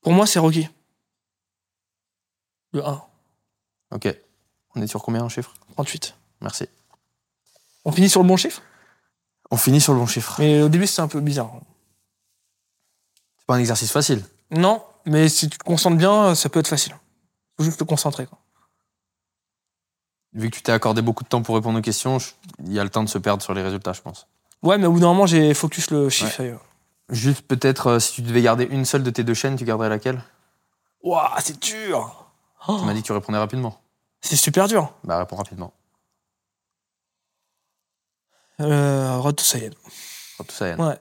Pour 0.01 0.11
moi, 0.13 0.27
c'est 0.27 0.39
Rocky. 0.39 0.67
Le 2.73 2.85
1, 2.85 3.03
Ok. 3.91 4.15
On 4.75 4.81
est 4.81 4.87
sur 4.87 5.03
combien 5.03 5.23
en 5.23 5.29
chiffres? 5.29 5.53
38. 5.73 6.15
Merci. 6.41 6.67
On 7.85 7.91
finit 7.91 8.09
sur 8.09 8.23
le 8.23 8.27
bon 8.27 8.37
chiffre? 8.37 8.61
On 9.51 9.57
finit 9.57 9.79
sur 9.79 9.93
le 9.93 9.99
bon 9.99 10.07
chiffre. 10.07 10.35
Mais 10.39 10.63
au 10.63 10.69
début, 10.69 10.87
c'était 10.87 11.01
un 11.01 11.07
peu 11.07 11.19
bizarre. 11.19 11.51
C'est 13.37 13.45
pas 13.45 13.55
un 13.55 13.59
exercice 13.59 13.91
facile. 13.91 14.25
Non, 14.49 14.83
mais 15.05 15.29
si 15.29 15.47
tu 15.47 15.57
te 15.59 15.63
concentres 15.63 15.97
bien, 15.97 16.33
ça 16.33 16.49
peut 16.49 16.59
être 16.59 16.67
facile. 16.67 16.95
Faut 17.57 17.63
juste 17.63 17.77
te 17.79 17.83
concentrer. 17.83 18.25
Quoi. 18.25 18.39
Vu 20.33 20.49
que 20.49 20.55
tu 20.55 20.63
t'es 20.63 20.71
accordé 20.71 21.01
beaucoup 21.01 21.23
de 21.23 21.29
temps 21.29 21.41
pour 21.43 21.55
répondre 21.55 21.77
aux 21.77 21.81
questions, 21.81 22.17
il 22.65 22.73
y 22.73 22.79
a 22.79 22.83
le 22.83 22.89
temps 22.89 23.03
de 23.03 23.09
se 23.09 23.17
perdre 23.19 23.43
sur 23.43 23.53
les 23.53 23.61
résultats, 23.61 23.93
je 23.93 24.01
pense. 24.01 24.27
Ouais, 24.63 24.77
mais 24.77 24.87
au 24.87 24.91
bout 24.93 24.99
d'un 24.99 25.07
moment, 25.07 25.25
j'ai 25.27 25.53
focus 25.53 25.91
le 25.91 26.09
chiffre. 26.09 26.41
Juste 27.09 27.45
peut-être, 27.45 27.87
euh, 27.87 27.99
si 27.99 28.13
tu 28.13 28.21
devais 28.23 28.41
garder 28.41 28.63
une 28.63 28.85
seule 28.85 29.03
de 29.03 29.09
tes 29.11 29.23
deux 29.23 29.33
chaînes, 29.33 29.55
tu 29.57 29.65
garderais 29.65 29.89
laquelle? 29.89 30.23
Ouah, 31.03 31.35
c'est 31.41 31.59
dur 31.61 32.25
Oh, 32.67 32.77
Tu 32.79 32.85
m'as 32.85 32.93
dit 32.93 33.01
que 33.01 33.07
tu 33.07 33.11
répondais 33.11 33.37
rapidement. 33.37 33.79
C'est 34.21 34.37
super 34.37 34.67
dur. 34.69 34.93
Bah 35.03 35.17
réponds 35.17 35.35
rapidement. 35.35 35.73
Euh, 38.61 39.17
Road 39.17 39.35
to 39.35 39.43
Saiyan. 39.43 39.71
Tout 40.37 40.45
ça 40.49 40.69
est. 40.69 40.75
Ouais. 40.75 40.97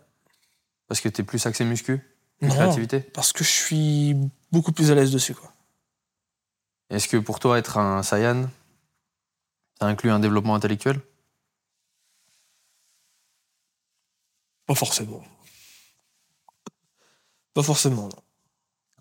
Parce 0.89 1.01
que 1.01 1.09
t'es 1.09 1.23
plus 1.23 1.45
axé 1.47 1.65
muscu, 1.65 2.01
Non, 2.41 2.49
créativité? 2.51 3.01
parce 3.01 3.33
que 3.33 3.45
je 3.45 3.49
suis 3.51 4.17
beaucoup 4.51 4.73
plus 4.73 4.91
à 4.91 4.95
l'aise 4.95 5.13
dessus. 5.13 5.35
Quoi. 5.35 5.53
Est-ce 6.91 7.09
que 7.09 7.17
pour 7.17 7.39
toi, 7.39 7.59
être 7.59 7.79
un 7.79 8.03
Saiyan, 8.03 8.49
ça 9.81 9.87
inclut 9.87 10.11
un 10.11 10.21
développement 10.21 10.55
intellectuel? 10.55 11.01
Pas 14.67 14.75
forcément. 14.75 15.23
Pas 17.55 17.63
forcément. 17.63 18.03
non. 18.05 18.09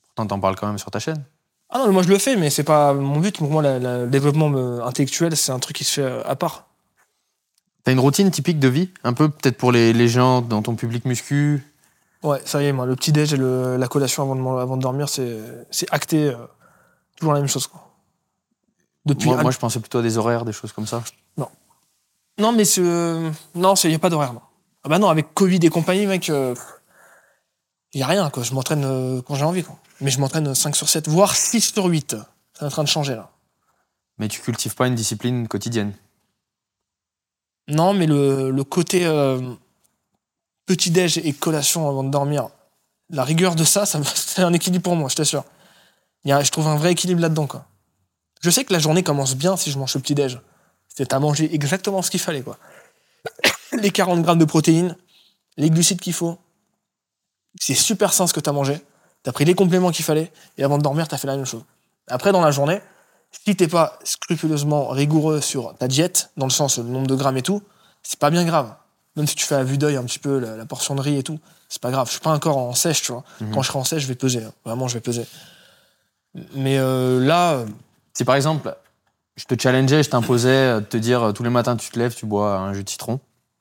Pourtant, 0.07 0.27
t'en 0.27 0.39
parles 0.39 0.55
quand 0.55 0.67
même 0.67 0.77
sur 0.77 0.91
ta 0.91 0.99
chaîne. 0.99 1.23
Ah 1.69 1.77
non, 1.79 1.87
mais 1.87 1.93
moi 1.93 2.03
je 2.03 2.09
le 2.09 2.17
fais, 2.17 2.35
mais 2.35 2.49
c'est 2.49 2.65
pas 2.65 2.93
mon 2.93 3.19
but. 3.19 3.37
Pour 3.37 3.49
moi, 3.49 3.61
la- 3.61 3.79
la- 3.79 3.99
le 3.99 4.09
développement 4.09 4.51
euh, 4.53 4.81
intellectuel, 4.83 5.37
c'est 5.37 5.53
un 5.53 5.59
truc 5.59 5.77
qui 5.77 5.83
se 5.85 5.93
fait 5.93 6.01
euh, 6.01 6.23
à 6.25 6.35
part. 6.35 6.67
T'as 7.83 7.93
une 7.93 7.99
routine 7.99 8.29
typique 8.29 8.59
de 8.59 8.67
vie? 8.67 8.89
Un 9.03 9.13
peu 9.13 9.29
peut-être 9.29 9.57
pour 9.57 9.71
les, 9.71 9.93
les 9.93 10.07
gens 10.07 10.41
dans 10.41 10.61
ton 10.61 10.75
public 10.75 11.05
muscu? 11.05 11.63
Ouais, 12.23 12.39
ça 12.45 12.61
y 12.61 12.65
est, 12.67 12.73
moi, 12.73 12.85
le 12.85 12.95
petit 12.95 13.11
déj 13.13 13.33
et 13.33 13.37
le- 13.37 13.77
la 13.77 13.87
collation 13.87 14.21
avant 14.23 14.35
de, 14.35 14.41
man- 14.41 14.59
avant 14.59 14.75
de 14.77 14.81
dormir, 14.81 15.07
c'est 15.09 15.39
c'est 15.71 15.91
acté. 15.93 16.27
euh, 16.29 16.35
toujours 17.15 17.33
la 17.33 17.39
même 17.39 17.47
chose. 17.49 17.67
Quoi. 17.67 17.90
Depuis. 19.05 19.27
moi, 19.29 19.39
un- 19.39 19.41
moi, 19.41 19.51
je 19.51 19.57
pensais 19.57 19.79
plutôt 19.79 19.99
à 19.99 20.01
des 20.01 20.17
horaires, 20.17 20.45
des 20.45 20.53
choses 20.53 20.71
comme 20.71 20.87
ça. 20.87 21.03
Non, 22.39 22.53
mais 22.53 22.65
c'est. 22.65 22.81
Non, 22.81 23.73
il 23.75 23.89
n'y 23.89 23.95
a 23.95 23.99
pas 23.99 24.09
d'horaire. 24.09 24.33
non. 24.33 24.41
Ah 24.83 24.89
bah 24.89 24.97
non, 24.99 25.09
avec 25.09 25.33
Covid 25.33 25.59
et 25.61 25.69
compagnie, 25.69 26.07
mec, 26.07 26.27
il 26.29 26.55
n'y 27.95 28.01
a 28.01 28.07
rien. 28.07 28.29
quoi. 28.31 28.41
Je 28.41 28.53
m'entraîne 28.53 28.83
euh, 28.85 29.21
quand 29.21 29.35
j'ai 29.35 29.43
envie. 29.45 29.63
Quoi. 29.63 29.77
Mais 29.99 30.09
je 30.09 30.19
m'entraîne 30.19 30.55
5 30.55 30.75
sur 30.75 30.89
7, 30.89 31.07
voire 31.07 31.35
6 31.35 31.73
sur 31.73 31.85
8. 31.85 32.15
C'est 32.57 32.65
en 32.65 32.69
train 32.69 32.83
de 32.83 32.87
changer 32.87 33.13
là. 33.15 33.29
Mais 34.17 34.27
tu 34.27 34.39
cultives 34.41 34.73
pas 34.75 34.87
une 34.87 34.95
discipline 34.95 35.47
quotidienne? 35.47 35.93
Non, 37.67 37.93
mais 37.93 38.07
le, 38.07 38.49
le 38.51 38.63
côté 38.63 39.05
euh, 39.05 39.53
petit-déj 40.65 41.19
et 41.19 41.33
collation 41.33 41.87
avant 41.87 42.03
de 42.03 42.09
dormir, 42.09 42.49
la 43.09 43.23
rigueur 43.23 43.55
de 43.55 43.63
ça, 43.63 43.85
ça 43.85 43.99
c'est 44.15 44.41
un 44.41 44.53
équilibre 44.53 44.83
pour 44.83 44.95
moi, 44.95 45.09
je 45.09 45.15
t'assure. 45.15 45.43
Il 46.23 46.29
y 46.29 46.31
a- 46.31 46.41
Je 46.43 46.51
trouve 46.51 46.67
un 46.67 46.75
vrai 46.77 46.93
équilibre 46.93 47.21
là-dedans. 47.21 47.47
quoi. 47.47 47.65
Je 48.41 48.49
sais 48.49 48.63
que 48.65 48.73
la 48.73 48.79
journée 48.79 49.03
commence 49.03 49.35
bien 49.35 49.55
si 49.57 49.71
je 49.71 49.77
mange 49.79 49.93
le 49.95 50.01
petit-déj. 50.01 50.39
C'est 50.93 51.13
à 51.13 51.19
manger 51.19 51.53
exactement 51.53 52.01
ce 52.01 52.11
qu'il 52.11 52.19
fallait. 52.19 52.41
quoi. 52.41 52.57
Les 53.81 53.91
40 53.91 54.21
grammes 54.23 54.39
de 54.39 54.45
protéines, 54.45 54.97
les 55.57 55.69
glucides 55.69 56.01
qu'il 56.01 56.13
faut. 56.13 56.37
C'est 57.59 57.73
super 57.75 58.11
sain 58.13 58.27
ce 58.27 58.33
que 58.33 58.39
tu 58.39 58.49
as 58.49 58.53
mangé. 58.53 58.81
Tu 59.23 59.29
as 59.29 59.33
pris 59.33 59.45
les 59.45 59.53
compléments 59.53 59.91
qu'il 59.91 60.03
fallait 60.03 60.31
et 60.57 60.63
avant 60.63 60.77
de 60.77 60.83
dormir, 60.83 61.07
tu 61.07 61.15
as 61.15 61.17
fait 61.17 61.27
la 61.27 61.35
même 61.37 61.45
chose. 61.45 61.63
Après, 62.07 62.31
dans 62.31 62.41
la 62.41 62.51
journée, 62.51 62.81
si 63.45 63.55
t'es 63.55 63.67
pas 63.67 63.97
scrupuleusement 64.03 64.89
rigoureux 64.89 65.39
sur 65.39 65.75
ta 65.77 65.87
diète, 65.87 66.31
dans 66.35 66.45
le 66.47 66.51
sens 66.51 66.77
le 66.79 66.83
nombre 66.85 67.07
de 67.07 67.15
grammes 67.15 67.37
et 67.37 67.41
tout, 67.41 67.61
c'est 68.03 68.19
pas 68.19 68.29
bien 68.29 68.43
grave. 68.43 68.73
Même 69.15 69.27
si 69.27 69.35
tu 69.35 69.45
fais 69.45 69.55
à 69.55 69.63
vue 69.63 69.77
d'œil 69.77 69.95
un 69.97 70.03
petit 70.03 70.19
peu 70.19 70.39
la, 70.39 70.57
la 70.57 70.65
portion 70.65 70.95
de 70.95 71.01
riz 71.01 71.17
et 71.17 71.23
tout, 71.23 71.39
c'est 71.69 71.81
pas 71.81 71.91
grave. 71.91 72.07
Je 72.07 72.13
suis 72.13 72.21
pas 72.21 72.31
encore 72.31 72.57
en 72.57 72.73
sèche, 72.73 73.01
tu 73.03 73.11
vois. 73.11 73.23
Mhm. 73.39 73.53
Quand 73.53 73.61
je 73.61 73.67
serai 73.67 73.79
en 73.79 73.83
sèche, 73.83 74.03
je 74.03 74.07
vais 74.07 74.15
peser. 74.15 74.43
hein. 74.43 74.51
Vraiment, 74.65 74.87
je 74.87 74.95
vais 74.95 75.01
peser. 75.01 75.25
Mais 76.55 76.77
euh, 76.79 77.19
là, 77.23 77.63
Si 78.13 78.25
par 78.25 78.35
exemple, 78.35 78.75
je 79.35 79.45
te 79.45 79.59
challengeais, 79.59 80.03
je 80.03 80.09
t'imposais 80.09 80.75
de 80.75 80.85
te 80.85 80.97
dire 80.97 81.31
tous 81.33 81.43
les 81.43 81.49
matins 81.49 81.75
tu 81.77 81.89
te 81.89 81.97
lèves, 81.99 82.15
tu 82.15 82.25
bois 82.25 82.57
un 82.57 82.73
jus 82.73 82.83
de 82.83 82.89
citron, 82.89 83.19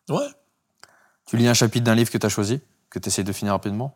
ouais, 0.09 0.27
tu 1.27 1.37
lis 1.37 1.47
un 1.49 1.55
chapitre 1.55 1.85
d'un 1.85 1.95
livre 1.95 2.11
que 2.11 2.19
tu 2.19 2.27
as 2.27 2.31
choisi, 2.31 2.61
que 2.91 2.99
tu 2.99 3.09
essaies 3.09 3.23
de 3.25 3.33
finir 3.33 3.53
rapidement, 3.53 3.95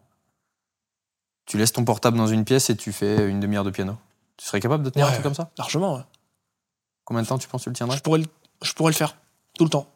tu 1.46 1.58
laisses 1.58 1.72
ton 1.72 1.84
portable 1.84 2.16
dans 2.16 2.26
une 2.28 2.44
pièce 2.44 2.70
et 2.70 2.76
tu 2.76 2.92
fais 2.92 3.28
une 3.28 3.40
demi-heure 3.40 3.64
de 3.64 3.70
piano. 3.70 3.96
Tu 4.36 4.46
serais 4.46 4.60
capable 4.60 4.82
de 4.84 4.90
tenir 4.90 5.06
un 5.06 5.10
truc 5.10 5.22
comme 5.22 5.34
ça? 5.34 5.50
largement, 5.58 5.96
ouais. 5.96 6.02
Combien 7.04 7.22
de 7.22 7.28
temps 7.28 7.38
tu 7.38 7.48
penses 7.48 7.62
que 7.62 7.64
tu 7.64 7.70
le 7.70 7.76
tiendrais? 7.76 7.96
Je 7.96 8.02
pourrais, 8.02 8.20
le, 8.20 8.26
je 8.62 8.72
pourrais 8.72 8.90
le 8.92 8.96
faire 8.96 9.16
tout 9.56 9.64
le 9.64 9.70
temps. 9.70 9.86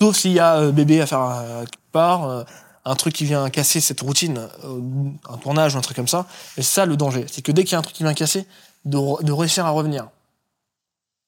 Sauf 0.00 0.16
s'il 0.16 0.32
y 0.32 0.38
a 0.40 0.56
euh, 0.56 0.72
bébé 0.72 1.00
à 1.00 1.06
faire 1.06 1.22
euh, 1.22 1.64
quelque 1.64 1.90
part, 1.92 2.28
euh, 2.28 2.44
un 2.84 2.94
truc 2.94 3.14
qui 3.14 3.24
vient 3.24 3.50
casser 3.50 3.80
cette 3.80 4.00
routine, 4.00 4.48
euh, 4.64 4.80
un 5.28 5.36
tournage 5.36 5.74
ou 5.74 5.78
un 5.78 5.82
truc 5.82 5.96
comme 5.96 6.08
ça. 6.08 6.26
Et 6.56 6.62
ça, 6.62 6.86
le 6.86 6.96
danger, 6.96 7.26
c'est 7.30 7.42
que 7.42 7.52
dès 7.52 7.64
qu'il 7.64 7.72
y 7.72 7.76
a 7.76 7.78
un 7.78 7.82
truc 7.82 7.94
qui 7.94 8.04
vient 8.04 8.14
casser, 8.14 8.46
de, 8.84 8.96
re- 8.96 9.22
de 9.24 9.32
réussir 9.32 9.66
à 9.66 9.70
revenir. 9.70 10.08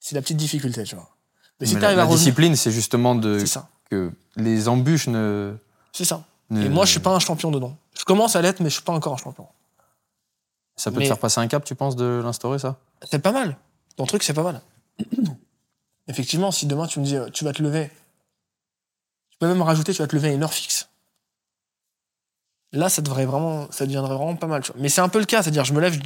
C'est 0.00 0.14
la 0.14 0.22
petite 0.22 0.36
difficulté, 0.36 0.82
tu 0.84 0.94
vois. 0.96 1.08
Mais 1.60 1.66
si 1.66 1.74
Mais 1.74 1.80
la, 1.80 1.86
arrives 1.88 1.98
la 1.98 2.04
à 2.04 2.08
discipline, 2.08 2.56
c'est 2.56 2.70
justement 2.72 3.14
de, 3.14 3.44
ça. 3.44 3.68
que 3.90 4.10
les 4.36 4.68
embûches 4.68 5.06
ne. 5.08 5.54
C'est 5.92 6.04
ça. 6.04 6.24
ne- 6.50 6.64
Et 6.64 6.68
moi, 6.68 6.84
je 6.86 6.90
suis 6.92 7.00
pas 7.00 7.14
un 7.14 7.18
champion 7.20 7.50
dedans. 7.50 7.76
Je 7.98 8.04
commence 8.04 8.34
à 8.36 8.42
l'être, 8.42 8.60
mais 8.60 8.68
je 8.68 8.74
suis 8.74 8.82
pas 8.82 8.92
encore 8.92 9.12
un 9.12 9.16
champion. 9.18 9.46
Ça 10.76 10.90
peut 10.90 10.98
mais- 10.98 11.04
te 11.04 11.08
faire 11.08 11.18
passer 11.18 11.40
un 11.40 11.46
cap, 11.48 11.64
tu 11.64 11.74
penses, 11.74 11.94
de 11.96 12.20
l'instaurer, 12.24 12.58
ça? 12.58 12.76
C'est 13.08 13.20
pas 13.20 13.32
mal. 13.32 13.56
Ton 13.96 14.06
truc, 14.06 14.22
c'est 14.22 14.32
pas 14.34 14.42
mal. 14.42 14.60
Effectivement, 16.08 16.50
si 16.50 16.66
demain 16.66 16.86
tu 16.86 16.98
me 17.00 17.04
dis, 17.04 17.16
euh, 17.16 17.28
tu 17.30 17.44
vas 17.44 17.52
te 17.52 17.62
lever, 17.62 17.90
tu 19.30 19.38
peux 19.38 19.46
même 19.46 19.62
rajouter, 19.62 19.92
tu 19.92 20.02
vas 20.02 20.08
te 20.08 20.16
lever 20.16 20.30
à 20.30 20.32
une 20.32 20.42
heure 20.42 20.52
fixe. 20.52 20.88
Là, 22.72 22.88
ça 22.88 23.02
devrait 23.02 23.26
vraiment, 23.26 23.70
ça 23.70 23.84
deviendrait 23.86 24.14
vraiment 24.16 24.34
pas 24.34 24.46
mal. 24.46 24.62
tu 24.62 24.72
vois. 24.72 24.80
Mais 24.80 24.88
c'est 24.88 25.00
un 25.02 25.08
peu 25.08 25.18
le 25.20 25.26
cas, 25.26 25.42
c'est-à-dire, 25.42 25.64
je 25.64 25.74
me 25.74 25.80
lève, 25.80 26.00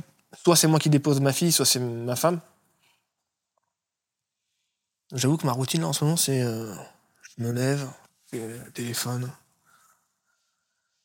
soit 0.44 0.56
c'est 0.56 0.66
moi 0.68 0.78
qui 0.78 0.90
dépose 0.90 1.20
ma 1.20 1.32
fille, 1.32 1.52
soit 1.52 1.66
c'est 1.66 1.80
ma 1.80 2.16
femme. 2.16 2.40
J'avoue 5.12 5.36
que 5.36 5.46
ma 5.46 5.52
routine 5.52 5.82
là 5.82 5.88
en 5.88 5.92
ce 5.92 6.04
moment, 6.04 6.16
c'est, 6.16 6.42
euh, 6.42 6.74
je 7.38 7.44
me 7.44 7.52
lève, 7.52 7.88
téléphone, 8.74 9.30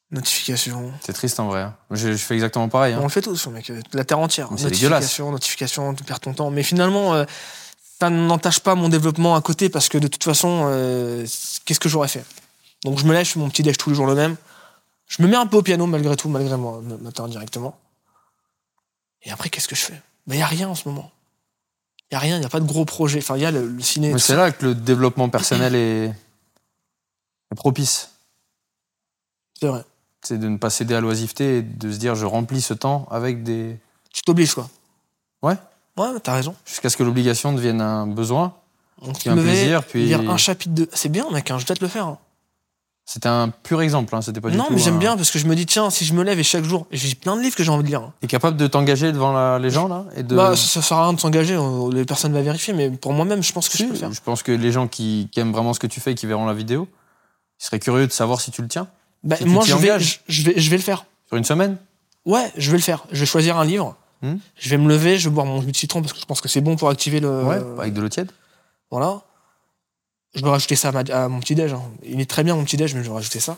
notification. 0.10 0.92
C'est 1.02 1.14
triste 1.14 1.40
en 1.40 1.48
vrai. 1.48 1.62
hein. 1.62 1.76
Je, 1.92 2.12
je 2.12 2.18
fais 2.18 2.34
exactement 2.34 2.68
pareil. 2.68 2.94
hein. 2.94 3.00
On 3.00 3.04
le 3.04 3.10
fait 3.10 3.22
tous, 3.22 3.48
mec. 3.48 3.70
euh, 3.70 3.80
La 3.94 4.04
terre 4.04 4.20
entière. 4.20 4.50
C'est. 4.58 4.64
Notification, 4.66 5.32
notification, 5.32 5.94
tu 5.94 6.04
perds 6.04 6.20
ton 6.20 6.34
temps. 6.34 6.50
Mais 6.50 6.64
finalement, 6.64 7.14
euh, 7.14 7.26
ça 8.00 8.10
n'entache 8.10 8.60
pas 8.60 8.74
mon 8.76 8.90
développement 8.90 9.36
à 9.36 9.42
côté 9.42 9.70
parce 9.70 9.88
que 9.88 9.98
de 10.00 10.08
toute 10.08 10.24
façon, 10.24 10.64
euh, 10.66 11.26
qu'est-ce 11.66 11.80
que 11.80 11.88
j'aurais 11.90 12.08
fait? 12.08 12.26
Donc 12.84 12.98
je 12.98 13.06
me 13.06 13.14
lève, 13.14 13.26
je 13.26 13.32
fais 13.34 13.40
mon 13.40 13.50
petit 13.50 13.62
déj 13.62 13.78
tous 13.78 13.92
les 13.92 13.96
jours 13.96 14.08
le 14.08 14.16
même. 14.16 14.36
Je 15.08 15.22
me 15.22 15.28
mets 15.28 15.36
un 15.38 15.46
peu 15.46 15.58
au 15.58 15.62
piano 15.62 15.86
malgré 15.86 16.16
tout, 16.16 16.28
malgré 16.30 16.58
moi, 16.58 16.82
le 16.88 16.98
matin 16.98 17.28
directement. 17.28 17.78
Et 19.24 19.32
après, 19.32 19.50
qu'est-ce 19.50 19.68
que 19.68 19.76
je 19.76 19.82
fais? 19.82 20.02
Il 20.28 20.34
n'y 20.34 20.42
a 20.42 20.48
rien 20.48 20.70
en 20.70 20.76
ce 20.76 20.88
moment. 20.88 21.12
Il 22.10 22.16
n'y 22.16 22.18
a 22.18 22.20
rien, 22.20 22.38
il 22.38 22.40
n'y 22.42 22.46
a 22.46 22.50
pas 22.50 22.60
de 22.60 22.66
gros 22.66 22.86
projet. 22.86 23.20
Enfin, 23.20 23.38
il 23.38 23.42
y 23.42 23.46
a 23.46 23.52
le, 23.52 23.68
le 23.68 23.82
ciné. 23.82 24.12
Mais 24.14 24.20
c'est 24.20 24.36
là 24.36 24.52
que 24.52 24.66
le 24.66 24.76
développement 24.76 25.30
personnel 25.30 25.76
est, 25.76 26.06
est 26.08 27.56
propice. 27.56 28.10
C'est 29.60 29.68
vrai. 29.68 29.84
c'est 30.24 30.38
de 30.40 30.48
ne 30.48 30.58
pas 30.58 30.70
céder 30.70 30.96
à 30.96 31.02
l'oisiveté 31.02 31.58
et 31.58 31.62
de 31.62 31.92
se 31.92 31.98
dire 31.98 32.16
je 32.16 32.26
remplis 32.26 32.62
ce 32.62 32.74
temps 32.74 33.08
avec 33.12 33.44
des. 33.44 33.78
Tu 34.12 34.22
t'obliges, 34.24 34.54
quoi. 34.56 34.70
Ouais. 35.42 35.56
Ouais, 35.98 36.08
t'as 36.24 36.34
raison. 36.34 36.56
Jusqu'à 36.66 36.90
ce 36.90 36.98
que 36.98 37.04
l'obligation 37.04 37.54
devienne 37.54 37.82
un 37.82 38.08
besoin. 38.08 38.56
Puis 39.20 39.30
un 39.30 39.36
plaisir, 39.38 39.84
puis- 39.84 40.06
lire 40.06 40.30
un 40.30 40.38
chapitre 40.38 40.74
de. 40.74 40.90
C'est 40.94 41.10
bien, 41.10 41.30
mec, 41.32 41.50
hein, 41.52 41.58
je 41.60 41.66
dois 41.66 41.76
te 41.76 41.82
le 41.84 41.90
faire. 41.90 42.08
hein. 42.08 42.18
C'était 43.06 43.28
un 43.28 43.50
pur 43.50 43.82
exemple, 43.82 44.16
hein, 44.16 44.22
c'était 44.22 44.40
pas 44.40 44.50
du 44.50 44.58
Non, 44.58 44.66
tout. 44.66 44.74
mais 44.74 44.80
j'aime 44.80 44.96
un- 44.96 45.00
bien 45.00 45.18
parce 45.18 45.32
que 45.32 45.40
je 45.40 45.46
me 45.46 45.56
dis, 45.56 45.66
tiens, 45.66 45.90
si 45.90 46.06
je 46.06 46.14
me 46.14 46.24
lève 46.24 46.40
et 46.40 46.44
chaque 46.44 46.64
jour, 46.64 46.86
j'ai 46.92 47.14
plein 47.16 47.36
de 47.36 47.42
livres 47.42 47.56
que 47.56 47.64
j'ai 47.64 47.72
envie 47.72 47.84
de 47.84 47.88
lire. 47.90 48.12
T'es 48.22 48.28
capable 48.28 48.56
de 48.58 48.68
t'engager 48.68 49.12
devant 49.12 49.34
la- 49.34 49.60
les 49.60 49.70
gens 49.70 49.88
là 49.88 50.06
et 50.16 50.24
de... 50.24 50.36
Bah, 50.36 50.56
ça, 50.56 50.68
ça 50.68 50.82
sert 50.82 50.98
à 50.98 51.04
rien 51.06 51.14
de 51.14 51.20
s'engager, 51.20 51.56
euh, 51.56 51.92
les 51.92 52.06
personnes 52.06 52.32
vont 52.32 52.42
vérifier, 52.42 52.74
mais 52.74 52.90
pour 52.92 53.12
moi-même, 53.14 53.42
je 53.44 53.52
pense 53.52 53.68
que 53.68 53.76
Si, 53.76 53.84
je 53.84 53.88
peux 53.88 53.94
le 53.94 54.00
faire. 54.00 54.14
je 54.14 54.22
pense 54.22 54.44
que 54.44 54.52
les 54.52 54.72
gens 54.72 54.88
qui, 54.88 55.28
qui 55.32 55.40
aiment 55.40 55.52
vraiment 55.52 55.74
ce 55.74 55.80
que 55.80 55.88
tu 55.88 56.00
fais 56.00 56.12
et 56.12 56.16
qui 56.16 56.26
verront 56.28 56.46
la 56.46 56.54
vidéo, 56.54 56.88
ils 57.60 57.66
seraient 57.66 57.80
curieux 57.80 58.08
de 58.08 58.12
savoir 58.14 58.40
si 58.40 58.52
tu 58.52 58.62
le 58.62 58.68
tiens. 58.70 58.88
Bah, 59.24 59.36
si 59.36 59.44
tu 59.44 59.50
moi, 59.50 59.64
t'y 59.64 59.72
je 59.72 59.76
vais, 59.76 59.88
je, 59.88 59.92
engages. 59.94 60.22
je 60.28 60.44
vais, 60.44 60.54
je 60.58 60.70
vais 60.70 60.78
le 60.78 60.84
faire. 60.84 61.06
Sur 61.28 61.38
une 61.38 61.44
semaine? 61.44 61.78
Ouais, 62.26 62.52
je 62.56 62.72
vais 62.72 62.78
le 62.78 62.84
faire. 62.84 63.04
Je 63.12 63.20
vais 63.20 63.26
choisir 63.26 63.58
un 63.58 63.66
livre. 63.66 63.98
Hmm? 64.22 64.36
Je 64.58 64.70
vais 64.70 64.78
me 64.78 64.88
lever, 64.88 65.18
je 65.18 65.28
vais 65.28 65.34
boire 65.36 65.48
mon 65.48 65.60
jus 65.62 65.72
de 65.72 65.76
citron 65.76 66.02
parce 66.02 66.14
que 66.14 66.20
je 66.20 66.26
pense 66.26 66.40
que 66.42 66.48
c'est 66.48 66.62
bon 66.62 66.76
pour 66.76 66.90
activer 66.90 67.20
le. 67.20 67.44
Ouais, 67.44 67.60
avec 67.80 67.94
de 67.94 68.02
l'eau 68.02 68.10
tiède. 68.10 68.32
Voilà. 68.92 69.22
Je 70.34 70.42
vais 70.44 70.50
rajouter 70.50 70.76
ça 70.76 70.90
à, 70.90 70.92
ma- 70.92 71.00
à 71.24 71.28
mon 71.28 71.40
petit-déj. 71.40 71.74
hein. 71.74 71.82
Il 72.04 72.20
est 72.22 72.30
très 72.30 72.44
bien 72.44 72.56
mon 72.56 72.64
petit-déj, 72.64 72.94
mais 72.96 73.04
je 73.04 73.10
vais 73.10 73.14
rajouter 73.16 73.40
ça. 73.40 73.58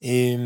Et 0.00 0.36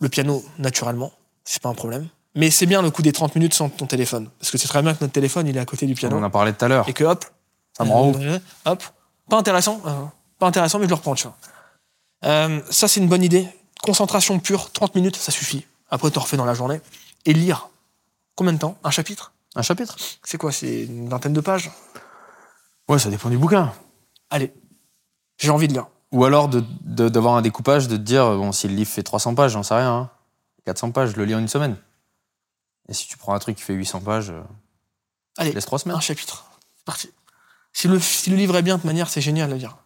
le 0.00 0.08
piano, 0.08 0.44
naturellement, 0.58 1.12
c'est 1.44 1.62
pas 1.62 1.68
un 1.68 1.74
problème. 1.74 2.08
Mais 2.34 2.50
c'est 2.50 2.66
bien 2.66 2.82
le 2.82 2.90
coup 2.90 3.02
des 3.02 3.12
30 3.12 3.34
minutes 3.34 3.54
sans 3.54 3.68
ton 3.68 3.86
téléphone. 3.86 4.28
Parce 4.38 4.50
que 4.50 4.58
c'est 4.58 4.68
très 4.68 4.82
bien 4.82 4.94
que 4.94 4.98
notre 5.02 5.12
téléphone, 5.12 5.46
il 5.48 5.56
est 5.56 5.60
à 5.60 5.64
côté 5.64 5.86
du 5.86 5.92
On 5.92 5.96
piano. 5.96 6.16
en 6.18 6.22
a 6.22 6.30
parlé 6.30 6.52
tout 6.52 6.64
à 6.64 6.68
l'heure. 6.68 6.88
Et 6.88 6.92
que 6.92 7.04
hop. 7.04 7.24
Ça 7.76 7.84
me 7.84 7.90
rend 7.90 8.12
euh, 8.20 8.38
Hop. 8.64 8.82
Pas 9.28 9.38
intéressant. 9.38 9.80
euh, 9.86 10.04
pas 10.38 10.46
intéressant, 10.46 10.78
mais 10.78 10.84
je 10.84 10.90
le 10.90 10.94
reprends, 10.96 11.14
tu 11.14 11.24
vois. 11.26 11.36
Euh, 12.24 12.60
ça, 12.70 12.86
c'est 12.88 13.00
une 13.00 13.08
bonne 13.08 13.22
idée. 13.22 13.48
Concentration 13.82 14.38
pure, 14.40 14.70
30 14.72 14.94
minutes, 14.94 15.16
ça 15.16 15.30
suffit. 15.32 15.64
Après, 15.90 16.10
tu 16.10 16.18
refais 16.18 16.36
dans 16.36 16.44
la 16.44 16.54
journée. 16.54 16.80
Et 17.24 17.32
lire. 17.32 17.68
Combien 18.36 18.52
de 18.52 18.58
temps? 18.58 18.76
Un 18.84 18.90
chapitre? 18.90 19.32
Un 19.56 19.62
chapitre? 19.62 19.96
C'est 20.24 20.38
quoi? 20.38 20.52
C'est 20.52 20.84
une 20.84 21.08
vingtaine 21.08 21.32
de 21.32 21.40
pages? 21.40 21.70
Ouais, 22.88 22.98
ça 22.98 23.10
dépend 23.10 23.30
du 23.30 23.38
bouquin. 23.38 23.72
Allez. 24.30 24.52
J'ai 25.38 25.50
envie 25.50 25.68
de 25.68 25.72
lire. 25.74 25.86
Ou 26.12 26.24
alors 26.24 26.48
de- 26.48 26.64
de- 26.82 27.08
d'avoir 27.08 27.34
un 27.36 27.42
découpage, 27.42 27.86
de 27.88 27.96
te 27.96 28.02
dire, 28.02 28.24
bon, 28.36 28.52
si 28.52 28.66
le 28.68 28.74
livre 28.74 28.90
fait 28.90 29.02
300 29.02 29.34
pages, 29.34 29.52
j'en 29.52 29.62
sais 29.62 29.74
rien, 29.74 29.92
hein. 29.94 30.10
400 30.64 30.90
pages, 30.92 31.10
je 31.12 31.16
le 31.16 31.24
lis 31.24 31.34
en 31.34 31.38
une 31.38 31.48
semaine. 31.48 31.76
Et 32.88 32.94
si 32.94 33.06
tu 33.06 33.16
prends 33.18 33.34
un 33.34 33.38
truc 33.38 33.56
qui 33.56 33.62
fait 33.62 33.74
800 33.74 34.00
pages, 34.00 34.30
euh, 34.30 34.42
Allez. 35.36 35.52
laisse 35.52 35.66
trois 35.66 35.78
semaines. 35.78 35.96
Un 35.96 36.00
chapitre. 36.00 36.44
Parti. 36.84 37.10
Si 37.72 37.86
le, 37.88 38.00
si 38.00 38.30
le 38.30 38.36
livre 38.36 38.56
est 38.56 38.62
bien, 38.62 38.76
de 38.76 38.80
toute 38.80 38.86
manière, 38.86 39.08
c'est 39.08 39.20
génial 39.20 39.52
à 39.52 39.56
lire. 39.56 39.76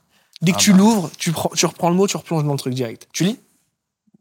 Dès 0.41 0.53
que 0.53 0.57
Ah 0.57 0.61
tu 0.61 0.73
bah. 0.73 0.79
l'ouvres, 0.79 1.11
tu, 1.19 1.33
tu 1.57 1.67
reprends 1.67 1.89
le 1.91 1.95
mot, 1.97 2.07
tu 2.07 2.17
replonges 2.17 2.45
dans 2.45 2.53
le 2.53 2.59
truc 2.59 2.75
direct. 2.75 3.09
Tu 3.13 3.25
lis? 3.25 3.39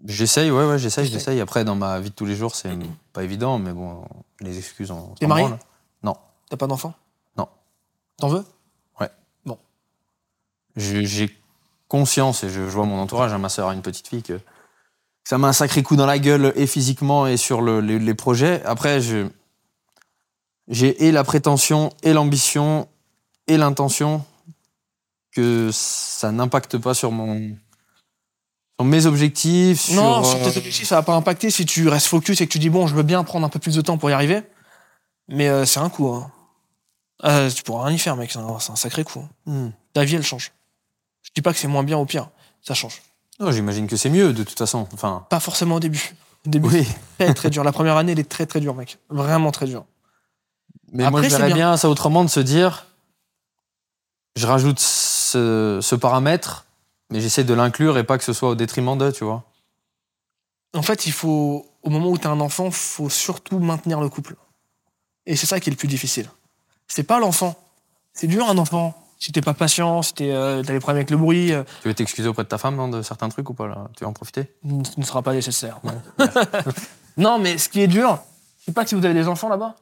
J'essaye, 0.05 0.49
ouais, 0.49 0.65
ouais, 0.67 0.79
j'essaye, 0.79 1.05
J'essaye. 1.05 1.39
Après, 1.39 1.63
dans 1.63 1.75
ma 1.75 1.99
vie 1.99 2.09
de 2.09 2.15
tous 2.15 2.25
les 2.25 2.35
jours, 2.35 2.55
c'est 2.55 2.71
pas 3.13 3.23
évident, 3.23 3.59
mais 3.59 3.71
bon, 3.71 4.03
les 4.39 4.57
excuses 4.57 4.89
en. 4.91 5.13
T'es 5.19 5.27
marié? 5.27 5.47
Non. 6.03 6.15
T'as 6.49 6.57
pas 6.57 6.67
d'enfant? 6.67 6.93
Non. 7.37 7.47
T'en 8.17 8.27
veux? 8.29 8.43
J'ai 10.75 11.35
conscience, 11.87 12.43
et 12.43 12.49
je, 12.49 12.61
vois 12.61 12.85
mon 12.85 12.99
entourage, 13.01 13.33
hein, 13.33 13.37
ma 13.37 13.49
soeur 13.49 13.69
a 13.69 13.73
une 13.73 13.81
petite 13.81 14.07
fille, 14.07 14.23
que 14.23 14.39
ça 15.25 15.37
m'a 15.37 15.49
un 15.49 15.53
sacré 15.53 15.83
coup 15.83 15.95
dans 15.95 16.05
la 16.05 16.19
gueule, 16.19 16.53
et 16.55 16.67
physiquement, 16.67 17.27
et 17.27 17.37
sur 17.37 17.61
le- 17.61 17.81
les, 17.81 17.99
les 17.99 18.13
projets. 18.13 18.63
Après, 18.63 19.01
j'ai 19.01 19.25
et 21.05 21.11
la 21.11 21.23
prétention, 21.23 21.91
et 22.03 22.13
l'ambition, 22.13 22.87
et 23.47 23.57
l'intention 23.57 24.25
que 25.33 25.69
ça 25.73 26.31
n'impacte 26.31 26.77
pas 26.77 26.93
sur 26.93 27.11
mon. 27.11 27.55
sur 28.79 28.85
mes 28.85 29.05
objectifs, 29.05 29.81
sur. 29.81 29.95
Non, 29.95 30.23
sur 30.23 30.37
euh, 30.39 30.49
tes 30.49 30.57
objectifs, 30.57 30.87
ça 30.87 30.95
va 30.95 31.03
pas 31.03 31.15
impacter 31.15 31.49
si 31.51 31.65
tu 31.65 31.87
restes 31.87 32.07
focus 32.07 32.41
et 32.41 32.47
que 32.47 32.51
tu 32.51 32.59
dis, 32.59 32.69
bon, 32.69 32.87
je 32.87 32.95
veux 32.95 33.03
bien 33.03 33.23
prendre 33.23 33.45
un 33.45 33.49
peu 33.49 33.59
plus 33.59 33.75
de 33.75 33.81
temps 33.81 33.97
pour 33.97 34.09
y 34.09 34.13
arriver. 34.13 34.41
Mais 35.27 35.49
euh, 35.49 35.65
c'est 35.65 35.79
un 35.79 35.89
coup. 35.89 36.07
Hein. 36.09 36.31
Euh, 37.23 37.49
tu 37.49 37.63
pourras 37.63 37.85
rien 37.85 37.95
y 37.95 37.99
faire, 37.99 38.15
mec. 38.15 38.31
C'est 38.31 38.39
un, 38.39 38.59
c'est 38.59 38.71
un 38.71 38.75
sacré 38.75 39.03
coup. 39.03 39.19
hein. 39.19 39.29
hmm. 39.45 39.69
Ta 39.93 40.03
vie, 40.05 40.15
elle 40.15 40.23
change. 40.23 40.51
Je 41.31 41.35
dis 41.35 41.41
pas 41.41 41.53
que 41.53 41.59
c'est 41.59 41.67
moins 41.67 41.83
bien 41.83 41.97
ou 41.97 42.05
pire. 42.05 42.29
Ça 42.61 42.73
change. 42.73 43.01
Non, 43.39 43.51
J'imagine 43.51 43.87
que 43.87 43.95
c'est 43.95 44.09
mieux, 44.09 44.33
de 44.33 44.43
toute 44.43 44.57
façon. 44.57 44.87
Enfin. 44.93 45.25
Pas 45.29 45.39
forcément 45.39 45.75
au 45.75 45.79
début. 45.79 46.15
Au 46.45 46.49
début, 46.49 46.67
Oui. 46.69 46.87
très, 47.17 47.33
très 47.33 47.49
dur. 47.49 47.63
La 47.63 47.71
première 47.71 47.97
année, 47.97 48.11
elle 48.11 48.19
est 48.19 48.29
très, 48.29 48.45
très 48.45 48.59
dure, 48.59 48.75
mec. 48.75 48.97
Vraiment 49.09 49.51
très 49.51 49.65
dure. 49.65 49.85
Mais 50.91 51.03
Après, 51.03 51.21
moi, 51.21 51.23
je 51.23 51.29
verrais 51.35 51.47
bien. 51.47 51.55
bien. 51.55 51.77
ça 51.77 51.89
autrement 51.89 52.23
de 52.23 52.29
se 52.29 52.39
dire 52.39 52.85
je 54.35 54.47
rajoute 54.47 54.79
ce, 54.79 55.79
ce 55.81 55.95
paramètre, 55.95 56.65
mais 57.09 57.19
j'essaie 57.19 57.43
de 57.43 57.53
l'inclure 57.53 57.97
et 57.97 58.03
pas 58.05 58.17
que 58.17 58.23
ce 58.23 58.31
soit 58.33 58.49
au 58.49 58.55
détriment 58.55 58.97
d'eux, 58.97 59.11
tu 59.11 59.23
vois. 59.25 59.43
En 60.73 60.81
fait, 60.81 61.05
il 61.05 61.11
faut, 61.11 61.65
au 61.83 61.89
moment 61.89 62.07
où 62.09 62.17
tu 62.17 62.27
as 62.27 62.29
un 62.29 62.39
enfant, 62.39 62.71
faut 62.71 63.09
surtout 63.09 63.59
maintenir 63.59 63.99
le 63.99 64.07
couple. 64.07 64.35
Et 65.25 65.35
c'est 65.35 65.47
ça 65.47 65.59
qui 65.59 65.69
est 65.69 65.71
le 65.71 65.77
plus 65.77 65.89
difficile. 65.89 66.29
C'est 66.87 67.03
pas 67.03 67.19
l'enfant. 67.19 67.55
C'est 68.13 68.27
dur 68.27 68.49
un 68.49 68.57
enfant. 68.57 68.97
Si 69.21 69.31
t'es 69.31 69.41
pas 69.41 69.53
patient, 69.53 70.01
si 70.01 70.15
t'es, 70.15 70.31
euh, 70.31 70.63
t'as 70.63 70.73
des 70.73 70.79
problèmes 70.79 70.97
avec 70.97 71.11
le 71.11 71.17
bruit, 71.17 71.53
euh, 71.53 71.61
Tu 71.83 71.87
veux 71.89 71.93
t'excuser 71.93 72.27
auprès 72.27 72.41
de 72.43 72.47
ta 72.47 72.57
femme 72.57 72.75
non, 72.75 72.87
de 72.87 73.03
certains 73.03 73.29
trucs 73.29 73.47
ou 73.51 73.53
pas 73.53 73.67
là? 73.67 73.87
Tu 73.95 74.03
veux 74.03 74.09
en 74.09 74.13
profiter? 74.13 74.51
Ce 74.67 74.99
ne 74.99 75.05
sera 75.05 75.21
pas 75.21 75.33
nécessaire. 75.33 75.79
non, 77.17 77.37
mais 77.37 77.59
ce 77.59 77.69
qui 77.69 77.81
est 77.81 77.87
dur, 77.87 78.17
je 78.61 78.65
sais 78.65 78.71
pas 78.71 78.83
si 78.83 78.95
vous 78.95 79.05
avez 79.05 79.13
des 79.13 79.27
enfants 79.27 79.47
là-bas. 79.47 79.75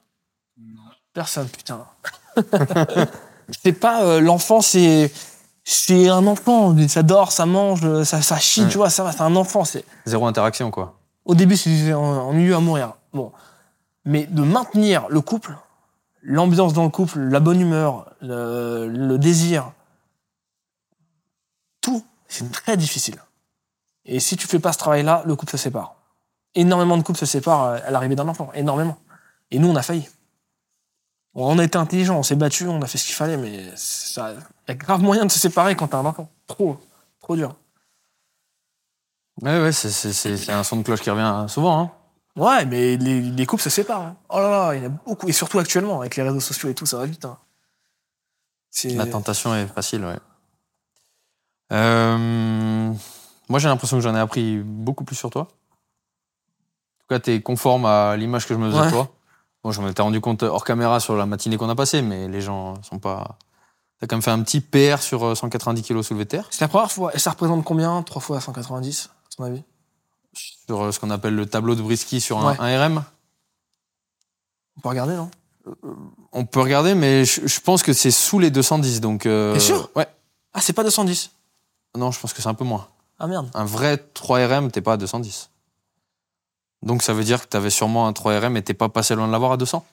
Personne, 1.13 1.47
putain. 1.47 1.85
c'est 3.63 3.71
pas 3.71 4.03
euh, 4.03 4.19
l'enfant, 4.19 4.59
c'est 4.59 5.09
c'est 5.63 6.09
un 6.09 6.27
enfant. 6.27 6.75
Ça 6.89 7.01
dort, 7.01 7.31
ça 7.31 7.45
mange, 7.45 8.03
ça, 8.03 8.21
ça 8.21 8.37
chie, 8.39 8.63
Ouais. 8.63 8.67
tu 8.67 8.77
vois, 8.77 8.89
ça 8.89 9.05
va. 9.05 9.13
C'est 9.13 9.21
un 9.21 9.37
enfant. 9.37 9.63
C'est 9.63 9.85
Zéro 10.05 10.27
interaction, 10.27 10.69
quoi. 10.69 10.99
Au 11.23 11.33
début, 11.33 11.55
c'est 11.55 11.93
ennuyeux 11.93 12.55
à 12.55 12.59
mourir. 12.59 12.93
Bon. 13.13 13.31
Mais 14.03 14.25
de 14.25 14.41
maintenir 14.41 15.05
le 15.09 15.21
couple, 15.21 15.55
l'ambiance 16.21 16.73
dans 16.73 16.83
le 16.83 16.89
couple, 16.89 17.19
la 17.19 17.39
bonne 17.39 17.59
humeur, 17.61 18.13
le, 18.21 18.87
le 18.87 19.17
désir, 19.17 19.71
tout, 21.81 22.05
c'est 22.27 22.51
très 22.51 22.77
difficile. 22.77 23.15
Et 24.05 24.19
si 24.19 24.37
tu 24.37 24.47
fais 24.47 24.59
pas 24.59 24.73
ce 24.73 24.77
travail-là, 24.77 25.23
le 25.25 25.35
couple 25.35 25.51
se 25.51 25.57
sépare. 25.57 25.95
Énormément 26.55 26.97
de 26.97 27.03
couples 27.03 27.19
se 27.19 27.25
séparent 27.25 27.65
à 27.85 27.91
l'arrivée 27.91 28.15
d'un 28.15 28.27
enfant. 28.27 28.51
Énormément. 28.53 28.97
Et 29.51 29.59
nous, 29.59 29.69
on 29.69 29.75
a 29.75 29.83
failli. 29.83 30.09
On 31.35 31.59
a 31.59 31.63
été 31.63 31.77
intelligents, 31.77 32.17
on 32.17 32.23
s'est 32.23 32.35
battu, 32.35 32.67
on 32.67 32.81
a 32.81 32.87
fait 32.87 32.97
ce 32.97 33.05
qu'il 33.05 33.13
fallait, 33.13 33.37
mais 33.37 33.71
ça, 33.75 34.33
y 34.67 34.71
a 34.71 34.73
grave 34.73 35.01
moyen 35.01 35.25
de 35.25 35.31
se 35.31 35.39
séparer 35.39 35.75
quand 35.75 35.87
t'as 35.89 35.99
un 35.99 36.05
enfant. 36.05 36.29
Trop, 36.47 36.79
trop 37.19 37.35
dur. 37.35 37.55
Ouais, 39.41 39.61
ouais, 39.61 39.71
c'est 39.71 40.49
un 40.49 40.63
son 40.63 40.77
de 40.77 40.83
cloche 40.83 41.01
qui 41.01 41.09
revient 41.09 41.45
souvent. 41.47 41.79
Hein. 41.79 41.91
Ouais, 42.39 42.65
mais 42.65 42.97
les, 42.97 43.21
les 43.21 43.45
couples 43.45 43.61
se 43.61 43.69
séparent. 43.69 44.01
hein. 44.01 44.15
Oh 44.29 44.39
là 44.39 44.49
là, 44.49 44.73
il 44.75 44.83
y 44.83 44.85
en 44.85 44.89
a 44.89 44.89
beaucoup. 45.05 45.27
Et 45.27 45.31
surtout 45.33 45.59
actuellement, 45.59 45.99
avec 45.99 46.15
les 46.15 46.23
réseaux 46.23 46.39
sociaux 46.39 46.69
et 46.69 46.73
tout, 46.75 46.85
ça 46.85 46.97
va 46.97 47.05
vite. 47.05 47.25
hein. 47.25 47.37
C'est- 48.71 48.95
La 48.95 49.05
tentation 49.07 49.53
est 49.55 49.67
facile, 49.67 50.05
ouais. 50.05 50.17
Euh, 51.71 52.17
moi, 53.49 53.59
j'ai 53.59 53.67
l'impression 53.67 53.97
que 53.97 54.03
j'en 54.03 54.15
ai 54.15 54.19
appris 54.19 54.57
beaucoup 54.63 55.03
plus 55.03 55.15
sur 55.15 55.29
toi. 55.29 55.41
En 55.43 55.45
tout 57.01 57.07
cas, 57.09 57.19
tu 57.19 57.31
es 57.31 57.41
conforme 57.41 57.85
à 57.85 58.15
l'image 58.15 58.47
que 58.47 58.53
je 58.53 58.59
me 58.59 58.69
faisais 58.69 58.79
Ouais. 58.81 58.85
de 58.87 58.91
toi. 58.91 59.09
Bon, 59.63 59.71
je 59.71 59.81
m'étais 59.81 60.01
rendu 60.01 60.21
compte 60.21 60.43
hors 60.43 60.63
caméra 60.63 60.99
sur 60.99 61.15
la 61.17 61.25
matinée 61.25 61.57
qu'on 61.57 61.69
a 61.69 61.75
passée, 61.75 62.01
mais 62.01 62.27
les 62.27 62.41
gens 62.41 62.81
sont 62.83 62.99
pas. 62.99 63.37
T'as 63.99 64.07
quand 64.07 64.15
même 64.15 64.23
fait 64.23 64.31
un 64.31 64.41
petit 64.41 64.61
PR 64.61 65.01
sur 65.01 65.25
euh, 65.25 65.35
190 65.35 65.81
kg 65.83 66.01
soulevé 66.01 66.23
de 66.23 66.29
terre, 66.29 66.47
C'est 66.51 66.61
la 66.61 66.69
première 66.69 66.91
fois. 66.91 67.13
Et 67.13 67.19
ça 67.19 67.31
représente 67.31 67.65
combien? 67.65 68.01
3 68.03 68.21
fois 68.21 68.39
190, 68.39 69.09
à 69.09 69.35
ton 69.35 69.43
avis? 69.43 69.63
Sur 70.67 70.81
euh, 70.85 70.91
ce 70.91 70.99
qu'on 70.99 71.09
appelle 71.09 71.35
le 71.35 71.45
tableau 71.45 71.75
de 71.75 71.81
Brisky 71.81 72.21
sur 72.21 72.39
un, 72.39 72.51
Ouais. 72.51 72.57
un 72.59 72.87
RM. 72.87 73.03
On 74.77 74.81
peut 74.81 74.89
regarder, 74.89 75.15
non? 75.15 75.29
On 76.31 76.45
peut 76.45 76.61
regarder, 76.61 76.95
mais 76.95 77.25
je, 77.25 77.45
je 77.47 77.59
pense 77.59 77.83
que 77.83 77.93
c'est 77.93 78.11
sous 78.11 78.39
les 78.39 78.49
210. 78.49 79.01
Donc, 79.01 79.25
euh, 79.25 79.53
T'es 79.53 79.59
sûr? 79.59 79.89
Ouais. 79.95 80.07
Ah, 80.53 80.61
c'est 80.61 80.73
pas 80.73 80.83
210. 80.83 81.31
Non, 81.97 82.11
je 82.11 82.19
pense 82.19 82.33
que 82.33 82.41
c'est 82.41 82.47
un 82.47 82.53
peu 82.53 82.63
moins. 82.63 82.87
Ah 83.19 83.27
merde. 83.27 83.49
Un 83.53 83.65
vrai 83.65 83.97
3RM, 84.15 84.71
t'es 84.71 84.81
pas 84.81 84.93
à 84.93 84.97
210. 84.97 85.49
Donc 86.81 87.03
ça 87.03 87.11
veut 87.13 87.25
dire 87.25 87.41
que 87.41 87.47
t'avais 87.47 87.69
sûrement 87.69 88.07
un 88.07 88.11
3RM 88.13 88.55
et 88.55 88.61
t'es 88.63 88.73
pas 88.73 88.87
passé 88.87 89.13
loin 89.15 89.27
de 89.27 89.31
l'avoir 89.33 89.51
à 89.51 89.57
200. 89.57 89.85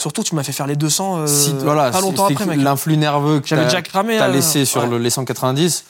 Surtout, 0.00 0.22
tu 0.24 0.34
m'as 0.34 0.42
fait 0.42 0.52
faire 0.52 0.66
les 0.66 0.76
200 0.76 1.18
euh, 1.18 1.26
si, 1.26 1.52
voilà, 1.58 1.90
pas 1.90 2.00
longtemps 2.00 2.26
après, 2.26 2.46
mec. 2.46 2.58
L'influx 2.58 2.96
nerveux 2.96 3.40
que 3.40 3.48
t'as 3.48 3.64
déjà 3.64 3.80
cramé. 3.82 4.16
t'as 4.18 4.28
euh, 4.28 4.32
laissé 4.32 4.64
sur 4.64 4.82
ouais. 4.82 4.88
le- 4.88 4.98
les 4.98 5.10
190, 5.10 5.84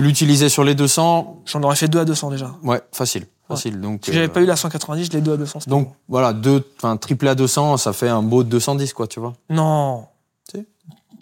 tu 0.00 0.06
l'utilisais 0.06 0.48
sur 0.48 0.64
les 0.64 0.74
200, 0.74 1.42
J'en 1.46 1.62
aurais 1.62 1.76
fait 1.76 1.88
2 1.88 1.98
à 2.00 2.04
200 2.04 2.30
déjà. 2.30 2.54
ouais, 2.62 2.80
facile. 2.92 3.26
facile. 3.48 3.80
Donc, 3.80 4.02
Si 4.04 4.12
j'avais 4.12 4.26
euh, 4.26 4.28
pas 4.28 4.40
eu 4.40 4.46
la 4.46 4.56
190, 4.56 5.04
je 5.06 5.10
l'ai 5.12 5.20
2 5.20 5.32
à 5.32 5.36
200. 5.36 5.60
c'était 5.60 5.70
donc 5.70 5.88
bon. 5.88 5.94
voilà, 6.08 6.32
deux, 6.32 6.64
triplé 7.00 7.28
à 7.28 7.34
200, 7.34 7.76
ça 7.76 7.92
fait 7.92 8.08
un 8.08 8.22
beau 8.22 8.42
210, 8.44 8.92
quoi, 8.92 9.06
tu 9.06 9.20
vois. 9.20 9.34
Non. 9.48 10.06
Si. 10.52 10.64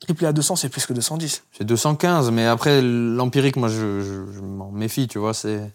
Triplé 0.00 0.26
à 0.26 0.32
200, 0.32 0.56
c'est 0.56 0.68
plus 0.68 0.86
que 0.86 0.92
210. 0.92 1.42
C'est 1.56 1.64
215, 1.64 2.30
mais 2.30 2.46
après, 2.46 2.80
l'empirique, 2.82 3.56
moi, 3.56 3.68
je, 3.68 4.00
je- 4.00 4.32
je 4.32 4.40
m'en 4.40 4.70
méfie, 4.70 5.08
tu 5.08 5.18
vois. 5.18 5.34
C'est... 5.34 5.72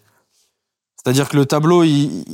C'est-à-dire 0.96 1.28
que 1.28 1.36
le 1.36 1.44
tableau, 1.46 1.82
il, 1.84 2.24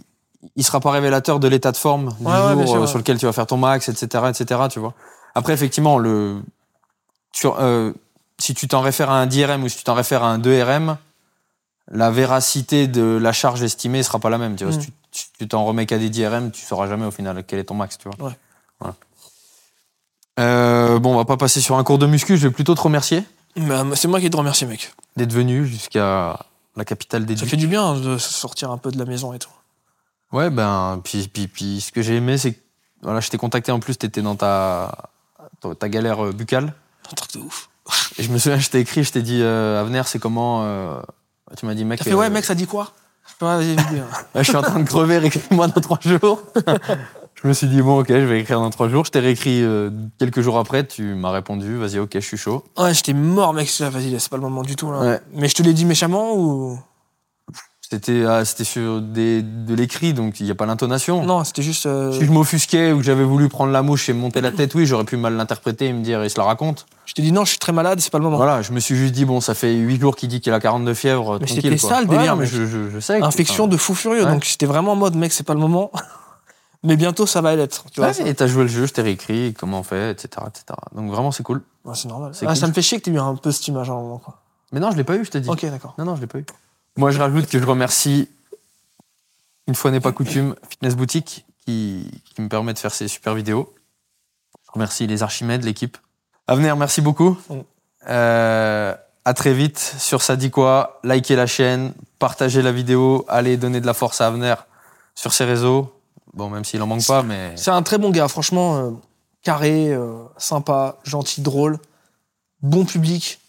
il 0.56 0.64
sera 0.64 0.78
pas 0.80 0.90
révélateur 0.92 1.40
de 1.40 1.48
l'état 1.48 1.72
de 1.72 1.76
forme 1.76 2.14
du 2.20 2.26
Ouais, 2.26 2.52
jour 2.55 2.68
sûr, 2.68 2.82
euh, 2.82 2.86
sur 2.86 2.98
lequel 2.98 3.18
tu 3.18 3.26
vas 3.26 3.32
faire 3.32 3.47
ton 3.47 3.56
max, 3.56 3.88
etc., 3.88 4.24
etc., 4.28 4.60
tu 4.70 4.78
vois. 4.78 4.94
Après, 5.34 5.52
effectivement, 5.52 5.98
le, 5.98 6.40
sur, 7.32 7.56
euh, 7.60 7.92
si 8.40 8.54
tu 8.54 8.66
t'en 8.68 8.80
réfères 8.80 9.10
à 9.10 9.20
un 9.20 9.26
10 9.26 9.44
RM 9.44 9.62
ou 9.64 9.68
si 9.68 9.76
tu 9.78 9.84
t'en 9.84 9.94
réfères 9.94 10.22
à 10.24 10.30
un 10.30 10.38
2 10.38 10.62
RM, 10.62 10.96
la 11.92 12.10
véracité 12.10 12.86
de 12.88 13.02
la 13.20 13.32
charge 13.32 13.62
estimée 13.62 14.02
sera 14.02 14.18
pas 14.18 14.30
la 14.30 14.38
même. 14.38 14.56
Tu 14.56 14.64
vois, 14.64 14.74
Mm. 14.76 14.80
si 14.80 14.86
tu- 14.86 14.92
tu 15.12 15.24
tu 15.38 15.48
t'en 15.48 15.64
remets 15.64 15.86
qu'à 15.86 15.98
des 15.98 16.08
10 16.10 16.26
RM, 16.26 16.50
tu 16.52 16.64
sauras 16.64 16.86
jamais 16.88 17.04
au 17.06 17.10
final 17.10 17.42
quel 17.46 17.58
est 17.58 17.64
ton 17.64 17.74
max. 17.74 17.98
Tu 17.98 18.08
vois. 18.08 18.28
Ouais. 18.28 18.36
Voilà. 18.78 18.94
Euh, 20.38 20.98
bon, 20.98 21.14
on 21.14 21.16
va 21.16 21.24
pas 21.24 21.36
passer 21.36 21.60
sur 21.60 21.76
un 21.76 21.84
cours 21.84 21.98
de 21.98 22.06
muscu. 22.06 22.36
Je 22.36 22.46
vais 22.48 22.52
plutôt 22.54 22.74
te 22.74 22.80
remercier 22.80 23.24
euh, 23.58 23.94
c'est 23.96 24.06
moi 24.06 24.20
qui 24.20 24.30
te 24.30 24.36
remercie, 24.36 24.64
mec. 24.64 24.92
d'être 25.16 25.32
venu 25.32 25.66
jusqu'à 25.66 26.38
la 26.76 26.84
capitale 26.84 27.26
des 27.26 27.34
Ça 27.36 27.40
Ducs. 27.42 27.50
fait 27.50 27.56
du 27.56 27.66
bien 27.66 27.94
de 27.96 28.16
sortir 28.16 28.70
un 28.70 28.78
peu 28.78 28.92
de 28.92 28.98
la 28.98 29.04
maison 29.04 29.32
et 29.32 29.40
tout. 29.40 29.50
Ouais, 30.30 30.50
ben, 30.50 31.00
puis, 31.02 31.26
puis, 31.26 31.48
puis 31.48 31.80
ce 31.80 31.90
que 31.90 32.00
j'ai 32.00 32.14
aimé, 32.14 32.38
c'est 32.38 32.52
que 32.52 32.60
voilà, 33.02 33.18
je 33.18 33.28
t'ai 33.28 33.38
contacté 33.38 33.72
en 33.72 33.80
plus, 33.80 33.98
tu 33.98 34.06
étais 34.06 34.22
dans 34.22 34.36
ta, 34.36 35.10
ta, 35.80 35.88
galère 35.88 36.32
buccale. 36.32 36.72
Un 37.10 37.14
truc 37.16 37.32
de 37.34 37.40
ouf. 37.40 37.69
Et 38.18 38.22
je 38.22 38.30
me 38.30 38.38
souviens, 38.38 38.58
je 38.58 38.68
t'ai 38.68 38.80
écrit, 38.80 39.04
je 39.04 39.12
t'ai 39.12 39.22
dit, 39.22 39.40
euh, 39.42 39.80
Avenir, 39.80 40.08
c'est 40.08 40.18
comment 40.18 40.62
euh, 40.64 41.00
Tu 41.56 41.66
m'as 41.66 41.74
dit, 41.74 41.84
mec. 41.84 41.98
T'as 41.98 42.04
fait, 42.04 42.12
euh, 42.12 42.16
ouais, 42.16 42.30
mec, 42.30 42.44
ça 42.44 42.54
dit 42.54 42.66
quoi? 42.66 42.92
Ouais, 43.42 43.64
je 44.34 44.42
suis 44.42 44.56
en 44.56 44.62
train 44.62 44.80
de 44.80 44.88
crever, 44.88 45.18
réécris-moi 45.18 45.68
dans 45.68 45.80
trois 45.80 45.98
jours. 46.02 46.42
je 47.42 47.48
me 47.48 47.52
suis 47.52 47.68
dit, 47.68 47.80
bon, 47.80 48.00
ok, 48.00 48.08
je 48.08 48.14
vais 48.14 48.40
écrire 48.40 48.60
dans 48.60 48.70
trois 48.70 48.88
jours. 48.88 49.04
Je 49.04 49.10
t'ai 49.10 49.20
réécrit 49.20 49.62
euh, 49.62 49.90
quelques 50.18 50.40
jours 50.40 50.58
après, 50.58 50.86
tu 50.86 51.14
m'as 51.14 51.30
répondu, 51.30 51.76
vas-y, 51.76 51.98
ok, 51.98 52.10
je 52.14 52.20
suis 52.20 52.36
chaud. 52.36 52.64
Ouais, 52.76 52.92
j'étais 52.92 53.14
mort, 53.14 53.54
mec. 53.54 53.70
Vas-y, 53.80 54.18
c'est 54.20 54.30
pas 54.30 54.36
le 54.36 54.42
moment 54.42 54.62
du 54.62 54.76
tout, 54.76 54.90
là. 54.90 54.98
Ouais. 55.00 55.20
Mais 55.32 55.48
je 55.48 55.54
te 55.54 55.62
l'ai 55.62 55.72
dit 55.72 55.86
méchamment 55.86 56.36
ou? 56.36 56.78
C'était 57.92 58.24
ah, 58.24 58.44
c'était 58.44 58.62
sur 58.62 59.00
des, 59.00 59.42
de 59.42 59.74
l'écrit, 59.74 60.14
donc 60.14 60.38
il 60.38 60.44
n'y 60.46 60.52
a 60.52 60.54
pas 60.54 60.64
l'intonation. 60.64 61.24
Non, 61.24 61.42
c'était 61.42 61.62
juste. 61.62 61.86
euh, 61.86 62.12
Si 62.12 62.24
je 62.24 62.30
m'offusquais 62.30 62.92
ou 62.92 62.98
que 62.98 63.02
j'avais 63.02 63.24
voulu 63.24 63.48
prendre 63.48 63.72
la 63.72 63.82
mouche 63.82 64.08
et 64.08 64.12
me 64.12 64.20
monter 64.20 64.40
la 64.40 64.52
tête, 64.52 64.76
oui, 64.76 64.86
j'aurais 64.86 65.02
pu 65.04 65.16
mal 65.16 65.34
l'interpréter 65.34 65.86
et 65.86 65.92
me 65.92 66.00
dire, 66.04 66.22
il 66.22 66.30
se 66.30 66.38
la 66.38 66.44
raconte. 66.44 66.86
Je 67.06 67.14
t'ai 67.14 67.22
dit 67.22 67.32
non, 67.32 67.44
je 67.44 67.50
suis 67.50 67.58
très 67.58 67.72
malade, 67.72 67.98
c'est 68.00 68.12
pas 68.12 68.18
le 68.18 68.24
moment. 68.24 68.36
Voilà, 68.36 68.62
je 68.62 68.70
me 68.70 68.78
suis 68.78 68.94
juste 68.94 69.12
dit, 69.12 69.24
bon, 69.24 69.40
ça 69.40 69.54
fait 69.54 69.74
8 69.74 70.00
jours 70.00 70.14
qu'il 70.14 70.28
dit 70.28 70.40
qu'il 70.40 70.52
a 70.52 70.60
42 70.60 70.94
fièvres. 70.94 71.38
Mais 71.40 71.48
c'était 71.48 71.76
ça, 71.78 72.00
le 72.00 72.06
délire, 72.06 72.36
mais 72.36 72.46
je, 72.46 72.64
je, 72.64 72.90
je 72.90 73.00
sais. 73.00 73.20
Infection 73.20 73.66
de 73.66 73.76
fou 73.76 73.94
furieux, 73.96 74.24
Ouais. 74.24 74.30
donc 74.30 74.44
j'étais 74.44 74.66
vraiment 74.66 74.92
en 74.92 74.96
mode, 74.96 75.16
mec, 75.16 75.32
c'est 75.32 75.44
pas 75.46 75.54
le 75.54 75.60
moment. 75.60 75.90
Mais 76.82 76.96
bientôt, 76.96 77.26
ça 77.26 77.42
va 77.42 77.54
l'être. 77.56 77.84
Tu 77.92 78.00
vois, 78.00 78.06
Ouais, 78.08 78.14
ça- 78.14 78.26
et 78.26 78.34
t'as 78.34 78.46
joué 78.46 78.62
le 78.62 78.68
jeu, 78.68 78.86
je 78.86 78.92
t'ai 78.94 79.02
réécrit, 79.02 79.52
comment 79.52 79.80
on 79.80 79.82
fait, 79.82 80.12
etc., 80.12 80.28
etc. 80.48 80.64
Donc 80.96 81.10
vraiment, 81.10 81.30
c'est 81.30 81.42
cool. 81.42 81.60
Ouais, 81.84 81.92
c'est 81.94 82.08
normal. 82.08 82.32
Ah, 82.40 82.46
cool. 82.46 82.56
Ça 82.56 82.66
me 82.68 82.72
fait 82.72 82.80
chier 82.80 82.98
que 82.98 83.04
t'aies 83.04 83.10
eu 83.10 83.18
un 83.18 83.34
peu 83.34 83.50
cette 83.52 83.68
image 83.68 83.90
à 83.90 83.92
un 83.92 83.96
moment. 83.96 84.16
Quoi. 84.16 84.38
Mais 84.72 84.80
non, 84.80 84.90
je 84.90 84.96
l'ai 84.96 85.04
pas 85.04 85.16
eu, 85.16 85.24
je 85.26 85.30
t'ai 85.30 85.40
dit. 85.40 85.50
Ok, 85.50 85.62
d'accord. 85.66 85.92
Non, 85.98 86.06
non, 86.06 86.16
je 86.16 86.22
l'ai 86.22 86.26
pas 86.26 86.38
eu. 86.38 86.46
Moi, 86.96 87.10
je 87.10 87.18
rajoute 87.18 87.46
que 87.46 87.58
je 87.58 87.64
remercie, 87.64 88.28
une 89.66 89.74
fois 89.74 89.90
n'est 89.90 90.00
pas 90.00 90.12
coutume, 90.12 90.54
Fitness 90.68 90.96
Boutique, 90.96 91.46
qui, 91.64 92.10
qui 92.34 92.42
me 92.42 92.48
permet 92.48 92.74
de 92.74 92.78
faire 92.78 92.92
ces 92.92 93.08
super 93.08 93.34
vidéos. 93.34 93.72
Je 94.66 94.72
remercie 94.72 95.06
les 95.06 95.22
Archimèdes, 95.22 95.64
l'équipe. 95.64 95.96
Avenir, 96.46 96.76
merci 96.76 97.00
beaucoup. 97.00 97.38
Mm. 97.48 97.60
Euh, 98.08 98.94
à 99.24 99.34
très 99.34 99.52
vite 99.52 99.78
sur 99.78 100.22
Ça 100.22 100.36
dit 100.36 100.50
quoi. 100.50 101.00
Likez 101.04 101.36
la 101.36 101.46
chaîne, 101.46 101.92
partagez 102.18 102.62
la 102.62 102.72
vidéo, 102.72 103.24
allez 103.28 103.56
donner 103.56 103.80
de 103.80 103.86
la 103.86 103.94
force 103.94 104.20
à 104.20 104.26
Avenir 104.26 104.66
sur 105.14 105.32
ses 105.32 105.44
réseaux. 105.44 105.94
Bon, 106.32 106.48
même 106.48 106.64
s'il 106.64 106.80
en 106.82 106.86
manque 106.86 107.06
pas, 107.06 107.22
mais 107.22 107.56
C'est 107.56 107.70
un 107.70 107.82
très 107.82 107.98
bon 107.98 108.10
gars, 108.10 108.28
franchement, 108.28 108.76
euh, 108.76 108.90
carré, 109.42 109.92
euh, 109.92 110.22
sympa, 110.38 110.98
gentil, 111.02 111.42
drôle, 111.42 111.78
bon 112.62 112.84
public. 112.84 113.40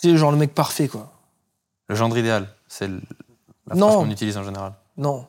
Tu 0.00 0.10
sais, 0.10 0.16
genre 0.16 0.32
le 0.32 0.36
mec 0.36 0.54
parfait, 0.54 0.88
quoi. 0.88 1.12
le 1.88 1.94
gendre 1.94 2.18
idéal, 2.18 2.48
c'est 2.70 2.86
la 2.88 3.74
Non. 3.74 3.88
phrase 3.88 4.04
qu'on 4.04 4.10
utilise 4.10 4.36
en 4.38 4.44
général. 4.44 4.72
Non. 4.96 5.26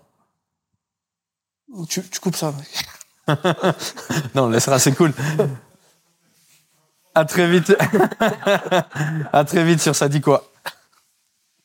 Tu, 1.89 2.01
tu 2.03 2.19
coupes 2.19 2.35
ça. 2.35 2.53
Non, 4.35 4.43
on 4.43 4.49
laissera, 4.49 4.77
c'est 4.77 4.93
cool. 4.93 5.13
À 7.15 7.26
très 7.26 7.49
vite. 7.49 7.76
à 9.34 9.43
très 9.45 9.63
vite 9.63 9.80
sur 9.81 9.95
Ça 9.95 10.07
dit 10.09 10.22
quoi. 10.22 10.51